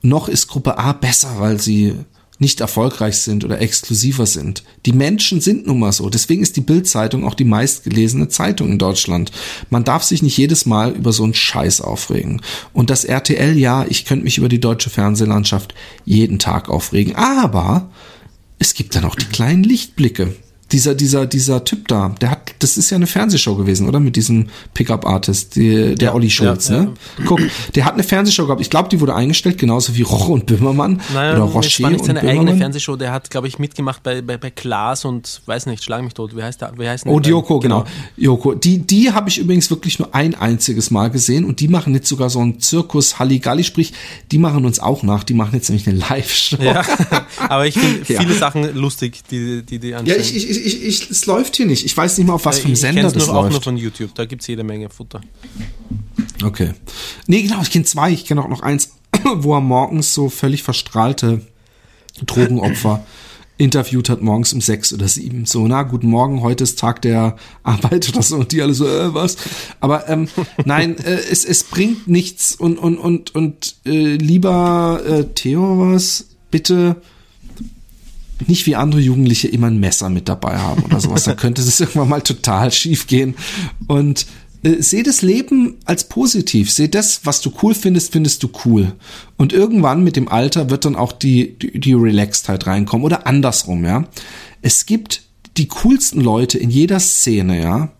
[0.00, 1.94] noch ist Gruppe A besser, weil sie
[2.38, 4.64] nicht erfolgreich sind oder exklusiver sind.
[4.86, 6.10] Die Menschen sind nun mal so.
[6.10, 9.30] Deswegen ist die Bild-Zeitung auch die meistgelesene Zeitung in Deutschland.
[9.70, 12.40] Man darf sich nicht jedes Mal über so einen Scheiß aufregen.
[12.72, 17.14] Und das RTL, ja, ich könnte mich über die deutsche Fernsehlandschaft jeden Tag aufregen.
[17.14, 17.90] Aber
[18.58, 20.34] es gibt dann auch die kleinen Lichtblicke
[20.74, 24.00] dieser, dieser, dieser Typ da, der hat, das ist ja eine Fernsehshow gewesen, oder?
[24.00, 26.92] Mit diesem Pickup-Artist, der ja, Olli Schulz, ja, ne?
[27.18, 27.24] Ja.
[27.26, 27.40] Guck,
[27.76, 28.60] der hat eine Fernsehshow gehabt.
[28.60, 31.00] Ich glaube, die wurde eingestellt, genauso wie Roche und Böhmermann.
[31.14, 34.36] Naja, oder Rocher war nicht seine eigene Fernsehshow, der hat, glaube ich, mitgemacht bei, bei,
[34.36, 36.36] bei Klaas und weiß nicht, schlag mich tot.
[36.36, 36.72] Wie heißt der?
[36.76, 37.82] Wie heißt oh, Joko, genau.
[37.82, 37.90] genau.
[38.16, 38.54] Joko.
[38.54, 42.08] Die, die habe ich übrigens wirklich nur ein einziges Mal gesehen und die machen jetzt
[42.08, 43.92] sogar so einen Zirkus Halligalli, sprich,
[44.32, 45.22] die machen uns auch nach.
[45.22, 46.56] Die machen jetzt nämlich eine Live-Show.
[46.60, 46.82] Ja,
[47.48, 50.20] aber ich finde viele Sachen lustig, die die, die anstellen.
[50.20, 51.84] Ja, ich, ich, ich, ich, es läuft hier nicht.
[51.84, 53.30] Ich weiß nicht mal, auf was für einem Sender das läuft.
[53.30, 54.14] auch nur von YouTube.
[54.14, 55.20] Da gibt's jede Menge Futter.
[56.42, 56.72] Okay.
[57.26, 58.10] Nee, genau, ich kenne zwei.
[58.10, 58.94] Ich kenne auch noch eins,
[59.36, 61.42] wo er morgens so völlig verstrahlte
[62.24, 63.04] Drogenopfer
[63.58, 65.44] interviewt hat, morgens um sechs oder sieben.
[65.44, 68.36] So, na, guten Morgen, heute ist Tag der Arbeit oder so.
[68.36, 69.36] Und die alle so, äh, was?
[69.80, 70.28] Aber ähm,
[70.64, 72.54] nein, äh, es, es bringt nichts.
[72.54, 76.28] Und, und, und, und äh, lieber äh, Theo, was?
[76.50, 76.96] Bitte
[78.48, 81.24] nicht wie andere Jugendliche immer ein Messer mit dabei haben oder sowas.
[81.24, 83.34] Da könnte es irgendwann mal total schief gehen.
[83.86, 84.26] Und
[84.62, 86.70] äh, seh das Leben als positiv.
[86.70, 88.92] Seh das, was du cool findest, findest du cool.
[89.36, 93.84] Und irgendwann mit dem Alter wird dann auch die, die, die Relaxedheit reinkommen oder andersrum,
[93.84, 94.08] ja.
[94.62, 95.22] Es gibt
[95.56, 97.92] die coolsten Leute in jeder Szene, ja,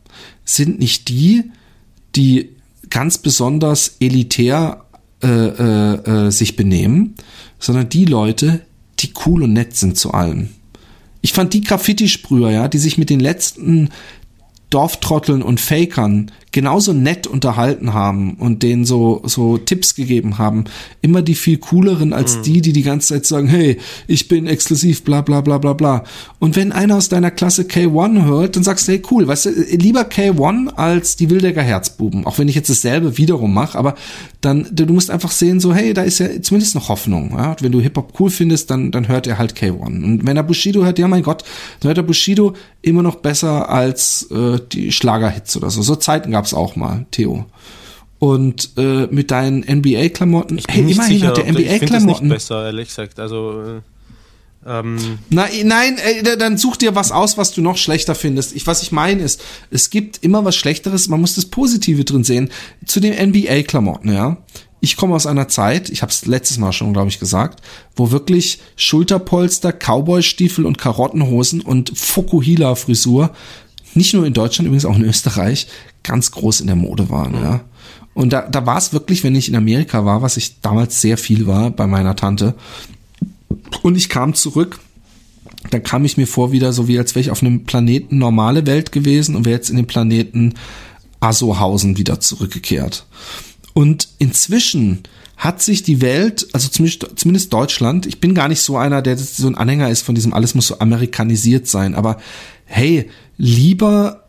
[0.45, 1.51] sind nicht die,
[2.17, 2.51] die
[2.91, 4.85] ganz besonders elitär
[5.23, 7.15] äh, äh, äh, sich benehmen,
[7.59, 8.61] sondern die Leute,
[9.05, 10.51] die cool und nett sind zu allem.
[11.21, 13.91] Ich fand die Graffiti-Sprüher, ja, die sich mit den letzten
[14.71, 20.65] Dorftrotteln und Fakern genauso nett unterhalten haben und denen so, so Tipps gegeben haben,
[21.03, 22.43] immer die viel cooleren als mhm.
[22.45, 26.05] die, die die ganze Zeit sagen, hey, ich bin exklusiv, bla, bla, bla, bla, bla.
[26.39, 29.51] Und wenn einer aus deiner Klasse K1 hört, dann sagst du, hey, cool, weißt du,
[29.51, 32.25] lieber K1 als die Wildecker Herzbuben.
[32.25, 33.97] Auch wenn ich jetzt dasselbe wiederum mache, aber
[34.41, 37.33] dann, du musst einfach sehen, so, hey, da ist ja zumindest noch Hoffnung.
[37.37, 37.57] Ja?
[37.61, 39.81] Wenn du Hip-Hop cool findest, dann, dann hört er halt K1.
[39.81, 41.43] Und wenn er Bushido hört, ja, mein Gott,
[41.81, 45.83] dann hört er Bushido immer noch besser als äh, die Schlagerhits oder so.
[45.83, 47.47] So Zeiten gab es auch mal, Theo.
[48.19, 52.29] Und äh, mit deinen NBA-Klamotten, hey, immerhin sicher, hat der NBA-Klamotten.
[52.29, 53.21] besser, ehrlich gesagt.
[53.21, 53.83] Also
[54.67, 58.55] Ähm, Na, nein, äh, dann such dir was aus, was du noch schlechter findest.
[58.57, 62.25] Ich, was ich meine ist, es gibt immer was Schlechteres, man muss das Positive drin
[62.25, 62.51] sehen.
[62.87, 64.39] Zu den NBA-Klamotten, ja.
[64.81, 67.61] Ich komme aus einer Zeit, ich habe es letztes Mal schon, glaube ich, gesagt,
[67.97, 73.31] wo wirklich Schulterpolster, Cowboystiefel und Karottenhosen und Fukuhila-Frisur,
[73.95, 75.69] nicht nur in Deutschland, übrigens auch in Österreich,
[76.05, 77.61] ganz groß in der Mode waren, ja.
[78.15, 81.19] Und da, da war es wirklich, wenn ich in Amerika war, was ich damals sehr
[81.19, 82.55] viel war bei meiner Tante,
[83.83, 84.79] und ich kam zurück,
[85.71, 88.67] dann kam ich mir vor wieder so wie als wäre ich auf einem Planeten normale
[88.67, 90.55] Welt gewesen und wäre jetzt in den Planeten
[91.21, 93.07] Asohausen wieder zurückgekehrt.
[93.73, 95.03] Und inzwischen
[95.37, 99.17] hat sich die Welt, also zumindest, zumindest Deutschland, ich bin gar nicht so einer, der
[99.19, 102.19] so ein Anhänger ist von diesem, alles muss so amerikanisiert sein, aber
[102.67, 104.24] hey, lieber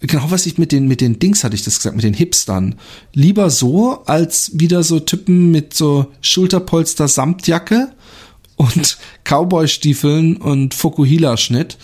[0.00, 2.76] genau was ich mit den mit den Dings hatte ich das gesagt mit den Hipstern
[3.12, 7.92] lieber so als wieder so Typen mit so Schulterpolster Samtjacke
[8.60, 11.78] und Cowboy-Stiefeln und Fukuhila-Schnitt,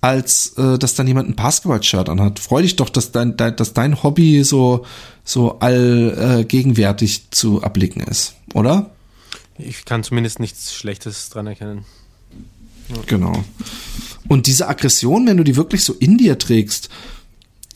[0.00, 2.38] als äh, dass dann jemand ein Basketball-Shirt anhat.
[2.38, 4.86] Freu dich doch, dass dein, dein, dass dein Hobby so,
[5.24, 8.90] so allgegenwärtig äh, zu erblicken ist, oder?
[9.58, 11.84] Ich kann zumindest nichts Schlechtes dran erkennen.
[13.06, 13.44] Genau.
[14.28, 16.88] Und diese Aggression, wenn du die wirklich so in dir trägst,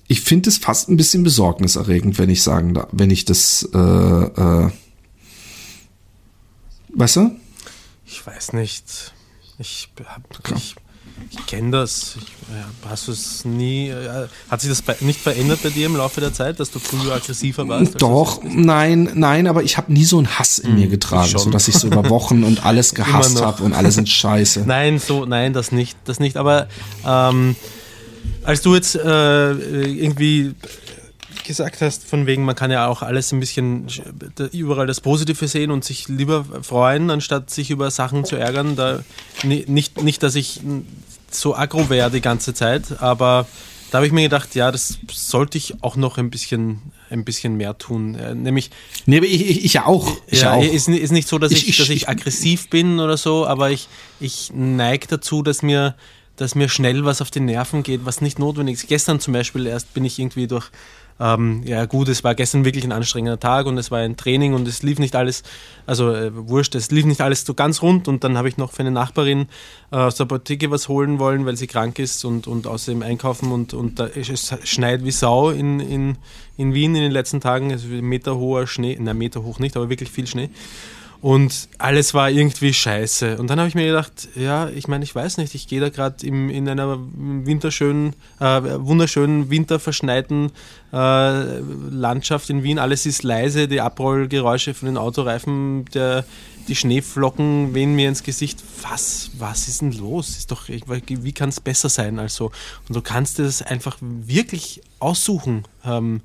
[0.08, 4.70] ich finde es fast ein bisschen besorgniserregend, wenn ich sagen wenn ich das, äh, äh,
[6.94, 7.36] weißt du?
[8.06, 9.12] Ich weiß nicht.
[9.58, 9.88] Ich,
[10.54, 10.76] ich,
[11.30, 12.16] ich kenne das.
[12.18, 12.26] Ich,
[12.88, 13.88] hast du es nie.
[13.88, 17.14] Äh, hat sich das nicht verändert bei dir im Laufe der Zeit, dass du früher
[17.14, 18.00] aggressiver warst?
[18.00, 21.50] Doch, nein, nein, aber ich habe nie so einen Hass in hm, mir getragen, so
[21.50, 24.60] dass ich so über Wochen und alles gehasst habe und alles sind Scheiße.
[24.66, 26.36] Nein, so, nein, das nicht, das nicht.
[26.36, 26.68] Aber
[27.04, 27.56] ähm,
[28.44, 30.54] als du jetzt äh, irgendwie
[31.46, 33.86] gesagt hast, von wegen, man kann ja auch alles ein bisschen
[34.52, 38.76] überall das Positive sehen und sich lieber freuen, anstatt sich über Sachen zu ärgern.
[38.76, 39.00] Da,
[39.44, 40.60] nicht, nicht, dass ich
[41.30, 43.46] so aggro wäre die ganze Zeit, aber
[43.90, 47.56] da habe ich mir gedacht, ja, das sollte ich auch noch ein bisschen, ein bisschen
[47.56, 48.16] mehr tun.
[48.16, 48.70] Äh, nämlich.
[49.06, 50.10] Nee, aber ich, ich, ich auch.
[50.26, 50.62] Ich ja, auch.
[50.62, 53.88] Ist, ist nicht so, dass ich, ich dass ich, aggressiv bin oder so, aber ich,
[54.18, 55.94] ich neige dazu, dass mir,
[56.36, 58.88] dass mir schnell was auf die Nerven geht, was nicht notwendig ist.
[58.88, 60.70] Gestern zum Beispiel erst bin ich irgendwie durch
[61.18, 64.52] ähm, ja gut, es war gestern wirklich ein anstrengender Tag und es war ein Training
[64.52, 65.42] und es lief nicht alles,
[65.86, 68.72] also äh, wurscht, es lief nicht alles so ganz rund und dann habe ich noch
[68.72, 69.48] für eine Nachbarin
[69.92, 73.50] äh, aus der Apotheke was holen wollen, weil sie krank ist und, und außerdem einkaufen
[73.50, 76.18] und, und da, es schneit wie Sau in, in,
[76.58, 79.58] in Wien in den letzten Tagen, es ist ein Meter hoher Schnee, na Meter hoch
[79.58, 80.50] nicht, aber wirklich viel Schnee.
[81.20, 83.38] Und alles war irgendwie scheiße.
[83.38, 85.88] Und dann habe ich mir gedacht, ja, ich meine, ich weiß nicht, ich gehe da
[85.88, 90.52] gerade in einer winterschönen, äh, wunderschönen, winterverschneiten
[90.92, 91.58] äh,
[91.90, 92.78] Landschaft in Wien.
[92.78, 96.24] Alles ist leise, die Abrollgeräusche von den Autoreifen, der,
[96.68, 98.62] die Schneeflocken wehen mir ins Gesicht.
[98.82, 100.36] Was, was ist denn los?
[100.36, 102.46] Ist doch, wie kann es besser sein als so?
[102.88, 106.20] Und du kannst es einfach wirklich aussuchen, ähm,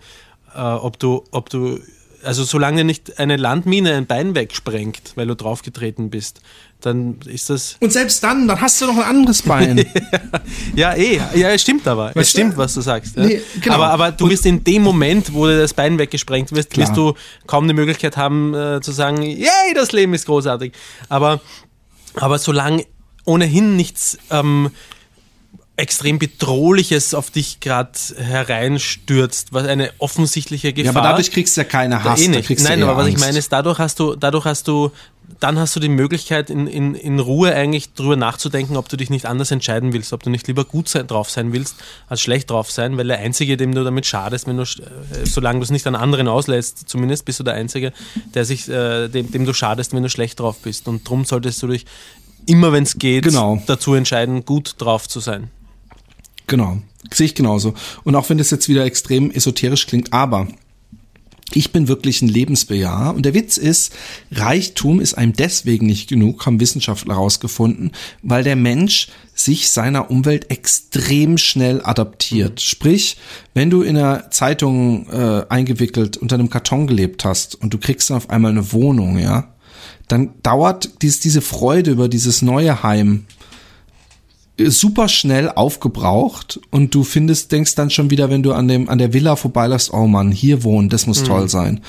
[0.53, 1.80] äh, ob du, ob du
[2.24, 6.41] also solange nicht eine Landmine ein Bein wegsprengt, weil du draufgetreten bist,
[6.82, 7.77] dann ist das.
[7.80, 9.85] Und selbst dann, dann hast du noch ein anderes Bein.
[10.75, 11.22] ja, eh.
[11.35, 12.08] Ja, es stimmt aber.
[12.08, 13.16] Weißt es stimmt, was du sagst.
[13.16, 13.24] Ja.
[13.24, 13.75] Nee, genau.
[13.75, 17.14] aber, aber du wirst in dem Moment, wo dir das Bein weggesprengt wird, wirst du
[17.48, 20.74] kaum eine Möglichkeit haben äh, zu sagen, yay, das Leben ist großartig.
[21.09, 21.41] Aber,
[22.16, 22.85] aber solange
[23.25, 24.72] ohnehin nichts ähm,
[25.82, 30.93] extrem Bedrohliches auf dich gerade hereinstürzt, was eine offensichtliche Gefahr.
[30.93, 32.22] Ja, aber dadurch kriegst du ja keine Hass.
[32.22, 33.18] Eh Nein, aber was Angst.
[33.18, 34.92] ich meine ist, dadurch hast du, dadurch hast du,
[35.40, 39.10] dann hast du die Möglichkeit, in, in, in Ruhe eigentlich drüber nachzudenken, ob du dich
[39.10, 41.77] nicht anders entscheiden willst, ob du nicht lieber gut sein, drauf sein willst,
[42.08, 44.66] als schlecht drauf sein, weil der Einzige, dem du damit schadest, wenn du, äh,
[45.24, 47.92] solange du es nicht an anderen auslässt, zumindest bist du der Einzige,
[48.35, 50.88] der sich, äh, dem, dem du schadest, wenn du schlecht drauf bist.
[50.88, 51.88] Und darum solltest du dich
[52.45, 53.60] immer, wenn es geht, genau.
[53.66, 55.50] dazu entscheiden, gut drauf zu sein.
[56.48, 56.78] Genau,
[57.14, 57.74] sehe ich genauso.
[58.03, 60.48] Und auch wenn das jetzt wieder extrem esoterisch klingt, aber
[61.53, 63.14] ich bin wirklich ein Lebensbejahr.
[63.14, 63.94] Und der Witz ist,
[64.32, 70.50] Reichtum ist einem deswegen nicht genug, haben Wissenschaftler herausgefunden, weil der Mensch sich seiner Umwelt
[70.50, 72.53] extrem schnell adaptiert.
[72.53, 72.60] Mhm.
[72.60, 73.18] Sprich,
[73.53, 78.10] wenn du in einer Zeitung äh, eingewickelt unter einem Karton gelebt hast und du kriegst
[78.10, 79.53] dann auf einmal eine Wohnung, ja,
[80.08, 83.26] dann dauert dies, diese Freude über dieses neue Heim
[84.70, 88.98] super schnell aufgebraucht und du findest, denkst dann schon wieder, wenn du an dem, an
[88.98, 91.26] der Villa vorbeiläufst, oh Mann, hier wohnen, das muss mhm.
[91.26, 91.82] toll sein.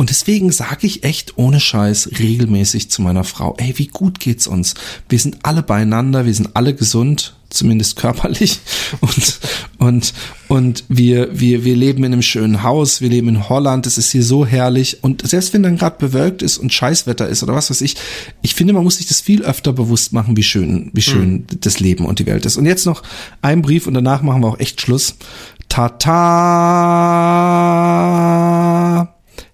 [0.00, 4.46] Und deswegen sage ich echt ohne Scheiß regelmäßig zu meiner Frau, ey, wie gut geht's
[4.46, 4.72] uns?
[5.10, 8.60] Wir sind alle beieinander, wir sind alle gesund, zumindest körperlich
[9.02, 9.40] und
[9.76, 10.14] und
[10.48, 14.10] und wir wir wir leben in einem schönen Haus, wir leben in Holland, es ist
[14.10, 17.68] hier so herrlich und selbst wenn dann gerade bewölkt ist und Scheißwetter ist oder was
[17.68, 17.96] weiß ich,
[18.40, 21.44] ich finde, man muss sich das viel öfter bewusst machen, wie schön wie schön mhm.
[21.60, 22.56] das Leben und die Welt ist.
[22.56, 23.02] Und jetzt noch
[23.42, 25.16] ein Brief und danach machen wir auch echt Schluss.
[25.68, 26.30] Tata.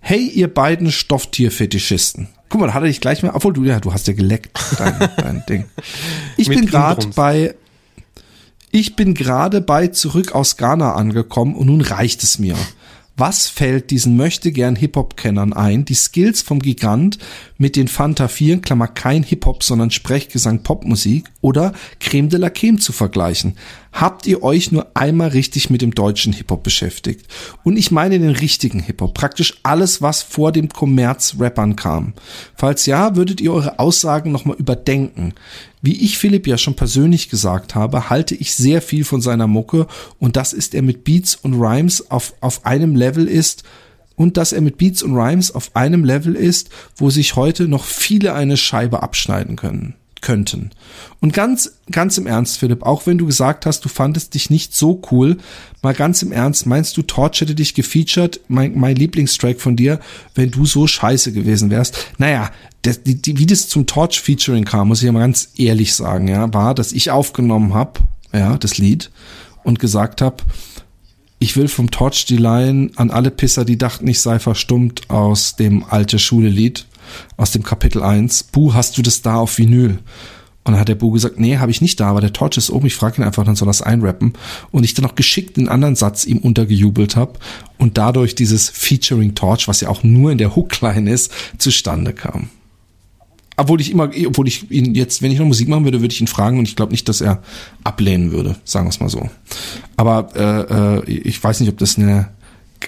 [0.08, 2.28] Hey, ihr beiden Stofftierfetischisten.
[2.48, 4.56] Guck mal, da hat er dich gleich mal, obwohl du, ja, du hast ja geleckt,
[4.78, 5.64] dein, dein Ding.
[6.36, 7.56] Ich bin gerade bei,
[8.70, 12.54] ich bin gerade bei zurück aus Ghana angekommen und nun reicht es mir.
[13.16, 17.18] Was fällt diesen möchtegern Hip-Hop-Kennern ein, die Skills vom Gigant
[17.58, 22.78] mit den Fanta 4, Klammer kein Hip-Hop, sondern Sprechgesang Popmusik oder Creme de la Creme
[22.78, 23.56] zu vergleichen?
[23.96, 27.24] Habt ihr euch nur einmal richtig mit dem deutschen Hip-Hop beschäftigt?
[27.64, 32.12] Und ich meine den richtigen Hip-Hop, praktisch alles, was vor dem Kommerz-Rappern kam.
[32.56, 35.32] Falls ja, würdet ihr eure Aussagen nochmal überdenken.
[35.80, 39.86] Wie ich Philipp ja schon persönlich gesagt habe, halte ich sehr viel von seiner Mucke
[40.18, 43.64] und dass ist er mit Beats und Rhymes auf, auf einem Level ist,
[44.14, 47.84] und dass er mit Beats und Rhymes auf einem Level ist, wo sich heute noch
[47.84, 49.94] viele eine Scheibe abschneiden können
[50.26, 50.70] könnten.
[51.20, 54.74] Und ganz, ganz im Ernst, Philipp, auch wenn du gesagt hast, du fandest dich nicht
[54.74, 55.36] so cool,
[55.82, 60.00] mal ganz im Ernst, meinst du, Torch hätte dich gefeatured, mein, mein Lieblingstrack von dir,
[60.34, 61.96] wenn du so scheiße gewesen wärst?
[62.18, 62.50] Naja,
[62.82, 66.52] das, die, die, wie das zum Torch-Featuring kam, muss ich mal ganz ehrlich sagen, ja,
[66.52, 68.00] war, dass ich aufgenommen habe,
[68.32, 69.12] ja, das Lied,
[69.62, 70.42] und gesagt habe,
[71.38, 75.54] ich will vom Torch die Line an alle Pisser, die dachten, ich sei verstummt, aus
[75.54, 76.86] dem alte Schule-Lied
[77.36, 79.98] aus dem Kapitel 1, Bu, hast du das da auf Vinyl?
[80.66, 82.70] Und dann hat der Bu gesagt, nee, habe ich nicht da, aber der Torch ist
[82.70, 84.32] oben, ich frage ihn einfach, dann soll es einrappen.
[84.72, 87.38] Und ich dann noch geschickt den anderen Satz ihm untergejubelt habe
[87.78, 92.48] und dadurch dieses Featuring Torch, was ja auch nur in der Hookline ist, zustande kam.
[93.56, 96.20] Obwohl ich immer, obwohl ich ihn jetzt, wenn ich noch Musik machen würde, würde ich
[96.20, 97.42] ihn fragen und ich glaube nicht, dass er
[97.84, 99.30] ablehnen würde, sagen wir es mal so.
[99.96, 102.28] Aber äh, äh, ich weiß nicht, ob das eine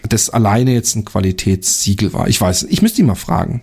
[0.08, 2.28] das alleine jetzt ein Qualitätssiegel war.
[2.28, 3.62] Ich weiß, ich müsste ihn mal fragen.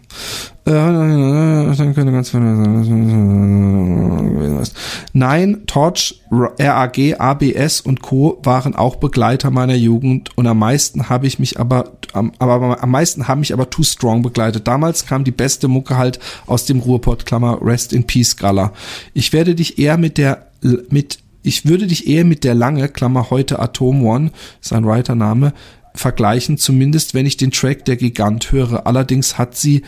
[5.14, 8.40] Nein, Torch, RAG, ABS und Co.
[8.44, 13.28] waren auch Begleiter meiner Jugend und am meisten habe ich mich aber, aber am meisten
[13.28, 14.68] haben mich aber Too Strong begleitet.
[14.68, 18.74] Damals kam die beste Mucke halt aus dem Ruhrpott, Klammer, Rest in Peace, Gala.
[19.14, 20.48] Ich werde dich eher mit der,
[20.90, 24.32] mit ich würde dich eher mit der Lange, Klammer heute Atom One,
[24.62, 25.54] sein Writer-Name,
[25.96, 28.86] vergleichen, zumindest wenn ich den Track der Gigant höre.
[28.86, 29.84] Allerdings hat sie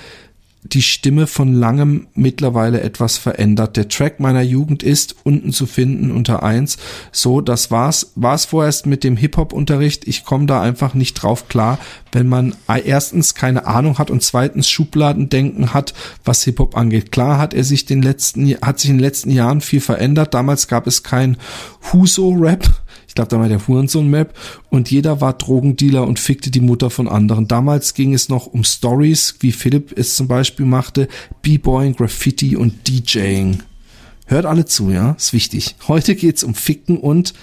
[0.64, 3.78] die Stimme von langem mittlerweile etwas verändert.
[3.78, 6.78] Der Track meiner Jugend ist unten zu finden unter eins.
[7.12, 8.12] So, das war's.
[8.16, 10.08] War's vorerst mit dem Hip-Hop-Unterricht.
[10.08, 11.80] Ich komme da einfach nicht drauf klar,
[12.12, 15.94] wenn man erstens keine Ahnung hat und zweitens Schubladendenken hat,
[16.26, 17.12] was Hip-Hop angeht.
[17.12, 20.34] Klar hat er sich den letzten, hat sich in den letzten Jahren viel verändert.
[20.34, 21.38] Damals gab es kein
[21.94, 22.68] Huso-Rap
[23.18, 24.34] glaube, da war der Hurensohn-Map
[24.70, 27.48] und jeder war Drogendealer und fickte die Mutter von anderen.
[27.48, 31.08] Damals ging es noch um Stories, wie Philipp es zum Beispiel machte,
[31.42, 33.64] B-Boying, Graffiti und DJing.
[34.28, 35.76] Hört alle zu, ja, ist wichtig.
[35.88, 37.34] Heute geht's um Ficken und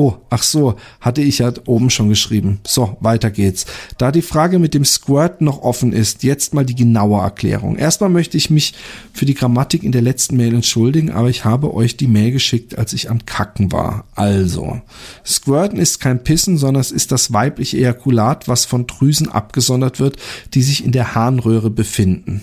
[0.00, 2.60] Oh, ach so, hatte ich ja oben schon geschrieben.
[2.64, 3.66] So, weiter geht's.
[3.98, 7.74] Da die Frage mit dem Squirt noch offen ist, jetzt mal die genaue Erklärung.
[7.74, 8.74] Erstmal möchte ich mich
[9.12, 12.78] für die Grammatik in der letzten Mail entschuldigen, aber ich habe euch die Mail geschickt,
[12.78, 14.04] als ich am Kacken war.
[14.14, 14.80] Also,
[15.26, 20.16] Squirten ist kein Pissen, sondern es ist das weibliche Ejakulat, was von Drüsen abgesondert wird,
[20.54, 22.42] die sich in der Harnröhre befinden.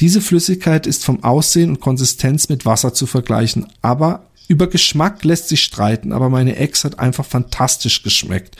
[0.00, 5.48] Diese Flüssigkeit ist vom Aussehen und Konsistenz mit Wasser zu vergleichen, aber über Geschmack lässt
[5.48, 8.56] sich streiten, aber meine Ex hat einfach fantastisch geschmeckt.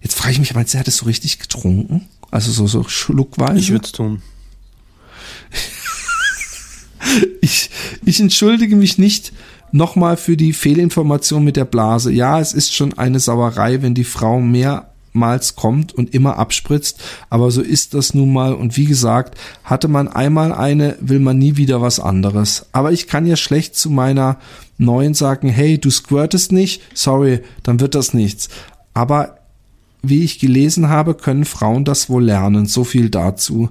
[0.00, 2.08] Jetzt frage ich mich, meinst du, er hat es so richtig getrunken?
[2.30, 3.58] Also so, so schluckweise?
[3.58, 4.22] Ich würde es tun.
[7.40, 7.70] ich,
[8.04, 9.32] ich entschuldige mich nicht
[9.70, 12.12] nochmal für die Fehlinformation mit der Blase.
[12.12, 17.02] Ja, es ist schon eine Sauerei, wenn die Frau mehr mehrmals kommt und immer abspritzt,
[17.30, 21.38] aber so ist das nun mal und wie gesagt, hatte man einmal eine, will man
[21.38, 22.66] nie wieder was anderes.
[22.72, 24.38] Aber ich kann ja schlecht zu meiner
[24.78, 28.48] neuen sagen, hey, du squirtest nicht, sorry, dann wird das nichts.
[28.94, 29.38] Aber
[30.02, 32.66] wie ich gelesen habe, können Frauen das wohl lernen.
[32.66, 33.68] So viel dazu.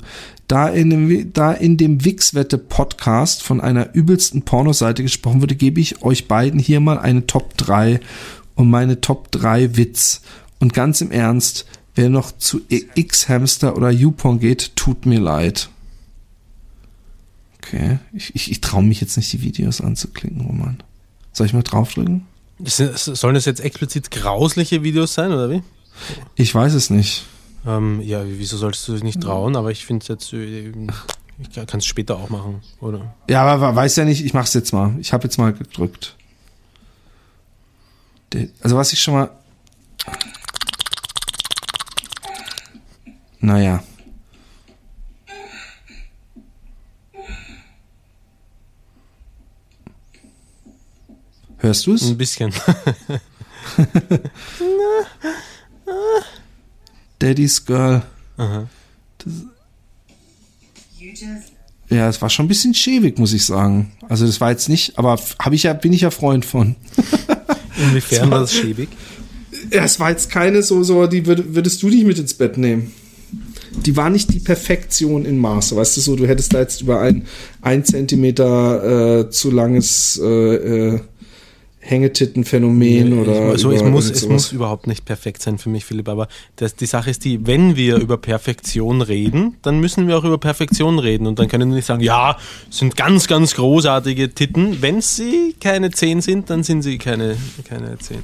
[0.47, 5.81] Da in dem, da in dem Wixwette Podcast von einer übelsten Pornoseite gesprochen wurde, gebe
[5.81, 7.99] ich euch beiden hier mal eine Top 3
[8.55, 10.21] und meine Top 3 Witz.
[10.61, 11.65] Und ganz im Ernst,
[11.95, 15.69] wer noch zu X-Hamster oder YouPorn geht, tut mir leid.
[17.57, 20.81] Okay, ich, ich, ich traue mich jetzt nicht, die Videos anzuklicken, Roman.
[21.33, 22.25] Soll ich mal draufdrücken?
[22.63, 25.63] Sollen das jetzt explizit grausliche Videos sein, oder wie?
[26.35, 27.25] Ich weiß es nicht.
[27.65, 29.55] Ähm, ja, wieso solltest du dich nicht trauen?
[29.55, 30.71] Aber ich finde es jetzt, äh,
[31.39, 33.15] ich kann es später auch machen, oder?
[33.29, 34.95] Ja, aber weiß ja nicht, ich mach's jetzt mal.
[34.99, 36.15] Ich habe jetzt mal gedrückt.
[38.61, 39.31] Also was ich schon mal.
[43.41, 43.83] Naja.
[51.57, 52.03] Hörst du es?
[52.03, 52.53] Ein bisschen.
[57.19, 58.03] Daddy's Girl.
[61.89, 63.91] Ja, es war schon ein bisschen schäbig, muss ich sagen.
[64.07, 66.75] Also das war jetzt nicht, aber habe ich ja, bin ich ja Freund von.
[67.77, 68.89] Inwiefern war das schäbig?
[69.71, 72.57] Ja, es war jetzt keine so, so, die würd, würdest du nicht mit ins Bett
[72.57, 72.91] nehmen.
[73.85, 76.99] Die war nicht die Perfektion in Maße, weißt du so, du hättest da jetzt über
[76.99, 77.25] ein,
[77.61, 80.99] ein Zentimeter äh, zu langes äh, äh,
[81.83, 86.27] Hängetittenphänomen oder also es muss, es muss überhaupt nicht perfekt sein für mich, Philipp, aber
[86.55, 90.37] das, die Sache ist die, wenn wir über Perfektion reden, dann müssen wir auch über
[90.37, 92.37] Perfektion reden und dann können wir nicht sagen, ja,
[92.69, 94.81] es sind ganz, ganz großartige Titten.
[94.81, 97.35] Wenn sie keine 10 sind, dann sind sie keine,
[97.67, 98.19] keine 10.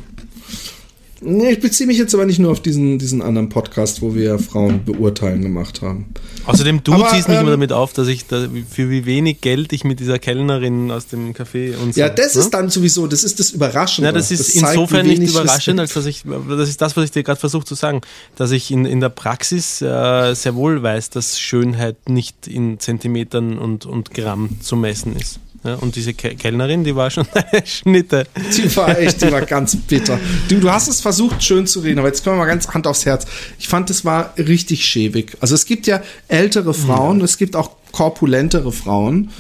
[1.22, 4.38] Nee, ich beziehe mich jetzt aber nicht nur auf diesen, diesen anderen Podcast, wo wir
[4.38, 6.14] Frauen beurteilen gemacht haben.
[6.46, 9.42] Außerdem, du Aber, ziehst mich ähm, immer damit auf, dass ich da, für wie wenig
[9.42, 12.00] Geld ich mit dieser Kellnerin aus dem Café und so.
[12.00, 12.42] Ja, das ne?
[12.42, 14.08] ist dann sowieso, das ist das Überraschende.
[14.08, 17.12] Ja, das ist zeigt, insofern nicht überraschend, als dass ich, das ist das, was ich
[17.12, 18.02] dir gerade versuche zu sagen,
[18.36, 23.58] dass ich in, in der Praxis äh, sehr wohl weiß, dass Schönheit nicht in Zentimetern
[23.58, 25.40] und, und Gramm zu messen ist.
[25.64, 28.28] Ja, und diese Ke Kellnerin, die war schon eine Schnitte.
[28.56, 30.20] Die war echt, die war ganz bitter.
[30.50, 32.88] Du, du hast es versucht, schön zu reden, aber jetzt kommen wir mal ganz Hand
[32.88, 33.26] aufs Herz.
[33.60, 35.38] Ich fand, es war richtig schäbig.
[35.40, 39.32] Also es gibt ja ältere Frauen, es gibt auch korpulentere Frauen.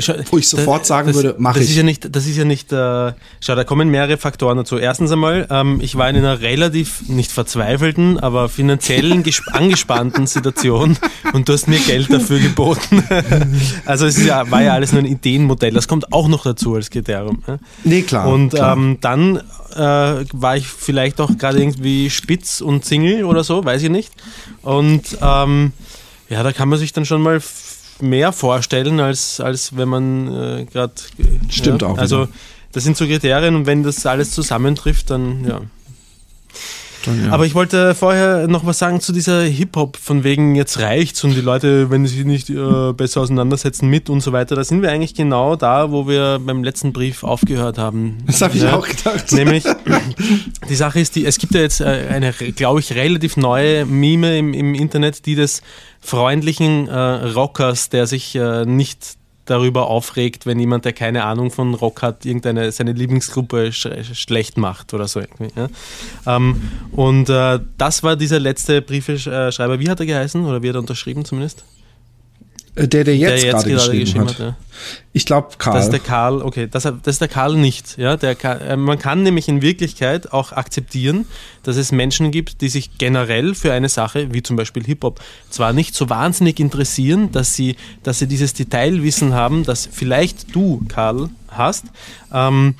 [0.00, 1.70] Schau, Wo ich sofort sagen das, würde, mach das ich.
[1.70, 4.76] Ist ja nicht, das ist ja nicht, äh, schau, da kommen mehrere Faktoren dazu.
[4.76, 10.98] Erstens einmal, ähm, ich war in einer relativ, nicht verzweifelten, aber finanziellen, gesp- angespannten Situation
[11.32, 13.04] und du hast mir Geld dafür geboten.
[13.86, 15.72] also es ja, war ja alles nur ein Ideenmodell.
[15.72, 17.42] Das kommt auch noch dazu als Kriterium.
[17.46, 17.58] Ja?
[17.84, 18.26] Nee, klar.
[18.28, 18.76] Und klar.
[18.76, 19.36] ähm, dann
[19.74, 24.12] äh, war ich vielleicht auch gerade irgendwie spitz und Single oder so, weiß ich nicht.
[24.62, 25.72] Und ähm,
[26.28, 27.40] ja, da kann man sich dann schon mal
[28.00, 30.92] mehr vorstellen, als, als wenn man äh, gerade.
[31.48, 32.32] Stimmt ja, auch Also, wieder.
[32.72, 35.60] das sind so Kriterien und wenn das alles zusammentrifft, dann ja.
[37.04, 37.32] Dann, ja.
[37.32, 41.34] Aber ich wollte vorher noch was sagen zu dieser Hip-Hop, von wegen jetzt reicht's und
[41.34, 44.54] die Leute, wenn sie sich nicht äh, besser auseinandersetzen mit und so weiter.
[44.56, 48.18] Da sind wir eigentlich genau da, wo wir beim letzten Brief aufgehört haben.
[48.26, 48.76] das habe ich Ja.
[48.76, 49.30] auch gedacht.
[49.32, 49.64] Nämlich,
[50.68, 54.38] die Sache ist die, es gibt ja jetzt äh, eine, glaube ich, relativ neue Meme
[54.38, 55.62] im, im Internet, die des
[56.00, 61.74] freundlichen äh, Rockers, der sich äh, nicht darüber aufregt, wenn jemand, der keine Ahnung von
[61.74, 65.48] Rock hat, irgendeine seine Lieblingsgruppe sch schlecht macht oder so irgendwie.
[65.56, 65.68] Ja?
[66.36, 66.62] Ähm,
[66.92, 69.80] und äh, das war dieser letzte Briefeschreiber.
[69.80, 71.64] Wie hat er geheißen oder wie hat er unterschrieben zumindest?
[72.74, 74.38] Äh, der, der jetzt, der jetzt gerade geschrieben, hat.
[74.38, 74.56] ja.
[75.12, 75.74] Ich glaube, Karl.
[75.76, 77.98] Das ist der Karl, okay, das, das ist der Karl nicht.
[77.98, 81.26] Ja, der, Ka- äh, man kann nämlich in Wirklichkeit auch akzeptieren,
[81.62, 85.20] dass es Menschen gibt, die sich generell für eine Sache, wie zum Beispiel Hip-Hop,
[85.50, 90.82] zwar nicht so wahnsinnig interessieren, dass sie, dass sie dieses Detailwissen haben, das vielleicht du,
[90.88, 91.84] Karl, hast,
[92.32, 92.74] ähm,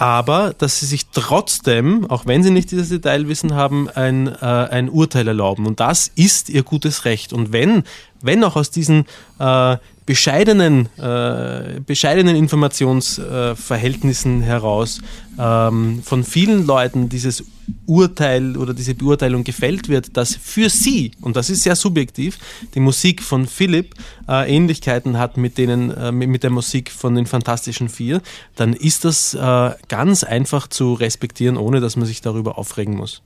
[0.00, 4.88] aber dass sie sich trotzdem, auch wenn sie nicht dieses Detailwissen haben, ein, äh, ein
[4.90, 5.66] Urteil erlauben.
[5.66, 7.32] Und das ist ihr gutes Recht.
[7.32, 7.82] Und wenn,
[8.22, 9.04] wenn auch aus diesen
[9.38, 9.76] äh,
[10.08, 15.02] bescheidenen, äh, bescheidenen Informationsverhältnissen heraus
[15.38, 17.44] ähm, von vielen Leuten dieses
[17.84, 22.38] Urteil oder diese Beurteilung gefällt wird, dass für sie, und das ist sehr subjektiv,
[22.74, 27.26] die Musik von Philipp äh, Ähnlichkeiten hat mit, denen, äh, mit der Musik von den
[27.26, 28.22] Fantastischen Vier,
[28.56, 33.20] dann ist das äh, ganz einfach zu respektieren, ohne dass man sich darüber aufregen muss.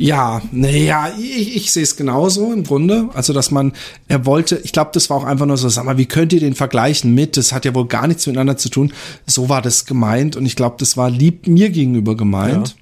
[0.00, 3.08] Ja, naja, ich, ich sehe es genauso im Grunde.
[3.14, 3.72] Also, dass man,
[4.06, 6.38] er wollte, ich glaube, das war auch einfach nur so, sag mal, wie könnt ihr
[6.38, 7.36] den vergleichen mit?
[7.36, 8.92] Das hat ja wohl gar nichts miteinander zu tun.
[9.26, 12.76] So war das gemeint und ich glaube, das war lieb mir gegenüber gemeint.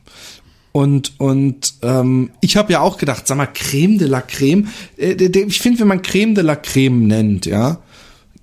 [0.73, 4.69] Und, und ähm, ich habe ja auch gedacht, sag mal, Creme de la Creme.
[4.99, 7.79] Äh, ich finde, wenn man Creme de la Creme nennt, ja,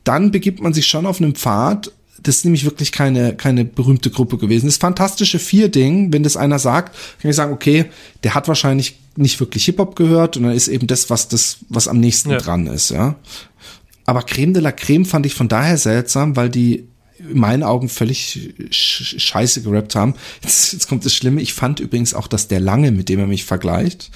[0.04, 1.92] dann begibt man sich schon auf einen Pfad.
[2.24, 4.66] Das ist nämlich wirklich keine, keine berühmte Gruppe gewesen.
[4.66, 7.86] Das fantastische Vier-Ding, wenn das einer sagt, kann ich sagen, okay,
[8.24, 11.88] der hat wahrscheinlich nicht wirklich Hip-Hop gehört und dann ist eben das, was das, was
[11.88, 12.38] am nächsten Ja.
[12.38, 13.16] dran ist, ja.
[14.06, 16.88] Aber Creme de la Creme fand ich von daher seltsam, weil die
[17.20, 20.16] in meinen Augen völlig sch scheiße gerappt haben.
[20.42, 21.42] Jetzt, jetzt kommt das Schlimme.
[21.42, 24.12] Ich fand übrigens auch, dass der Lange, mit dem er mich vergleicht,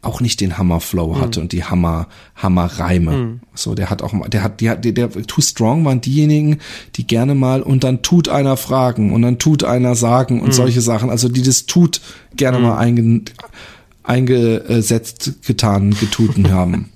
[0.00, 1.20] auch nicht den Hammer-Flow Hm.
[1.20, 3.40] hatte und die Hammer, Hammer-Reime.
[3.54, 6.58] So, der hat auch, mal- der hat, die hat, der, der Too Strong waren diejenigen,
[6.96, 10.80] die gerne mal und dann tut einer fragen und dann tut einer sagen und solche
[10.82, 11.10] Sachen.
[11.10, 12.00] Also die das tut
[12.36, 13.22] gerne mal einge,
[14.04, 16.90] eingesetzt, getan, getuten haben.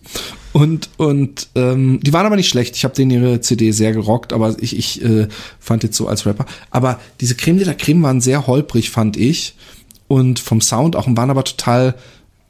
[0.52, 2.76] Und, und ähm, die waren aber nicht schlecht.
[2.76, 6.26] Ich habe denen ihre CD sehr gerockt, aber ich, ich äh, fand jetzt so als
[6.26, 6.44] Rapper.
[6.70, 9.54] Aber diese Creme de la Creme waren sehr holprig, fand ich.
[10.08, 11.94] Und vom Sound auch und waren aber total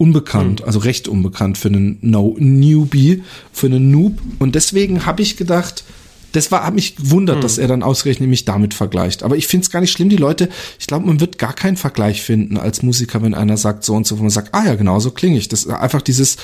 [0.02, 0.66] unbekannt, Hm.
[0.66, 3.22] also recht unbekannt für einen no Newbie,
[3.52, 4.18] für einen Noob.
[4.38, 5.84] Und deswegen habe ich gedacht,
[6.32, 7.42] das war, hat mich gewundert, Hm.
[7.42, 9.22] dass er dann ausgerechnet mich damit vergleicht.
[9.22, 10.48] Aber ich finde es gar nicht schlimm, die Leute,
[10.80, 14.06] ich glaube, man wird gar keinen Vergleich finden als Musiker, wenn einer sagt so und
[14.06, 15.48] so, wo man sagt, ah ja, genau, so klinge ich.
[15.48, 16.36] Das ist einfach dieses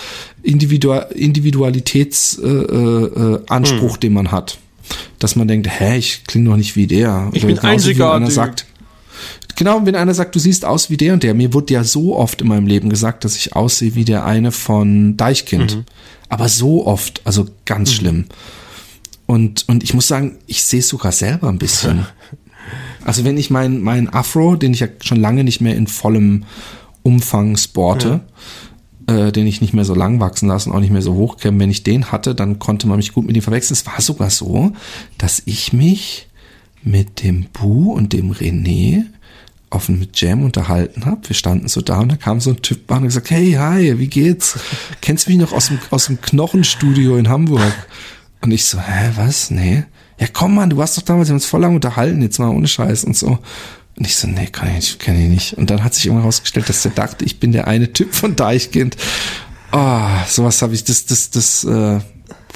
[0.42, 4.00] Individu Individualitätsanspruch, äh, äh, Anspruch, Hm.
[4.00, 4.58] den man hat.
[5.18, 7.28] Dass man denkt, hä, ich klinge doch nicht wie der.
[7.32, 8.22] Ich Oder bin einzigartig.
[8.22, 8.66] Einer sagt,
[9.58, 11.34] Genau, wenn einer sagt, du siehst aus wie der und der.
[11.34, 14.52] Mir wurde ja so oft in meinem Leben gesagt, dass ich aussehe wie der eine
[14.52, 15.84] von Deichkind.
[16.28, 18.26] Aber so oft, also ganz schlimm.
[19.26, 22.06] Und, und ich muss sagen, ich sehe es sogar selber ein bisschen.
[23.04, 26.44] Also wenn ich mein, mein Afro, den ich ja schon lange nicht mehr in vollem
[27.02, 28.20] Umfang sporte,
[29.06, 31.70] äh, den ich nicht mehr so lang wachsen lassen, auch nicht mehr so hochkämmen, wenn
[31.70, 33.72] ich den hatte, dann konnte man mich gut mit ihm verwechseln.
[33.72, 34.72] Es war sogar so,
[35.16, 36.28] dass ich mich
[36.82, 39.06] mit dem Bu und dem René
[39.70, 41.28] auf einem Jam unterhalten habe.
[41.28, 43.98] Wir standen so da und da kam so ein Typ an und gesagt, hey, hi,
[43.98, 44.58] wie geht's?
[45.00, 47.72] Kennst du mich noch aus dem, aus dem Knochenstudio in Hamburg?
[48.40, 49.50] Und ich so, hä, was?
[49.50, 49.84] Nee.
[50.18, 52.48] Ja, komm Mann, du warst doch damals, wir haben uns voll lang unterhalten, jetzt mal
[52.48, 53.38] ohne Scheiß und so.
[53.96, 55.52] Und ich so, nee, kann ich nicht, kenne ich nicht.
[55.54, 58.36] Und dann hat sich irgendwann herausgestellt, dass der dachte, ich bin der eine Typ von
[58.36, 58.96] Deichkind.
[59.72, 62.00] Oh, sowas habe ich, das, das, das äh,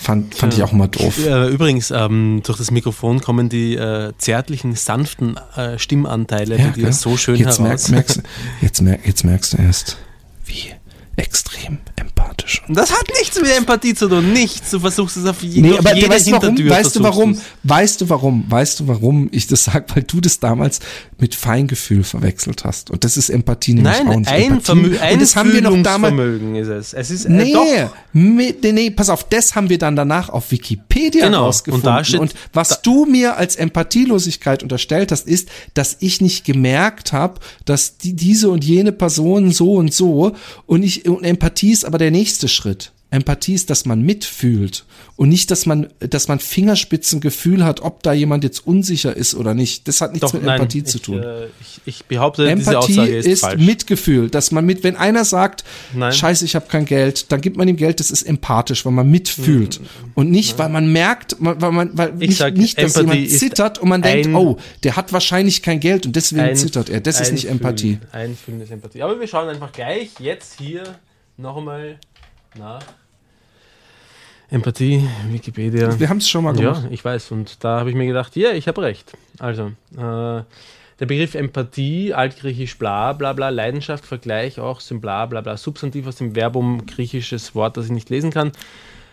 [0.02, 1.24] fand, fand ich auch immer doof.
[1.24, 6.82] Äh, übrigens, ähm, durch das Mikrofon kommen die äh, zärtlichen, sanften äh, Stimmanteile, die dir
[6.84, 6.92] gell?
[6.92, 7.88] so schön jetzt heraus.
[7.88, 8.22] Merkst, merkst,
[8.60, 9.96] jetzt, merk, jetzt merkst du erst,
[10.44, 10.72] wie
[11.16, 12.62] extrem empathisch.
[12.68, 14.70] das hat nichts mit Empathie zu tun, nichts.
[14.70, 16.46] Du versuchst es auf, je, Nee, auf aber jede weißt du warum?
[16.56, 16.70] Hintertür.
[16.70, 17.32] Weißt du warum?
[17.32, 17.42] du's.
[17.62, 18.44] Weißt du warum?
[18.48, 19.94] Weißt du warum ich das sag?
[19.96, 20.80] Weil du das damals
[21.18, 22.90] mit Feingefühl verwechselt hast.
[22.90, 24.28] Und das ist Empathie nämlich auch Nein, nicht.
[24.30, 24.64] ein Empathie.
[24.64, 26.14] Vermö Und das haben wir noch damals.
[26.58, 26.92] Ist es.
[26.94, 27.66] Es ist äh, Nee, doch.
[28.12, 31.88] mit, nee, nee, pass auf, das haben wir dann danach auf Wikipedia Genau, rausgefunden.
[31.88, 36.44] und da steht- was da- du mir als Empathielosigkeit unterstellt hast, ist, dass ich nicht
[36.44, 40.34] gemerkt habe, dass die, diese und jene Person so und so
[40.66, 42.90] und ich und Empathie ist aber der nächste Schritt.
[43.12, 48.14] Empathie ist, dass man mitfühlt und nicht, dass man, dass man Fingerspitzengefühl hat, ob da
[48.14, 49.86] jemand jetzt unsicher ist oder nicht.
[49.86, 51.22] Das hat nichts Doch, mit nein, Empathie ich, zu tun.
[51.22, 53.62] Äh, ich, ich behaupte, diese Empathie Aussage ist, ist, falsch.
[53.62, 55.62] Mitgefühl, dass man mit, wenn einer sagt,
[55.92, 56.10] Nein.
[56.10, 58.00] Scheiße, ich habe kein Geld, dann gibt man ihm Geld.
[58.00, 59.78] Das ist empathisch, weil man mitfühlt
[60.14, 63.38] und nicht, weil man merkt, weil man, weil Ich nicht, sag, nicht, dass Empathie jemand
[63.38, 67.02] zittert und man denkt, oh, der hat wahrscheinlich kein Geld und deswegen zittert er.
[67.02, 67.44] Das ist nicht.
[67.44, 67.98] Empathie.
[68.12, 69.02] Einfühlen ist Empathie.
[69.02, 70.84] Aber wir schauen einfach gleich jetzt hier
[71.36, 71.98] noch einmal
[72.56, 72.82] nach.
[74.50, 75.98] Empathie, Wikipedia.
[75.98, 76.84] Wir haben es schon mal gemacht.
[76.84, 77.30] Ja, ich weiß.
[77.30, 79.16] Und da habe ich mir gedacht, ja, ich habe recht.
[79.38, 80.42] Also, äh,
[81.00, 86.06] der Begriff Empathie, altgriechisch bla bla bla, Leidenschaft, Vergleich auch, Sym bla bla bla, Substantiv
[86.06, 88.52] aus dem Verbum, griechisches Wort, das ich nicht lesen kann.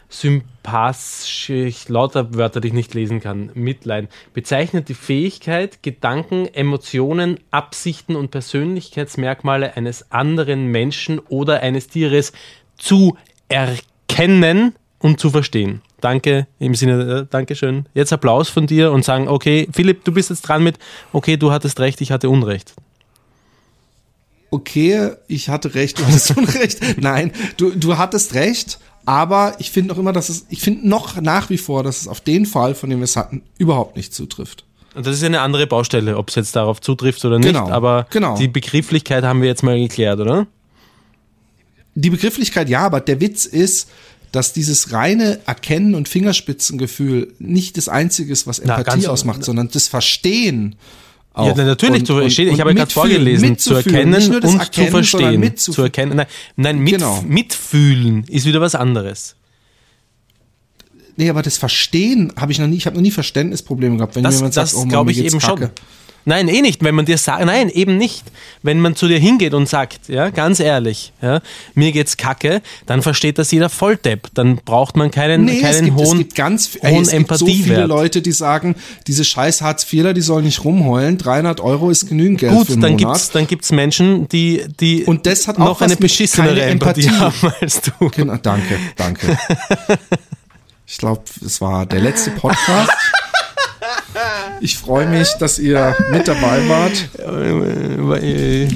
[0.10, 3.52] Sympathisch, lauter Wörter, die ich nicht lesen kann.
[3.54, 4.10] Mitleiden.
[4.34, 12.34] Bezeichnet die Fähigkeit, Gedanken, Emotionen, Absichten und Persönlichkeitsmerkmale eines anderen Menschen oder eines Tieres
[12.76, 13.18] zu
[13.50, 15.82] erkennen und zu verstehen.
[16.02, 17.86] Danke im Sinne, äh, Dankeschön.
[17.94, 20.80] Jetzt Applaus von dir und sagen, okay, Philipp, du bist jetzt dran mit,
[21.14, 22.74] okay, du hattest recht, ich hatte Unrecht.
[24.52, 26.80] Okay, ich hatte recht, du hattest Unrecht.
[27.00, 31.20] Nein, du, du hattest recht, aber ich finde noch immer, dass es, ich finde noch
[31.22, 34.14] nach wie vor, dass es auf den Fall, von dem wir es hatten, überhaupt nicht
[34.14, 34.66] zutrifft.
[34.96, 37.70] Und das ist ja eine andere Baustelle, ob es jetzt darauf zutrifft oder nicht, Genau,
[37.70, 38.36] aber genau.
[38.38, 40.48] die Begrifflichkeit haben wir jetzt mal geklärt, oder?
[41.96, 43.90] die Begrifflichkeit ja, aber der Witz ist,
[44.32, 49.44] dass dieses reine Erkennen und Fingerspitzengefühl nicht das Einzige ist, was Na, Empathie ganz- ausmacht,
[49.44, 50.76] sondern das Verstehen.
[51.34, 51.48] Auch.
[51.48, 52.48] Ja, na, natürlich, Und- zu und- verstehen.
[52.48, 55.58] Ich und habe ja gerade vorgelesen, zu erkennen Nicht nur das und Erkennen, zu verstehen.
[55.58, 56.18] Zu erkennen.
[56.18, 57.22] Nein, nein mit, Genau.
[57.22, 59.36] mitfühlen ist wieder was anderes.
[61.16, 64.24] Nee, aber das Verstehen habe ich noch nie, ich habe noch nie Verständnisprobleme gehabt, wenn
[64.24, 65.62] Das, jemand das sagt, oh, Mann, glaube ich eben kacke.
[65.66, 65.72] schon.
[66.26, 66.84] Nein, eh nicht.
[66.84, 68.24] Wenn man dir sagt, nein, eben nicht.
[68.62, 71.42] Wenn man zu dir hingeht und sagt, ja, ganz ehrlich, ja,
[71.76, 74.28] mir geht's kacke, dann versteht das jeder Volldepp.
[74.34, 77.12] Dann braucht man keinen, Nee, es keinen gibt, es hohen, gibt ganz ey, hohen es
[77.12, 77.88] gibt so viele Empathiewert.
[77.88, 78.76] Leute, die sagen,
[79.08, 82.82] diese scheiß Hartz-IVler, die sollen nicht rumheulen, 300 Euro ist genügend Geld für Gut, einen
[82.82, 83.14] dann Monat.
[83.14, 87.20] gibt's, dann gibt's Menschen, die, die Und das hat auch noch eine beschissenere Empathie, Empathie.
[87.48, 88.10] haben als du.
[88.10, 89.38] Genau, danke, danke.
[90.92, 92.90] Ich glaube, es war der letzte Podcast.
[94.62, 97.10] Ich freue mich, dass ihr mit dabei wart.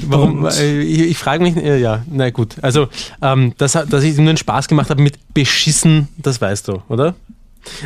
[0.07, 0.43] Warum?
[0.45, 2.55] Und- äh, Ich, ich frage mich, äh, ja, na gut.
[2.61, 2.87] Also,
[3.21, 7.15] ähm, dass, dass ich nur einen Spaß gemacht habe mit beschissen, das weißt du, oder?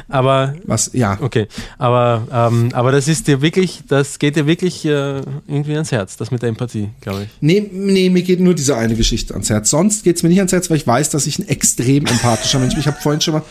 [0.10, 1.20] Aber Was, ja.
[1.22, 1.46] okay,
[1.78, 6.18] aber ähm, aber das ist dir wirklich, das geht dir wirklich äh, irgendwie ans Herz,
[6.18, 7.30] das mit der Empathie, glaube ich.
[7.42, 9.70] Nee, nee, mir geht nur diese eine Geschichte ans Herz.
[9.70, 12.74] Sonst geht's mir nicht ans Herz, weil ich weiß, dass ich ein extrem empathischer Mensch
[12.74, 12.82] bin.
[12.82, 13.44] Ich habe vorhin schon mal.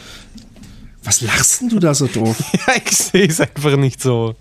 [1.07, 2.37] Was lachst denn du da so doof?
[2.67, 4.35] Ja, ich sehe es einfach nicht so.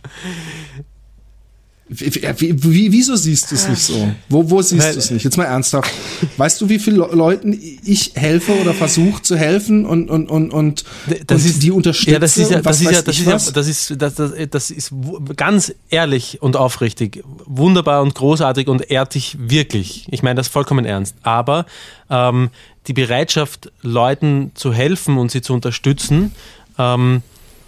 [1.87, 4.11] Wie, wie, wie, wieso siehst du es nicht so?
[4.27, 5.23] Wo, wo siehst du es nicht?
[5.23, 5.91] Jetzt mal ernsthaft.
[6.35, 10.51] Weißt du, wie vielen Le Leuten ich helfe oder versuche zu helfen und, und, und,
[10.51, 12.11] und, und die unterstütze?
[12.13, 14.71] Ja, das ist ja, das ist ja, das ist ja, das ist, das, das, das
[14.71, 14.91] ist
[15.35, 20.07] ganz ehrlich und aufrichtig, wunderbar und großartig und ehrt dich wirklich.
[20.09, 21.15] Ich meine das vollkommen ernst.
[21.21, 21.67] Aber
[22.09, 22.49] ähm,
[22.87, 26.31] die Bereitschaft, Leuten zu helfen und sie zu unterstützen,
[26.77, 27.21] ähm,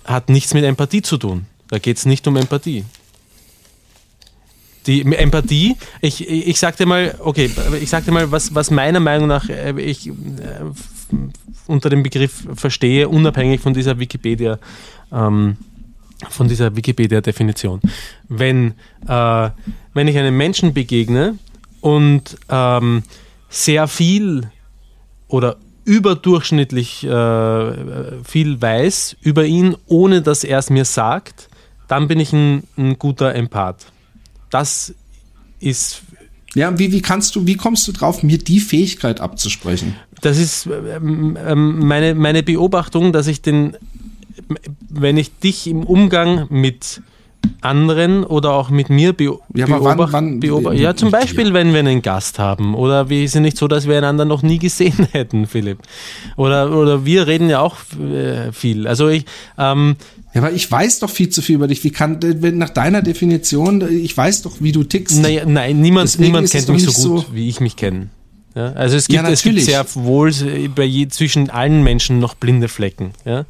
[0.05, 1.45] hat nichts mit Empathie zu tun.
[1.69, 2.85] Da geht es nicht um Empathie.
[4.85, 9.27] Die Empathie, ich, ich, dir mal, okay, ich sag dir mal, was, was meiner Meinung
[9.27, 10.13] nach äh, ich äh,
[11.67, 14.59] unter dem Begriff verstehe, unabhängig von dieser Wikipedia,
[15.11, 15.57] ähm,
[16.29, 17.81] von dieser Wikipedia-Definition.
[18.29, 18.75] Wenn,
[19.07, 19.49] äh,
[19.93, 21.37] wenn ich einem Menschen begegne
[21.81, 23.03] und ähm,
[23.49, 24.49] sehr viel
[25.27, 31.49] oder überdurchschnittlich äh, viel weiß über ihn, ohne dass er es mir sagt,
[31.87, 33.85] dann bin ich ein, ein guter Empath.
[34.49, 34.93] Das
[35.59, 36.01] ist
[36.55, 39.95] Ja, wie, wie kannst du, wie kommst du drauf, mir die Fähigkeit abzusprechen?
[40.21, 43.77] das ist ähm, ähm, meine, meine Beobachtung, dass ich den,
[44.89, 47.01] wenn ich dich im Umgang mit
[47.61, 51.11] anderen oder auch mit mir beo Ja, wann- beobacht, wann- mit- ja zum?
[51.11, 54.43] Beispiel, wenn wir einen Gast haben oder wir sind nicht so, dass wir einander noch
[54.43, 55.79] nie gesehen hätten, Philipp.
[56.35, 58.87] Oder, oder wir reden ja auch äh, viel.
[58.87, 59.25] Also ich,
[59.57, 59.95] ähm,
[60.33, 61.83] Ja, aber ich weiß doch viel zu viel über dich.
[61.83, 65.19] Wie kann, wenn nach deiner Definition, ich weiß doch, wie du tickst.
[65.21, 67.75] Naja, nein, niemand, Deswegen niemand ist es kennt mich so gut, so- wie ich mich
[67.75, 68.09] kenne.
[68.55, 70.31] Ja, also es gibt, Ja, es gibt sehr wohl
[70.75, 73.11] bei je, zwischen allen Menschen noch blinde Flecken.
[73.23, 73.45] Ja?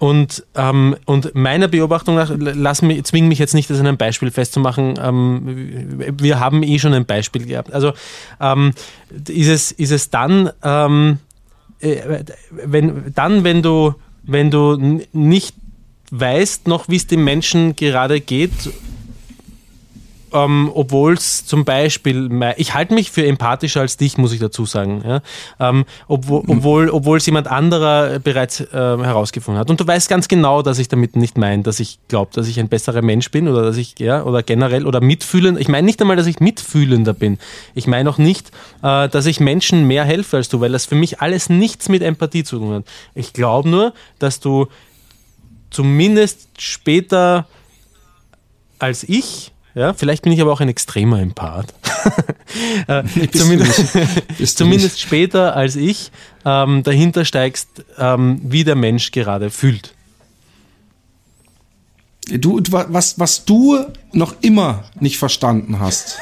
[0.00, 3.98] Und, ähm, und meiner Beobachtung nach, lass mich, zwing mich jetzt nicht, das an einem
[3.98, 4.98] Beispiel festzumachen.
[4.98, 7.70] Ähm, wir haben eh schon ein Beispiel gehabt.
[7.70, 7.92] Also
[8.40, 8.72] ähm,
[9.28, 11.18] ist, es, ist es dann, ähm,
[11.80, 15.54] äh, wenn, dann, wenn du, wenn du nicht
[16.10, 18.70] weißt noch, wie es dem Menschen gerade geht
[20.32, 24.66] ähm, obwohl es zum Beispiel, ich halte mich für empathischer als dich, muss ich dazu
[24.66, 25.22] sagen, ja?
[25.58, 29.70] ähm, obwohl, obwohl, obwohl es jemand anderer bereits äh, herausgefunden hat.
[29.70, 32.60] Und du weißt ganz genau, dass ich damit nicht meine, dass ich glaube, dass ich
[32.60, 35.58] ein besserer Mensch bin oder dass ich, ja, oder generell, oder mitfühlend.
[35.60, 37.38] Ich meine nicht einmal, dass ich mitfühlender bin.
[37.74, 38.50] Ich meine auch nicht,
[38.82, 42.02] äh, dass ich Menschen mehr helfe als du, weil das für mich alles nichts mit
[42.02, 42.84] Empathie zu tun hat.
[43.14, 44.68] Ich glaube nur, dass du
[45.70, 47.46] zumindest später
[48.78, 51.72] als ich, ja, vielleicht bin ich aber auch ein extremer Empath.
[52.88, 53.96] äh, zumindest
[54.56, 56.10] zumindest später als ich
[56.44, 59.94] ähm, dahinter steigst, ähm, wie der Mensch gerade fühlt.
[62.28, 66.18] Du, was, was du noch immer nicht verstanden hast,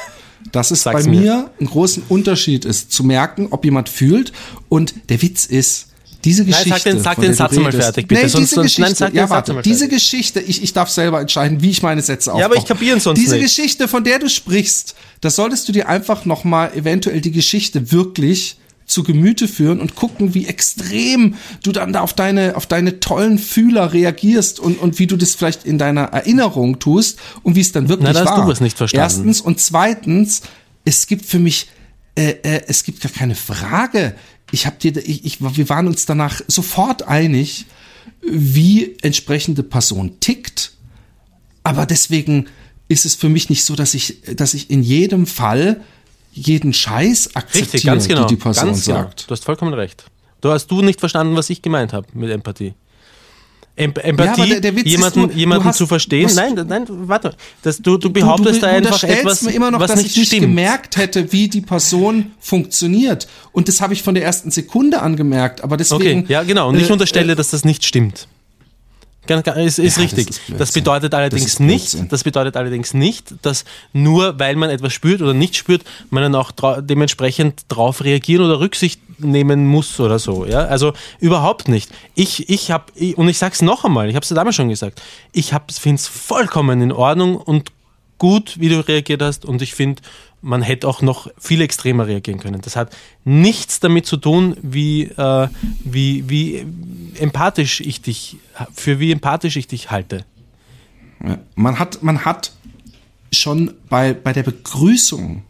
[0.51, 1.19] dass es Sag's bei mir.
[1.19, 4.31] mir einen großen Unterschied ist, zu merken, ob jemand fühlt.
[4.69, 5.88] Und der Witz ist,
[6.25, 6.69] diese Geschichte.
[6.69, 9.09] sag den- sag von den Satz mal fertig, bitte, Nee, sonst- diese Geschichte, nein, sag
[9.11, 9.87] den ja, warte, diese.
[9.87, 12.45] Geschichte, ich, ich darf selber entscheiden, wie ich meine Sätze aufbaue.
[12.45, 13.43] aber ich kapiere sonst Diese nicht.
[13.43, 18.57] Geschichte, von der du sprichst, da solltest du dir einfach nochmal eventuell die Geschichte wirklich
[18.85, 23.37] zu Gemüte führen und gucken, wie extrem du dann da auf deine, auf deine tollen
[23.37, 27.71] Fühler reagierst und, und wie du das vielleicht in deiner Erinnerung tust und wie es
[27.71, 28.45] dann wirklich Na, da hast war.
[28.45, 29.03] du was nicht verstanden.
[29.03, 30.41] Erstens und zweitens,
[30.85, 31.67] es gibt für mich,
[32.15, 34.15] äh, äh, es gibt gar keine Frage.
[34.51, 37.65] Ich hab dir, ich, ich, wir waren uns danach sofort einig,
[38.21, 40.73] wie entsprechende Person tickt.
[41.63, 42.47] Aber deswegen
[42.87, 45.81] ist es für mich nicht so, dass ich, dass ich in jedem Fall
[46.31, 48.25] jeden Scheiß akzeptiere, Richtig, ganz genau.
[48.25, 48.99] die die Person ganz genau.
[48.99, 49.29] sagt.
[49.29, 50.05] Du hast vollkommen recht.
[50.41, 52.73] Du hast du nicht verstanden, was ich gemeint habe mit Empathie.
[53.79, 56.29] Em Empathie, aber der- der jemanden, du jemanden hast- zu verstehen.
[56.35, 57.35] Nein, nein, warte.
[57.61, 60.01] Das, du, du behauptest du, da du einfach unterstellst etwas, mir immer noch, was dass
[60.03, 60.41] nicht ich nicht stimmt.
[60.41, 63.27] gemerkt hätte, wie die Person funktioniert.
[63.53, 65.63] Und das habe ich von der ersten Sekunde angemerkt.
[65.63, 66.19] Aber deswegen.
[66.23, 66.69] Okay, ja, genau.
[66.69, 68.27] Und ich äh, unterstelle, dass das nicht stimmt.
[69.29, 70.29] Ist, ist Ja, das richtig.
[70.29, 70.57] ist Blödsinn.
[70.57, 74.93] Das bedeutet allerdings Das ist nicht, das bedeutet allerdings nicht, dass nur weil man etwas
[74.93, 76.51] spürt oder nicht spürt, man dann auch
[76.81, 80.45] dementsprechend drauf reagieren oder Rücksicht nehmen muss oder so.
[80.45, 80.65] Ja?
[80.65, 81.89] Also überhaupt nicht.
[82.15, 85.01] Ich, ich habe, und ich sag's noch einmal, ich habe es damals schon gesagt,
[85.31, 87.71] ich finde es vollkommen in Ordnung und
[88.17, 90.01] gut, wie du reagiert hast und ich finde,
[90.41, 92.61] man hätte auch noch viel extremer reagieren können.
[92.61, 92.95] Das hat
[93.25, 95.47] nichts damit zu tun, wie, äh,
[95.83, 96.65] wie, wie
[97.19, 98.37] empathisch ich dich,
[98.73, 100.25] für wie empathisch ich dich halte.
[101.55, 102.53] Man hat, man hat
[103.31, 105.43] schon bei, bei der Begrüßung,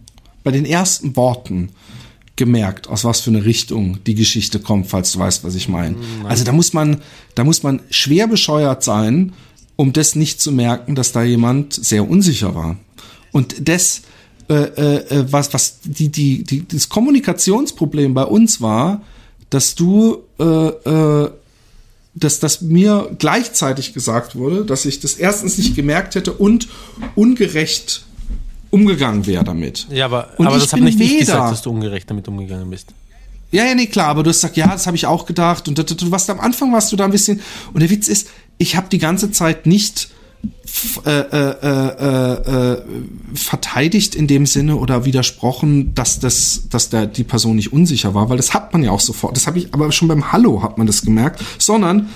[0.43, 1.69] bei den ersten Worten,
[2.39, 5.97] gemerkt, aus was für eine Richtung die Geschichte kommt, falls du weißt, was ich meine.
[6.23, 7.01] Also da muss man,
[7.35, 9.33] da muss man schwer bescheuert sein,
[9.75, 12.77] um das nicht zu merken, dass da jemand sehr unsicher war.
[13.33, 14.03] Und das,
[14.49, 19.01] äh, äh, was, was die, die, die, das Kommunikationsproblem bei uns war,
[19.49, 21.29] dass du, äh, äh,
[22.15, 26.67] dass das mir gleichzeitig gesagt wurde, dass ich das erstens nicht gemerkt hätte und
[27.15, 28.05] ungerecht
[28.71, 29.87] umgegangen wäre damit.
[29.89, 32.69] Ja, aber, Und aber das habe bin nicht ich gesagt, dass du ungerecht damit umgegangen
[32.69, 32.89] bist.
[33.51, 35.77] Ja, ja, nee, klar, aber du hast gesagt, ja, das habe ich auch gedacht und
[35.77, 37.41] du, warst am Anfang warst du da ein bisschen
[37.73, 38.29] und der Witz ist,
[38.59, 40.09] ich habe die ganze Zeit nicht
[41.05, 42.81] äh, äh, äh, äh,
[43.33, 48.29] verteidigt in dem Sinne oder widersprochen, dass das, dass der die Person nicht unsicher war,
[48.29, 49.35] weil das hat man ja auch sofort.
[49.35, 52.09] Das habe ich aber schon beim Hallo hat man das gemerkt, sondern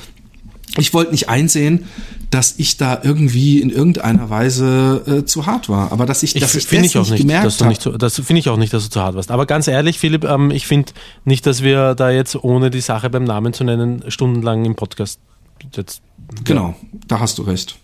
[0.78, 1.86] ich wollte nicht einsehen,
[2.30, 6.42] dass ich da irgendwie in irgendeiner Weise äh, zu hart war, aber dass ich, Ich
[6.42, 8.58] dass ich das ich auch nicht, gemerkt dass du nicht so, das finde ich auch
[8.58, 9.30] nicht, dass du zu hart warst.
[9.30, 10.94] Aber ganz ehrlich, Philipp, ähm, ich finde
[11.26, 15.20] nicht, dass wir da jetzt ohne die Sache beim Namen zu nennen stundenlang im Podcast
[15.76, 16.02] jetzt.
[16.44, 16.76] Genau,
[17.08, 17.78] da hast du recht.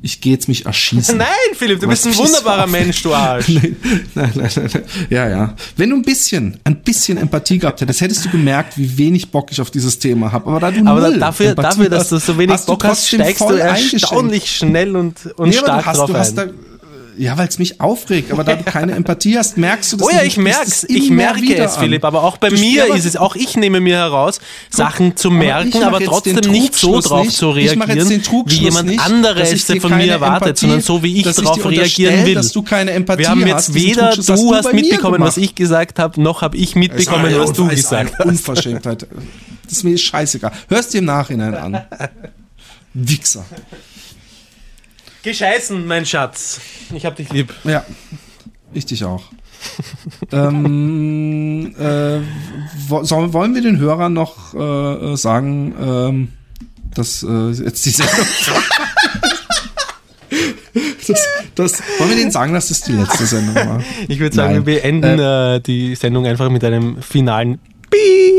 [0.00, 1.16] Ich gehe jetzt mich erschießen.
[1.18, 2.70] Nein, Philipp, du Was bist ein wunderbarer auf?
[2.70, 3.48] Mensch, du Arsch.
[3.48, 3.76] nein,
[4.14, 4.82] nein, nein, nein.
[5.10, 5.54] Ja, ja.
[5.76, 9.50] Wenn du ein bisschen, ein bisschen Empathie gehabt hättest, hättest du gemerkt, wie wenig Bock
[9.50, 10.48] ich auf dieses Thema habe.
[10.48, 13.08] Aber da du Aber null dafür, Empathie dafür, dass du so wenig hast Bock hast,
[13.08, 16.48] steigst du erstaunlich schnell und, und Nee, aber stark du hast, drauf du hast ein.
[16.48, 16.52] da,
[17.18, 20.10] ja, weil es mich aufregt, aber da du keine Empathie hast, merkst du das Oh
[20.10, 20.28] ja, nicht.
[20.28, 20.84] ich Du merk's.
[20.84, 21.80] Ich merke es, an.
[21.82, 22.04] Philipp.
[22.04, 24.40] Aber auch bei Du mir aber- ist es, auch ich nehme mir heraus,
[24.70, 27.36] Sachen zu aber merken, aber jetzt trotzdem nicht so drauf nicht.
[27.36, 27.88] zu reagieren,
[28.46, 32.24] wie jemand nicht, anderes es von mir erwartet, Empathie- sondern so wie ich darauf reagieren
[32.24, 32.34] will.
[32.34, 33.68] dass du keine Empathie Wir haben hast.
[33.68, 36.76] jetzt Diesen weder hast du du hast mitbekommen, was ich gesagt habe, noch habe ich
[36.76, 38.26] mitbekommen, was du gesagt hast.
[38.26, 39.06] Unverschämtheit.
[39.64, 40.52] Das ist mir scheißegal.
[40.68, 41.80] Hörst dir im Nachhinein an.
[42.94, 43.44] Wichser.
[45.22, 46.60] Gescheißen, mein Schatz.
[46.94, 47.52] Ich hab dich lieb.
[47.64, 47.84] Ja,
[48.72, 49.24] ich dich auch.
[50.32, 52.20] ähm, äh,
[52.86, 56.28] wo, sollen, wollen wir den Hörern noch äh, äh, sagen, ähm,
[56.94, 58.14] dass äh, jetzt die Sendung.
[61.08, 63.82] das, das, wollen wir denen sagen, dass das die letzte Sendung war?
[64.06, 64.66] Ich würde sagen, Nein.
[64.66, 67.58] wir beenden äh, die Sendung einfach mit einem finalen
[67.90, 68.38] Piep.